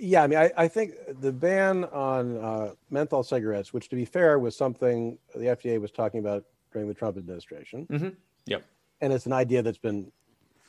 yeah, 0.00 0.22
I 0.22 0.26
mean, 0.26 0.38
I, 0.38 0.50
I 0.56 0.68
think 0.68 0.94
the 1.20 1.32
ban 1.32 1.84
on 1.84 2.36
uh, 2.38 2.70
menthol 2.90 3.22
cigarettes, 3.22 3.72
which 3.72 3.88
to 3.88 3.96
be 3.96 4.04
fair 4.04 4.38
was 4.38 4.56
something 4.56 5.18
the 5.34 5.46
FDA 5.46 5.80
was 5.80 5.90
talking 5.90 6.20
about 6.20 6.44
during 6.72 6.88
the 6.88 6.94
Trump 6.94 7.16
administration. 7.16 7.86
Mm-hmm. 7.90 8.08
Yep. 8.46 8.64
And 9.00 9.12
it's 9.12 9.26
an 9.26 9.32
idea 9.32 9.62
that's 9.62 9.78
been 9.78 10.10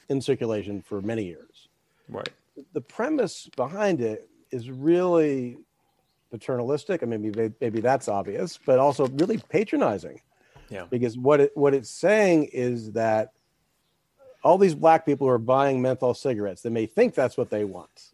in 0.09 0.21
circulation 0.21 0.81
for 0.81 1.01
many 1.01 1.25
years. 1.25 1.69
Right. 2.07 2.29
The 2.73 2.81
premise 2.81 3.49
behind 3.55 4.01
it 4.01 4.29
is 4.51 4.69
really 4.69 5.57
paternalistic. 6.31 7.03
I 7.03 7.05
mean, 7.05 7.21
maybe, 7.21 7.53
maybe 7.61 7.81
that's 7.81 8.07
obvious, 8.07 8.59
but 8.65 8.79
also 8.79 9.07
really 9.07 9.37
patronizing. 9.37 10.21
Yeah. 10.69 10.85
Because 10.89 11.17
what 11.17 11.39
it 11.39 11.51
what 11.57 11.73
it's 11.73 11.89
saying 11.89 12.49
is 12.53 12.91
that 12.91 13.33
all 14.43 14.57
these 14.57 14.75
black 14.75 15.05
people 15.05 15.25
who 15.25 15.33
are 15.33 15.39
buying 15.39 15.81
menthol 15.81 16.13
cigarettes, 16.13 16.61
they 16.61 16.69
may 16.69 16.85
think 16.85 17.15
that's 17.15 17.37
what 17.37 17.49
they 17.49 17.65
want 17.65 18.11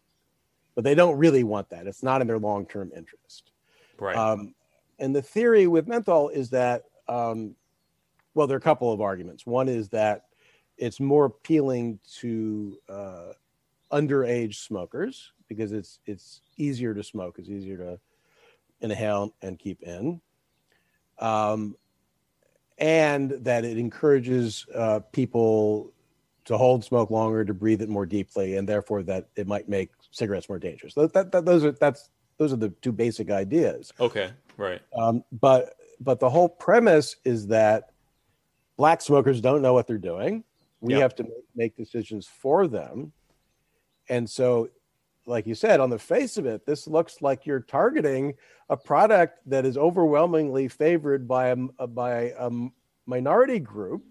but 0.76 0.84
they 0.84 0.94
don't 0.94 1.16
really 1.16 1.42
want 1.42 1.70
that. 1.70 1.88
It's 1.88 2.04
not 2.04 2.20
in 2.20 2.28
their 2.28 2.38
long 2.38 2.66
term 2.66 2.92
interest. 2.94 3.50
Right. 3.98 4.14
Um, 4.14 4.54
and 5.00 5.16
the 5.16 5.22
theory 5.22 5.66
with 5.66 5.88
menthol 5.88 6.28
is 6.28 6.50
that, 6.50 6.84
um, 7.08 7.56
well, 8.34 8.46
there 8.46 8.54
are 8.54 8.58
a 8.58 8.62
couple 8.62 8.92
of 8.92 9.00
arguments. 9.00 9.46
One 9.46 9.68
is 9.68 9.88
that 9.88 10.26
it's 10.76 11.00
more 11.00 11.24
appealing 11.24 11.98
to 12.18 12.76
uh, 12.88 13.32
underage 13.90 14.56
smokers 14.56 15.32
because 15.48 15.72
it's 15.72 15.98
it's 16.06 16.42
easier 16.58 16.92
to 16.92 17.02
smoke, 17.02 17.38
it's 17.38 17.48
easier 17.48 17.78
to 17.78 17.98
inhale 18.82 19.34
and 19.40 19.58
keep 19.58 19.82
in, 19.82 20.20
um, 21.18 21.74
and 22.76 23.30
that 23.30 23.64
it 23.64 23.78
encourages 23.78 24.66
uh, 24.74 25.00
people 25.12 25.92
to 26.44 26.58
hold 26.58 26.84
smoke 26.84 27.10
longer, 27.10 27.44
to 27.44 27.54
breathe 27.54 27.80
it 27.80 27.88
more 27.88 28.04
deeply, 28.04 28.56
and 28.56 28.68
therefore 28.68 29.02
that 29.02 29.28
it 29.36 29.46
might 29.46 29.68
make 29.68 29.90
cigarettes 30.16 30.48
more 30.48 30.58
dangerous. 30.58 30.94
That, 30.94 31.12
that, 31.12 31.32
that, 31.32 31.44
those 31.44 31.64
are 31.64 31.72
that's 31.72 32.10
those 32.38 32.52
are 32.52 32.56
the 32.56 32.70
two 32.82 32.92
basic 32.92 33.30
ideas. 33.30 33.92
Okay, 34.00 34.30
right. 34.56 34.80
Um, 34.96 35.22
but 35.32 35.74
but 36.00 36.20
the 36.20 36.30
whole 36.30 36.48
premise 36.48 37.16
is 37.24 37.46
that 37.48 37.90
black 38.76 39.00
smokers 39.00 39.40
don't 39.40 39.62
know 39.62 39.74
what 39.74 39.86
they're 39.86 39.98
doing. 39.98 40.44
We 40.80 40.94
yep. 40.94 41.02
have 41.02 41.14
to 41.16 41.26
make 41.54 41.76
decisions 41.76 42.26
for 42.26 42.66
them, 42.66 43.12
and 44.08 44.28
so, 44.28 44.68
like 45.26 45.46
you 45.46 45.54
said, 45.54 45.80
on 45.80 45.90
the 45.90 45.98
face 45.98 46.36
of 46.36 46.46
it, 46.46 46.66
this 46.66 46.86
looks 46.86 47.22
like 47.22 47.46
you're 47.46 47.60
targeting 47.60 48.34
a 48.68 48.76
product 48.76 49.38
that 49.46 49.64
is 49.64 49.76
overwhelmingly 49.76 50.68
favored 50.68 51.26
by 51.26 51.48
a 51.78 51.86
by 51.86 52.32
a 52.38 52.50
minority 53.06 53.58
group. 53.58 54.04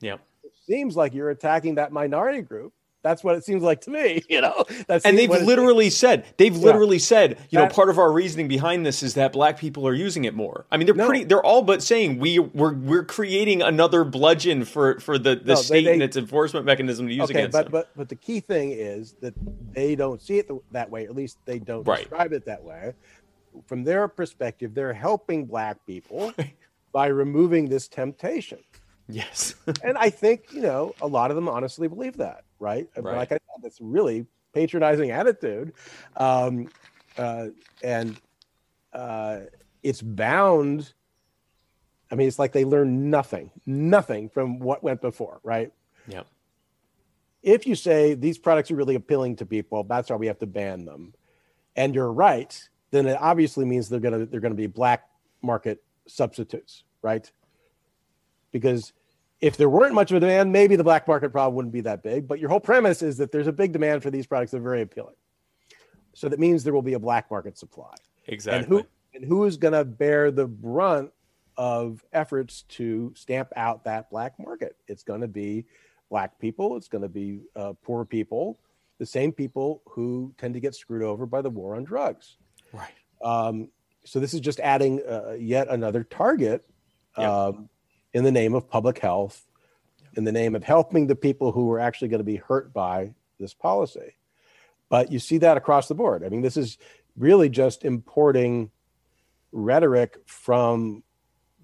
Yeah, 0.00 0.16
it 0.42 0.52
seems 0.66 0.96
like 0.96 1.14
you're 1.14 1.30
attacking 1.30 1.76
that 1.76 1.92
minority 1.92 2.42
group 2.42 2.72
that's 3.02 3.22
what 3.22 3.36
it 3.36 3.44
seems 3.44 3.62
like 3.62 3.80
to 3.82 3.90
me, 3.90 4.22
you 4.28 4.40
know. 4.40 4.64
That's 4.86 5.04
and 5.04 5.16
they've 5.16 5.30
literally 5.30 5.90
said 5.90 6.26
they've 6.36 6.54
yeah. 6.54 6.64
literally 6.64 6.98
said, 6.98 7.38
you 7.50 7.58
that, 7.58 7.68
know, 7.68 7.74
part 7.74 7.90
of 7.90 7.98
our 7.98 8.12
reasoning 8.12 8.48
behind 8.48 8.84
this 8.84 9.02
is 9.02 9.14
that 9.14 9.32
black 9.32 9.58
people 9.58 9.86
are 9.86 9.94
using 9.94 10.24
it 10.24 10.34
more. 10.34 10.66
I 10.70 10.76
mean, 10.76 10.86
they're 10.86 10.94
no. 10.94 11.06
pretty. 11.06 11.24
They're 11.24 11.44
all 11.44 11.62
but 11.62 11.82
saying 11.82 12.18
we 12.18 12.38
we're 12.38 12.74
we're 12.74 13.04
creating 13.04 13.62
another 13.62 14.04
bludgeon 14.04 14.64
for 14.64 14.98
for 15.00 15.18
the 15.18 15.36
the 15.36 15.54
no, 15.54 15.60
state 15.60 15.84
they, 15.84 15.92
and 15.92 16.02
its 16.02 16.16
enforcement 16.16 16.66
mechanism 16.66 17.06
to 17.06 17.14
use 17.14 17.24
okay, 17.24 17.40
against 17.40 17.52
but, 17.52 17.64
them. 17.64 17.72
But 17.72 17.90
but 17.96 18.08
the 18.08 18.16
key 18.16 18.40
thing 18.40 18.72
is 18.72 19.14
that 19.20 19.34
they 19.72 19.94
don't 19.94 20.20
see 20.20 20.38
it 20.38 20.50
that 20.72 20.90
way. 20.90 21.04
At 21.04 21.14
least 21.14 21.38
they 21.44 21.58
don't 21.58 21.86
right. 21.86 22.00
describe 22.00 22.32
it 22.32 22.44
that 22.46 22.62
way. 22.62 22.94
From 23.66 23.82
their 23.82 24.06
perspective, 24.08 24.74
they're 24.74 24.92
helping 24.92 25.46
black 25.46 25.84
people 25.86 26.32
by 26.92 27.06
removing 27.06 27.68
this 27.68 27.88
temptation. 27.88 28.58
Yes. 29.08 29.54
and 29.84 29.96
I 29.98 30.10
think, 30.10 30.52
you 30.52 30.60
know, 30.60 30.94
a 31.00 31.06
lot 31.06 31.30
of 31.30 31.34
them 31.34 31.48
honestly 31.48 31.88
believe 31.88 32.16
that, 32.18 32.44
right? 32.58 32.88
right. 32.96 33.16
Like 33.16 33.32
I 33.32 33.34
said, 33.34 33.62
that's 33.62 33.80
really 33.80 34.26
patronizing 34.52 35.10
attitude. 35.10 35.72
Um, 36.16 36.68
uh, 37.16 37.48
and 37.82 38.20
uh, 38.92 39.40
it's 39.82 40.02
bound. 40.02 40.92
I 42.10 42.14
mean, 42.14 42.28
it's 42.28 42.38
like 42.38 42.52
they 42.52 42.64
learn 42.64 43.10
nothing, 43.10 43.50
nothing 43.66 44.28
from 44.28 44.58
what 44.58 44.82
went 44.82 45.00
before, 45.00 45.40
right? 45.42 45.72
Yeah. 46.06 46.22
If 47.42 47.66
you 47.66 47.74
say 47.74 48.14
these 48.14 48.38
products 48.38 48.70
are 48.70 48.76
really 48.76 48.94
appealing 48.94 49.36
to 49.36 49.46
people, 49.46 49.84
that's 49.84 50.10
why 50.10 50.16
we 50.16 50.26
have 50.26 50.38
to 50.38 50.46
ban 50.46 50.84
them. 50.84 51.14
And 51.76 51.94
you're 51.94 52.12
right, 52.12 52.68
then 52.90 53.06
it 53.06 53.16
obviously 53.20 53.64
means 53.64 53.88
they're 53.88 54.00
gonna 54.00 54.26
they're 54.26 54.40
gonna 54.40 54.54
be 54.54 54.66
black 54.66 55.08
market 55.42 55.82
substitutes, 56.06 56.82
right? 57.02 57.30
Because 58.50 58.92
if 59.40 59.56
there 59.56 59.68
weren't 59.68 59.94
much 59.94 60.10
of 60.10 60.16
a 60.16 60.20
demand, 60.20 60.52
maybe 60.52 60.76
the 60.76 60.84
black 60.84 61.06
market 61.06 61.30
problem 61.30 61.54
wouldn't 61.54 61.72
be 61.72 61.82
that 61.82 62.02
big. 62.02 62.26
But 62.26 62.40
your 62.40 62.50
whole 62.50 62.60
premise 62.60 63.02
is 63.02 63.18
that 63.18 63.30
there's 63.30 63.46
a 63.46 63.52
big 63.52 63.72
demand 63.72 64.02
for 64.02 64.10
these 64.10 64.26
products 64.26 64.50
that 64.50 64.58
are 64.58 64.62
very 64.62 64.82
appealing. 64.82 65.14
So 66.14 66.28
that 66.28 66.40
means 66.40 66.64
there 66.64 66.72
will 66.72 66.82
be 66.82 66.94
a 66.94 66.98
black 66.98 67.30
market 67.30 67.56
supply. 67.56 67.94
Exactly. 68.26 68.58
And 68.58 68.66
who 68.66 68.86
and 69.14 69.24
who 69.24 69.44
is 69.44 69.56
going 69.56 69.74
to 69.74 69.84
bear 69.84 70.30
the 70.30 70.46
brunt 70.46 71.12
of 71.56 72.04
efforts 72.12 72.62
to 72.62 73.12
stamp 73.16 73.52
out 73.56 73.84
that 73.84 74.10
black 74.10 74.34
market? 74.38 74.76
It's 74.88 75.02
going 75.02 75.20
to 75.20 75.28
be 75.28 75.64
black 76.10 76.38
people. 76.38 76.76
It's 76.76 76.88
going 76.88 77.02
to 77.02 77.08
be 77.08 77.40
uh, 77.54 77.74
poor 77.82 78.04
people, 78.04 78.58
the 78.98 79.06
same 79.06 79.32
people 79.32 79.82
who 79.86 80.34
tend 80.38 80.54
to 80.54 80.60
get 80.60 80.74
screwed 80.74 81.02
over 81.02 81.26
by 81.26 81.40
the 81.42 81.50
war 81.50 81.76
on 81.76 81.84
drugs. 81.84 82.36
Right. 82.72 82.90
Um, 83.22 83.68
so 84.04 84.20
this 84.20 84.34
is 84.34 84.40
just 84.40 84.60
adding 84.60 85.00
uh, 85.08 85.36
yet 85.38 85.68
another 85.68 86.04
target. 86.04 86.64
Um, 87.16 87.68
in 88.12 88.24
the 88.24 88.32
name 88.32 88.54
of 88.54 88.68
public 88.68 88.98
health, 88.98 89.46
in 90.14 90.24
the 90.24 90.32
name 90.32 90.54
of 90.54 90.64
helping 90.64 91.06
the 91.06 91.16
people 91.16 91.52
who 91.52 91.70
are 91.72 91.80
actually 91.80 92.08
going 92.08 92.20
to 92.20 92.24
be 92.24 92.36
hurt 92.36 92.72
by 92.72 93.12
this 93.38 93.54
policy. 93.54 94.16
But 94.88 95.12
you 95.12 95.18
see 95.18 95.38
that 95.38 95.56
across 95.56 95.88
the 95.88 95.94
board. 95.94 96.24
I 96.24 96.28
mean, 96.28 96.42
this 96.42 96.56
is 96.56 96.78
really 97.16 97.48
just 97.48 97.84
importing 97.84 98.70
rhetoric 99.52 100.18
from 100.26 101.02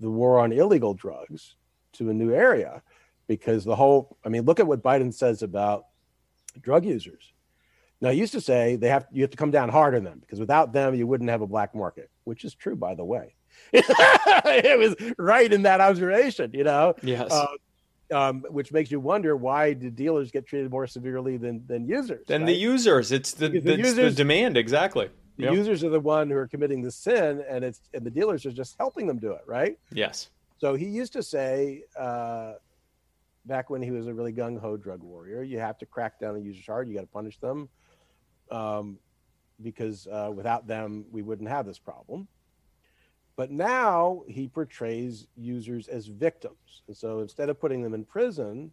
the 0.00 0.10
war 0.10 0.38
on 0.38 0.52
illegal 0.52 0.94
drugs 0.94 1.54
to 1.92 2.10
a 2.10 2.14
new 2.14 2.32
area 2.32 2.82
because 3.26 3.64
the 3.64 3.76
whole 3.76 4.16
I 4.24 4.28
mean, 4.28 4.42
look 4.42 4.60
at 4.60 4.66
what 4.66 4.82
Biden 4.82 5.12
says 5.12 5.42
about 5.42 5.86
drug 6.60 6.84
users. 6.84 7.32
Now, 8.00 8.10
he 8.10 8.18
used 8.18 8.32
to 8.32 8.40
say 8.40 8.76
they 8.76 8.88
have 8.88 9.06
you 9.10 9.22
have 9.22 9.30
to 9.30 9.36
come 9.36 9.50
down 9.50 9.70
hard 9.70 9.94
on 9.94 10.04
them 10.04 10.18
because 10.20 10.40
without 10.40 10.72
them 10.72 10.94
you 10.94 11.06
wouldn't 11.06 11.30
have 11.30 11.40
a 11.40 11.46
black 11.46 11.74
market, 11.74 12.10
which 12.24 12.44
is 12.44 12.54
true, 12.54 12.76
by 12.76 12.94
the 12.94 13.04
way. 13.04 13.34
it 13.72 14.78
was 14.78 14.94
right 15.18 15.52
in 15.52 15.62
that 15.62 15.80
observation, 15.80 16.50
you 16.52 16.64
know. 16.64 16.94
Yes. 17.02 17.30
Uh, 17.30 17.46
um, 18.12 18.44
which 18.50 18.72
makes 18.72 18.90
you 18.90 19.00
wonder 19.00 19.36
why 19.36 19.72
do 19.72 19.90
dealers 19.90 20.30
get 20.30 20.46
treated 20.46 20.70
more 20.70 20.86
severely 20.86 21.36
than 21.36 21.66
than 21.66 21.86
users? 21.86 22.26
Than 22.26 22.42
right? 22.42 22.48
the 22.48 22.54
users. 22.54 23.12
It's 23.12 23.32
the, 23.32 23.48
the 23.48 23.60
the, 23.60 23.76
users- 23.78 24.14
the 24.14 24.22
demand 24.22 24.56
exactly. 24.56 25.08
the 25.36 25.44
Yep. 25.44 25.54
users 25.54 25.84
are 25.84 25.90
the 25.90 26.00
one 26.00 26.30
who 26.30 26.36
are 26.36 26.46
committing 26.46 26.82
the 26.82 26.90
sin, 26.90 27.42
and 27.48 27.64
it's 27.64 27.80
and 27.92 28.04
the 28.04 28.10
dealers 28.10 28.46
are 28.46 28.52
just 28.52 28.76
helping 28.78 29.06
them 29.06 29.18
do 29.18 29.32
it, 29.32 29.42
right? 29.46 29.78
Yes. 29.90 30.30
So 30.58 30.74
he 30.74 30.86
used 30.86 31.12
to 31.14 31.22
say, 31.22 31.82
uh, 31.98 32.54
back 33.44 33.70
when 33.70 33.82
he 33.82 33.90
was 33.90 34.06
a 34.06 34.14
really 34.14 34.32
gung 34.32 34.58
ho 34.60 34.76
drug 34.76 35.02
warrior, 35.02 35.42
you 35.42 35.58
have 35.58 35.78
to 35.78 35.86
crack 35.86 36.20
down 36.20 36.36
on 36.36 36.44
users 36.44 36.66
hard. 36.66 36.88
You 36.88 36.94
got 36.94 37.00
to 37.00 37.06
punish 37.06 37.38
them, 37.38 37.68
um, 38.50 38.98
because 39.62 40.06
uh, 40.06 40.30
without 40.32 40.66
them, 40.66 41.06
we 41.10 41.22
wouldn't 41.22 41.48
have 41.48 41.66
this 41.66 41.78
problem. 41.78 42.28
But 43.36 43.50
now 43.50 44.22
he 44.28 44.46
portrays 44.46 45.26
users 45.36 45.88
as 45.88 46.06
victims, 46.06 46.82
and 46.86 46.96
so 46.96 47.20
instead 47.20 47.48
of 47.48 47.60
putting 47.60 47.82
them 47.82 47.94
in 47.94 48.04
prison, 48.04 48.70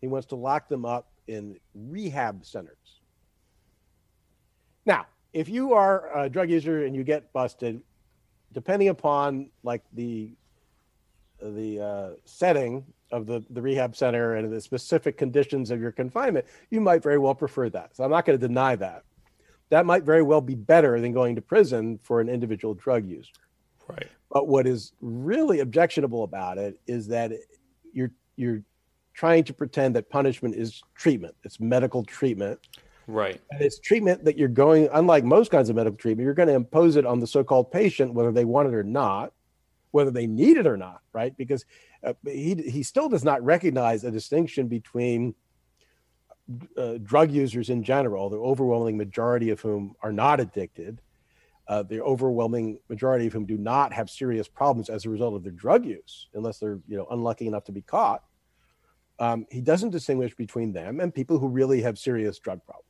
he 0.00 0.08
wants 0.08 0.26
to 0.28 0.36
lock 0.36 0.68
them 0.68 0.84
up 0.84 1.10
in 1.28 1.58
rehab 1.74 2.44
centers. 2.44 3.00
Now, 4.84 5.06
if 5.32 5.48
you 5.48 5.72
are 5.74 6.24
a 6.24 6.28
drug 6.28 6.50
user 6.50 6.84
and 6.84 6.94
you 6.94 7.04
get 7.04 7.32
busted, 7.32 7.80
depending 8.52 8.88
upon 8.88 9.50
like 9.62 9.82
the 9.92 10.32
the 11.42 11.80
uh, 11.80 12.10
setting 12.24 12.84
of 13.10 13.26
the, 13.26 13.44
the 13.50 13.60
rehab 13.60 13.94
center 13.94 14.36
and 14.36 14.50
the 14.52 14.60
specific 14.60 15.18
conditions 15.18 15.70
of 15.70 15.80
your 15.80 15.92
confinement, 15.92 16.46
you 16.70 16.80
might 16.80 17.02
very 17.02 17.18
well 17.18 17.34
prefer 17.34 17.68
that. 17.68 17.94
So 17.94 18.02
I'm 18.02 18.10
not 18.10 18.24
going 18.24 18.38
to 18.38 18.46
deny 18.46 18.76
that. 18.76 19.04
That 19.68 19.84
might 19.84 20.04
very 20.04 20.22
well 20.22 20.40
be 20.40 20.54
better 20.54 21.00
than 21.00 21.12
going 21.12 21.34
to 21.36 21.42
prison 21.42 21.98
for 22.02 22.20
an 22.20 22.28
individual 22.28 22.74
drug 22.74 23.06
user. 23.06 23.32
Right. 23.88 24.08
But 24.30 24.48
what 24.48 24.66
is 24.66 24.92
really 25.00 25.60
objectionable 25.60 26.24
about 26.24 26.58
it 26.58 26.80
is 26.86 27.08
that 27.08 27.32
you're 27.92 28.10
you're 28.36 28.62
trying 29.12 29.44
to 29.44 29.54
pretend 29.54 29.94
that 29.96 30.10
punishment 30.10 30.56
is 30.56 30.82
treatment. 30.94 31.34
It's 31.44 31.60
medical 31.60 32.04
treatment. 32.04 32.58
Right. 33.06 33.40
And 33.50 33.60
it's 33.60 33.78
treatment 33.78 34.24
that 34.24 34.38
you're 34.38 34.48
going, 34.48 34.88
unlike 34.92 35.24
most 35.24 35.50
kinds 35.50 35.68
of 35.68 35.76
medical 35.76 35.96
treatment, 35.96 36.24
you're 36.24 36.34
going 36.34 36.48
to 36.48 36.54
impose 36.54 36.96
it 36.96 37.06
on 37.06 37.20
the 37.20 37.26
so-called 37.26 37.70
patient, 37.70 38.14
whether 38.14 38.32
they 38.32 38.44
want 38.44 38.68
it 38.68 38.74
or 38.74 38.82
not, 38.82 39.32
whether 39.90 40.10
they 40.10 40.26
need 40.26 40.56
it 40.56 40.66
or 40.66 40.76
not, 40.76 41.00
right? 41.12 41.36
Because 41.36 41.64
uh, 42.02 42.14
he 42.24 42.54
he 42.54 42.82
still 42.82 43.08
does 43.08 43.22
not 43.22 43.44
recognize 43.44 44.04
a 44.04 44.10
distinction 44.10 44.66
between 44.66 45.34
uh, 46.76 46.98
drug 47.02 47.30
users 47.30 47.70
in 47.70 47.82
general, 47.82 48.28
the 48.28 48.36
overwhelming 48.36 48.96
majority 48.96 49.50
of 49.50 49.60
whom 49.60 49.94
are 50.02 50.12
not 50.12 50.40
addicted, 50.40 51.00
uh, 51.68 51.82
the 51.82 52.00
overwhelming 52.02 52.78
majority 52.88 53.26
of 53.26 53.32
whom 53.32 53.46
do 53.46 53.56
not 53.56 53.92
have 53.92 54.10
serious 54.10 54.48
problems 54.48 54.90
as 54.90 55.04
a 55.04 55.10
result 55.10 55.34
of 55.34 55.42
their 55.42 55.52
drug 55.52 55.84
use, 55.86 56.28
unless 56.34 56.58
they're 56.58 56.80
you 56.88 56.96
know 56.96 57.06
unlucky 57.10 57.46
enough 57.46 57.64
to 57.64 57.72
be 57.72 57.82
caught. 57.82 58.22
Um, 59.18 59.46
he 59.50 59.60
doesn't 59.60 59.90
distinguish 59.90 60.34
between 60.34 60.72
them 60.72 61.00
and 61.00 61.14
people 61.14 61.38
who 61.38 61.48
really 61.48 61.80
have 61.82 61.98
serious 61.98 62.38
drug 62.38 62.60
problems. 62.64 62.88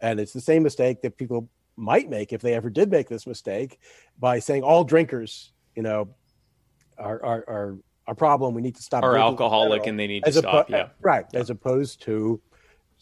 And 0.00 0.20
it's 0.20 0.32
the 0.32 0.42
same 0.42 0.62
mistake 0.62 1.00
that 1.02 1.16
people 1.16 1.48
might 1.76 2.10
make 2.10 2.32
if 2.32 2.42
they 2.42 2.54
ever 2.54 2.68
did 2.68 2.90
make 2.90 3.08
this 3.08 3.26
mistake 3.26 3.78
by 4.18 4.38
saying 4.38 4.62
all 4.62 4.84
drinkers, 4.84 5.52
you 5.74 5.82
know, 5.82 6.14
are 6.98 7.24
are 7.24 7.44
are 7.48 7.78
a 8.06 8.14
problem. 8.14 8.54
We 8.54 8.62
need 8.62 8.76
to 8.76 8.82
stop. 8.82 9.02
Are 9.02 9.16
alcoholic 9.16 9.86
and 9.86 9.98
they 9.98 10.06
need 10.06 10.24
to 10.24 10.32
stop. 10.32 10.70
Yeah. 10.70 10.88
right 11.00 11.26
as 11.34 11.50
opposed 11.50 12.02
to 12.02 12.40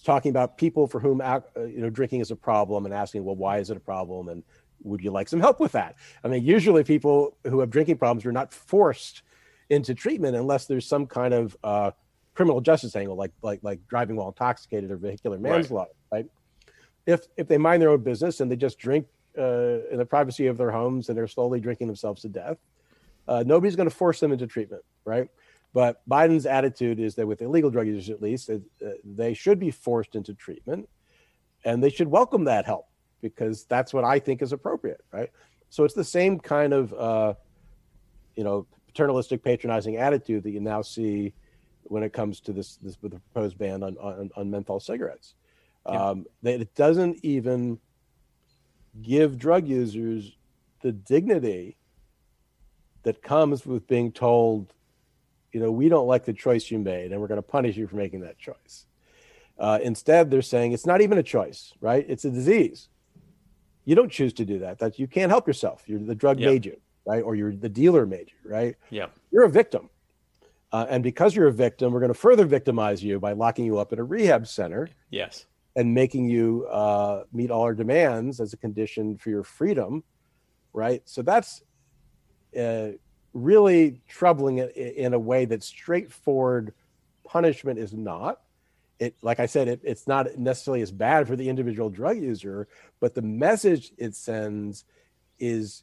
talking 0.05 0.31
about 0.31 0.57
people 0.59 0.87
for 0.87 1.01
whom 1.01 1.21
uh, 1.21 1.41
you 1.57 1.81
know 1.81 1.91
drinking 1.91 2.21
is 2.21 2.31
a 2.31 2.37
problem 2.37 2.85
and 2.85 2.95
asking 2.95 3.25
well 3.25 3.37
why 3.37 3.59
is 3.59 3.71
it 3.71 3.77
a 3.77 3.81
problem? 3.81 4.29
And 4.29 4.43
would 4.83 5.03
you 5.03 5.11
like 5.11 5.29
some 5.29 5.41
help 5.41 5.61
with 5.61 5.73
that? 5.73 5.97
I 6.23 6.29
mean 6.29 6.45
usually 6.45 6.85
people 6.85 7.37
who 7.45 7.61
have 7.61 7.71
drinking 7.71 7.99
problems 7.99 8.25
are 8.27 8.33
not 8.33 8.53
forced 8.53 9.23
into 9.71 9.95
treatment 9.95 10.37
unless 10.37 10.67
there's 10.67 10.87
some 10.87 11.07
kind 11.07 11.33
of 11.33 11.57
uh, 11.65 11.91
criminal 12.35 12.61
justice 12.61 12.95
angle 12.97 13.17
like 13.17 13.33
like 13.43 13.61
like 13.63 13.81
driving 13.89 14.17
while 14.17 14.29
intoxicated 14.29 14.91
or 14.91 14.97
vehicular 14.97 15.39
Right. 15.39 15.53
manslaughter 15.53 15.93
right, 16.13 16.27
if 17.07 17.27
if 17.37 17.49
they 17.49 17.59
mind 17.59 17.81
their 17.81 17.91
own 17.91 18.03
business 18.03 18.41
and 18.41 18.51
they 18.51 18.57
just 18.57 18.79
drink 18.79 19.07
uh, 19.39 19.79
in 19.91 19.99
the 19.99 20.07
privacy 20.07 20.47
of 20.49 20.57
their 20.59 20.71
homes 20.71 21.09
and 21.09 21.17
they're 21.19 21.27
slowly 21.27 21.61
drinking 21.61 21.87
themselves 21.87 22.23
to 22.23 22.29
death 22.29 22.59
uh, 23.27 23.43
nobody's 23.47 23.77
going 23.77 23.89
to 23.89 23.95
force 23.95 24.21
them 24.21 24.33
into 24.33 24.47
treatment 24.47 24.83
right 25.05 25.29
but 25.75 26.09
Biden's 26.09 26.47
attitude 26.47 27.01
is 27.01 27.17
that 27.17 27.27
with 27.27 27.43
illegal 27.43 27.69
drug 27.69 27.89
users, 27.89 28.09
at 28.09 28.23
least, 28.23 28.49
uh, 28.49 28.59
they 29.05 29.35
should 29.35 29.59
be 29.59 29.73
forced 29.73 30.15
into 30.15 30.33
treatment, 30.33 30.89
and 31.65 31.83
they 31.83 31.91
should 31.91 32.07
welcome 32.07 32.45
that 32.45 32.65
help 32.65 32.87
because 33.21 33.65
that's 33.65 33.93
what 33.93 34.05
I 34.05 34.21
think 34.21 34.41
is 34.41 34.53
appropriate, 34.53 35.01
right? 35.13 35.31
So 35.71 35.83
it's 35.83 35.95
the 35.95 36.05
same 36.05 36.39
kind 36.39 36.73
of, 36.73 36.95
uh, 36.95 37.35
you 38.37 38.45
know, 38.45 38.69
paternalistic, 38.87 39.43
patronizing 39.43 39.97
attitude 39.97 40.45
that 40.45 40.53
you 40.53 40.61
now 40.61 40.81
see 40.81 41.35
when 41.83 42.05
it 42.05 42.13
comes 42.13 42.41
to 42.41 42.53
this 42.53 42.77
this 42.77 42.97
with 43.03 43.13
the 43.13 43.19
proposed 43.19 43.59
ban 43.59 43.83
on 43.83 43.99
on, 43.99 44.31
on 44.37 44.51
menthol 44.51 44.79
cigarettes. 44.79 45.35
Yeah. 45.87 46.11
Um, 46.11 46.27
that 46.45 46.61
it 46.61 46.75
doesn't 46.77 47.19
even 47.25 47.81
give 49.03 49.39
drug 49.39 49.67
users 49.67 50.37
the 50.83 50.93
dignity 50.93 51.77
that 53.03 53.23
comes 53.23 53.67
with 53.67 53.87
being 53.89 54.13
told 54.13 54.73
you 55.55 55.61
know, 55.61 55.71
we 55.71 55.89
don't 55.89 56.09
like 56.09 56.25
the 56.25 56.33
choice 56.33 56.71
you 56.71 56.79
made 56.81 57.13
and 57.13 57.21
we're 57.21 57.29
going 57.29 57.39
to 57.39 57.43
punish 57.43 57.77
you 57.77 57.87
for 57.87 57.95
making 57.97 58.21
that 58.21 58.37
choice. 58.39 58.87
Uh, 59.57 59.79
instead, 59.83 60.29
they're 60.31 60.43
saying 60.43 60.73
it's 60.73 60.85
not 60.85 61.01
even 61.01 61.17
a 61.17 61.23
choice, 61.23 61.73
right? 61.81 62.05
It's 62.09 62.25
a 62.25 62.31
disease. 62.31 62.89
You 63.85 63.95
don't 63.95 64.11
choose 64.11 64.33
to 64.35 64.45
do 64.45 64.59
that. 64.59 64.81
That 64.81 64.99
you 64.99 65.07
can't 65.07 65.31
help 65.31 65.47
yourself. 65.47 65.85
You're 65.87 66.01
the 66.01 66.15
drug 66.17 66.41
Yep. 66.41 66.51
made 66.51 66.67
you, 66.67 66.81
right? 67.07 67.23
Or 67.23 67.37
you're 67.37 67.55
the 67.55 67.69
dealer 67.69 68.05
made 68.05 68.33
you, 68.33 68.51
right? 68.51 68.75
Yeah. 68.91 69.07
You're 69.31 69.45
a 69.45 69.49
victim. 69.51 69.91
Uh, 70.73 70.87
and 70.91 71.05
because 71.05 71.37
you're 71.37 71.47
a 71.47 71.53
victim, 71.53 71.93
we're 71.93 72.01
going 72.01 72.13
to 72.13 72.19
further 72.19 72.47
victimize 72.47 73.05
you 73.05 73.21
by 73.21 73.33
locking 73.33 73.65
you 73.65 73.79
up 73.79 73.93
in 73.93 74.01
a 74.01 74.05
rehab 74.05 74.49
center 74.49 74.89
Yes. 75.11 75.47
and 75.77 75.95
making 75.95 76.29
you 76.29 76.67
uh, 76.69 77.23
meet 77.33 77.53
all 77.53 77.63
our 77.63 77.75
demands 77.75 78.41
as 78.41 78.53
a 78.55 78.57
condition 78.57 79.17
for 79.17 79.31
your 79.31 79.45
freedom, 79.45 80.03
right? 80.73 81.01
So 81.05 81.23
that's 81.23 81.63
uh, 82.59 82.89
really 83.35 84.01
troubling 84.09 84.59
in, 84.59 84.71
in 84.71 85.13
a 85.13 85.19
way 85.19 85.45
that 85.45 85.63
straightforward 85.63 86.73
punishment 87.27 87.79
is 87.79 87.93
not. 87.93 88.41
It, 89.01 89.17
like 89.23 89.41
I 89.41 89.47
said, 89.47 89.69
it, 89.69 89.81
it's 89.83 90.07
not 90.07 90.39
necessarily 90.39 90.81
as 90.81 90.93
bad 90.93 91.27
for 91.27 91.37
the 91.37 91.49
individual 91.49 91.91
drug 91.91 92.17
user, 92.17 92.69
but 93.01 93.15
the 93.15 93.23
message 93.23 93.93
it 93.99 94.15
sends 94.15 94.85
is, 95.39 95.83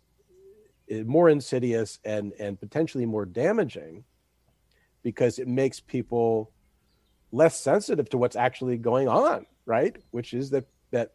is 0.87 1.05
more 1.05 1.29
insidious 1.29 1.99
and 2.05 2.33
and 2.39 2.59
potentially 2.59 3.05
more 3.05 3.25
damaging 3.25 4.05
because 5.03 5.39
it 5.39 5.47
makes 5.47 5.79
people 5.79 6.51
less 7.31 7.59
sensitive 7.59 8.09
to 8.09 8.17
what's 8.17 8.35
actually 8.35 8.77
going 8.77 9.07
on, 9.07 9.45
right? 9.65 9.97
Which 10.11 10.33
is 10.33 10.49
that 10.51 10.65
that 10.91 11.13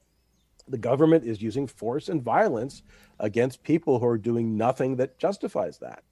the 0.68 0.78
government 0.78 1.24
is 1.24 1.40
using 1.40 1.66
force 1.66 2.08
and 2.08 2.22
violence 2.22 2.82
against 3.18 3.62
people 3.62 3.98
who 3.98 4.06
are 4.06 4.18
doing 4.18 4.56
nothing 4.56 4.96
that 4.96 5.18
justifies 5.18 5.78
that. 5.78 6.02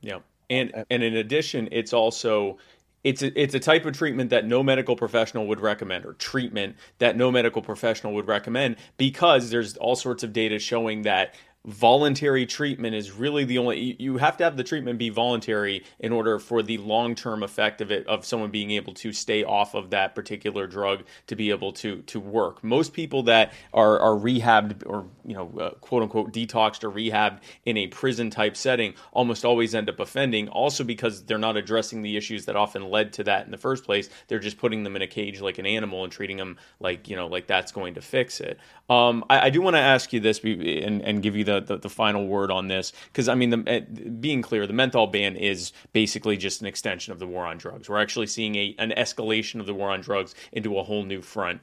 Yeah. 0.00 0.18
And 0.48 0.74
uh, 0.74 0.84
and 0.90 1.02
in 1.02 1.16
addition, 1.16 1.68
it's 1.70 1.92
also 1.92 2.58
it's 3.04 3.22
a, 3.22 3.40
it's 3.40 3.54
a 3.54 3.60
type 3.60 3.86
of 3.86 3.96
treatment 3.96 4.30
that 4.30 4.44
no 4.44 4.62
medical 4.62 4.94
professional 4.94 5.46
would 5.46 5.60
recommend 5.60 6.04
or 6.04 6.12
treatment 6.14 6.76
that 6.98 7.16
no 7.16 7.30
medical 7.30 7.62
professional 7.62 8.12
would 8.14 8.28
recommend 8.28 8.76
because 8.98 9.50
there's 9.50 9.76
all 9.78 9.96
sorts 9.96 10.22
of 10.22 10.32
data 10.32 10.58
showing 10.58 11.02
that 11.02 11.34
voluntary 11.66 12.46
treatment 12.46 12.94
is 12.94 13.12
really 13.12 13.44
the 13.44 13.58
only 13.58 13.96
you- 13.98 14.16
have 14.16 14.36
to 14.38 14.44
have 14.44 14.56
the 14.56 14.64
treatment 14.64 14.98
be 14.98 15.10
voluntary 15.10 15.84
in 15.98 16.10
order 16.10 16.38
for 16.38 16.62
the 16.62 16.78
long-term 16.78 17.42
effect 17.42 17.82
of 17.82 17.90
it 17.90 18.06
of 18.06 18.24
someone 18.24 18.50
being 18.50 18.70
able 18.70 18.94
to 18.94 19.12
stay 19.12 19.44
off 19.44 19.74
of 19.74 19.90
that 19.90 20.14
particular 20.14 20.66
drug 20.66 21.04
to 21.26 21.36
be 21.36 21.50
able 21.50 21.72
to 21.72 22.00
to 22.02 22.18
work. 22.18 22.64
Most 22.64 22.94
people 22.94 23.24
that 23.24 23.52
are 23.74 23.98
are 23.98 24.18
rehabbed 24.18 24.86
or 24.86 25.06
you 25.24 25.34
know 25.34 25.52
uh, 25.60 25.70
quote 25.80 26.02
unquote 26.02 26.32
detoxed 26.32 26.82
or 26.82 26.90
rehabbed 26.90 27.40
in 27.66 27.76
a 27.76 27.88
prison 27.88 28.30
type 28.30 28.56
setting 28.56 28.94
almost 29.12 29.44
always 29.44 29.74
end 29.74 29.90
up 29.90 30.00
offending 30.00 30.48
also 30.48 30.82
because 30.82 31.24
they're 31.24 31.38
not 31.38 31.58
addressing 31.58 32.00
the 32.00 32.16
issues 32.16 32.46
that 32.46 32.56
often 32.56 32.88
led 32.88 33.12
to 33.12 33.24
that 33.24 33.44
in 33.44 33.50
the 33.50 33.58
first 33.58 33.84
place. 33.84 34.08
They're 34.28 34.38
just 34.38 34.56
putting 34.56 34.82
them 34.82 34.96
in 34.96 35.02
a 35.02 35.06
cage 35.06 35.42
like 35.42 35.58
an 35.58 35.66
animal 35.66 36.04
and 36.04 36.12
treating 36.12 36.38
them 36.38 36.56
like 36.80 37.08
you 37.08 37.16
know 37.16 37.26
like 37.26 37.46
that's 37.46 37.70
going 37.70 37.94
to 37.94 38.00
fix 38.00 38.40
it. 38.40 38.58
Um, 38.88 39.24
I, 39.28 39.46
I 39.46 39.50
do 39.50 39.60
want 39.60 39.76
to 39.76 39.80
ask 39.80 40.12
you 40.14 40.20
this 40.20 40.40
and, 40.42 41.02
and 41.02 41.22
give 41.22 41.36
you 41.36 41.44
the 41.44 41.49
the, 41.58 41.78
the 41.78 41.88
final 41.88 42.26
word 42.28 42.52
on 42.52 42.68
this 42.68 42.92
because 43.06 43.28
I 43.28 43.34
mean, 43.34 43.50
the, 43.50 43.76
uh, 43.76 44.10
being 44.20 44.42
clear, 44.42 44.66
the 44.66 44.72
menthol 44.72 45.08
ban 45.08 45.34
is 45.34 45.72
basically 45.92 46.36
just 46.36 46.60
an 46.60 46.68
extension 46.68 47.12
of 47.12 47.18
the 47.18 47.26
war 47.26 47.46
on 47.46 47.58
drugs. 47.58 47.88
We're 47.88 48.00
actually 48.00 48.28
seeing 48.28 48.54
a 48.54 48.76
an 48.78 48.92
escalation 48.96 49.58
of 49.58 49.66
the 49.66 49.74
war 49.74 49.90
on 49.90 50.00
drugs 50.00 50.34
into 50.52 50.78
a 50.78 50.84
whole 50.84 51.02
new 51.02 51.22
front. 51.22 51.60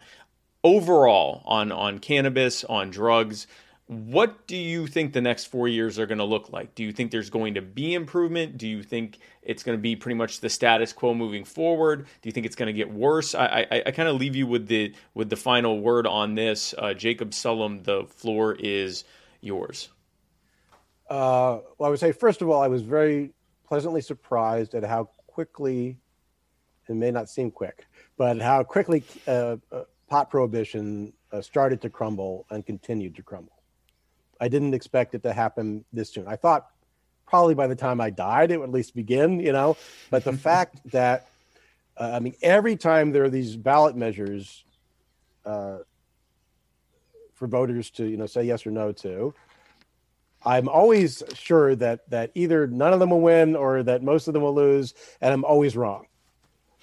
Overall, 0.63 1.43
on 1.45 1.71
on 1.71 1.99
cannabis, 1.99 2.65
on 2.65 2.89
drugs, 2.89 3.47
what 3.87 4.47
do 4.47 4.57
you 4.57 4.85
think 4.85 5.13
the 5.13 5.21
next 5.21 5.45
four 5.45 5.69
years 5.69 5.97
are 5.97 6.05
going 6.05 6.17
to 6.17 6.25
look 6.25 6.51
like? 6.51 6.75
Do 6.75 6.83
you 6.83 6.91
think 6.91 7.09
there's 7.09 7.29
going 7.29 7.53
to 7.53 7.61
be 7.61 7.93
improvement? 7.93 8.57
Do 8.57 8.67
you 8.67 8.83
think 8.83 9.19
it's 9.41 9.63
going 9.63 9.77
to 9.77 9.81
be 9.81 9.95
pretty 9.95 10.15
much 10.15 10.41
the 10.41 10.49
status 10.49 10.91
quo 10.91 11.13
moving 11.13 11.45
forward? 11.45 12.03
Do 12.21 12.27
you 12.27 12.33
think 12.33 12.45
it's 12.45 12.55
going 12.57 12.67
to 12.67 12.73
get 12.73 12.91
worse? 12.91 13.33
I, 13.33 13.65
I, 13.71 13.83
I 13.85 13.91
kind 13.91 14.09
of 14.09 14.17
leave 14.17 14.35
you 14.35 14.45
with 14.45 14.67
the 14.67 14.93
with 15.13 15.29
the 15.29 15.37
final 15.37 15.79
word 15.79 16.05
on 16.05 16.35
this. 16.35 16.75
Uh, 16.77 16.93
Jacob 16.93 17.31
Sullum, 17.31 17.85
the 17.85 18.03
floor 18.07 18.57
is 18.59 19.05
yours. 19.41 19.89
Uh, 21.09 21.59
well, 21.77 21.87
I 21.87 21.89
would 21.89 21.99
say 21.99 22.11
first 22.11 22.41
of 22.41 22.49
all, 22.49 22.61
I 22.61 22.67
was 22.67 22.81
very 22.81 23.31
pleasantly 23.67 24.01
surprised 24.01 24.75
at 24.75 24.83
how 24.83 25.09
quickly, 25.27 25.97
it 26.87 26.95
may 26.95 27.11
not 27.11 27.29
seem 27.29 27.51
quick, 27.51 27.85
but 28.17 28.41
how 28.41 28.63
quickly 28.63 29.03
uh, 29.27 29.57
uh 29.71 29.83
pot 30.09 30.29
prohibition 30.29 31.13
uh, 31.31 31.41
started 31.41 31.81
to 31.81 31.89
crumble 31.89 32.45
and 32.49 32.65
continued 32.65 33.15
to 33.15 33.21
crumble. 33.21 33.51
I 34.39 34.47
didn't 34.47 34.73
expect 34.73 35.15
it 35.15 35.23
to 35.23 35.33
happen 35.33 35.83
this 35.91 36.09
soon. 36.11 36.27
I 36.27 36.35
thought 36.35 36.67
probably 37.25 37.55
by 37.55 37.67
the 37.67 37.75
time 37.75 37.99
I 37.99 38.09
died, 38.09 38.51
it 38.51 38.57
would 38.59 38.69
at 38.69 38.73
least 38.73 38.95
begin, 38.95 39.39
you 39.39 39.51
know. 39.51 39.77
But 40.09 40.23
the 40.23 40.33
fact 40.49 40.79
that, 40.91 41.27
uh, 41.97 42.11
I 42.13 42.19
mean, 42.19 42.35
every 42.41 42.75
time 42.75 43.11
there 43.11 43.23
are 43.25 43.29
these 43.29 43.55
ballot 43.55 43.95
measures 43.95 44.63
uh, 45.45 45.79
for 47.37 47.47
voters 47.47 47.89
to, 47.91 48.05
you 48.05 48.17
know, 48.17 48.25
say 48.25 48.43
yes 48.43 48.65
or 48.65 48.71
no 48.71 48.91
to, 48.91 49.33
I'm 50.43 50.69
always 50.69 51.23
sure 51.33 51.75
that 51.75 52.09
that 52.09 52.31
either 52.35 52.67
none 52.67 52.93
of 52.93 52.99
them 52.99 53.09
will 53.09 53.21
win 53.21 53.55
or 53.55 53.83
that 53.83 54.03
most 54.03 54.27
of 54.27 54.33
them 54.33 54.43
will 54.43 54.55
lose, 54.55 54.93
and 55.21 55.33
I'm 55.33 55.45
always 55.45 55.75
wrong. 55.75 56.07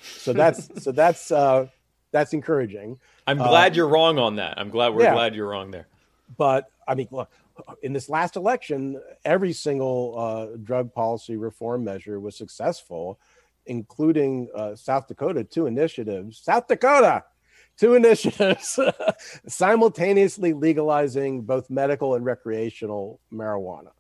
So 0.01 0.33
that's 0.33 0.71
so 0.83 0.93
that's 0.93 1.31
uh, 1.31 1.69
that's 2.11 2.33
encouraging. 2.33 2.99
I'm 3.27 3.39
glad 3.39 3.73
uh, 3.73 3.75
you're 3.77 3.89
wrong 3.89 4.19
on 4.19 4.37
that. 4.37 4.59
I'm 4.59 4.71
glad 4.71 4.95
we're 4.95 5.05
yeah. 5.05 5.15
glad 5.15 5.35
you're 5.35 5.49
wrong 5.49 5.71
there. 5.71 5.87
But 6.37 6.71
I 6.87 6.95
mean, 6.95 7.09
look, 7.11 7.31
in 7.83 7.93
this 7.93 8.09
last 8.09 8.37
election, 8.37 9.01
every 9.25 9.53
single 9.53 10.15
uh, 10.19 10.57
drug 10.63 10.93
policy 10.93 11.37
reform 11.37 11.85
measure 11.85 12.21
was 12.21 12.37
successful, 12.37 13.19
including 13.67 14.49
uh, 14.55 14.75
South 14.77 15.09
Dakota, 15.09 15.45
two 15.45 15.67
initiatives. 15.67 16.39
South 16.39 16.67
Dakota, 16.67 17.25
two 17.79 17.95
initiatives 17.95 18.79
simultaneously 19.49 20.53
legalizing 20.53 21.43
both 21.43 21.71
medical 21.71 22.15
and 22.15 22.25
recreational 22.25 23.21
marijuana. 23.33 23.91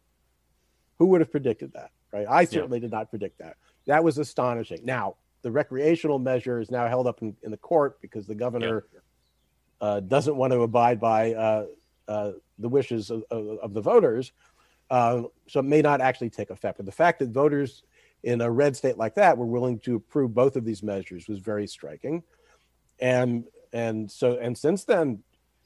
Who 0.98 1.06
would 1.06 1.20
have 1.20 1.30
predicted 1.30 1.72
that? 1.72 1.90
Right? 2.12 2.26
I 2.28 2.44
certainly 2.44 2.78
yeah. 2.78 2.82
did 2.82 2.92
not 2.92 3.10
predict 3.10 3.38
that. 3.38 3.56
That 3.86 4.04
was 4.04 4.18
astonishing. 4.18 4.80
Now, 4.84 5.16
the 5.42 5.50
recreational 5.50 6.18
measure 6.18 6.60
is 6.60 6.70
now 6.70 6.88
held 6.88 7.06
up 7.06 7.20
in, 7.22 7.36
in 7.42 7.50
the 7.50 7.56
court 7.56 8.00
because 8.00 8.26
the 8.26 8.34
governor 8.34 8.86
yeah. 8.92 9.00
uh, 9.80 10.00
doesn't 10.00 10.36
want 10.36 10.52
to 10.52 10.62
abide 10.62 11.00
by 11.00 11.34
uh, 11.34 11.66
uh, 12.08 12.32
the 12.58 12.68
wishes 12.68 13.10
of, 13.10 13.24
of, 13.30 13.58
of 13.58 13.74
the 13.74 13.80
voters. 13.80 14.32
Uh, 14.90 15.22
so 15.48 15.60
it 15.60 15.64
may 15.64 15.82
not 15.82 16.00
actually 16.00 16.30
take 16.30 16.50
effect. 16.50 16.78
But 16.78 16.86
the 16.86 16.92
fact 16.92 17.18
that 17.18 17.30
voters 17.30 17.82
in 18.22 18.40
a 18.40 18.50
red 18.50 18.76
state 18.76 18.96
like 18.96 19.14
that 19.16 19.36
were 19.36 19.46
willing 19.46 19.78
to 19.80 19.96
approve 19.96 20.32
both 20.34 20.56
of 20.56 20.64
these 20.64 20.82
measures 20.82 21.28
was 21.28 21.40
very 21.40 21.66
striking. 21.66 22.22
And 23.00 23.44
and 23.74 24.10
so 24.10 24.38
and 24.38 24.56
since 24.56 24.84
then, 24.84 25.22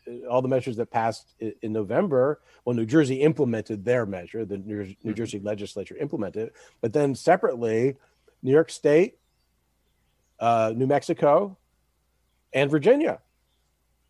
uh, 0.09 0.27
all 0.27 0.43
the 0.43 0.49
measures 0.49 0.77
that 0.77 0.91
passed 0.91 1.35
in 1.39 1.73
November, 1.73 2.41
well, 2.65 2.75
New 2.75 2.87
Jersey 2.87 3.21
implemented 3.21 3.85
their 3.85 4.07
measure, 4.07 4.45
the 4.45 4.59
New 4.59 4.85
mm-hmm. 4.85 5.13
Jersey 5.13 5.39
legislature 5.39 5.97
implemented 5.97 6.49
it, 6.49 6.55
but 6.81 6.93
then 6.93 7.15
separately, 7.15 7.97
New 8.43 8.51
York 8.51 8.71
State, 8.71 9.19
uh, 10.41 10.73
New 10.75 10.87
Mexico, 10.87 11.57
and 12.53 12.71
Virginia 12.71 13.21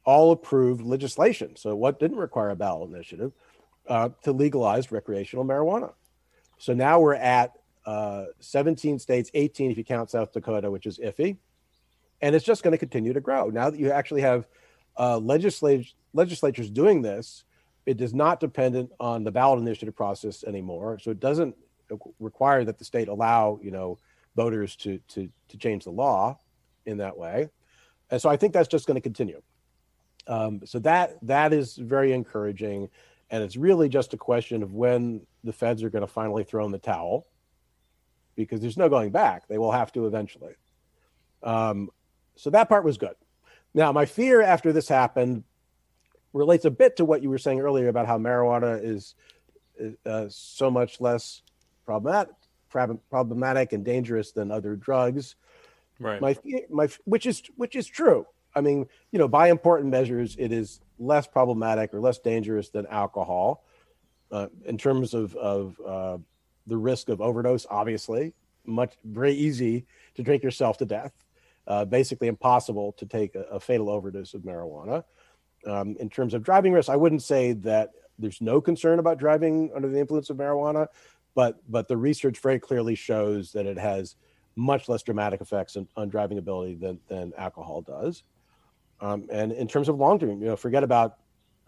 all 0.04 0.30
approved 0.32 0.80
legislation. 0.80 1.54
So 1.56 1.76
what 1.76 2.00
didn't 2.00 2.16
require 2.16 2.48
a 2.48 2.56
ballot 2.56 2.88
initiative 2.88 3.32
uh, 3.86 4.10
to 4.22 4.32
legalize 4.32 4.90
recreational 4.90 5.44
marijuana. 5.44 5.92
So 6.56 6.72
now 6.72 7.00
we're 7.00 7.14
at 7.14 7.58
uh, 7.84 8.26
17 8.40 8.98
states, 9.00 9.30
18 9.34 9.70
if 9.70 9.76
you 9.76 9.84
count 9.84 10.10
South 10.10 10.32
Dakota, 10.32 10.70
which 10.70 10.86
is 10.86 10.98
iffy, 10.98 11.36
and 12.20 12.34
it's 12.34 12.44
just 12.44 12.62
going 12.62 12.72
to 12.72 12.78
continue 12.78 13.12
to 13.12 13.20
grow. 13.20 13.48
Now 13.48 13.70
that 13.70 13.78
you 13.78 13.90
actually 13.90 14.22
have 14.22 14.46
uh, 14.98 15.18
legislators 15.18 15.94
legislatures 16.14 16.70
doing 16.70 17.02
this, 17.02 17.44
it 17.86 18.00
is 18.00 18.14
not 18.14 18.40
dependent 18.40 18.90
on 18.98 19.24
the 19.24 19.30
ballot 19.30 19.60
initiative 19.60 19.94
process 19.94 20.44
anymore. 20.44 20.98
So 20.98 21.10
it 21.10 21.20
doesn't 21.20 21.56
require 22.18 22.64
that 22.64 22.78
the 22.78 22.84
state 22.84 23.08
allow 23.08 23.58
you 23.62 23.70
know 23.70 23.98
voters 24.36 24.76
to 24.76 24.98
to 25.08 25.28
to 25.48 25.56
change 25.56 25.84
the 25.84 25.90
law 25.90 26.38
in 26.86 26.98
that 26.98 27.16
way. 27.16 27.50
And 28.10 28.20
so 28.20 28.28
I 28.28 28.36
think 28.36 28.52
that's 28.52 28.68
just 28.68 28.86
going 28.86 28.96
to 28.96 29.00
continue. 29.00 29.42
Um, 30.26 30.60
so 30.64 30.78
that 30.80 31.18
that 31.22 31.52
is 31.52 31.76
very 31.76 32.12
encouraging, 32.12 32.88
and 33.30 33.42
it's 33.42 33.56
really 33.56 33.88
just 33.88 34.14
a 34.14 34.16
question 34.16 34.62
of 34.62 34.74
when 34.74 35.22
the 35.44 35.52
feds 35.52 35.82
are 35.82 35.90
going 35.90 36.06
to 36.06 36.12
finally 36.12 36.44
throw 36.44 36.66
in 36.66 36.72
the 36.72 36.78
towel, 36.78 37.26
because 38.36 38.60
there's 38.60 38.76
no 38.76 38.88
going 38.88 39.10
back. 39.10 39.48
They 39.48 39.58
will 39.58 39.72
have 39.72 39.92
to 39.92 40.06
eventually. 40.06 40.54
Um, 41.42 41.90
so 42.38 42.50
that 42.50 42.68
part 42.68 42.84
was 42.84 42.96
good. 42.96 43.14
Now, 43.74 43.92
my 43.92 44.06
fear 44.06 44.40
after 44.40 44.72
this 44.72 44.88
happened 44.88 45.44
relates 46.32 46.64
a 46.64 46.70
bit 46.70 46.96
to 46.96 47.04
what 47.04 47.22
you 47.22 47.30
were 47.30 47.38
saying 47.38 47.60
earlier 47.60 47.88
about 47.88 48.06
how 48.06 48.18
marijuana 48.18 48.82
is 48.82 49.14
uh, 50.06 50.26
so 50.28 50.70
much 50.70 51.00
less 51.00 51.42
problematic, 51.84 52.34
problematic 53.10 53.72
and 53.72 53.84
dangerous 53.84 54.32
than 54.32 54.50
other 54.50 54.76
drugs. 54.76 55.36
Right. 55.98 56.20
My 56.20 56.36
my 56.70 56.88
which 57.04 57.26
is 57.26 57.42
which 57.56 57.74
is 57.74 57.86
true. 57.86 58.24
I 58.54 58.60
mean, 58.60 58.86
you 59.12 59.18
know, 59.18 59.28
by 59.28 59.50
important 59.50 59.90
measures, 59.90 60.36
it 60.38 60.52
is 60.52 60.80
less 60.98 61.26
problematic 61.26 61.92
or 61.92 62.00
less 62.00 62.18
dangerous 62.18 62.70
than 62.70 62.86
alcohol 62.86 63.64
uh, 64.30 64.48
in 64.64 64.78
terms 64.78 65.14
of, 65.14 65.34
of 65.36 65.80
uh, 65.86 66.18
the 66.66 66.76
risk 66.76 67.08
of 67.08 67.20
overdose. 67.20 67.66
Obviously, 67.70 68.32
much 68.64 68.94
very 69.04 69.32
easy 69.32 69.86
to 70.14 70.22
drink 70.22 70.42
yourself 70.42 70.78
to 70.78 70.84
death. 70.84 71.12
Uh, 71.68 71.84
basically, 71.84 72.28
impossible 72.28 72.92
to 72.92 73.04
take 73.04 73.34
a, 73.34 73.42
a 73.42 73.60
fatal 73.60 73.90
overdose 73.90 74.32
of 74.32 74.40
marijuana. 74.40 75.04
Um, 75.66 75.96
in 76.00 76.08
terms 76.08 76.32
of 76.32 76.42
driving 76.42 76.72
risk, 76.72 76.88
I 76.88 76.96
wouldn't 76.96 77.22
say 77.22 77.52
that 77.52 77.90
there's 78.18 78.40
no 78.40 78.60
concern 78.60 78.98
about 78.98 79.18
driving 79.18 79.70
under 79.76 79.88
the 79.88 80.00
influence 80.00 80.30
of 80.30 80.38
marijuana, 80.38 80.86
but 81.34 81.60
but 81.68 81.86
the 81.86 81.96
research 81.96 82.38
very 82.38 82.58
clearly 82.58 82.94
shows 82.94 83.52
that 83.52 83.66
it 83.66 83.76
has 83.76 84.16
much 84.56 84.88
less 84.88 85.02
dramatic 85.02 85.40
effects 85.40 85.76
on, 85.76 85.86
on 85.96 86.08
driving 86.08 86.38
ability 86.38 86.74
than, 86.74 86.98
than 87.06 87.32
alcohol 87.38 87.80
does. 87.80 88.24
Um, 89.00 89.28
and 89.30 89.52
in 89.52 89.68
terms 89.68 89.88
of 89.88 89.96
long 89.96 90.18
term, 90.18 90.30
you 90.30 90.48
know, 90.48 90.56
forget 90.56 90.82
about 90.82 91.18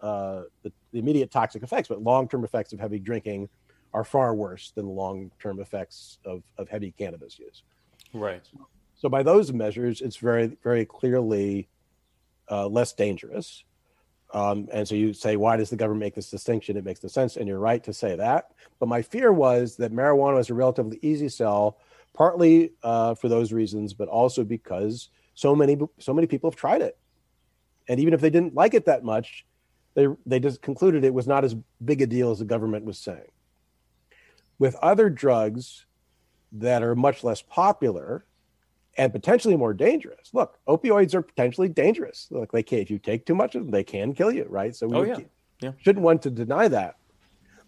uh, 0.01 0.43
the, 0.63 0.73
the, 0.91 0.99
immediate 0.99 1.31
toxic 1.31 1.63
effects, 1.63 1.87
but 1.87 2.01
long 2.01 2.27
term 2.27 2.43
effects 2.43 2.73
of 2.73 2.79
heavy 2.79 2.99
drinking 2.99 3.47
are 3.93 4.03
far 4.03 4.35
worse 4.35 4.71
than 4.75 4.87
long 4.87 5.31
term 5.39 5.59
effects 5.61 6.19
of, 6.25 6.43
of 6.57 6.67
heavy 6.67 6.91
cannabis 6.97 7.39
use. 7.39 7.63
Right. 8.13 8.43
So, 9.01 9.09
by 9.09 9.23
those 9.23 9.51
measures, 9.51 10.01
it's 10.01 10.17
very, 10.17 10.57
very 10.63 10.85
clearly 10.85 11.67
uh, 12.49 12.67
less 12.67 12.93
dangerous. 12.93 13.63
Um, 14.33 14.69
and 14.71 14.87
so 14.87 14.95
you 14.95 15.11
say, 15.11 15.35
why 15.35 15.57
does 15.57 15.69
the 15.69 15.75
government 15.75 15.99
make 15.99 16.15
this 16.15 16.29
distinction? 16.29 16.77
It 16.77 16.85
makes 16.85 17.03
no 17.03 17.09
sense. 17.09 17.35
And 17.35 17.49
you're 17.49 17.59
right 17.59 17.83
to 17.83 17.91
say 17.91 18.15
that. 18.15 18.51
But 18.79 18.87
my 18.87 19.01
fear 19.01 19.33
was 19.33 19.75
that 19.75 19.91
marijuana 19.91 20.35
was 20.35 20.49
a 20.49 20.53
relatively 20.53 20.99
easy 21.01 21.27
sell, 21.27 21.79
partly 22.13 22.71
uh, 22.81 23.15
for 23.15 23.27
those 23.27 23.51
reasons, 23.51 23.93
but 23.93 24.07
also 24.07 24.45
because 24.45 25.09
so 25.33 25.53
many 25.53 25.77
so 25.99 26.13
many 26.13 26.27
people 26.27 26.49
have 26.49 26.57
tried 26.57 26.81
it 26.81 26.97
and 27.87 27.99
even 27.99 28.13
if 28.13 28.21
they 28.21 28.29
didn't 28.29 28.55
like 28.55 28.73
it 28.73 28.85
that 28.85 29.03
much, 29.03 29.45
they 29.95 30.07
they 30.25 30.39
just 30.39 30.61
concluded 30.61 31.03
it 31.03 31.13
was 31.13 31.27
not 31.27 31.43
as 31.43 31.55
big 31.83 32.01
a 32.01 32.07
deal 32.07 32.31
as 32.31 32.39
the 32.39 32.45
government 32.45 32.85
was 32.85 32.97
saying. 32.97 33.31
With 34.59 34.75
other 34.75 35.09
drugs 35.09 35.85
that 36.53 36.83
are 36.83 36.95
much 36.95 37.23
less 37.23 37.41
popular 37.41 38.25
and 38.97 39.11
potentially 39.11 39.55
more 39.55 39.73
dangerous. 39.73 40.29
Look, 40.33 40.59
opioids 40.67 41.13
are 41.13 41.21
potentially 41.21 41.69
dangerous. 41.69 42.27
Look, 42.29 42.51
they 42.51 42.63
can 42.63 42.79
if 42.79 42.91
you 42.91 42.99
take 42.99 43.25
too 43.25 43.35
much 43.35 43.55
of 43.55 43.63
them, 43.63 43.71
they 43.71 43.83
can 43.83 44.13
kill 44.13 44.31
you, 44.31 44.45
right? 44.49 44.75
So 44.75 44.87
we 44.87 44.97
oh, 44.97 45.03
yeah. 45.03 45.19
Yeah. 45.61 45.71
shouldn't 45.77 46.03
want 46.03 46.21
to 46.23 46.29
deny 46.29 46.67
that. 46.67 46.95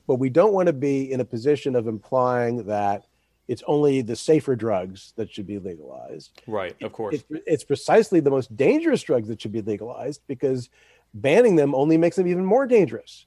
But 0.07 0.15
we 0.15 0.29
don't 0.29 0.53
want 0.53 0.67
to 0.67 0.73
be 0.73 1.11
in 1.11 1.21
a 1.21 1.25
position 1.25 1.75
of 1.75 1.87
implying 1.87 2.65
that 2.65 3.05
it's 3.47 3.63
only 3.67 4.01
the 4.01 4.15
safer 4.15 4.55
drugs 4.55 5.13
that 5.15 5.31
should 5.31 5.47
be 5.47 5.59
legalized. 5.59 6.41
Right, 6.47 6.75
of 6.81 6.91
course. 6.93 7.15
It's, 7.15 7.25
it's, 7.45 7.63
precisely 7.63 8.19
the 8.19 8.29
most 8.29 8.55
dangerous 8.55 9.01
drugs 9.01 9.27
that 9.27 9.41
should 9.41 9.51
be 9.51 9.61
legalized 9.61 10.21
because 10.27 10.69
banning 11.13 11.55
them 11.55 11.75
only 11.75 11.97
makes 11.97 12.15
them 12.15 12.27
even 12.27 12.45
more 12.45 12.65
dangerous, 12.65 13.25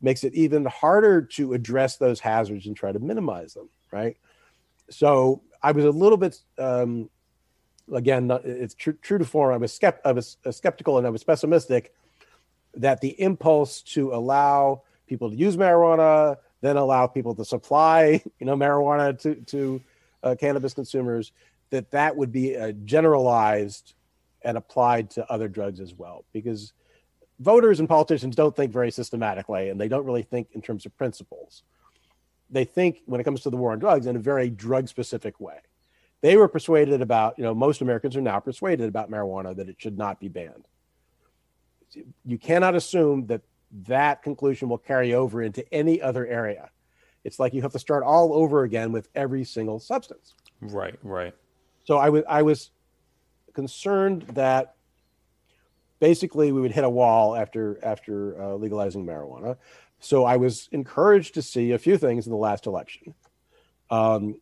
makes 0.00 0.24
it 0.24 0.34
even 0.34 0.64
harder 0.64 1.22
to 1.22 1.52
address 1.52 1.96
those 1.96 2.18
hazards 2.20 2.66
and 2.66 2.76
try 2.76 2.92
to 2.92 2.98
minimize 2.98 3.54
them. 3.54 3.68
Right. 3.92 4.16
So 4.90 5.42
I 5.62 5.72
was 5.72 5.84
a 5.84 5.90
little 5.90 6.18
bit, 6.18 6.40
um, 6.58 7.10
again, 7.92 8.30
it's 8.44 8.74
tr- 8.74 8.92
true 9.02 9.18
to 9.18 9.24
form. 9.24 9.54
I 9.54 9.56
was, 9.56 9.76
skept- 9.78 10.00
I 10.04 10.12
was 10.12 10.36
skeptical 10.50 10.98
and 10.98 11.06
I 11.06 11.10
was 11.10 11.24
pessimistic 11.24 11.94
that 12.74 13.00
the 13.00 13.20
impulse 13.20 13.82
to 13.82 14.14
allow 14.14 14.82
people 15.06 15.30
to 15.30 15.36
use 15.36 15.56
marijuana, 15.56 16.36
then 16.60 16.76
allow 16.76 17.06
people 17.06 17.34
to 17.34 17.44
supply, 17.44 18.22
you 18.38 18.46
know, 18.46 18.56
marijuana 18.56 19.18
to 19.20 19.34
to 19.34 19.80
uh, 20.22 20.34
cannabis 20.38 20.74
consumers, 20.74 21.32
that 21.70 21.90
that 21.90 22.16
would 22.16 22.32
be 22.32 22.56
uh, 22.56 22.72
generalized 22.84 23.94
and 24.42 24.56
applied 24.56 25.10
to 25.10 25.30
other 25.30 25.48
drugs 25.48 25.80
as 25.80 25.94
well, 25.94 26.24
because 26.32 26.72
voters 27.40 27.80
and 27.80 27.88
politicians 27.88 28.34
don't 28.36 28.54
think 28.54 28.72
very 28.72 28.90
systematically, 28.90 29.68
and 29.68 29.80
they 29.80 29.88
don't 29.88 30.04
really 30.04 30.22
think 30.22 30.48
in 30.52 30.62
terms 30.62 30.86
of 30.86 30.96
principles. 30.96 31.62
They 32.50 32.64
think 32.64 33.02
when 33.06 33.20
it 33.20 33.24
comes 33.24 33.42
to 33.42 33.50
the 33.50 33.56
war 33.56 33.72
on 33.72 33.78
drugs 33.78 34.06
in 34.06 34.16
a 34.16 34.20
very 34.20 34.48
drug 34.48 34.88
specific 34.88 35.38
way. 35.38 35.58
They 36.20 36.36
were 36.36 36.48
persuaded 36.48 37.00
about, 37.00 37.38
you 37.38 37.44
know, 37.44 37.54
most 37.54 37.80
Americans 37.80 38.16
are 38.16 38.20
now 38.20 38.40
persuaded 38.40 38.88
about 38.88 39.10
marijuana 39.10 39.54
that 39.56 39.68
it 39.68 39.76
should 39.78 39.96
not 39.96 40.18
be 40.18 40.28
banned. 40.28 40.66
You 42.24 42.38
cannot 42.38 42.74
assume 42.74 43.26
that 43.26 43.42
that 43.86 44.22
conclusion 44.22 44.68
will 44.68 44.78
carry 44.78 45.14
over 45.14 45.42
into 45.42 45.64
any 45.72 46.02
other 46.02 46.26
area. 46.26 46.70
It's 47.24 47.38
like 47.38 47.54
you 47.54 47.62
have 47.62 47.72
to 47.72 47.78
start 47.78 48.04
all 48.04 48.32
over 48.32 48.62
again 48.62 48.92
with 48.92 49.08
every 49.14 49.44
single 49.44 49.78
substance. 49.78 50.34
Right, 50.60 50.98
right. 51.02 51.34
So 51.84 51.96
I 51.96 52.08
was 52.08 52.24
I 52.28 52.42
was 52.42 52.70
concerned 53.54 54.22
that 54.32 54.74
basically 56.00 56.52
we 56.52 56.60
would 56.60 56.72
hit 56.72 56.84
a 56.84 56.90
wall 56.90 57.36
after 57.36 57.78
after 57.82 58.40
uh, 58.40 58.54
legalizing 58.54 59.04
marijuana. 59.04 59.56
So 60.00 60.24
I 60.24 60.36
was 60.36 60.68
encouraged 60.72 61.34
to 61.34 61.42
see 61.42 61.72
a 61.72 61.78
few 61.78 61.98
things 61.98 62.26
in 62.26 62.30
the 62.30 62.38
last 62.38 62.66
election. 62.66 63.14
Um, 63.90 64.36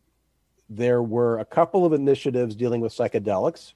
there 0.68 1.02
were 1.02 1.38
a 1.38 1.44
couple 1.44 1.84
of 1.84 1.92
initiatives 1.92 2.56
dealing 2.56 2.80
with 2.80 2.92
psychedelics. 2.92 3.72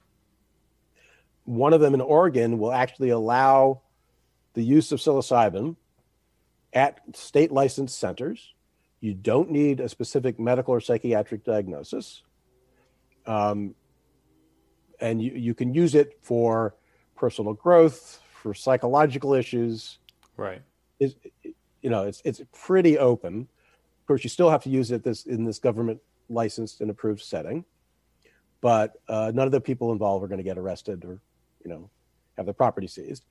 One 1.45 1.73
of 1.73 1.81
them 1.81 1.93
in 1.93 2.01
Oregon 2.01 2.59
will 2.59 2.71
actually 2.71 3.09
allow 3.09 3.81
the 4.53 4.63
use 4.63 4.91
of 4.91 4.99
psilocybin 4.99 5.75
at 6.73 6.99
state 7.13 7.51
licensed 7.51 7.97
centers. 7.97 8.53
You 8.99 9.13
don't 9.13 9.49
need 9.49 9.79
a 9.79 9.89
specific 9.89 10.39
medical 10.39 10.73
or 10.73 10.81
psychiatric 10.81 11.43
diagnosis. 11.43 12.21
Um, 13.25 13.75
and 14.99 15.21
you, 15.21 15.31
you 15.31 15.53
can 15.53 15.73
use 15.73 15.95
it 15.95 16.19
for 16.21 16.75
personal 17.15 17.53
growth, 17.53 18.21
for 18.33 18.53
psychological 18.53 19.33
issues. 19.33 19.97
Right. 20.37 20.61
Is 20.99 21.15
you 21.81 21.89
know, 21.89 22.03
it's 22.03 22.21
it's 22.23 22.41
pretty 22.53 22.97
open. 22.97 23.47
Of 24.01 24.07
course, 24.07 24.23
you 24.23 24.29
still 24.29 24.49
have 24.49 24.63
to 24.63 24.69
use 24.69 24.91
it 24.91 25.03
this 25.03 25.25
in 25.25 25.45
this 25.45 25.57
government 25.57 25.99
licensed 26.31 26.81
and 26.81 26.89
approved 26.89 27.21
setting, 27.21 27.65
but 28.61 28.93
uh, 29.07 29.31
none 29.33 29.45
of 29.45 29.51
the 29.51 29.61
people 29.61 29.91
involved 29.91 30.23
are 30.23 30.27
going 30.27 30.37
to 30.37 30.43
get 30.43 30.57
arrested 30.57 31.03
or, 31.05 31.19
you 31.63 31.69
know, 31.69 31.89
have 32.37 32.45
their 32.45 32.53
property 32.53 32.87
seized. 32.87 33.25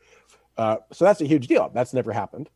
Uh, 0.57 0.77
so 0.93 1.05
that's 1.05 1.21
a 1.21 1.27
huge 1.27 1.47
deal. 1.47 1.71
That's 1.73 1.95
never 1.95 2.13
happened. 2.13 2.49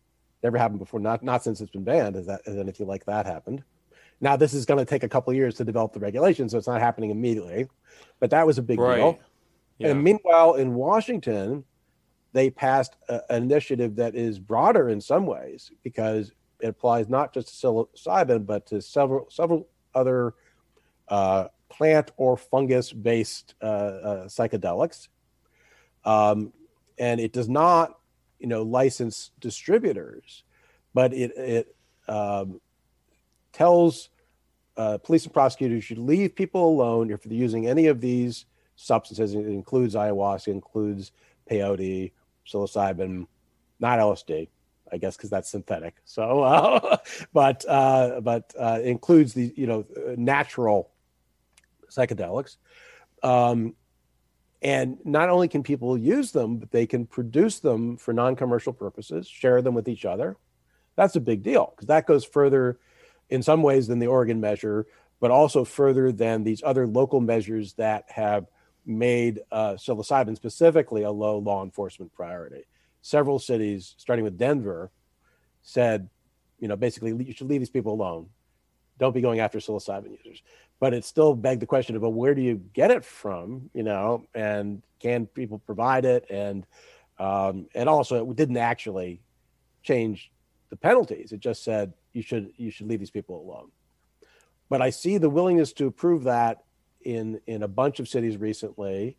Never 0.42 0.58
happened 0.58 0.78
before. 0.78 1.00
Not 1.00 1.22
not 1.22 1.42
since 1.42 1.60
it's 1.60 1.70
been 1.70 1.84
banned. 1.84 2.16
Has 2.16 2.26
that 2.26 2.42
has 2.44 2.58
anything 2.58 2.86
like 2.86 3.06
that 3.06 3.24
happened? 3.24 3.64
Now 4.20 4.36
this 4.36 4.52
is 4.52 4.66
going 4.66 4.78
to 4.78 4.84
take 4.84 5.02
a 5.02 5.08
couple 5.08 5.32
years 5.32 5.54
to 5.56 5.64
develop 5.64 5.92
the 5.94 6.00
regulations, 6.00 6.52
so 6.52 6.58
it's 6.58 6.66
not 6.66 6.80
happening 6.80 7.10
immediately. 7.10 7.66
But 8.20 8.30
that 8.30 8.46
was 8.46 8.58
a 8.58 8.62
big 8.62 8.78
right. 8.78 8.96
deal. 8.96 9.18
Yeah. 9.78 9.88
And 9.88 10.04
meanwhile, 10.04 10.54
in 10.54 10.74
Washington, 10.74 11.64
they 12.34 12.50
passed 12.50 12.96
a, 13.08 13.22
an 13.30 13.44
initiative 13.44 13.96
that 13.96 14.14
is 14.14 14.38
broader 14.38 14.90
in 14.90 15.00
some 15.00 15.24
ways 15.24 15.70
because 15.82 16.32
it 16.60 16.68
applies 16.68 17.08
not 17.08 17.32
just 17.32 17.48
to 17.48 17.66
psilocybin 17.66 18.44
but 18.44 18.66
to 18.66 18.82
several 18.82 19.28
several 19.30 19.68
other 19.94 20.34
uh, 21.08 21.46
plant 21.68 22.12
or 22.16 22.36
fungus 22.36 22.92
based 22.92 23.54
uh, 23.62 23.64
uh, 23.64 24.24
psychedelics. 24.26 25.08
Um, 26.04 26.52
and 26.98 27.20
it 27.20 27.32
does 27.32 27.48
not, 27.48 27.98
you 28.38 28.46
know, 28.46 28.62
license 28.62 29.30
distributors, 29.40 30.44
but 30.92 31.12
it, 31.12 31.32
it 31.36 31.76
um, 32.08 32.60
tells 33.52 34.10
uh, 34.76 34.98
police 34.98 35.24
and 35.24 35.32
prosecutors 35.32 35.84
should 35.84 35.98
leave 35.98 36.34
people 36.34 36.68
alone 36.68 37.10
if 37.10 37.22
they're 37.22 37.32
using 37.32 37.66
any 37.66 37.86
of 37.86 38.00
these 38.00 38.46
substances. 38.76 39.34
It 39.34 39.46
includes 39.46 39.94
ayahuasca, 39.94 40.48
includes 40.48 41.12
peyote, 41.50 42.12
psilocybin, 42.46 43.26
not 43.80 43.98
LSD, 43.98 44.48
I 44.93 44.98
guess, 44.98 45.16
because 45.16 45.31
that's 45.31 45.51
synthetic. 45.51 45.94
So, 46.05 46.43
uh, 46.43 46.97
but 47.32 47.65
uh, 47.69 48.20
but 48.20 48.55
uh, 48.59 48.81
includes 48.82 49.35
the 49.35 49.52
you 49.56 49.66
know 49.66 49.85
natural 50.16 50.90
psychedelics. 51.90 52.56
Um, 53.23 53.74
and 54.62 54.98
not 55.05 55.28
only 55.28 55.47
can 55.48 55.62
people 55.62 55.97
use 55.97 56.32
them, 56.32 56.56
but 56.56 56.70
they 56.70 56.86
can 56.86 57.06
produce 57.06 57.61
them 57.61 57.98
for 57.98 58.15
non-commercial 58.15 58.73
purposes, 58.73 59.28
share 59.28 59.61
them 59.61 59.74
with 59.74 59.89
each 59.89 60.06
other. 60.06 60.39
That's 60.97 61.16
a 61.16 61.20
big 61.20 61.43
deal 61.43 61.74
because 61.74 61.89
that 61.89 62.06
goes 62.06 62.24
further, 62.24 62.78
in 63.28 63.43
some 63.43 63.62
ways, 63.62 63.86
than 63.89 63.98
the 63.98 64.06
Oregon 64.06 64.40
measure, 64.40 64.86
but 65.20 65.31
also 65.31 65.65
further 65.65 66.12
than 66.12 66.44
these 66.44 66.62
other 66.62 66.86
local 66.86 67.20
measures 67.20 67.74
that 67.74 68.05
have 68.09 68.47
made 68.86 69.40
uh, 69.52 69.73
psilocybin 69.73 70.36
specifically 70.36 71.02
a 71.02 71.11
low 71.11 71.39
law 71.39 71.62
enforcement 71.62 72.12
priority. 72.15 72.65
Several 73.05 73.39
cities, 73.39 73.94
starting 73.98 74.24
with 74.24 74.39
Denver, 74.39 74.90
said, 75.60 76.09
you 76.59 76.68
know, 76.68 76.74
basically 76.74 77.12
you 77.22 77.35
should 77.35 77.51
leave 77.51 77.60
these 77.60 77.68
people 77.68 77.93
alone. 77.93 78.31
Don't 78.98 79.12
be 79.12 79.20
going 79.20 79.40
after 79.40 79.59
psilocybin 79.59 80.16
users. 80.16 80.43
But 80.81 80.94
it 80.94 81.05
still 81.05 81.35
begged 81.35 81.60
the 81.60 81.66
question 81.66 81.97
of, 81.97 82.01
well, 82.01 82.14
where 82.14 82.35
do 82.35 82.40
you 82.40 82.62
get 82.72 82.90
it 82.90 83.05
from? 83.05 83.68
You 83.74 83.82
know, 83.82 84.24
and 84.35 84.82
can 85.01 85.26
people 85.26 85.59
provide 85.59 86.06
it? 86.06 86.24
And 86.31 86.64
um, 87.18 87.66
and 87.74 87.90
also, 87.90 88.31
it 88.31 88.36
didn't 88.36 88.56
actually 88.56 89.20
change 89.82 90.32
the 90.70 90.76
penalties. 90.76 91.31
It 91.32 91.40
just 91.40 91.62
said 91.62 91.93
you 92.14 92.22
should 92.22 92.55
you 92.56 92.70
should 92.70 92.89
leave 92.89 93.01
these 93.01 93.10
people 93.10 93.39
alone. 93.39 93.70
But 94.70 94.81
I 94.81 94.89
see 94.89 95.18
the 95.18 95.28
willingness 95.28 95.74
to 95.74 95.89
approve 95.89 96.24
that 96.24 96.64
in 97.02 97.39
in 97.47 97.64
a 97.64 97.68
bunch 97.68 98.01
of 98.01 98.09
cities 98.09 98.39
recently 98.39 99.18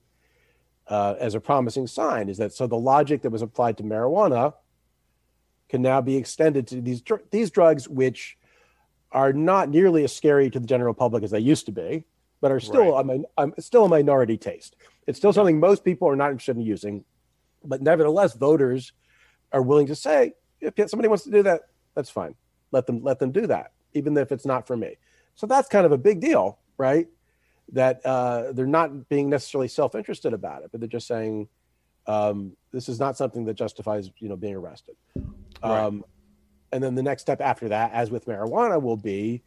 uh, 0.88 1.16
as 1.20 1.36
a 1.36 1.40
promising 1.40 1.88
sign. 1.88 2.30
Is 2.30 2.38
that 2.38 2.54
so? 2.54 2.68
The 2.68 2.78
logic 2.78 3.22
that 3.24 3.32
was 3.32 3.42
applied 3.42 3.78
to 3.78 3.84
marijuana 3.84 4.54
can 5.70 5.82
now 5.82 6.02
be 6.02 6.16
extended 6.16 6.68
to 6.68 6.82
these 6.82 7.02
dr- 7.02 7.24
these 7.32 7.52
drugs, 7.52 7.90
which 7.90 8.38
are 9.12 9.34
not 9.34 9.70
nearly 9.70 10.04
as 10.04 10.16
scary 10.16 10.50
to 10.50 10.60
the 10.60 10.68
general 10.68 10.94
public 10.94 11.24
as 11.24 11.32
they 11.32 11.40
used 11.40 11.66
to 11.66 11.72
be, 11.72 12.04
but 12.42 12.52
are 12.52 12.60
still 12.60 12.94
Right. 12.94 13.06
Mean, 13.06 13.26
I'm 13.38 13.54
still 13.60 13.86
a 13.86 13.90
minority 13.90 14.38
taste. 14.38 14.76
It's 15.08 15.18
still 15.18 15.34
something 15.34 15.60
most 15.60 15.84
people 15.84 16.08
are 16.08 16.16
not 16.16 16.32
interested 16.32 16.58
in 16.58 16.64
using, 16.64 17.06
but 17.64 17.82
nevertheless, 17.82 18.34
voters 18.34 18.94
are 19.52 19.62
willing 19.62 19.88
to 19.88 19.96
say 19.96 20.34
if 20.62 20.74
somebody 20.90 21.08
wants 21.08 21.24
to 21.24 21.32
do 21.32 21.44
that, 21.44 21.62
that's 21.96 22.10
fine. 22.10 22.36
Let 22.72 22.86
them 22.86 23.04
let 23.04 23.20
them 23.20 23.32
do 23.32 23.48
that, 23.48 23.72
even 23.94 24.18
if 24.18 24.32
it's 24.32 24.46
not 24.46 24.68
for 24.68 24.76
me. 24.76 24.98
So 25.36 25.48
that's 25.48 25.68
kind 25.68 25.86
of 25.86 25.92
a 25.92 25.98
big 25.98 26.20
deal, 26.20 26.60
right? 26.78 27.08
That 27.72 28.06
uh, 28.06 28.52
they're 28.52 28.68
not 28.68 29.10
being 29.10 29.30
necessarily 29.30 29.68
self-interested 29.68 30.34
about 30.34 30.64
it, 30.64 30.70
but 30.72 30.80
they're 30.80 30.88
just 30.88 31.08
saying 31.08 31.48
um, 32.08 32.56
this 32.72 32.88
is 32.90 33.00
not 33.00 33.18
something 33.18 33.46
that 33.46 33.56
justifies 33.56 34.12
you 34.20 34.30
know 34.30 34.36
being 34.36 34.56
arrested. 34.56 34.96
Right. 35.64 35.80
Um, 35.80 36.06
and 36.72 36.84
then 36.84 36.96
the 36.96 37.04
next 37.04 37.22
step 37.22 37.42
after 37.42 37.70
that, 37.70 37.94
as 37.94 38.12
with 38.12 38.26
marijuana, 38.26 38.82
will 38.82 38.98
be, 38.98 39.42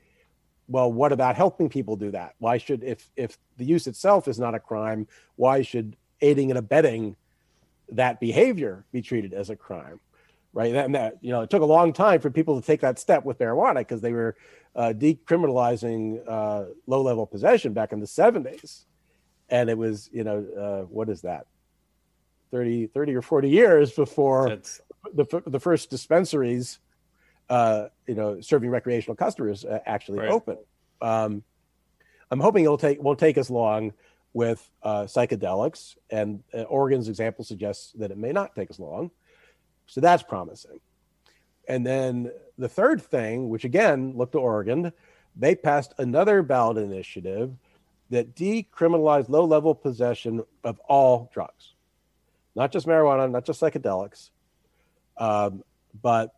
well, 0.66 0.90
what 0.90 1.12
about 1.12 1.36
helping 1.36 1.68
people 1.68 1.96
do 1.96 2.10
that? 2.10 2.34
Why 2.38 2.58
should 2.58 2.82
if 2.82 3.10
if 3.16 3.38
the 3.56 3.64
use 3.64 3.86
itself 3.86 4.28
is 4.28 4.38
not 4.38 4.54
a 4.54 4.60
crime, 4.60 5.06
why 5.36 5.62
should 5.62 5.96
aiding 6.20 6.50
and 6.50 6.58
abetting 6.58 7.16
that 7.90 8.20
behavior 8.20 8.84
be 8.92 9.02
treated 9.02 9.32
as 9.32 9.50
a 9.50 9.56
crime? 9.56 10.00
Right. 10.54 10.74
And 10.74 10.94
that, 10.94 11.18
you 11.20 11.30
know, 11.30 11.42
it 11.42 11.50
took 11.50 11.62
a 11.62 11.66
long 11.66 11.92
time 11.92 12.20
for 12.20 12.30
people 12.30 12.58
to 12.58 12.66
take 12.66 12.80
that 12.80 12.98
step 12.98 13.24
with 13.24 13.38
marijuana 13.38 13.78
because 13.80 14.00
they 14.00 14.12
were 14.12 14.34
uh, 14.78 14.92
decriminalizing 14.92 16.22
uh, 16.26 16.66
low 16.86 17.02
level 17.02 17.26
possession 17.26 17.72
back 17.72 17.92
in 17.92 17.98
the 17.98 18.06
70s. 18.06 18.84
And 19.48 19.68
it 19.68 19.76
was, 19.76 20.08
you 20.12 20.22
know, 20.22 20.46
uh, 20.56 20.86
what 20.86 21.08
is 21.08 21.22
that? 21.22 21.46
30, 22.52 22.86
30 22.86 23.14
or 23.16 23.22
40 23.22 23.50
years 23.50 23.92
before 23.92 24.48
That's 24.48 24.80
the, 25.12 25.42
the 25.46 25.58
first 25.58 25.90
dispensaries, 25.90 26.78
uh, 27.50 27.88
you 28.06 28.14
know, 28.14 28.40
serving 28.40 28.70
recreational 28.70 29.16
customers 29.16 29.64
uh, 29.64 29.80
actually 29.84 30.20
Right. 30.20 30.30
open. 30.30 30.58
Um, 31.00 31.42
I'm 32.30 32.40
hoping 32.40 32.64
it'll 32.64 32.78
take 32.78 33.02
won't 33.02 33.18
take 33.18 33.36
as 33.36 33.50
long 33.50 33.92
with 34.32 34.70
uh, 34.82 35.04
psychedelics, 35.04 35.96
and 36.10 36.42
uh, 36.54 36.62
Oregon's 36.62 37.08
example 37.08 37.44
suggests 37.44 37.92
that 37.94 38.10
it 38.10 38.18
may 38.18 38.32
not 38.32 38.54
take 38.54 38.70
as 38.70 38.78
long. 38.78 39.10
So 39.86 40.00
that's 40.02 40.22
promising. 40.22 40.78
And 41.68 41.86
then 41.86 42.32
the 42.56 42.68
third 42.68 43.02
thing, 43.02 43.48
which 43.50 43.64
again 43.64 44.14
look 44.16 44.32
to 44.32 44.38
Oregon, 44.38 44.92
they 45.36 45.54
passed 45.54 45.94
another 45.98 46.42
ballot 46.42 46.78
initiative 46.78 47.54
that 48.10 48.34
decriminalized 48.34 49.28
low-level 49.28 49.74
possession 49.74 50.42
of 50.64 50.80
all 50.88 51.30
drugs, 51.32 51.74
not 52.56 52.72
just 52.72 52.86
marijuana, 52.86 53.30
not 53.30 53.44
just 53.44 53.60
psychedelics, 53.60 54.30
um, 55.18 55.62
but 56.02 56.34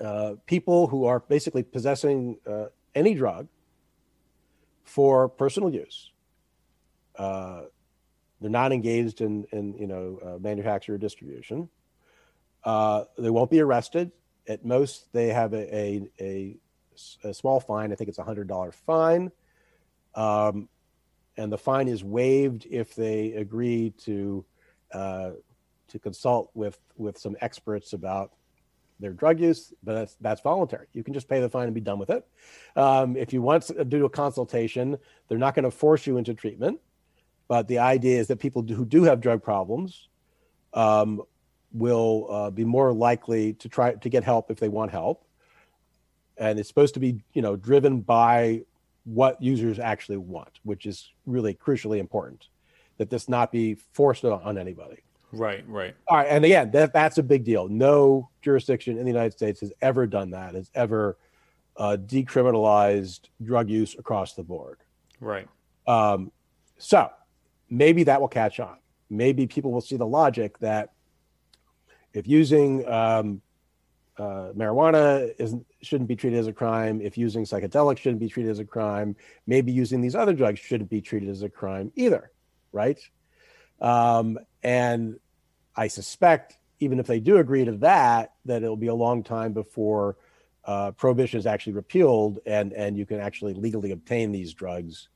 uh, 0.00 0.34
people 0.46 0.86
who 0.86 1.06
are 1.06 1.20
basically 1.20 1.62
possessing 1.62 2.36
uh, 2.46 2.66
any 2.94 3.14
drug 3.14 3.48
for 4.84 5.28
personal 5.28 5.72
use. 5.72 6.10
Uh, 7.16 7.62
they're 8.40 8.50
not 8.50 8.72
engaged 8.72 9.22
in, 9.22 9.46
in 9.52 9.74
you 9.78 9.86
know, 9.86 10.18
uh, 10.22 10.38
manufacture 10.38 10.94
or 10.94 10.98
distribution. 10.98 11.68
Uh, 12.62 13.04
they 13.16 13.30
won't 13.30 13.50
be 13.50 13.60
arrested. 13.60 14.12
At 14.46 14.64
most, 14.64 15.12
they 15.12 15.28
have 15.28 15.52
a, 15.54 15.76
a, 15.76 16.02
a, 16.20 16.56
a 17.24 17.34
small 17.34 17.60
fine. 17.60 17.92
I 17.92 17.94
think 17.94 18.08
it's 18.08 18.18
a 18.18 18.24
hundred 18.24 18.48
dollar 18.48 18.72
fine. 18.72 19.30
Um, 20.14 20.68
and 21.36 21.50
the 21.52 21.58
fine 21.58 21.88
is 21.88 22.04
waived 22.04 22.66
if 22.70 22.94
they 22.94 23.32
agree 23.32 23.90
to 24.04 24.44
uh, 24.92 25.30
to 25.88 25.98
consult 25.98 26.50
with 26.54 26.78
with 26.96 27.18
some 27.18 27.36
experts 27.40 27.92
about 27.92 28.32
their 29.00 29.12
drug 29.12 29.40
use, 29.40 29.72
but 29.82 29.94
that's 29.94 30.16
that's 30.20 30.40
voluntary. 30.40 30.86
You 30.92 31.02
can 31.02 31.14
just 31.14 31.28
pay 31.28 31.40
the 31.40 31.48
fine 31.48 31.64
and 31.64 31.74
be 31.74 31.80
done 31.80 31.98
with 31.98 32.10
it. 32.10 32.26
Um, 32.76 33.16
if 33.16 33.32
you 33.32 33.42
want 33.42 33.64
to 33.64 33.84
do 33.84 34.04
a 34.04 34.10
consultation, 34.10 34.96
they're 35.28 35.38
not 35.38 35.54
going 35.54 35.64
to 35.64 35.70
force 35.70 36.06
you 36.06 36.16
into 36.16 36.34
treatment. 36.34 36.80
But 37.48 37.68
the 37.68 37.78
idea 37.78 38.20
is 38.20 38.28
that 38.28 38.38
people 38.38 38.62
who 38.62 38.84
do 38.84 39.02
have 39.04 39.20
drug 39.20 39.42
problems 39.42 40.08
um, 40.72 41.22
will 41.74 42.26
uh, 42.30 42.50
be 42.50 42.64
more 42.64 42.92
likely 42.92 43.52
to 43.54 43.68
try 43.68 43.92
to 43.92 44.08
get 44.08 44.24
help 44.24 44.50
if 44.50 44.58
they 44.58 44.68
want 44.68 44.90
help. 44.90 45.24
And 46.38 46.58
it's 46.58 46.68
supposed 46.68 46.94
to 46.94 47.00
be, 47.00 47.22
you 47.34 47.42
know, 47.42 47.56
driven 47.56 48.00
by 48.00 48.62
what 49.04 49.42
users 49.42 49.78
actually 49.78 50.16
want, 50.16 50.60
which 50.62 50.86
is 50.86 51.12
really 51.26 51.52
crucially 51.54 51.98
important. 51.98 52.46
That 52.98 53.10
this 53.10 53.28
not 53.28 53.50
be 53.50 53.74
forced 53.92 54.24
on 54.24 54.56
anybody. 54.56 55.02
Right, 55.32 55.64
right. 55.68 55.96
All 56.06 56.18
right, 56.18 56.28
and 56.30 56.44
again, 56.44 56.70
that 56.70 56.92
that's 56.92 57.18
a 57.18 57.22
big 57.24 57.42
deal. 57.42 57.68
No 57.68 58.30
jurisdiction 58.40 58.98
in 58.98 59.04
the 59.04 59.10
United 59.10 59.32
States 59.32 59.60
has 59.60 59.72
ever 59.82 60.06
done 60.06 60.30
that. 60.30 60.54
Has 60.54 60.70
ever 60.76 61.18
uh, 61.76 61.96
decriminalized 62.00 63.28
drug 63.42 63.68
use 63.68 63.96
across 63.98 64.34
the 64.34 64.44
board. 64.44 64.78
Right. 65.20 65.48
Um, 65.88 66.30
so 66.78 67.10
maybe 67.68 68.04
that 68.04 68.20
will 68.20 68.28
catch 68.28 68.60
on. 68.60 68.76
Maybe 69.10 69.46
people 69.46 69.72
will 69.72 69.80
see 69.80 69.96
the 69.96 70.06
logic 70.06 70.58
that 70.60 70.92
if 72.14 72.26
using 72.26 72.88
um, 72.88 73.42
uh, 74.16 74.52
marijuana 74.56 75.34
isn't 75.38 75.66
shouldn't 75.82 76.08
be 76.08 76.16
treated 76.16 76.38
as 76.38 76.46
a 76.46 76.52
crime, 76.52 77.00
if 77.02 77.18
using 77.18 77.44
psychedelics 77.44 77.98
shouldn't 77.98 78.20
be 78.20 78.28
treated 78.28 78.50
as 78.50 78.60
a 78.60 78.64
crime, 78.64 79.16
maybe 79.46 79.72
using 79.72 80.00
these 80.00 80.14
other 80.14 80.32
drugs 80.32 80.60
shouldn't 80.60 80.88
be 80.88 81.00
treated 81.00 81.28
as 81.28 81.42
a 81.42 81.48
crime 81.48 81.92
either, 81.96 82.30
right? 82.72 82.98
Um, 83.80 84.38
and 84.62 85.18
I 85.76 85.88
suspect 85.88 86.56
even 86.80 87.00
if 87.00 87.06
they 87.06 87.20
do 87.20 87.38
agree 87.38 87.64
to 87.64 87.72
that, 87.78 88.34
that 88.44 88.62
it'll 88.62 88.76
be 88.76 88.86
a 88.86 88.94
long 88.94 89.22
time 89.22 89.52
before 89.52 90.16
uh, 90.64 90.92
prohibition 90.92 91.38
is 91.38 91.46
actually 91.46 91.72
repealed 91.74 92.38
and 92.46 92.72
and 92.72 92.96
you 92.96 93.04
can 93.04 93.18
actually 93.18 93.54
legally 93.54 93.90
obtain 93.90 94.30
these 94.30 94.54
drugs, 94.54 95.08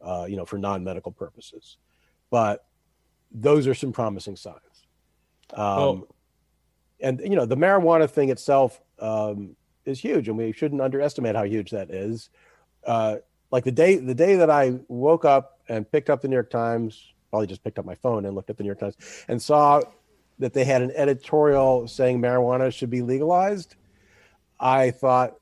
uh, 0.00 0.26
you 0.28 0.36
know, 0.36 0.44
for 0.44 0.56
non-medical 0.56 1.10
purposes. 1.12 1.78
But 2.30 2.64
those 3.32 3.66
are 3.66 3.74
some 3.74 3.92
promising 3.92 4.36
signs. 4.36 4.86
Um, 5.52 5.66
Oh. 5.66 6.08
And 7.00 7.20
you 7.20 7.36
know, 7.36 7.46
the 7.46 7.56
marijuana 7.56 8.08
thing 8.08 8.30
itself 8.30 8.80
um, 8.98 9.56
is 9.84 10.00
huge, 10.00 10.28
and 10.28 10.36
we 10.36 10.52
shouldn't 10.52 10.80
underestimate 10.80 11.36
how 11.36 11.44
huge 11.44 11.70
that 11.70 11.90
is. 11.90 12.30
Uh, 12.86 13.16
like 13.50 13.64
the 13.64 13.72
day 13.72 13.96
the 13.96 14.14
day 14.14 14.36
that 14.36 14.50
I 14.50 14.78
woke 14.88 15.24
up 15.24 15.60
and 15.68 15.90
picked 15.90 16.10
up 16.10 16.22
the 16.22 16.28
New 16.28 16.36
York 16.36 16.50
Times, 16.50 17.12
probably 17.30 17.46
just 17.46 17.62
picked 17.62 17.78
up 17.78 17.84
my 17.84 17.94
phone 17.94 18.24
and 18.24 18.34
looked 18.34 18.50
at 18.50 18.56
the 18.56 18.62
New 18.62 18.68
York 18.68 18.80
Times 18.80 18.96
and 19.28 19.40
saw 19.40 19.80
that 20.38 20.52
they 20.52 20.64
had 20.64 20.82
an 20.82 20.92
editorial 20.94 21.88
saying 21.88 22.20
marijuana 22.20 22.72
should 22.72 22.90
be 22.90 23.02
legalized. 23.02 23.76
I 24.60 24.90
thought 24.90 25.36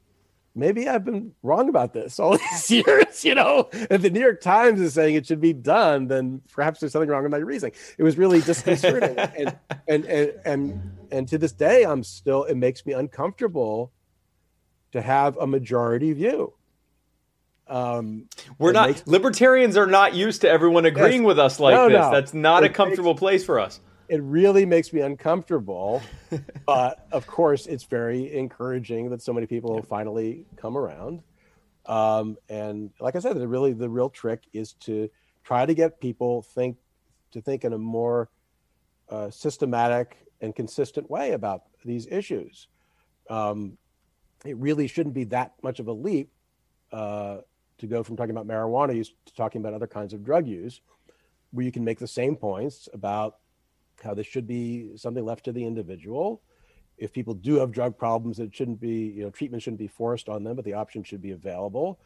maybe 0.55 0.89
I've 0.89 1.05
been 1.05 1.33
wrong 1.43 1.69
about 1.69 1.93
this 1.93 2.19
all 2.21 2.37
these 2.51 2.71
years. 2.71 3.25
You 3.25 3.35
know, 3.35 3.69
if 3.73 4.03
the 4.03 4.11
New 4.11 4.21
York 4.21 4.41
Times 4.41 4.81
is 4.81 4.95
saying 4.95 5.15
it 5.15 5.27
should 5.27 5.41
be 5.41 5.53
done, 5.53 6.07
then 6.09 6.41
perhaps 6.53 6.81
there's 6.81 6.93
something 6.93 7.09
wrong 7.09 7.23
with 7.23 7.33
my 7.33 7.39
reasoning. 7.39 7.75
It 7.99 8.03
was 8.03 8.17
really 8.19 8.41
disconcerting, 8.41 9.19
and, 9.19 9.57
and 9.89 10.05
and 10.07 10.33
and 10.45 10.93
and 11.11 11.29
to 11.29 11.39
this 11.39 11.53
day, 11.53 11.85
I'm 11.85 12.03
still. 12.03 12.45
It 12.45 12.57
makes 12.57 12.85
me 12.87 12.93
uncomfortable 12.93 13.93
to 14.93 15.01
have 15.03 15.37
a 15.39 15.47
majority 15.47 16.13
view. 16.13 16.53
Um, 17.67 18.29
We're 18.59 18.73
not 18.73 18.89
makes- 18.91 19.07
libertarians 19.07 19.77
are 19.77 19.87
not 19.87 20.15
used 20.15 20.43
to 20.43 20.51
everyone 20.51 20.85
agreeing 20.85 21.23
Yes. 21.23 21.27
with 21.27 21.39
us 21.39 21.59
like 21.59 21.75
No, 21.75 21.89
this. 21.89 21.97
no. 21.99 22.11
That's 22.13 22.35
not 22.35 22.63
a 22.63 22.67
It 22.67 22.75
comfortable 22.75 23.15
place 23.15 23.43
for 23.45 23.59
us. 23.59 23.81
It 24.09 24.23
really 24.23 24.67
makes 24.67 24.93
me 24.93 25.01
uncomfortable. 25.01 26.03
but 26.67 27.07
of 27.13 27.27
course, 27.27 27.67
it's 27.67 27.85
very 27.85 28.37
encouraging 28.37 29.11
that 29.11 29.23
so 29.23 29.33
many 29.33 29.47
people 29.47 29.77
have 29.77 29.89
finally 29.89 30.47
come 30.57 30.77
around. 30.77 31.23
Um, 31.87 32.37
and 32.49 32.91
like 33.01 33.17
I 33.17 33.19
said, 33.19 33.37
the 33.37 33.49
really 33.49 33.73
the 33.73 33.89
real 33.89 34.09
trick 34.09 34.45
is 34.53 34.73
to 34.81 35.11
try 35.43 35.67
to 35.67 35.75
get 35.75 36.01
people 36.01 36.43
think 36.43 36.79
to 37.33 37.41
think 37.41 37.65
in 37.65 37.73
a 37.73 37.79
more 37.79 38.31
uh, 39.09 39.31
systematic 39.31 40.17
and 40.41 40.55
consistent 40.55 41.11
way 41.11 41.33
about 41.33 41.63
these 41.85 42.07
issues. 42.07 42.69
Um, 43.29 43.77
it 44.45 44.57
really 44.59 44.87
shouldn't 44.87 45.15
be 45.15 45.25
that 45.25 45.55
much 45.63 45.81
of 45.81 45.89
a 45.89 45.93
leap 45.93 46.31
uh, 46.93 47.39
to 47.79 47.87
go 47.87 48.03
from 48.03 48.17
talking 48.17 48.31
about 48.31 48.47
marijuana 48.47 48.95
use 48.95 49.13
to 49.27 49.35
talking 49.35 49.61
about 49.61 49.75
other 49.75 49.87
kinds 49.87 50.13
of 50.13 50.25
drug 50.25 50.47
use, 50.47 50.81
where 51.51 51.65
you 51.65 51.73
can 51.73 51.85
make 51.85 51.99
the 51.99 52.07
same 52.07 52.37
points 52.37 52.89
about 52.93 53.37
how 54.05 54.15
this 54.15 54.27
should 54.27 54.47
be 54.47 54.91
something 54.97 55.25
left 55.25 55.45
to 55.47 55.53
the 55.53 55.65
individual. 55.65 56.43
If 56.97 57.13
people 57.13 57.35
do 57.35 57.57
have 57.57 57.73
drug 57.73 57.99
problems, 57.99 58.39
it 58.39 58.55
shouldn't 58.55 58.81
be, 58.81 59.13
you 59.17 59.25
know, 59.25 59.31
treatment 59.31 59.63
shouldn't 59.63 59.81
be 59.81 59.89
forced 59.89 60.29
on 60.29 60.45
them, 60.45 60.55
but 60.55 60.65
the 60.65 60.75
option 60.75 61.03
should 61.03 61.23
be 61.23 61.33
available. 61.33 61.99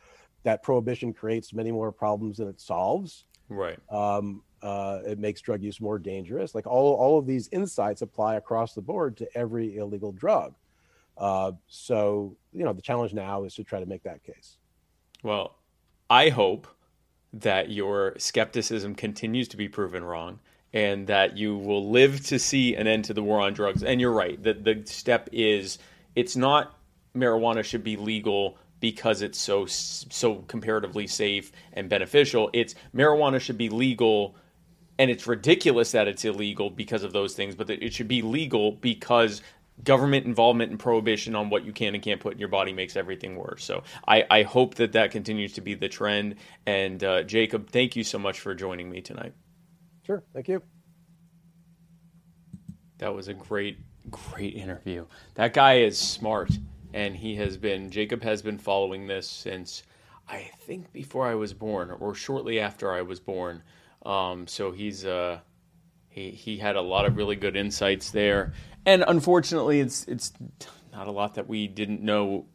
That 0.45 0.63
prohibition 0.63 1.13
creates 1.13 1.53
many 1.53 1.71
more 1.71 1.93
problems 1.93 2.39
than 2.39 2.49
it 2.49 2.61
solves. 2.61 3.25
Right. 3.49 3.79
Um, 3.91 4.43
uh, 4.63 5.01
it 5.07 5.19
makes 5.19 5.41
drug 5.41 5.63
use 5.63 5.81
more 5.81 5.99
dangerous. 5.99 6.55
Like 6.55 6.67
all, 6.67 6.95
all 6.95 7.19
of 7.19 7.27
these 7.27 7.49
insights 7.53 8.03
apply 8.03 8.37
across 8.37 8.73
the 8.75 8.83
board 8.83 9.17
to 9.19 9.29
every 9.37 9.77
illegal 9.77 10.13
drug. 10.13 10.55
Uh, 11.17 11.53
so, 11.67 12.37
you 12.53 12.65
know, 12.65 12.73
the 12.73 12.83
challenge 12.83 13.13
now 13.13 13.45
is 13.45 13.55
to 13.55 13.65
try 13.65 13.81
to 13.81 13.87
make 13.87 14.05
that 14.05 14.23
case. 14.25 14.57
Well, 15.23 15.57
I 16.09 16.31
hope 16.31 16.67
that 17.33 17.71
your 17.71 18.15
skepticism 18.19 18.95
continues 18.95 19.49
to 19.49 19.57
be 19.57 19.69
proven 19.69 20.03
wrong 20.05 20.41
and 20.73 21.07
that 21.07 21.37
you 21.37 21.57
will 21.57 21.91
live 21.91 22.25
to 22.27 22.39
see 22.39 22.75
an 22.75 22.87
end 22.87 23.05
to 23.07 23.15
the 23.15 23.23
war 23.23 23.41
on 23.41 23.55
drugs. 23.55 23.83
And 23.83 24.01
you're 24.01 24.13
right. 24.13 24.43
The 24.43 24.55
the 24.55 24.83
step 24.85 25.29
is 25.33 25.79
it's 26.15 26.37
not 26.37 26.77
marijuana 27.17 27.65
should 27.65 27.85
be 27.85 27.97
legal 27.97 28.59
because 28.81 29.23
it's 29.23 29.39
so 29.39 29.67
so 29.67 30.37
comparatively 30.49 31.07
safe 31.07 31.53
and 31.73 31.89
beneficial. 31.89 32.51
It's 32.53 32.75
marijuana 32.95 33.41
should 33.41 33.59
be 33.59 33.69
legal 33.69 34.37
and 34.99 35.11
it's 35.11 35.27
ridiculous 35.27 35.93
that 35.93 36.09
it's 36.09 36.25
illegal 36.25 36.71
because 36.71 37.05
of 37.05 37.13
those 37.13 37.35
things, 37.35 37.55
but 37.55 37.71
it 37.71 37.95
should 37.95 38.09
be 38.09 38.21
legal 38.21 38.73
because 38.73 39.43
government 39.85 40.27
involvement 40.27 40.73
and 40.73 40.81
prohibition 40.81 41.37
on 41.37 41.51
what 41.51 41.65
you 41.65 41.73
can 41.73 41.95
and 41.95 42.03
can't 42.03 42.21
put 42.21 42.33
in 42.33 42.39
your 42.41 42.49
body 42.49 42.73
makes 42.73 42.97
everything 42.97 43.37
worse. 43.37 43.65
So 43.65 43.85
I, 44.09 44.25
I 44.29 44.43
hope 44.43 44.75
that 44.75 44.93
that 44.93 45.13
continues 45.13 45.53
to 45.53 45.61
be 45.61 45.75
the 45.75 45.89
trend. 45.89 46.35
And 46.67 47.03
uh, 47.05 47.23
Jacob, 47.23 47.71
thank 47.71 47.95
you 47.95 48.03
so 48.03 48.19
much 48.19 48.41
for 48.41 48.55
joining 48.57 48.91
me 48.91 49.01
tonight. 49.01 49.35
Sure. 50.09 50.25
Thank 50.33 50.49
you. 50.49 50.63
That 52.97 53.15
was 53.15 53.29
a 53.29 53.35
great, 53.35 53.79
great 54.11 54.55
interview. 54.55 55.05
That 55.35 55.53
guy 55.53 55.81
is 55.81 55.99
smart, 55.99 56.51
and 56.95 57.15
he 57.15 57.37
has 57.37 57.59
been, 57.59 57.91
Jacob 57.91 58.23
has 58.23 58.41
been 58.41 58.57
following 58.57 59.07
this 59.07 59.29
since 59.29 59.83
I 60.27 60.51
think 60.61 60.95
before 60.95 61.27
I 61.27 61.35
was 61.35 61.53
born 61.53 61.91
or 61.91 62.15
shortly 62.15 62.59
after 62.59 62.91
I 62.91 63.03
was 63.03 63.21
born. 63.21 63.63
Um, 64.07 64.47
so 64.47 64.73
he's, 64.73 65.05
uh, 65.05 65.41
he, 66.09 66.31
he 66.31 66.57
had 66.57 66.77
a 66.77 66.81
lot 66.81 67.05
of 67.05 67.19
really 67.19 67.37
good 67.37 67.55
insights 67.55 68.11
there. 68.11 68.55
And 68.87 69.05
unfortunately, 69.07 69.81
it's, 69.81 70.05
it's 70.05 70.33
not 70.91 71.07
a 71.07 71.13
lot 71.13 71.35
that 71.35 71.49
we 71.49 71.69
didn't 71.69 72.01
know 72.01 72.47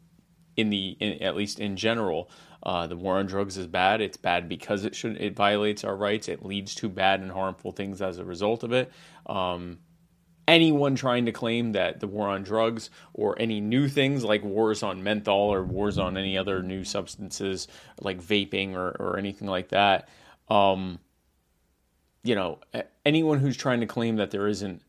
in 0.56 0.70
the, 0.70 0.96
in, 0.98 1.22
at 1.22 1.36
least 1.36 1.60
in 1.60 1.76
general. 1.76 2.30
Uh, 2.64 2.86
the 2.86 2.96
war 2.96 3.18
on 3.18 3.26
drugs 3.26 3.58
is 3.58 3.66
bad. 3.66 4.00
It's 4.00 4.16
bad 4.16 4.48
because 4.48 4.84
it 4.84 4.94
should, 4.94 5.20
it 5.20 5.36
violates 5.36 5.84
our 5.84 5.96
rights. 5.96 6.28
It 6.28 6.44
leads 6.44 6.74
to 6.76 6.88
bad 6.88 7.20
and 7.20 7.30
harmful 7.30 7.72
things 7.72 8.00
as 8.00 8.18
a 8.18 8.24
result 8.24 8.62
of 8.62 8.72
it. 8.72 8.90
Um, 9.26 9.78
anyone 10.48 10.94
trying 10.94 11.26
to 11.26 11.32
claim 11.32 11.72
that 11.72 12.00
the 12.00 12.06
war 12.06 12.28
on 12.28 12.42
drugs 12.42 12.90
or 13.12 13.38
any 13.38 13.60
new 13.60 13.88
things 13.88 14.24
like 14.24 14.42
wars 14.42 14.82
on 14.82 15.02
menthol 15.02 15.52
or 15.52 15.62
wars 15.62 15.98
on 15.98 16.16
any 16.16 16.38
other 16.38 16.62
new 16.62 16.84
substances 16.84 17.68
like 18.00 18.20
vaping 18.20 18.74
or, 18.74 18.96
or 18.98 19.18
anything 19.18 19.48
like 19.48 19.68
that, 19.68 20.08
um, 20.48 20.98
you 22.22 22.34
know, 22.34 22.58
anyone 23.04 23.38
who's 23.38 23.56
trying 23.56 23.80
to 23.80 23.86
claim 23.86 24.16
that 24.16 24.30
there 24.30 24.48
isn't 24.48 24.82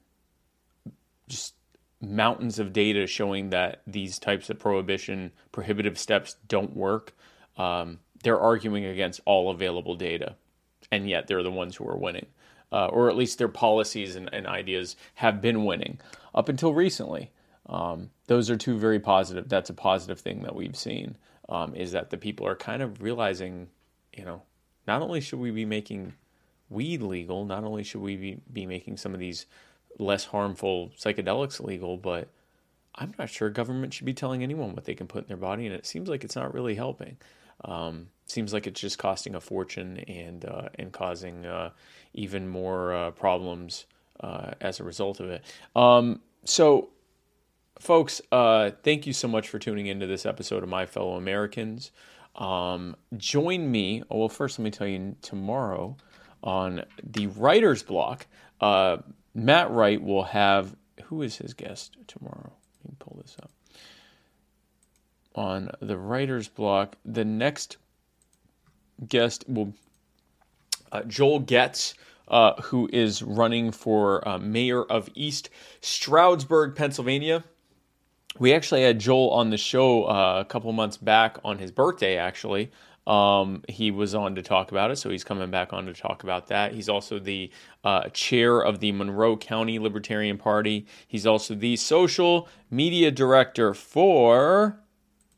just 1.28 1.54
mountains 2.02 2.60
of 2.60 2.72
data 2.72 3.08
showing 3.08 3.50
that 3.50 3.82
these 3.88 4.20
types 4.20 4.50
of 4.50 4.60
prohibition, 4.60 5.32
prohibitive 5.52 5.98
steps 5.98 6.36
don't 6.48 6.76
work, 6.76 7.14
um, 7.58 8.00
they're 8.24 8.40
arguing 8.40 8.86
against 8.86 9.22
all 9.26 9.50
available 9.50 9.96
data. 9.96 10.36
And 10.92 11.10
yet 11.10 11.28
they're 11.28 11.44
the 11.44 11.52
ones 11.52 11.76
who 11.76 11.88
are 11.88 11.98
winning 11.98 12.28
uh, 12.72 12.88
or 12.88 13.10
at 13.10 13.16
least 13.16 13.38
their 13.38 13.48
policies 13.48 14.16
and, 14.16 14.30
and, 14.34 14.48
ideas 14.48 14.96
have 15.16 15.42
been 15.42 15.66
winning 15.66 16.00
up 16.34 16.50
until 16.50 16.74
recently. 16.74 17.32
Um, 17.68 18.10
those 18.28 18.50
are 18.50 18.58
two 18.58 18.78
very 18.78 19.00
positive. 19.00 19.48
That's 19.48 19.70
a 19.70 19.74
positive 19.74 20.20
thing 20.20 20.42
that 20.44 20.56
we've 20.56 20.76
seen 20.76 21.16
um, 21.50 21.76
is 21.76 21.92
that 21.94 22.10
the 22.10 22.18
people 22.18 22.46
are 22.48 22.56
kind 22.56 22.82
of 22.82 23.02
realizing, 23.02 23.70
you 24.14 24.26
know, 24.26 24.42
not 24.88 25.02
only 25.02 25.22
should 25.22 25.40
we 25.40 25.52
be 25.52 25.66
making 25.66 26.14
weed 26.70 27.02
legal, 27.02 27.46
not 27.46 27.64
only 27.64 27.84
should 27.84 28.02
we 28.02 28.18
be, 28.18 28.38
be 28.52 28.66
making 28.66 28.98
some 28.98 29.14
of 29.14 29.20
these 29.20 29.46
less 29.98 30.26
harmful 30.26 30.92
psychedelics 31.00 31.64
legal, 31.64 31.98
but 31.98 32.28
I'm 32.96 33.14
not 33.18 33.30
sure 33.30 33.50
government 33.50 33.94
should 33.94 34.06
be 34.06 34.14
telling 34.14 34.44
anyone 34.44 34.74
what 34.74 34.86
they 34.86 34.96
can 34.96 35.08
put 35.08 35.24
in 35.24 35.28
their 35.28 35.38
body, 35.38 35.66
and 35.66 35.76
it 35.76 35.86
seems 35.86 36.10
like 36.10 36.24
it's 36.24 36.36
not 36.36 36.54
really 36.54 36.76
helping. 36.76 37.18
Um, 37.64 38.08
seems 38.26 38.54
like 38.54 38.68
it's 38.68 38.80
just 38.80 38.98
costing 38.98 39.36
a 39.36 39.42
fortune 39.42 40.00
and 40.00 40.46
uh, 40.46 40.70
and 40.78 40.92
causing 40.92 41.46
uh, 41.46 41.72
even 42.14 42.48
more 42.48 42.94
uh, 42.94 43.12
problems 43.12 43.86
uh, 44.20 44.52
as 44.62 44.80
a 44.80 44.84
result 44.84 45.20
of 45.20 45.30
it. 45.30 45.44
Um, 45.76 46.22
so, 46.44 46.90
folks, 47.80 48.22
uh, 48.32 48.72
thank 48.84 49.08
you 49.08 49.14
so 49.14 49.28
much 49.28 49.50
for 49.50 49.60
tuning 49.60 49.88
into 49.88 50.08
this 50.08 50.26
episode 50.26 50.64
of 50.64 50.70
My 50.70 50.86
Fellow 50.86 51.16
Americans. 51.16 51.92
Um, 52.36 52.96
join 53.16 53.72
me. 53.72 54.04
Oh, 54.10 54.20
well, 54.20 54.30
first, 54.30 54.60
let 54.60 54.64
me 54.64 54.72
tell 54.72 54.88
you 54.88 55.16
tomorrow 55.22 55.96
on 56.44 56.84
the 57.04 57.28
writer's 57.28 57.84
block. 57.84 58.28
Uh, 58.60 58.98
Matt 59.34 59.72
Wright 59.72 60.02
will 60.02 60.24
have 60.24 60.76
who 61.06 61.22
is 61.22 61.38
his 61.38 61.54
guest 61.54 61.98
tomorrow? 62.08 62.54
Let 62.84 62.92
me 62.92 62.96
pull 63.00 63.20
this 63.22 63.36
up. 63.42 63.52
On 65.36 65.70
the 65.82 65.98
writer's 65.98 66.48
block, 66.48 66.96
the 67.06 67.26
next 67.26 67.78
guest 69.08 69.44
will 69.48 69.74
uh, 70.92 71.04
Joel 71.04 71.40
Getz, 71.40 71.94
uh, 72.30 72.62
who 72.62 72.90
is 72.94 73.22
running 73.22 73.72
for 73.72 74.26
uh, 74.28 74.38
mayor 74.40 74.84
of 74.84 75.10
East 75.14 75.50
Stroudsburg, 75.82 76.76
Pennsylvania. 76.76 77.44
We 78.40 78.54
actually 78.54 78.84
had 78.84 79.00
Joel 79.00 79.30
on 79.32 79.50
the 79.50 79.58
show 79.58 80.06
uh, 80.06 80.40
a 80.40 80.46
couple 80.46 80.72
months 80.72 80.98
back 80.98 81.38
on 81.44 81.58
his 81.58 81.72
birthday, 81.72 82.18
actually. 82.18 82.72
Um, 83.06 83.62
he 83.70 83.92
was 83.92 84.16
on 84.16 84.36
to 84.36 84.42
talk 84.42 84.72
about 84.72 84.90
it, 84.90 84.96
so 84.96 85.10
he's 85.10 85.24
coming 85.24 85.52
back 85.52 85.74
on 85.74 85.86
to 85.86 85.94
talk 85.94 86.24
about 86.24 86.48
that. 86.48 86.74
He's 86.74 86.90
also 86.90 87.20
the 87.20 87.52
uh, 87.84 88.10
chair 88.10 88.60
of 88.62 88.80
the 88.80 88.92
Monroe 88.94 89.38
County 89.38 89.80
Libertarian 89.80 90.38
Party. 90.38 90.88
He's 91.08 91.28
also 91.28 91.54
the 91.54 91.76
social 91.76 92.48
media 92.72 93.12
director 93.12 93.74
for 93.74 94.80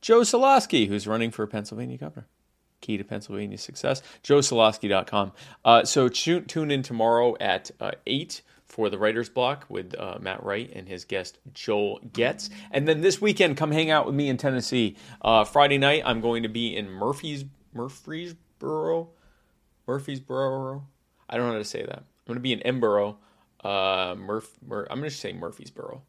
Joe 0.02 0.22
Soloski, 0.22 0.88
who's 0.88 1.08
running 1.08 1.32
for 1.32 1.46
Pennsylvania 1.48 1.98
governor. 1.98 2.28
Key 2.82 2.98
to 2.98 3.04
Pennsylvania 3.04 3.58
success, 3.58 4.04
joesoloski.com. 4.24 5.32
Uh, 5.66 5.84
so 5.84 6.08
tune, 6.10 6.72
in 6.72 6.84
tomorrow 6.84 7.36
at 7.40 7.72
uh, 7.80 7.92
8 8.06 8.42
for 8.66 8.90
the 8.90 8.98
writer's 9.00 9.30
block 9.30 9.66
with 9.70 9.96
uh, 9.98 10.20
Matt 10.22 10.44
Wright 10.44 10.70
and 10.76 10.88
his 10.88 11.04
guest 11.04 11.40
Joel 11.54 12.00
Getz. 12.14 12.50
And 12.70 12.88
then 12.88 13.02
this 13.02 13.20
weekend, 13.20 13.58
come 13.58 13.72
hang 13.72 13.90
out 13.90 14.06
with 14.06 14.14
me 14.14 14.30
in 14.30 14.38
Tennessee. 14.38 14.96
Uh, 15.22 15.44
Friday 15.44 15.80
night, 15.80 16.04
I'm 16.06 16.22
going 16.22 16.44
to 16.44 16.50
be 16.50 16.76
in 16.76 16.90
Murphy's 16.90 17.46
Murfreesboro, 17.74 19.10
Murfreesboro. 19.88 20.84
I 21.30 21.38
don't 21.38 21.48
know 21.48 21.54
how 21.54 21.58
to 21.58 21.66
say 21.66 21.84
that. 21.84 22.00
I'm 22.00 22.26
going 22.28 22.38
to 22.38 22.42
be 22.42 22.54
in 22.54 22.60
Emboro. 22.60 23.16
Uh, 23.64 24.16
Mur- 24.16 24.88
I'm 24.92 25.00
going 25.00 25.10
to 25.10 25.16
say 25.16 25.34
Murfreesboro. 25.34 26.04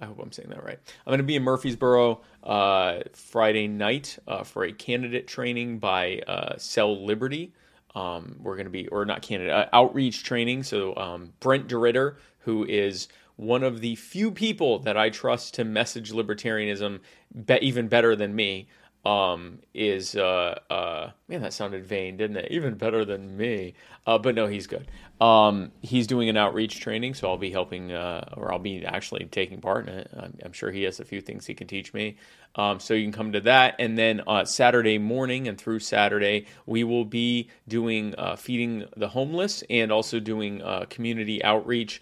I 0.00 0.06
hope 0.06 0.18
I'm 0.20 0.32
saying 0.32 0.50
that 0.50 0.62
right. 0.62 0.78
I'm 1.06 1.10
going 1.10 1.18
to 1.18 1.24
be 1.24 1.36
in 1.36 1.42
Murfreesboro 1.42 2.20
uh, 2.42 3.00
Friday 3.14 3.66
night 3.66 4.18
uh, 4.28 4.44
for 4.44 4.64
a 4.64 4.72
candidate 4.72 5.26
training 5.26 5.78
by 5.78 6.20
uh, 6.26 6.56
Cell 6.58 7.04
Liberty. 7.04 7.52
Um, 7.94 8.36
we're 8.42 8.56
going 8.56 8.66
to 8.66 8.70
be, 8.70 8.88
or 8.88 9.06
not 9.06 9.22
candidate, 9.22 9.54
uh, 9.54 9.66
outreach 9.72 10.22
training. 10.22 10.64
So 10.64 10.94
um, 10.96 11.32
Brent 11.40 11.66
DeRitter, 11.68 12.16
who 12.40 12.66
is 12.66 13.08
one 13.36 13.62
of 13.62 13.80
the 13.80 13.96
few 13.96 14.30
people 14.30 14.78
that 14.80 14.98
I 14.98 15.08
trust 15.08 15.54
to 15.54 15.64
message 15.64 16.12
libertarianism 16.12 17.00
be- 17.46 17.58
even 17.62 17.88
better 17.88 18.14
than 18.14 18.34
me, 18.34 18.68
um, 19.06 19.60
is 19.72 20.16
uh, 20.16 20.58
uh, 20.68 21.10
man, 21.28 21.40
that 21.42 21.52
sounded 21.52 21.86
vain, 21.86 22.16
didn't 22.16 22.38
it? 22.38 22.50
Even 22.50 22.74
better 22.74 23.04
than 23.04 23.36
me. 23.36 23.74
Uh, 24.04 24.18
but 24.18 24.34
no, 24.34 24.48
he's 24.48 24.66
good. 24.66 24.88
Um, 25.20 25.70
he's 25.80 26.08
doing 26.08 26.28
an 26.28 26.36
outreach 26.36 26.80
training, 26.80 27.14
so 27.14 27.28
I'll 27.28 27.38
be 27.38 27.52
helping, 27.52 27.92
uh, 27.92 28.34
or 28.36 28.52
I'll 28.52 28.58
be 28.58 28.84
actually 28.84 29.24
taking 29.26 29.60
part 29.60 29.88
in 29.88 29.94
it. 29.94 30.10
I'm, 30.16 30.36
I'm, 30.44 30.52
sure 30.52 30.72
he 30.72 30.82
has 30.82 30.98
a 30.98 31.04
few 31.04 31.20
things 31.20 31.46
he 31.46 31.54
can 31.54 31.68
teach 31.68 31.94
me. 31.94 32.16
Um, 32.56 32.80
so 32.80 32.94
you 32.94 33.04
can 33.04 33.12
come 33.12 33.32
to 33.32 33.40
that, 33.42 33.76
and 33.78 33.96
then 33.96 34.22
uh, 34.26 34.44
Saturday 34.44 34.98
morning 34.98 35.46
and 35.46 35.56
through 35.56 35.78
Saturday, 35.80 36.46
we 36.66 36.82
will 36.82 37.04
be 37.04 37.48
doing 37.68 38.12
uh, 38.18 38.34
feeding 38.34 38.86
the 38.96 39.08
homeless 39.08 39.62
and 39.70 39.92
also 39.92 40.18
doing 40.18 40.62
community 40.90 41.44
outreach 41.44 42.00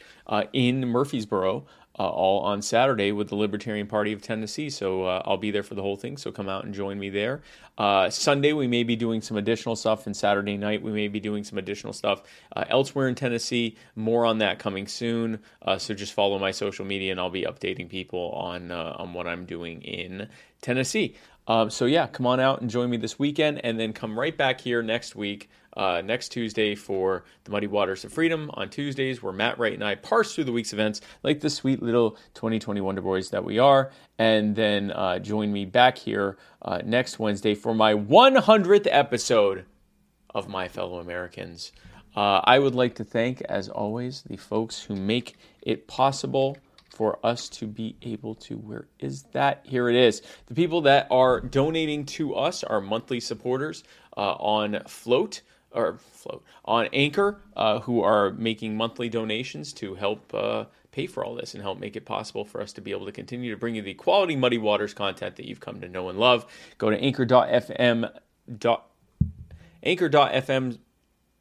in 0.52 0.88
Murfreesboro 0.88 1.66
uh, 1.98 2.08
all 2.08 2.40
on 2.40 2.62
Saturday 2.62 3.12
with 3.12 3.28
the 3.28 3.36
Libertarian 3.36 3.86
Party 3.86 4.12
of 4.12 4.20
Tennessee. 4.20 4.70
So 4.70 5.04
uh, 5.04 5.22
I'll 5.24 5.36
be 5.36 5.50
there 5.50 5.62
for 5.62 5.74
the 5.74 5.82
whole 5.82 5.96
thing. 5.96 6.16
So 6.16 6.32
come 6.32 6.48
out 6.48 6.64
and 6.64 6.74
join 6.74 6.98
me 6.98 7.10
there. 7.10 7.42
Uh, 7.76 8.08
Sunday, 8.10 8.52
we 8.52 8.66
may 8.66 8.84
be 8.84 8.96
doing 8.96 9.20
some 9.20 9.36
additional 9.36 9.74
stuff, 9.74 10.06
and 10.06 10.16
Saturday 10.16 10.56
night, 10.56 10.82
we 10.82 10.92
may 10.92 11.08
be 11.08 11.18
doing 11.20 11.42
some 11.42 11.58
additional 11.58 11.92
stuff 11.92 12.22
uh, 12.54 12.64
elsewhere 12.68 13.08
in 13.08 13.14
Tennessee. 13.14 13.76
More 13.96 14.24
on 14.24 14.38
that 14.38 14.58
coming 14.58 14.86
soon. 14.86 15.40
Uh, 15.60 15.78
so 15.78 15.92
just 15.94 16.12
follow 16.12 16.38
my 16.38 16.52
social 16.52 16.84
media, 16.84 17.10
and 17.10 17.20
I'll 17.20 17.30
be 17.30 17.42
updating 17.42 17.88
people 17.88 18.30
on 18.30 18.70
uh, 18.70 18.94
on 18.98 19.12
what 19.12 19.26
I'm 19.26 19.44
doing 19.44 19.82
in 19.82 20.28
Tennessee. 20.62 21.16
Um, 21.46 21.68
so 21.68 21.84
yeah, 21.84 22.06
come 22.06 22.26
on 22.26 22.40
out 22.40 22.60
and 22.60 22.70
join 22.70 22.88
me 22.88 22.96
this 22.96 23.18
weekend, 23.18 23.60
and 23.64 23.78
then 23.78 23.92
come 23.92 24.18
right 24.18 24.36
back 24.36 24.60
here 24.60 24.82
next 24.82 25.14
week 25.14 25.50
uh, 25.76 26.02
next 26.04 26.30
Tuesday 26.30 26.74
for 26.74 27.24
the 27.44 27.50
Muddy 27.50 27.66
Waters 27.66 28.04
of 28.04 28.12
Freedom 28.12 28.50
on 28.54 28.68
Tuesdays, 28.70 29.22
where 29.22 29.32
Matt 29.32 29.58
Wright 29.58 29.72
and 29.72 29.84
I 29.84 29.94
parse 29.94 30.34
through 30.34 30.44
the 30.44 30.52
week's 30.52 30.72
events 30.72 31.00
like 31.22 31.40
the 31.40 31.50
sweet 31.50 31.82
little 31.82 32.12
2020 32.34 32.80
Wonder 32.80 33.00
Boys 33.00 33.30
that 33.30 33.44
we 33.44 33.58
are. 33.58 33.90
And 34.18 34.54
then 34.54 34.90
uh, 34.92 35.18
join 35.18 35.52
me 35.52 35.64
back 35.64 35.98
here 35.98 36.36
uh, 36.62 36.80
next 36.84 37.18
Wednesday 37.18 37.54
for 37.54 37.74
my 37.74 37.94
100th 37.94 38.86
episode 38.90 39.64
of 40.34 40.48
My 40.48 40.68
Fellow 40.68 40.98
Americans. 40.98 41.72
Uh, 42.16 42.40
I 42.44 42.58
would 42.58 42.74
like 42.74 42.94
to 42.96 43.04
thank, 43.04 43.40
as 43.42 43.68
always, 43.68 44.22
the 44.22 44.36
folks 44.36 44.82
who 44.82 44.94
make 44.94 45.36
it 45.62 45.88
possible 45.88 46.56
for 46.94 47.18
us 47.26 47.48
to 47.48 47.66
be 47.66 47.96
able 48.02 48.36
to. 48.36 48.56
Where 48.56 48.86
is 49.00 49.24
that? 49.32 49.62
Here 49.64 49.88
it 49.88 49.96
is. 49.96 50.22
The 50.46 50.54
people 50.54 50.82
that 50.82 51.08
are 51.10 51.40
donating 51.40 52.06
to 52.06 52.34
us, 52.34 52.62
our 52.62 52.80
monthly 52.80 53.18
supporters 53.18 53.82
uh, 54.16 54.34
on 54.34 54.80
Float 54.86 55.42
or 55.74 55.98
float 55.98 56.44
on 56.64 56.88
Anchor, 56.92 57.40
uh, 57.56 57.80
who 57.80 58.02
are 58.02 58.30
making 58.32 58.76
monthly 58.76 59.08
donations 59.08 59.72
to 59.74 59.94
help 59.94 60.32
uh, 60.32 60.64
pay 60.92 61.06
for 61.06 61.24
all 61.24 61.34
this 61.34 61.54
and 61.54 61.62
help 61.62 61.78
make 61.78 61.96
it 61.96 62.04
possible 62.04 62.44
for 62.44 62.60
us 62.60 62.72
to 62.72 62.80
be 62.80 62.92
able 62.92 63.04
to 63.04 63.12
continue 63.12 63.50
to 63.50 63.56
bring 63.58 63.74
you 63.74 63.82
the 63.82 63.94
quality 63.94 64.36
Muddy 64.36 64.58
Waters 64.58 64.94
content 64.94 65.36
that 65.36 65.46
you've 65.46 65.60
come 65.60 65.80
to 65.80 65.88
know 65.88 66.08
and 66.08 66.18
love. 66.18 66.46
Go 66.78 66.90
to 66.90 66.96
anchor.fm. 66.96 68.10
Anchor.fm 69.82 70.78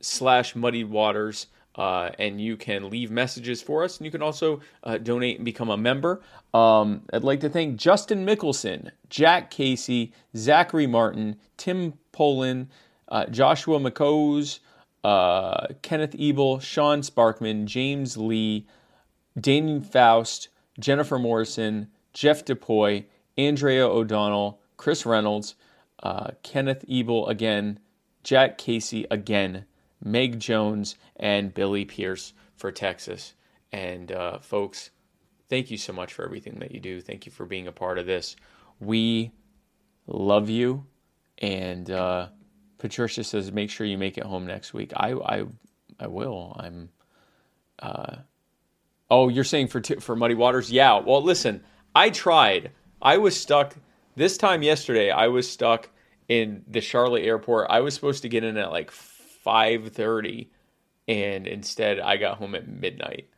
slash 0.01 0.55
muddy 0.55 0.84
waters. 0.84 1.47
Uh, 1.76 2.11
and 2.19 2.39
you 2.39 2.55
can 2.55 2.88
leave 2.91 3.10
messages 3.10 3.60
for 3.60 3.84
us, 3.84 3.97
and 3.97 4.05
you 4.05 4.11
can 4.11 4.22
also 4.22 4.61
uh, 4.84 4.99
donate 4.99 5.38
and 5.38 5.45
become 5.45 5.72
a 5.72 5.77
member. 5.77 6.22
Um, 6.53 7.01
I'd 7.11 7.23
like 7.23 7.39
to 7.39 7.49
thank 7.49 7.77
Justin 7.77 8.27
Mickelson, 8.27 8.91
Jack 9.10 9.49
Casey, 9.49 10.14
Zachary 10.38 10.85
Martin, 10.85 11.38
Tim 11.57 11.93
Poland, 12.11 12.68
uh, 13.14 13.27
Joshua 13.27 13.80
McCose, 13.80 14.60
uh, 15.03 15.68
Kenneth 15.84 16.15
Ebel, 16.18 16.60
Sean 16.60 17.02
Sparkman, 17.02 17.65
James 17.65 18.18
Lee, 18.18 18.65
Daniel 19.40 19.81
Faust, 19.81 20.49
Jennifer 20.80 21.19
Morrison, 21.19 21.90
Jeff 22.14 22.44
DePoy, 22.44 23.06
Andrea 23.38 23.88
O'Donnell, 23.88 24.60
Chris 24.77 25.06
Reynolds, 25.06 25.53
uh, 26.02 26.31
Kenneth 26.41 26.84
Ebel 26.90 27.27
again, 27.27 27.80
Jack 28.23 28.57
Casey 28.57 29.06
again, 29.11 29.65
Meg 30.03 30.40
Jones, 30.40 30.95
and 31.15 31.53
Billy 31.53 31.85
Pierce 31.85 32.34
for 32.56 32.72
Texas. 32.72 33.35
And 33.72 34.11
uh, 34.11 34.40
folks, 34.40 34.90
thank 35.49 35.69
you 35.69 35.77
so 35.77 35.94
much 35.94 36.14
for 36.14 36.26
everything 36.26 36.57
that 36.60 36.72
you 36.72 36.80
do. 36.80 36.99
Thank 36.99 37.27
you 37.27 37.31
for 37.31 37.45
being 37.45 37.68
a 37.68 37.72
part 37.72 37.99
of 37.99 38.07
this. 38.07 38.35
We 38.80 39.31
love 40.07 40.49
you, 40.49 40.85
and 41.38 41.91
uh, 41.91 42.30
Patricia 42.84 43.23
says, 43.23 43.49
make 43.49 43.69
sure 43.69 43.88
you 43.88 43.97
make 43.97 44.18
it 44.18 44.26
home 44.26 44.45
next 44.45 44.73
week. 44.73 44.91
I, 44.97 45.14
I, 45.14 45.45
I 46.01 46.07
will. 46.07 46.53
I'm. 46.60 46.89
Uh, 47.80 48.18
oh, 49.10 49.30
you're 49.30 49.45
saying 49.45 49.69
for 49.69 49.80
t- 49.80 50.01
for 50.01 50.18
Muddy 50.18 50.35
Waters? 50.35 50.69
Yeah. 50.69 50.99
Well, 50.99 51.23
listen, 51.23 51.64
I 51.95 52.10
tried. 52.10 52.72
I 53.01 53.19
was 53.19 53.39
stuck 53.39 53.73
this 54.18 54.38
time 54.38 54.64
yesterday. 54.64 55.11
I 55.11 55.30
was 55.30 55.49
stuck 55.49 55.89
in 56.27 56.65
the 56.68 56.81
Charlotte 56.81 57.23
airport. 57.23 57.68
I 57.69 57.80
was 57.80 57.93
supposed 57.93 58.23
to 58.23 58.30
get 58.30 58.43
in 58.43 58.57
at 58.57 58.69
like 58.69 58.91
five 58.91 59.93
thirty, 59.93 60.51
and 61.07 61.47
instead 61.47 62.01
I 62.01 62.18
got 62.18 62.38
home 62.38 62.53
at 62.53 62.68
midnight. 62.68 63.30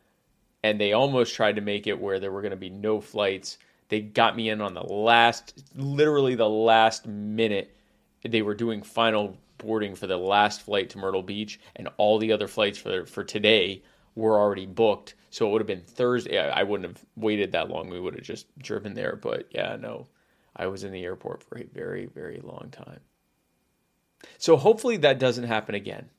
And 0.63 0.81
they 0.81 0.93
almost 0.93 1.35
tried 1.35 1.57
to 1.57 1.61
make 1.61 1.85
it 1.85 2.01
where 2.01 2.19
there 2.19 2.31
were 2.31 2.41
going 2.41 2.49
to 2.49 2.57
be 2.57 2.71
no 2.71 2.99
flights. 2.99 3.59
They 3.89 4.01
got 4.01 4.35
me 4.35 4.49
in 4.49 4.59
on 4.59 4.73
the 4.73 4.81
last, 4.81 5.63
literally 5.75 6.33
the 6.33 6.49
last 6.49 7.05
minute 7.05 7.75
they 8.27 8.41
were 8.41 8.55
doing 8.55 8.83
final 8.83 9.37
boarding 9.57 9.95
for 9.95 10.07
the 10.07 10.17
last 10.17 10.61
flight 10.61 10.89
to 10.91 10.97
Myrtle 10.97 11.23
Beach, 11.23 11.59
and 11.75 11.89
all 11.97 12.17
the 12.17 12.31
other 12.31 12.47
flights 12.47 12.77
for 12.77 13.05
for 13.05 13.23
today 13.23 13.83
were 14.15 14.39
already 14.39 14.65
booked. 14.65 15.15
So 15.29 15.47
it 15.47 15.51
would 15.51 15.61
have 15.61 15.67
been 15.67 15.81
Thursday. 15.81 16.39
I 16.39 16.63
wouldn't 16.63 16.89
have 16.89 17.05
waited 17.15 17.51
that 17.51 17.69
long. 17.69 17.89
We 17.89 17.99
would 17.99 18.15
have 18.15 18.23
just 18.23 18.47
driven 18.57 18.93
there. 18.93 19.17
But 19.21 19.47
yeah, 19.51 19.75
no, 19.75 20.07
I 20.55 20.67
was 20.67 20.83
in 20.83 20.93
the 20.93 21.03
airport 21.03 21.43
for 21.43 21.57
a 21.57 21.65
very, 21.65 22.05
very 22.05 22.39
long 22.41 22.69
time. 22.71 23.01
So 24.37 24.55
hopefully 24.55 24.97
that 24.97 25.19
doesn't 25.19 25.43
happen 25.43 25.75
again. 25.75 26.09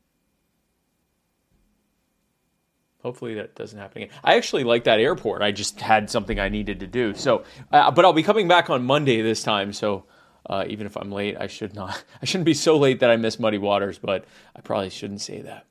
hopefully 3.07 3.35
that 3.35 3.55
doesn't 3.55 3.79
happen 3.79 4.03
again. 4.03 4.15
I 4.25 4.35
actually 4.35 4.65
like 4.65 4.85
that 4.85 4.99
airport. 4.99 5.41
I 5.41 5.53
just 5.53 5.81
had 5.81 6.11
something 6.11 6.41
I 6.41 6.49
needed 6.49 6.81
to 6.81 6.89
do. 6.89 7.15
So, 7.15 7.45
uh, 7.71 7.93
but 7.93 8.05
I'll 8.05 8.13
be 8.13 8.25
coming 8.25 8.49
back 8.49 8.69
on 8.69 8.85
Monday 8.85 9.23
this 9.23 9.45
time. 9.45 9.73
So, 9.73 10.07
uh, 10.49 10.65
even 10.69 10.87
if 10.87 10.97
I'm 10.97 11.11
late, 11.11 11.37
I 11.39 11.47
should 11.47 11.75
not. 11.75 12.03
I 12.23 12.25
shouldn't 12.25 12.47
be 12.47 12.55
so 12.55 12.77
late 12.77 13.01
that 13.01 13.11
I 13.11 13.17
miss 13.17 13.39
Muddy 13.39 13.59
Waters. 13.59 13.99
But 13.99 14.25
I 14.55 14.61
probably 14.61 14.91
shouldn't 14.91 15.21
say 15.21 15.43
that. 15.43 15.67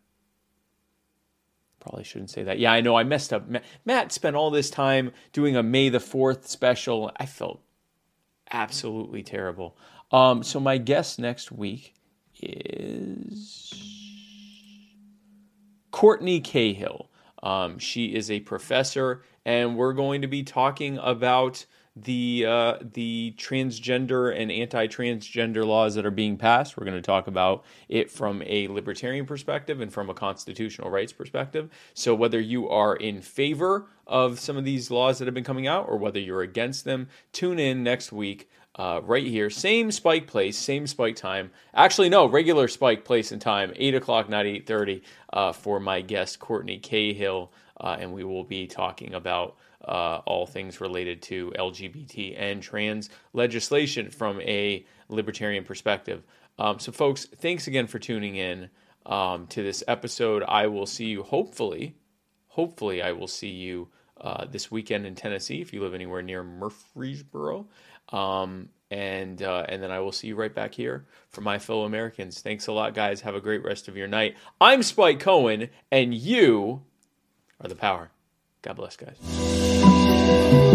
Probably 1.79 2.03
shouldn't 2.03 2.31
say 2.31 2.43
that. 2.43 2.59
Yeah, 2.59 2.71
I 2.71 2.81
know 2.81 2.95
I 2.95 3.03
messed 3.03 3.31
up. 3.31 3.47
Matt 3.85 4.11
spent 4.11 4.35
all 4.35 4.49
this 4.49 4.69
time 4.69 5.11
doing 5.33 5.55
a 5.55 5.63
May 5.63 5.89
the 5.89 5.99
Fourth 5.99 6.47
special. 6.47 7.11
I 7.17 7.25
felt 7.25 7.61
absolutely 8.51 9.23
terrible. 9.23 9.77
Um, 10.11 10.43
so 10.43 10.59
my 10.59 10.77
guest 10.77 11.19
next 11.19 11.51
week 11.51 11.93
is 12.41 13.73
Courtney 15.91 16.41
Cahill. 16.41 17.09
Um, 17.41 17.77
she 17.77 18.15
is 18.15 18.31
a 18.31 18.39
professor, 18.39 19.23
and 19.45 19.77
we're 19.77 19.93
going 19.93 20.21
to 20.23 20.27
be 20.27 20.43
talking 20.43 20.97
about 20.97 21.65
the 21.95 22.45
uh, 22.45 22.77
the 22.93 23.33
transgender 23.37 24.37
and 24.37 24.51
anti-transgender 24.51 25.65
laws 25.65 25.95
that 25.95 26.05
are 26.05 26.11
being 26.11 26.37
passed. 26.37 26.75
We're 26.75 26.85
going 26.85 26.97
to 26.97 27.01
talk 27.01 27.27
about 27.27 27.63
it 27.87 28.11
from 28.11 28.41
a 28.45 28.67
libertarian 28.67 29.25
perspective 29.25 29.79
and 29.79 29.93
from 29.93 30.09
a 30.09 30.13
constitutional 30.13 30.89
rights 30.89 31.13
perspective. 31.13 31.69
So 31.93 32.13
whether 32.13 32.39
you 32.39 32.67
are 32.69 32.95
in 32.97 33.21
favor 33.21 33.87
of 34.05 34.39
some 34.39 34.57
of 34.57 34.65
these 34.65 34.91
laws 34.91 35.19
that 35.19 35.25
have 35.25 35.33
been 35.33 35.43
coming 35.45 35.67
out 35.67 35.87
or 35.87 35.97
whether 35.97 36.19
you're 36.19 36.41
against 36.41 36.83
them, 36.83 37.07
tune 37.31 37.59
in 37.59 37.83
next 37.83 38.11
week. 38.11 38.49
Uh, 38.77 38.99
right 39.05 39.25
here, 39.25 39.49
same 39.49 39.89
spike 39.89 40.27
place, 40.27 40.57
same 40.57 40.85
spike 40.85 41.15
time. 41.15 41.49
Actually, 41.73 42.09
no, 42.09 42.25
regular 42.25 42.67
spike 42.67 43.05
place 43.05 43.31
and 43.31 43.41
time, 43.41 43.71
eight 43.77 43.95
o'clock, 43.95 44.27
not 44.27 44.45
eight 44.45 44.67
thirty, 44.67 45.01
uh, 45.31 45.53
for 45.53 45.79
my 45.79 46.01
guest 46.01 46.39
Courtney 46.39 46.77
Cahill, 46.77 47.53
uh, 47.79 47.95
and 47.97 48.11
we 48.11 48.25
will 48.25 48.43
be 48.43 48.67
talking 48.67 49.13
about 49.13 49.55
uh, 49.85 50.21
all 50.25 50.45
things 50.45 50.81
related 50.81 51.21
to 51.23 51.53
LGBT 51.57 52.35
and 52.37 52.61
trans 52.61 53.09
legislation 53.33 54.09
from 54.09 54.41
a 54.41 54.85
libertarian 55.09 55.63
perspective. 55.63 56.23
Um, 56.57 56.79
so, 56.79 56.91
folks, 56.91 57.25
thanks 57.25 57.67
again 57.67 57.87
for 57.87 57.99
tuning 57.99 58.35
in 58.35 58.69
um, 59.05 59.47
to 59.47 59.61
this 59.61 59.83
episode. 59.87 60.43
I 60.47 60.67
will 60.67 60.85
see 60.85 61.05
you, 61.05 61.23
hopefully, 61.23 61.95
hopefully, 62.47 63.01
I 63.01 63.11
will 63.11 63.27
see 63.27 63.49
you 63.49 63.89
uh, 64.19 64.45
this 64.45 64.71
weekend 64.71 65.05
in 65.05 65.15
Tennessee 65.15 65.61
if 65.61 65.73
you 65.73 65.81
live 65.81 65.93
anywhere 65.93 66.21
near 66.21 66.43
Murfreesboro. 66.43 67.67
Um, 68.09 68.69
and 68.91 69.41
uh, 69.41 69.65
and 69.67 69.81
then 69.81 69.91
I 69.91 69.99
will 69.99 70.11
see 70.11 70.27
you 70.27 70.35
right 70.35 70.53
back 70.53 70.73
here 70.73 71.05
for 71.29 71.41
my 71.41 71.59
fellow 71.59 71.85
Americans. 71.85 72.41
Thanks 72.41 72.67
a 72.67 72.71
lot, 72.71 72.93
guys. 72.93 73.21
Have 73.21 73.35
a 73.35 73.41
great 73.41 73.63
rest 73.63 73.87
of 73.87 73.97
your 73.97 74.07
night. 74.07 74.35
I'm 74.61 74.83
Spike 74.83 75.19
Cohen, 75.19 75.69
and 75.91 76.13
you 76.13 76.83
are 77.59 77.67
the 77.67 77.75
power. 77.75 78.11
God 78.65 78.77
bless, 78.77 78.97
guys. 78.97 80.74